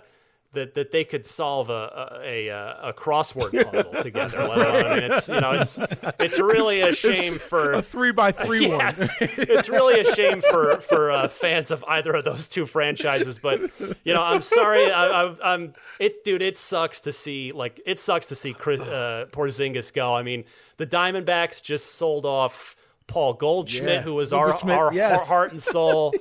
that, 0.54 0.76
that 0.76 0.92
they 0.92 1.04
could 1.04 1.26
solve 1.26 1.70
a 1.70 2.22
a, 2.24 2.48
a, 2.48 2.90
a 2.90 2.94
crossword 2.94 3.52
puzzle 3.72 4.02
together. 4.02 4.40
I 4.40 5.00
mean, 5.00 5.12
it's 5.12 5.28
you 5.28 5.40
know 5.42 5.52
it's 5.52 5.80
it's 6.20 6.40
really 6.40 6.82
a 6.82 6.94
shame 6.94 7.38
for 7.40 7.74
a 7.74 7.82
three 7.82 8.12
by 8.12 8.32
three 8.32 8.68
yeah, 8.68 8.78
one. 8.78 8.96
it's, 8.98 9.14
it's 9.20 9.70
really 9.70 10.00
a 10.00 10.16
shame 10.16 10.42
for 10.42 10.78
for 10.78 11.12
uh, 11.12 11.28
fans 11.28 11.72
of 11.72 11.84
either 11.88 12.14
of 12.14 12.24
those 12.24 12.48
two 12.48 12.66
franchises. 12.66 13.40
But 13.40 13.62
you 14.04 14.14
know, 14.14 14.22
I'm 14.22 14.42
sorry. 14.42 14.92
I, 14.92 15.24
I, 15.24 15.54
I'm 15.54 15.74
it, 16.00 16.24
dude. 16.24 16.42
It 16.42 16.58
sucks 16.58 17.02
to 17.02 17.12
see 17.12 17.52
like 17.52 17.82
it 17.86 18.00
sucks 18.00 18.28
to 18.28 18.36
see 18.36 18.54
Chris, 18.54 18.80
uh, 18.80 19.26
Porzingis 19.32 19.94
go. 19.94 20.14
I 20.16 20.24
mean, 20.24 20.46
the 20.78 20.88
Diamondbacks 20.88 21.62
just 21.62 21.96
sold 21.96 22.26
off 22.26 22.76
Paul 23.08 23.34
Goldschmidt, 23.34 23.96
Yeah, 23.96 24.02
who 24.02 24.14
was 24.14 24.34
our, 24.34 24.54
our 24.70 24.94
yes. 24.94 25.28
heart 25.28 25.52
and 25.52 25.62
soul. 25.62 26.14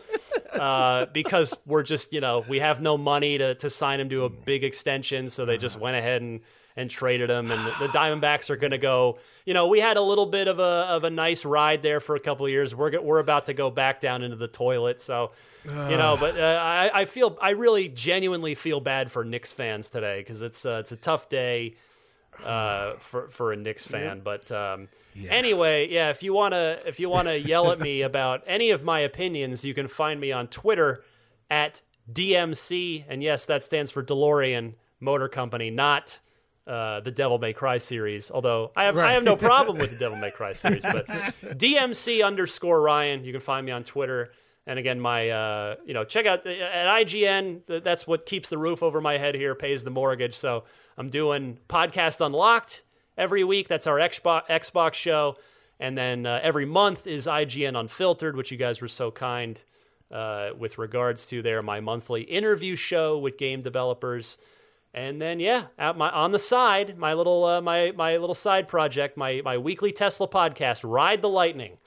Uh, 0.53 1.07
because 1.07 1.55
we're 1.66 1.83
just, 1.83 2.12
you 2.12 2.20
know, 2.20 2.45
we 2.49 2.59
have 2.59 2.81
no 2.81 2.99
money 2.99 3.39
to, 3.39 3.55
to 3.57 3.70
sign 3.70 4.01
him 4.01 4.09
to 4.11 4.24
a 4.24 4.29
big 4.29 4.65
extension, 4.65 5.29
so 5.31 5.45
they 5.45 5.57
just 5.57 5.79
went 5.79 5.97
ahead 5.97 6.20
and, 6.20 6.41
and 6.77 6.91
traded 6.91 7.31
him. 7.31 7.51
And 7.51 7.61
the, 7.61 7.87
the 7.87 7.89
Diamondbacks 7.89 8.51
are 8.51 8.57
going 8.57 8.70
to 8.70 8.79
go. 8.79 9.19
You 9.45 9.55
know, 9.55 9.69
we 9.69 9.81
had 9.81 9.97
a 9.97 10.03
little 10.03 10.27
bit 10.27 10.49
of 10.49 10.59
a 10.59 10.62
of 10.62 11.05
a 11.05 11.11
nice 11.11 11.45
ride 11.45 11.83
there 11.83 12.01
for 12.01 12.16
a 12.16 12.20
couple 12.20 12.47
of 12.47 12.53
years. 12.53 12.74
We're 12.74 13.01
we're 13.01 13.19
about 13.19 13.47
to 13.47 13.55
go 13.55 13.70
back 13.70 14.01
down 14.01 14.23
into 14.23 14.37
the 14.37 14.49
toilet. 14.49 15.01
So, 15.01 15.33
you 15.65 15.97
know, 15.97 16.16
but 16.19 16.39
uh, 16.39 16.61
I 16.62 16.91
I 17.03 17.05
feel 17.05 17.37
I 17.41 17.51
really 17.51 17.89
genuinely 17.89 18.55
feel 18.55 18.81
bad 18.81 19.11
for 19.11 19.24
Knicks 19.24 19.53
fans 19.53 19.91
today 19.91 20.20
because 20.20 20.43
it's 20.43 20.65
uh, 20.65 20.79
it's 20.81 20.93
a 20.93 20.97
tough 20.97 21.29
day 21.29 21.74
uh, 22.45 22.95
for 22.99 23.29
for 23.29 23.53
a 23.53 23.57
Knicks 23.57 23.87
fan. 23.87 24.20
But 24.20 24.51
um, 24.53 24.89
anyway, 25.28 25.89
yeah, 25.89 26.10
if 26.10 26.22
you 26.22 26.32
wanna 26.32 26.78
if 26.86 27.01
you 27.01 27.09
wanna 27.09 27.34
yell 27.34 27.70
at 27.70 27.80
me 27.80 28.02
about 28.10 28.43
any 28.47 28.70
of 28.70 28.82
my 28.82 29.01
opinions, 29.01 29.64
you 29.64 29.74
can 29.74 29.89
find 29.89 30.20
me 30.20 30.32
on 30.32 30.48
Twitter 30.48 31.05
at 31.51 31.82
DMC, 32.10 33.05
and 33.09 33.22
yes, 33.22 33.44
that 33.47 33.62
stands 33.62 33.90
for 33.90 34.02
DeLorean 34.02 34.74
Motor 35.01 35.28
Company, 35.28 35.70
not. 35.70 36.18
Uh, 36.64 37.01
the 37.01 37.10
Devil 37.10 37.40
May 37.40 37.52
Cry 37.52 37.78
series, 37.78 38.30
although 38.30 38.70
I 38.76 38.84
have 38.84 38.97
I 38.97 39.14
have 39.14 39.24
no 39.24 39.34
problem 39.34 39.78
with 39.78 39.90
the 39.90 39.98
Devil 39.98 40.16
May 40.18 40.30
Cry 40.30 40.52
series, 40.52 40.82
but 40.82 41.09
DMC 41.09 42.24
underscore 42.24 42.80
Ryan, 42.80 43.24
you 43.24 43.32
can 43.32 43.40
find 43.40 43.66
me 43.66 43.72
on 43.72 43.82
Twitter. 43.82 44.30
And 44.64 44.78
again, 44.78 45.01
my 45.01 45.28
uh, 45.28 45.74
you 45.84 45.93
know, 45.93 46.05
check 46.05 46.24
out 46.24 46.47
at 46.47 46.86
IGN. 47.05 47.62
That's 47.82 48.06
what 48.06 48.26
keeps 48.26 48.48
the 48.48 48.59
roof 48.59 48.80
over 48.80 49.01
my 49.01 49.18
head 49.18 49.34
here, 49.34 49.56
pays 49.56 49.82
the 49.82 49.90
mortgage. 49.90 50.36
So 50.36 50.62
I'm 50.97 51.10
doing 51.10 51.59
podcast 51.68 52.24
unlocked 52.24 52.84
every 53.16 53.44
week. 53.44 53.68
That's 53.68 53.86
our 53.86 53.98
Xbox 53.98 54.94
show, 54.94 55.36
and 55.78 55.97
then 55.97 56.26
uh, 56.26 56.40
every 56.43 56.66
month 56.66 57.06
is 57.06 57.26
IGN 57.26 57.78
Unfiltered, 57.78 58.36
which 58.36 58.51
you 58.51 58.56
guys 58.56 58.80
were 58.80 58.89
so 58.89 59.10
kind 59.10 59.60
uh, 60.10 60.51
with 60.56 60.78
regards 60.78 61.26
to 61.26 61.43
there. 61.43 61.62
My 61.62 61.80
monthly 61.80 62.22
interview 62.22 62.76
show 62.76 63.18
with 63.18 63.39
game 63.39 63.62
developers. 63.62 64.39
And 64.94 65.22
then 65.22 65.40
yeah, 65.40 65.66
at 65.78 65.97
my 65.97 66.10
on 66.10 66.32
the 66.32 66.39
side, 66.39 66.98
my 66.98 67.14
little 67.14 67.44
uh, 67.44 67.60
my 67.62 67.93
my 67.97 68.18
little 68.18 68.34
side 68.34 68.68
project, 68.68 69.16
my 69.16 69.40
my 69.43 69.56
weekly 69.56 69.90
Tesla 69.90 70.28
podcast, 70.28 70.80
Ride 70.84 71.22
the 71.22 71.30
Lightning. 71.30 71.78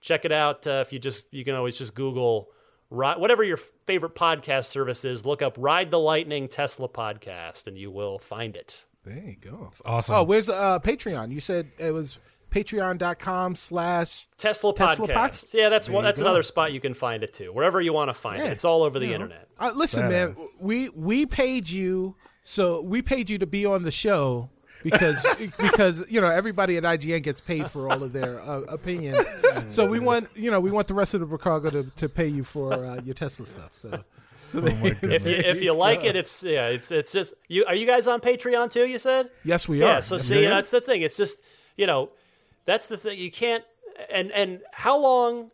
Check 0.00 0.24
it 0.24 0.32
out 0.32 0.66
uh, 0.66 0.82
if 0.86 0.92
you 0.92 0.98
just 0.98 1.26
you 1.32 1.44
can 1.44 1.54
always 1.54 1.76
just 1.76 1.94
Google 1.94 2.50
whatever 2.88 3.44
your 3.44 3.58
favorite 3.58 4.14
podcast 4.14 4.64
service 4.64 5.04
is. 5.04 5.26
Look 5.26 5.42
up 5.42 5.56
Ride 5.58 5.90
the 5.90 5.98
Lightning 5.98 6.48
Tesla 6.48 6.88
podcast, 6.88 7.66
and 7.66 7.76
you 7.76 7.90
will 7.90 8.18
find 8.18 8.56
it. 8.56 8.84
There 9.04 9.16
you 9.16 9.36
go. 9.40 9.70
awesome. 9.84 10.14
Oh, 10.14 10.22
where's 10.22 10.48
uh, 10.48 10.78
Patreon? 10.80 11.30
You 11.30 11.40
said 11.40 11.70
it 11.78 11.92
was 11.92 12.18
patreon.com 12.50 13.56
slash 13.56 14.28
Tesla, 14.36 14.74
Tesla 14.74 15.08
podcast. 15.08 15.54
Yeah, 15.54 15.68
that's 15.68 15.88
one, 15.88 16.04
that's 16.04 16.20
go. 16.20 16.26
another 16.26 16.42
spot 16.42 16.72
you 16.72 16.80
can 16.80 16.94
find 16.94 17.22
it 17.22 17.32
too. 17.32 17.52
Wherever 17.52 17.80
you 17.80 17.92
want 17.92 18.08
to 18.08 18.14
find 18.14 18.42
it, 18.42 18.46
it's 18.46 18.64
all 18.64 18.82
over 18.82 18.98
the 18.98 19.12
internet. 19.12 19.48
Uh, 19.58 19.72
listen, 19.74 20.08
man, 20.08 20.34
Badass. 20.34 20.48
we 20.60 20.88
we 20.90 21.26
paid 21.26 21.68
you, 21.68 22.16
so 22.42 22.80
we 22.82 23.02
paid 23.02 23.30
you 23.30 23.38
to 23.38 23.46
be 23.46 23.66
on 23.66 23.82
the 23.82 23.90
show 23.90 24.50
because 24.82 25.26
because 25.58 26.10
you 26.10 26.20
know 26.20 26.28
everybody 26.28 26.76
at 26.76 26.84
IGN 26.84 27.22
gets 27.22 27.40
paid 27.40 27.70
for 27.70 27.90
all 27.90 28.02
of 28.02 28.12
their 28.12 28.40
uh, 28.40 28.60
opinions. 28.62 29.18
so 29.68 29.86
we 29.86 29.98
want 29.98 30.28
you 30.34 30.50
know 30.50 30.60
we 30.60 30.70
want 30.70 30.88
the 30.88 30.94
rest 30.94 31.14
of 31.14 31.20
the 31.20 31.28
Chicago 31.28 31.70
to, 31.70 31.82
to 31.96 32.08
pay 32.08 32.28
you 32.28 32.44
for 32.44 32.72
uh, 32.72 33.00
your 33.02 33.14
Tesla 33.14 33.46
stuff. 33.46 33.70
So 33.74 34.04
so 34.52 34.60
they- 34.60 34.72
oh 34.72 34.96
If 35.02 35.26
you 35.26 35.34
if 35.34 35.62
you 35.62 35.72
like 35.74 36.04
it, 36.04 36.16
it's 36.16 36.42
yeah, 36.42 36.66
it's 36.68 36.90
it's 36.90 37.12
just 37.12 37.34
you. 37.48 37.64
Are 37.66 37.74
you 37.74 37.86
guys 37.86 38.06
on 38.06 38.20
Patreon 38.20 38.70
too? 38.72 38.86
You 38.86 38.98
said. 38.98 39.30
yes, 39.44 39.68
we 39.68 39.80
yeah 39.80 39.98
are. 39.98 40.02
so 40.02 40.16
Yes, 40.16 40.24
see 40.24 40.38
we 40.38 40.46
are. 40.46 40.50
that's 40.50 40.70
the 40.70 40.80
thing 40.80 41.02
it's 41.02 41.16
just 41.16 41.42
you 41.76 41.86
know 41.86 42.08
that's 42.64 42.86
the 42.88 42.96
thing 42.96 43.18
you 43.18 43.30
can't 43.30 43.64
and 44.10 44.30
and 44.32 44.60
how 44.72 44.98
long 44.98 45.50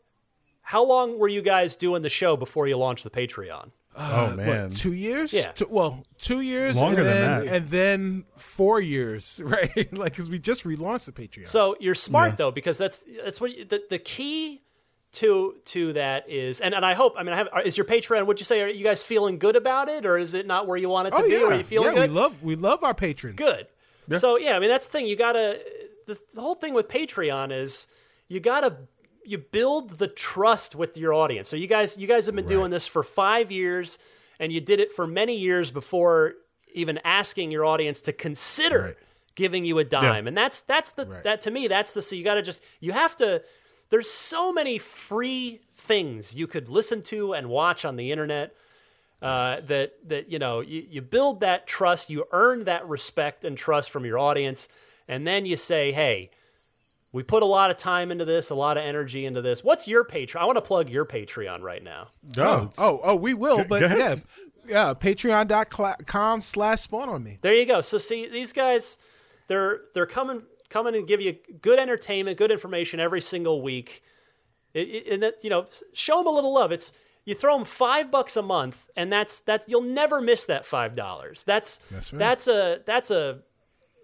how 0.62 0.82
long 0.84 1.18
were 1.18 1.28
you 1.28 1.42
guys 1.42 1.76
doing 1.76 2.02
the 2.02 2.08
show 2.08 2.36
before 2.36 2.66
you 2.66 2.76
launched 2.76 3.04
the 3.04 3.10
patreon 3.10 3.70
uh, 3.96 4.10
oh 4.12 4.36
What, 4.36 4.46
man. 4.46 4.70
two 4.70 4.92
years? 4.92 5.32
Yeah. 5.32 5.52
Two- 5.52 5.68
well, 5.70 6.02
two 6.18 6.40
years. 6.40 6.80
Longer 6.80 7.02
and 7.02 7.06
than 7.06 7.20
then, 7.20 7.44
that. 7.44 7.54
and 7.54 7.70
then 7.70 8.24
four 8.36 8.80
years, 8.80 9.40
right? 9.44 9.92
like 9.96 10.10
because 10.12 10.28
we 10.28 10.40
just 10.40 10.64
relaunched 10.64 11.04
the 11.04 11.12
Patreon. 11.12 11.46
so 11.46 11.76
you're 11.78 11.94
smart 11.94 12.32
Yeah. 12.32 12.36
though 12.36 12.50
because 12.50 12.76
that's 12.76 13.04
that's 13.22 13.40
what 13.40 13.52
the, 13.68 13.82
the 13.88 14.00
key 14.00 14.62
to 15.14 15.54
to 15.64 15.92
that 15.94 16.28
is 16.28 16.60
and, 16.60 16.74
and 16.74 16.84
i 16.84 16.92
hope 16.94 17.14
i 17.16 17.22
mean 17.22 17.32
i 17.32 17.36
have 17.36 17.48
is 17.64 17.76
your 17.76 17.86
patreon 17.86 18.26
would 18.26 18.38
you 18.40 18.44
say 18.44 18.60
are 18.62 18.68
you 18.68 18.84
guys 18.84 19.02
feeling 19.02 19.38
good 19.38 19.56
about 19.56 19.88
it 19.88 20.04
or 20.04 20.18
is 20.18 20.34
it 20.34 20.46
not 20.46 20.66
where 20.66 20.76
you 20.76 20.88
want 20.88 21.08
it 21.08 21.12
to 21.12 21.16
oh 21.18 21.22
be 21.22 21.30
yeah, 21.30 21.44
are 21.44 21.54
you 21.54 21.62
feeling 21.64 21.88
yeah, 21.94 21.94
good 22.02 22.10
we 22.10 22.16
love 22.16 22.42
we 22.42 22.54
love 22.56 22.82
our 22.84 22.94
patrons. 22.94 23.36
good. 23.36 23.66
So 24.18 24.36
yeah, 24.36 24.54
I 24.56 24.58
mean 24.60 24.68
that's 24.68 24.86
the 24.86 24.92
thing. 24.92 25.06
You 25.06 25.16
gotta 25.16 25.60
the, 26.06 26.18
the 26.34 26.40
whole 26.42 26.54
thing 26.54 26.74
with 26.74 26.88
Patreon 26.88 27.50
is 27.52 27.86
you 28.28 28.38
gotta 28.38 28.76
you 29.24 29.38
build 29.38 29.92
the 29.98 30.08
trust 30.08 30.74
with 30.74 30.98
your 30.98 31.14
audience. 31.14 31.48
So 31.48 31.56
you 31.56 31.66
guys 31.66 31.96
you 31.96 32.06
guys 32.06 32.26
have 32.26 32.34
been 32.34 32.46
doing 32.46 32.70
this 32.70 32.86
for 32.86 33.02
five 33.02 33.50
years, 33.50 33.98
and 34.38 34.52
you 34.52 34.60
did 34.60 34.78
it 34.78 34.92
for 34.92 35.06
many 35.06 35.34
years 35.38 35.70
before 35.70 36.34
even 36.74 36.98
asking 37.02 37.50
your 37.50 37.64
audience 37.64 38.02
to 38.02 38.12
consider 38.12 38.82
Right. 38.82 38.96
giving 39.36 39.64
you 39.64 39.78
a 39.78 39.84
dime. 39.84 40.26
And 40.26 40.36
that's 40.36 40.60
that's 40.60 40.90
the 40.90 41.06
Right. 41.06 41.22
that 41.24 41.40
to 41.42 41.50
me 41.50 41.66
that's 41.66 41.94
the 41.94 42.02
so 42.02 42.14
you 42.14 42.24
gotta 42.24 42.42
just 42.42 42.62
you 42.80 42.92
have 42.92 43.16
to. 43.16 43.42
There's 43.94 44.10
so 44.10 44.52
many 44.52 44.78
free 44.78 45.60
things 45.70 46.34
you 46.34 46.48
could 46.48 46.68
listen 46.68 47.00
to 47.02 47.32
and 47.32 47.48
watch 47.48 47.84
on 47.84 47.94
the 47.94 48.10
internet 48.10 48.52
uh, 49.22 49.60
that 49.68 49.92
that 50.08 50.28
you 50.28 50.40
know 50.40 50.58
you, 50.58 50.84
you 50.90 51.00
build 51.00 51.38
that 51.42 51.68
trust, 51.68 52.10
you 52.10 52.24
earn 52.32 52.64
that 52.64 52.88
respect 52.88 53.44
and 53.44 53.56
trust 53.56 53.90
from 53.90 54.04
your 54.04 54.18
audience, 54.18 54.68
and 55.06 55.24
then 55.24 55.46
you 55.46 55.56
say, 55.56 55.92
hey. 55.92 56.30
We 57.12 57.22
put 57.22 57.44
a 57.44 57.46
lot 57.46 57.70
of 57.70 57.76
time 57.76 58.10
into 58.10 58.24
this, 58.24 58.50
a 58.50 58.56
lot 58.56 58.76
of 58.76 58.82
energy 58.82 59.24
into 59.26 59.40
this. 59.40 59.62
What's 59.62 59.86
your 59.86 60.04
Patreon? 60.04 60.40
I 60.40 60.44
want 60.46 60.56
to 60.56 60.62
plug 60.62 60.90
your 60.90 61.04
Patreon 61.04 61.60
right 61.62 61.80
now. 61.80 62.08
oh, 62.38 62.70
Oh, 62.76 63.00
oh, 63.04 63.14
we 63.14 63.34
will, 63.34 63.62
but 63.62 63.82
go 63.82 63.86
yeah, 63.96 64.16
yeah. 64.66 64.94
Patreon.com 64.94 66.40
slash 66.40 66.80
spawn 66.80 67.08
on 67.08 67.22
me. 67.22 67.38
There 67.40 67.54
you 67.54 67.66
go. 67.66 67.80
So 67.82 67.98
see, 67.98 68.26
these 68.26 68.52
guys, 68.52 68.98
they're 69.46 69.82
they're 69.94 70.06
coming 70.06 70.42
coming 70.68 70.94
and 70.94 71.06
give 71.06 71.20
you 71.20 71.36
good 71.60 71.78
entertainment, 71.78 72.38
good 72.38 72.50
information 72.50 73.00
every 73.00 73.20
single 73.20 73.62
week. 73.62 74.02
It, 74.72 74.88
it- 74.88 75.06
and 75.12 75.22
that 75.22 75.34
you 75.42 75.50
know, 75.50 75.66
show 75.92 76.18
them 76.18 76.26
a 76.26 76.30
little 76.30 76.52
love. 76.54 76.72
It's 76.72 76.92
you 77.24 77.34
throw 77.34 77.56
them 77.56 77.64
five 77.64 78.10
bucks 78.10 78.36
a 78.36 78.42
month, 78.42 78.88
and 78.96 79.12
that's 79.12 79.40
that's 79.40 79.66
you'll 79.68 79.80
never 79.82 80.20
miss 80.20 80.44
that 80.46 80.66
five 80.66 80.94
dollars. 80.94 81.42
That's 81.44 81.78
That's 81.90 82.12
right. 82.12 82.18
that's 82.18 82.48
a 82.48 82.80
that's 82.84 83.10
a 83.10 83.40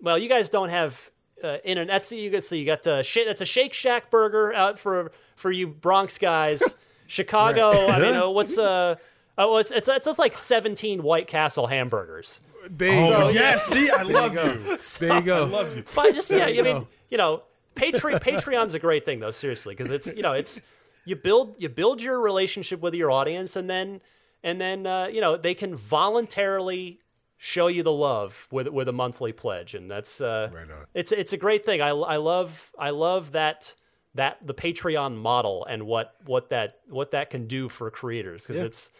well, 0.00 0.16
you 0.16 0.28
guys 0.28 0.48
don't 0.48 0.70
have 0.70 1.10
uh, 1.44 1.58
internet. 1.64 1.92
That's 1.92 2.12
you 2.12 2.30
can 2.30 2.40
see 2.42 2.58
you 2.58 2.66
got 2.66 2.86
uh, 2.86 3.02
sh- 3.02 3.18
that's 3.26 3.40
a 3.42 3.46
Shake 3.46 3.74
Shack 3.74 4.10
burger 4.10 4.54
out 4.54 4.78
for 4.78 5.12
for 5.36 5.50
you 5.50 5.66
Bronx 5.66 6.16
guys. 6.18 6.62
Chicago. 7.06 7.88
I 7.88 7.98
mean, 7.98 8.14
uh, 8.14 8.28
what's 8.30 8.56
uh. 8.56 8.94
Oh, 9.36 9.56
it's, 9.56 9.70
it's 9.70 9.88
it's 9.88 10.18
like 10.18 10.34
seventeen 10.36 11.02
White 11.02 11.26
Castle 11.26 11.66
hamburgers. 11.66 12.40
There 12.68 12.92
you 12.92 13.14
Oh, 13.14 13.20
go. 13.20 13.28
yes. 13.30 13.66
See, 13.66 13.90
I 13.90 14.02
love 14.02 14.34
you. 14.34 14.78
There 14.98 15.16
you 15.16 15.22
go. 15.22 15.44
I 15.44 15.48
love 15.48 15.76
you. 15.76 15.82
Fine, 15.82 16.14
just 16.14 16.30
yeah. 16.30 16.46
I 16.46 16.62
mean, 16.62 16.80
go. 16.80 16.88
you 17.08 17.18
know, 17.18 17.42
Patreon 17.74 18.20
Patreon's 18.20 18.74
a 18.74 18.78
great 18.78 19.04
thing 19.04 19.20
though. 19.20 19.30
Seriously, 19.30 19.74
because 19.74 19.90
it's 19.90 20.14
you 20.14 20.22
know 20.22 20.32
it's 20.32 20.60
you 21.04 21.16
build 21.16 21.54
you 21.58 21.68
build 21.68 22.02
your 22.02 22.20
relationship 22.20 22.80
with 22.80 22.94
your 22.94 23.10
audience, 23.10 23.56
and 23.56 23.70
then 23.70 24.00
and 24.42 24.60
then 24.60 24.86
uh, 24.86 25.06
you 25.06 25.20
know 25.20 25.36
they 25.36 25.54
can 25.54 25.74
voluntarily 25.74 27.00
show 27.38 27.68
you 27.68 27.82
the 27.82 27.92
love 27.92 28.46
with 28.50 28.68
with 28.68 28.88
a 28.88 28.92
monthly 28.92 29.32
pledge, 29.32 29.74
and 29.74 29.90
that's 29.90 30.20
uh, 30.20 30.50
right 30.52 30.66
it's 30.94 31.12
it's 31.12 31.32
a 31.32 31.38
great 31.38 31.64
thing. 31.64 31.80
I, 31.80 31.88
I 31.88 32.16
love 32.16 32.72
I 32.78 32.90
love 32.90 33.32
that 33.32 33.74
that 34.14 34.46
the 34.46 34.54
Patreon 34.54 35.16
model 35.16 35.64
and 35.64 35.84
what 35.86 36.16
what 36.26 36.50
that 36.50 36.80
what 36.88 37.12
that 37.12 37.30
can 37.30 37.46
do 37.46 37.68
for 37.68 37.90
creators 37.90 38.42
because 38.42 38.60
yeah. 38.60 38.66
it's. 38.66 38.90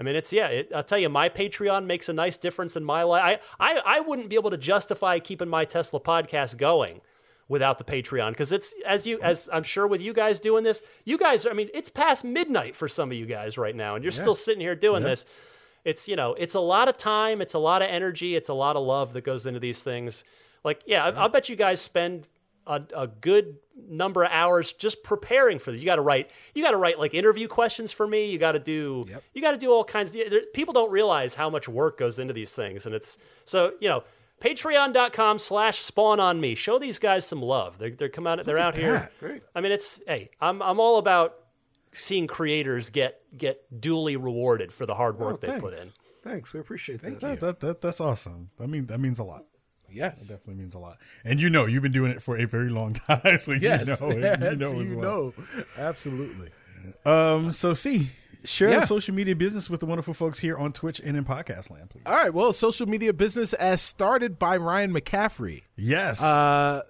I 0.00 0.02
mean, 0.02 0.16
it's 0.16 0.32
yeah. 0.32 0.46
It, 0.46 0.72
I'll 0.74 0.82
tell 0.82 0.98
you, 0.98 1.10
my 1.10 1.28
Patreon 1.28 1.84
makes 1.84 2.08
a 2.08 2.14
nice 2.14 2.38
difference 2.38 2.74
in 2.74 2.82
my 2.82 3.02
life. 3.02 3.46
I, 3.60 3.74
I 3.74 3.82
I 3.98 4.00
wouldn't 4.00 4.30
be 4.30 4.36
able 4.36 4.50
to 4.50 4.56
justify 4.56 5.18
keeping 5.18 5.48
my 5.48 5.66
Tesla 5.66 6.00
podcast 6.00 6.56
going 6.56 7.02
without 7.48 7.76
the 7.76 7.84
Patreon 7.84 8.30
because 8.30 8.50
it's 8.50 8.74
as 8.86 9.06
you 9.06 9.20
as 9.20 9.50
I'm 9.52 9.62
sure 9.62 9.86
with 9.86 10.00
you 10.00 10.14
guys 10.14 10.40
doing 10.40 10.64
this, 10.64 10.82
you 11.04 11.18
guys. 11.18 11.46
I 11.46 11.52
mean, 11.52 11.68
it's 11.74 11.90
past 11.90 12.24
midnight 12.24 12.76
for 12.76 12.88
some 12.88 13.10
of 13.10 13.16
you 13.18 13.26
guys 13.26 13.58
right 13.58 13.76
now, 13.76 13.94
and 13.94 14.02
you're 14.02 14.12
yeah. 14.12 14.22
still 14.22 14.34
sitting 14.34 14.62
here 14.62 14.74
doing 14.74 15.02
yeah. 15.02 15.10
this 15.10 15.26
it's 15.84 16.08
you 16.08 16.16
know 16.16 16.34
it's 16.34 16.54
a 16.54 16.60
lot 16.60 16.88
of 16.88 16.96
time 16.98 17.40
it's 17.40 17.54
a 17.54 17.58
lot 17.58 17.80
of 17.80 17.88
energy 17.88 18.36
it's 18.36 18.50
a 18.50 18.54
lot 18.54 18.76
of 18.76 18.82
love 18.82 19.14
that 19.14 19.22
goes 19.22 19.46
into 19.46 19.58
these 19.58 19.82
things 19.82 20.24
like 20.62 20.82
yeah 20.86 21.06
I, 21.06 21.22
will 21.22 21.30
bet 21.30 21.48
you 21.48 21.56
guys 21.56 21.80
spend 21.80 22.26
a, 22.70 22.82
a, 22.94 23.06
good 23.06 23.56
number 23.88 24.22
of 24.22 24.30
hours 24.30 24.72
just 24.72 25.02
preparing 25.02 25.58
for 25.58 25.72
this 25.72 25.80
you 25.80 25.86
got 25.86 25.96
to 25.96 26.02
write 26.02 26.30
you 26.54 26.62
got 26.62 26.70
to 26.70 26.76
write 26.76 26.98
like 26.98 27.14
interview 27.14 27.48
questions 27.48 27.92
for 27.92 28.06
me 28.06 28.30
you 28.30 28.38
got 28.38 28.52
to 28.52 28.58
do 28.58 29.06
yep. 29.08 29.22
you 29.34 29.42
got 29.42 29.52
to 29.52 29.58
do 29.58 29.70
all 29.70 29.84
kinds 29.84 30.14
of 30.14 30.30
there, 30.30 30.42
people 30.54 30.72
don't 30.72 30.90
realize 30.90 31.34
how 31.34 31.50
much 31.50 31.68
work 31.68 31.98
goes 31.98 32.18
into 32.18 32.32
these 32.32 32.52
things 32.52 32.86
and 32.86 32.94
it's 32.94 33.18
so 33.44 33.72
you 33.80 33.88
know 33.88 34.04
patreon.com 34.40 35.38
slash 35.38 35.80
spawn 35.80 36.20
on 36.20 36.40
me 36.40 36.54
show 36.54 36.78
these 36.78 36.98
guys 36.98 37.26
some 37.26 37.42
love 37.42 37.78
they're, 37.78 37.90
they're 37.90 38.08
come 38.08 38.26
out 38.26 38.44
they're 38.44 38.58
out 38.58 38.76
here 38.76 39.10
Great. 39.18 39.42
i 39.54 39.60
mean 39.60 39.72
it's 39.72 40.00
hey 40.06 40.30
i'm, 40.40 40.62
I'm 40.62 40.78
all 40.78 40.98
about 40.98 41.34
seeing 41.92 42.26
creators 42.26 42.90
get 42.90 43.20
get 43.36 43.80
duly 43.80 44.16
rewarded 44.16 44.72
for 44.72 44.86
the 44.86 44.94
hard 44.94 45.18
work 45.18 45.40
oh, 45.42 45.46
they 45.46 45.60
put 45.60 45.74
in. 45.74 45.88
Thanks, 46.22 46.52
we 46.52 46.60
appreciate 46.60 47.00
that. 47.02 47.20
That, 47.20 47.40
that, 47.40 47.60
that. 47.60 47.80
That's 47.80 48.00
awesome. 48.00 48.50
I 48.60 48.66
mean, 48.66 48.86
that 48.86 49.00
means 49.00 49.18
a 49.18 49.24
lot. 49.24 49.44
Yes, 49.92 50.22
it 50.22 50.28
definitely 50.28 50.54
means 50.54 50.74
a 50.74 50.78
lot. 50.78 50.98
And 51.24 51.40
you 51.40 51.50
know, 51.50 51.66
you've 51.66 51.82
been 51.82 51.92
doing 51.92 52.12
it 52.12 52.22
for 52.22 52.36
a 52.38 52.46
very 52.46 52.70
long 52.70 52.92
time, 53.08 53.38
so 53.38 53.52
yes. 53.52 53.86
you 54.00 54.08
know, 54.08 54.16
yes, 54.18 54.40
you 54.40 54.56
know, 54.56 54.80
you 54.80 54.98
well. 54.98 55.08
know. 55.08 55.34
absolutely. 55.76 56.50
Um, 57.04 57.52
so 57.52 57.74
see, 57.74 58.10
share 58.44 58.70
yeah. 58.70 58.80
the 58.80 58.86
social 58.86 59.14
media 59.14 59.36
business 59.36 59.68
with 59.68 59.80
the 59.80 59.86
wonderful 59.86 60.14
folks 60.14 60.38
here 60.38 60.56
on 60.56 60.72
Twitch 60.72 61.00
and 61.00 61.16
in 61.16 61.24
podcast 61.24 61.70
land, 61.70 61.90
please. 61.90 62.02
All 62.06 62.14
right. 62.14 62.32
Well, 62.32 62.52
social 62.52 62.86
media 62.86 63.12
business 63.12 63.52
as 63.54 63.82
started 63.82 64.38
by 64.38 64.56
Ryan 64.56 64.92
McCaffrey. 64.92 65.62
Yes. 65.76 66.22
Uh, 66.22 66.82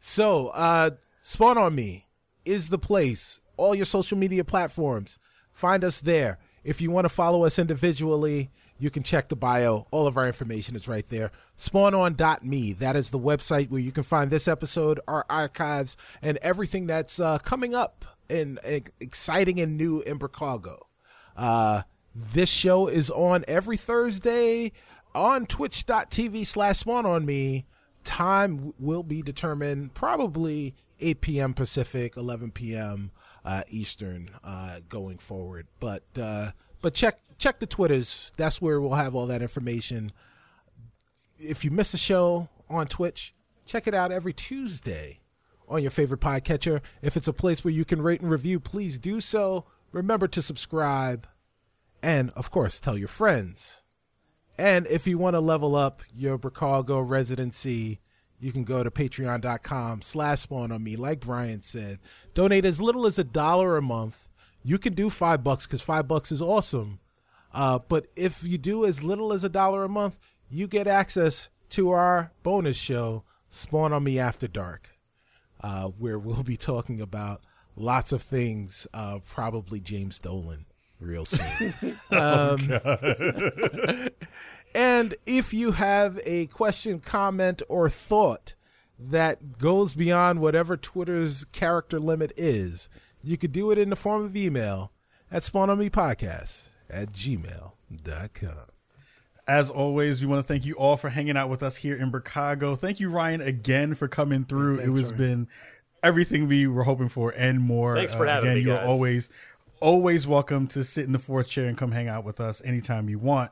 so 0.00 0.48
uh, 0.48 0.90
Spawn 1.20 1.58
on 1.58 1.74
Me 1.74 2.06
is 2.44 2.68
the 2.68 2.78
place 2.78 3.40
all 3.56 3.74
your 3.74 3.84
social 3.84 4.16
media 4.16 4.44
platforms. 4.44 5.18
Find 5.52 5.84
us 5.84 6.00
there. 6.00 6.38
If 6.64 6.80
you 6.80 6.90
want 6.90 7.04
to 7.04 7.10
follow 7.10 7.44
us 7.44 7.58
individually, 7.58 8.50
you 8.78 8.90
can 8.90 9.02
check 9.02 9.28
the 9.28 9.36
bio. 9.36 9.86
All 9.90 10.06
of 10.06 10.16
our 10.16 10.26
information 10.26 10.76
is 10.76 10.88
right 10.88 11.06
there. 11.08 11.30
Spawnon.me. 11.56 12.72
That 12.74 12.96
is 12.96 13.10
the 13.10 13.18
website 13.18 13.70
where 13.70 13.80
you 13.80 13.92
can 13.92 14.02
find 14.02 14.30
this 14.30 14.48
episode, 14.48 15.00
our 15.08 15.24
archives, 15.28 15.96
and 16.22 16.38
everything 16.38 16.86
that's 16.86 17.18
uh, 17.18 17.38
coming 17.38 17.74
up 17.74 18.04
and 18.30 18.58
exciting 18.64 19.60
and 19.60 19.76
new 19.76 20.00
in 20.02 20.18
Chicago. 20.18 20.86
Uh, 21.36 21.82
this 22.14 22.48
show 22.48 22.88
is 22.88 23.10
on 23.10 23.44
every 23.48 23.76
Thursday 23.76 24.72
on 25.14 25.46
twitch.tv 25.46 26.46
slash 26.46 26.78
spawn 26.78 27.06
on 27.06 27.24
me. 27.24 27.66
Time 28.04 28.72
will 28.78 29.02
be 29.02 29.22
determined 29.22 29.94
probably 29.94 30.74
8 31.00 31.20
p.m. 31.20 31.54
Pacific, 31.54 32.16
11 32.16 32.52
p.m 32.52 33.10
uh, 33.48 33.62
Eastern 33.70 34.30
uh, 34.44 34.80
going 34.88 35.16
forward. 35.16 35.66
But 35.80 36.04
uh, 36.20 36.50
but 36.82 36.94
check 36.94 37.18
check 37.38 37.60
the 37.60 37.66
Twitters. 37.66 38.32
That's 38.36 38.60
where 38.60 38.80
we'll 38.80 38.94
have 38.94 39.14
all 39.14 39.26
that 39.26 39.42
information. 39.42 40.12
If 41.38 41.64
you 41.64 41.70
miss 41.70 41.92
the 41.92 41.98
show 41.98 42.48
on 42.68 42.86
Twitch, 42.86 43.34
check 43.64 43.86
it 43.86 43.94
out 43.94 44.12
every 44.12 44.32
Tuesday 44.32 45.20
on 45.68 45.82
your 45.82 45.90
favorite 45.90 46.20
podcatcher. 46.20 46.80
If 47.02 47.16
it's 47.16 47.28
a 47.28 47.32
place 47.32 47.64
where 47.64 47.72
you 47.72 47.84
can 47.84 48.02
rate 48.02 48.20
and 48.20 48.30
review, 48.30 48.60
please 48.60 48.98
do 48.98 49.20
so. 49.20 49.64
Remember 49.92 50.28
to 50.28 50.42
subscribe, 50.42 51.26
and 52.02 52.30
of 52.30 52.50
course, 52.50 52.80
tell 52.80 52.98
your 52.98 53.08
friends. 53.08 53.82
And 54.58 54.86
if 54.88 55.06
you 55.06 55.18
want 55.18 55.34
to 55.34 55.40
level 55.40 55.76
up 55.76 56.02
your 56.14 56.38
Chicago 56.42 57.00
residency 57.00 58.00
you 58.40 58.52
can 58.52 58.64
go 58.64 58.82
to 58.82 58.90
patreon.com 58.90 60.02
slash 60.02 60.40
spawn 60.40 60.72
on 60.72 60.82
me 60.82 60.96
like 60.96 61.20
brian 61.20 61.62
said 61.62 61.98
donate 62.34 62.64
as 62.64 62.80
little 62.80 63.06
as 63.06 63.18
a 63.18 63.24
dollar 63.24 63.76
a 63.76 63.82
month 63.82 64.28
you 64.62 64.78
can 64.78 64.94
do 64.94 65.10
five 65.10 65.42
bucks 65.42 65.66
because 65.66 65.82
five 65.82 66.06
bucks 66.06 66.30
is 66.30 66.42
awesome 66.42 67.00
uh, 67.58 67.78
but 67.88 68.06
if 68.16 68.42
you 68.42 68.56
do 68.58 68.84
as 68.84 69.02
little 69.02 69.32
as 69.32 69.44
a 69.44 69.48
dollar 69.48 69.84
a 69.84 69.88
month 69.88 70.18
you 70.48 70.66
get 70.66 70.86
access 70.86 71.48
to 71.68 71.90
our 71.90 72.32
bonus 72.42 72.76
show 72.76 73.24
spawn 73.48 73.92
on 73.92 74.04
me 74.04 74.18
after 74.18 74.48
dark 74.48 74.90
uh, 75.62 75.84
where 75.84 76.18
we'll 76.18 76.42
be 76.42 76.56
talking 76.56 77.00
about 77.00 77.42
lots 77.76 78.12
of 78.12 78.22
things 78.22 78.86
uh, 78.94 79.18
probably 79.26 79.80
james 79.80 80.18
dolan 80.18 80.64
real 81.00 81.24
soon. 81.24 81.94
Oh, 82.10 82.54
um, 82.54 84.08
And 84.74 85.14
if 85.26 85.54
you 85.54 85.72
have 85.72 86.20
a 86.24 86.46
question, 86.46 87.00
comment, 87.00 87.62
or 87.68 87.88
thought 87.88 88.54
that 88.98 89.58
goes 89.58 89.94
beyond 89.94 90.40
whatever 90.40 90.76
Twitter's 90.76 91.44
character 91.44 91.98
limit 91.98 92.32
is, 92.36 92.88
you 93.22 93.36
could 93.36 93.52
do 93.52 93.70
it 93.70 93.78
in 93.78 93.90
the 93.90 93.96
form 93.96 94.24
of 94.24 94.36
email 94.36 94.92
at 95.30 95.42
spawnonmepodcast 95.42 96.70
at 96.90 97.12
gmail.com. 97.12 98.50
As 99.46 99.70
always, 99.70 100.20
we 100.20 100.26
want 100.26 100.46
to 100.46 100.46
thank 100.46 100.66
you 100.66 100.74
all 100.74 100.98
for 100.98 101.08
hanging 101.08 101.36
out 101.36 101.48
with 101.48 101.62
us 101.62 101.74
here 101.76 101.96
in 101.96 102.10
Chicago. 102.10 102.76
Thank 102.76 103.00
you, 103.00 103.08
Ryan, 103.08 103.40
again 103.40 103.94
for 103.94 104.06
coming 104.06 104.44
through. 104.44 104.76
Thanks, 104.76 104.98
it 104.98 105.02
has 105.02 105.12
been 105.12 105.48
everything 106.02 106.48
we 106.48 106.66
were 106.66 106.84
hoping 106.84 107.08
for 107.08 107.30
and 107.30 107.58
more. 107.60 107.96
Thanks 107.96 108.14
for 108.14 108.26
uh, 108.26 108.34
having 108.34 108.50
again, 108.50 108.64
me. 108.64 108.70
You're 108.70 108.80
always, 108.80 109.30
always 109.80 110.26
welcome 110.26 110.66
to 110.68 110.84
sit 110.84 111.06
in 111.06 111.12
the 111.12 111.18
fourth 111.18 111.48
chair 111.48 111.66
and 111.66 111.78
come 111.78 111.92
hang 111.92 112.08
out 112.08 112.24
with 112.24 112.40
us 112.40 112.60
anytime 112.62 113.08
you 113.08 113.18
want. 113.18 113.50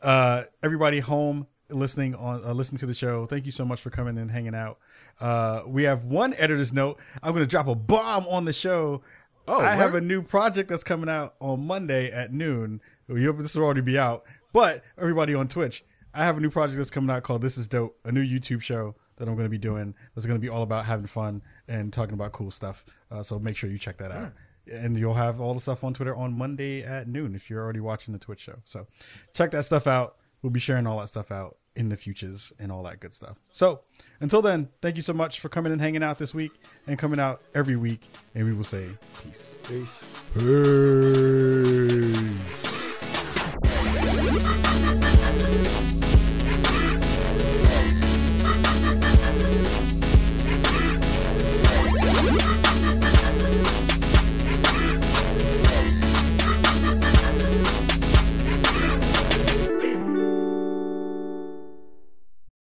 Uh, 0.00 0.44
everybody 0.62 1.00
home 1.00 1.48
listening 1.70 2.14
on 2.14 2.44
uh, 2.44 2.52
listening 2.52 2.78
to 2.78 2.86
the 2.86 2.94
show, 2.94 3.26
thank 3.26 3.46
you 3.46 3.52
so 3.52 3.64
much 3.64 3.80
for 3.80 3.90
coming 3.90 4.18
and 4.18 4.30
hanging 4.30 4.54
out. 4.54 4.78
Uh, 5.20 5.62
we 5.66 5.84
have 5.84 6.04
one 6.04 6.34
editor's 6.34 6.72
note. 6.72 6.98
I'm 7.22 7.32
going 7.32 7.44
to 7.44 7.50
drop 7.50 7.66
a 7.66 7.74
bomb 7.74 8.26
on 8.28 8.44
the 8.44 8.52
show. 8.52 9.02
Oh, 9.48 9.58
I 9.58 9.62
where? 9.62 9.74
have 9.74 9.94
a 9.94 10.00
new 10.00 10.22
project 10.22 10.68
that's 10.68 10.84
coming 10.84 11.08
out 11.08 11.34
on 11.40 11.66
Monday 11.66 12.10
at 12.10 12.32
noon. 12.32 12.80
This 13.08 13.54
will 13.54 13.64
already 13.64 13.80
be 13.80 13.98
out, 13.98 14.24
but 14.52 14.82
everybody 14.96 15.34
on 15.34 15.48
Twitch, 15.48 15.84
I 16.14 16.24
have 16.24 16.36
a 16.36 16.40
new 16.40 16.50
project 16.50 16.76
that's 16.78 16.90
coming 16.90 17.10
out 17.10 17.22
called 17.22 17.42
"This 17.42 17.58
Is 17.58 17.66
Dope," 17.66 17.98
a 18.04 18.12
new 18.12 18.24
YouTube 18.24 18.62
show 18.62 18.94
that 19.16 19.28
I'm 19.28 19.34
going 19.34 19.46
to 19.46 19.50
be 19.50 19.58
doing. 19.58 19.94
That's 20.14 20.26
going 20.26 20.38
to 20.38 20.42
be 20.42 20.48
all 20.48 20.62
about 20.62 20.84
having 20.84 21.06
fun 21.06 21.42
and 21.68 21.92
talking 21.92 22.14
about 22.14 22.32
cool 22.32 22.50
stuff. 22.50 22.84
Uh, 23.10 23.22
so 23.22 23.38
make 23.38 23.56
sure 23.56 23.70
you 23.70 23.78
check 23.78 23.98
that 23.98 24.10
out 24.10 24.32
and 24.70 24.96
you'll 24.96 25.14
have 25.14 25.40
all 25.40 25.54
the 25.54 25.60
stuff 25.60 25.84
on 25.84 25.94
Twitter 25.94 26.14
on 26.14 26.36
Monday 26.36 26.82
at 26.82 27.08
noon 27.08 27.34
if 27.34 27.50
you're 27.50 27.62
already 27.62 27.80
watching 27.80 28.12
the 28.12 28.18
Twitch 28.18 28.40
show. 28.40 28.56
So 28.64 28.86
check 29.32 29.50
that 29.52 29.64
stuff 29.64 29.86
out. 29.86 30.16
We'll 30.42 30.50
be 30.50 30.60
sharing 30.60 30.86
all 30.86 30.98
that 31.00 31.08
stuff 31.08 31.30
out 31.30 31.56
in 31.76 31.88
the 31.88 31.96
futures 31.96 32.52
and 32.58 32.70
all 32.70 32.82
that 32.82 33.00
good 33.00 33.14
stuff. 33.14 33.40
So 33.50 33.80
until 34.20 34.42
then, 34.42 34.68
thank 34.80 34.96
you 34.96 35.02
so 35.02 35.12
much 35.12 35.40
for 35.40 35.48
coming 35.48 35.72
and 35.72 35.80
hanging 35.80 36.02
out 36.02 36.18
this 36.18 36.34
week 36.34 36.52
and 36.86 36.98
coming 36.98 37.18
out 37.20 37.40
every 37.54 37.76
week. 37.76 38.02
And 38.34 38.44
we 38.44 38.52
will 38.52 38.64
say 38.64 38.88
peace. 39.22 39.56
Peace. 39.64 40.04
Peace. 40.34 42.01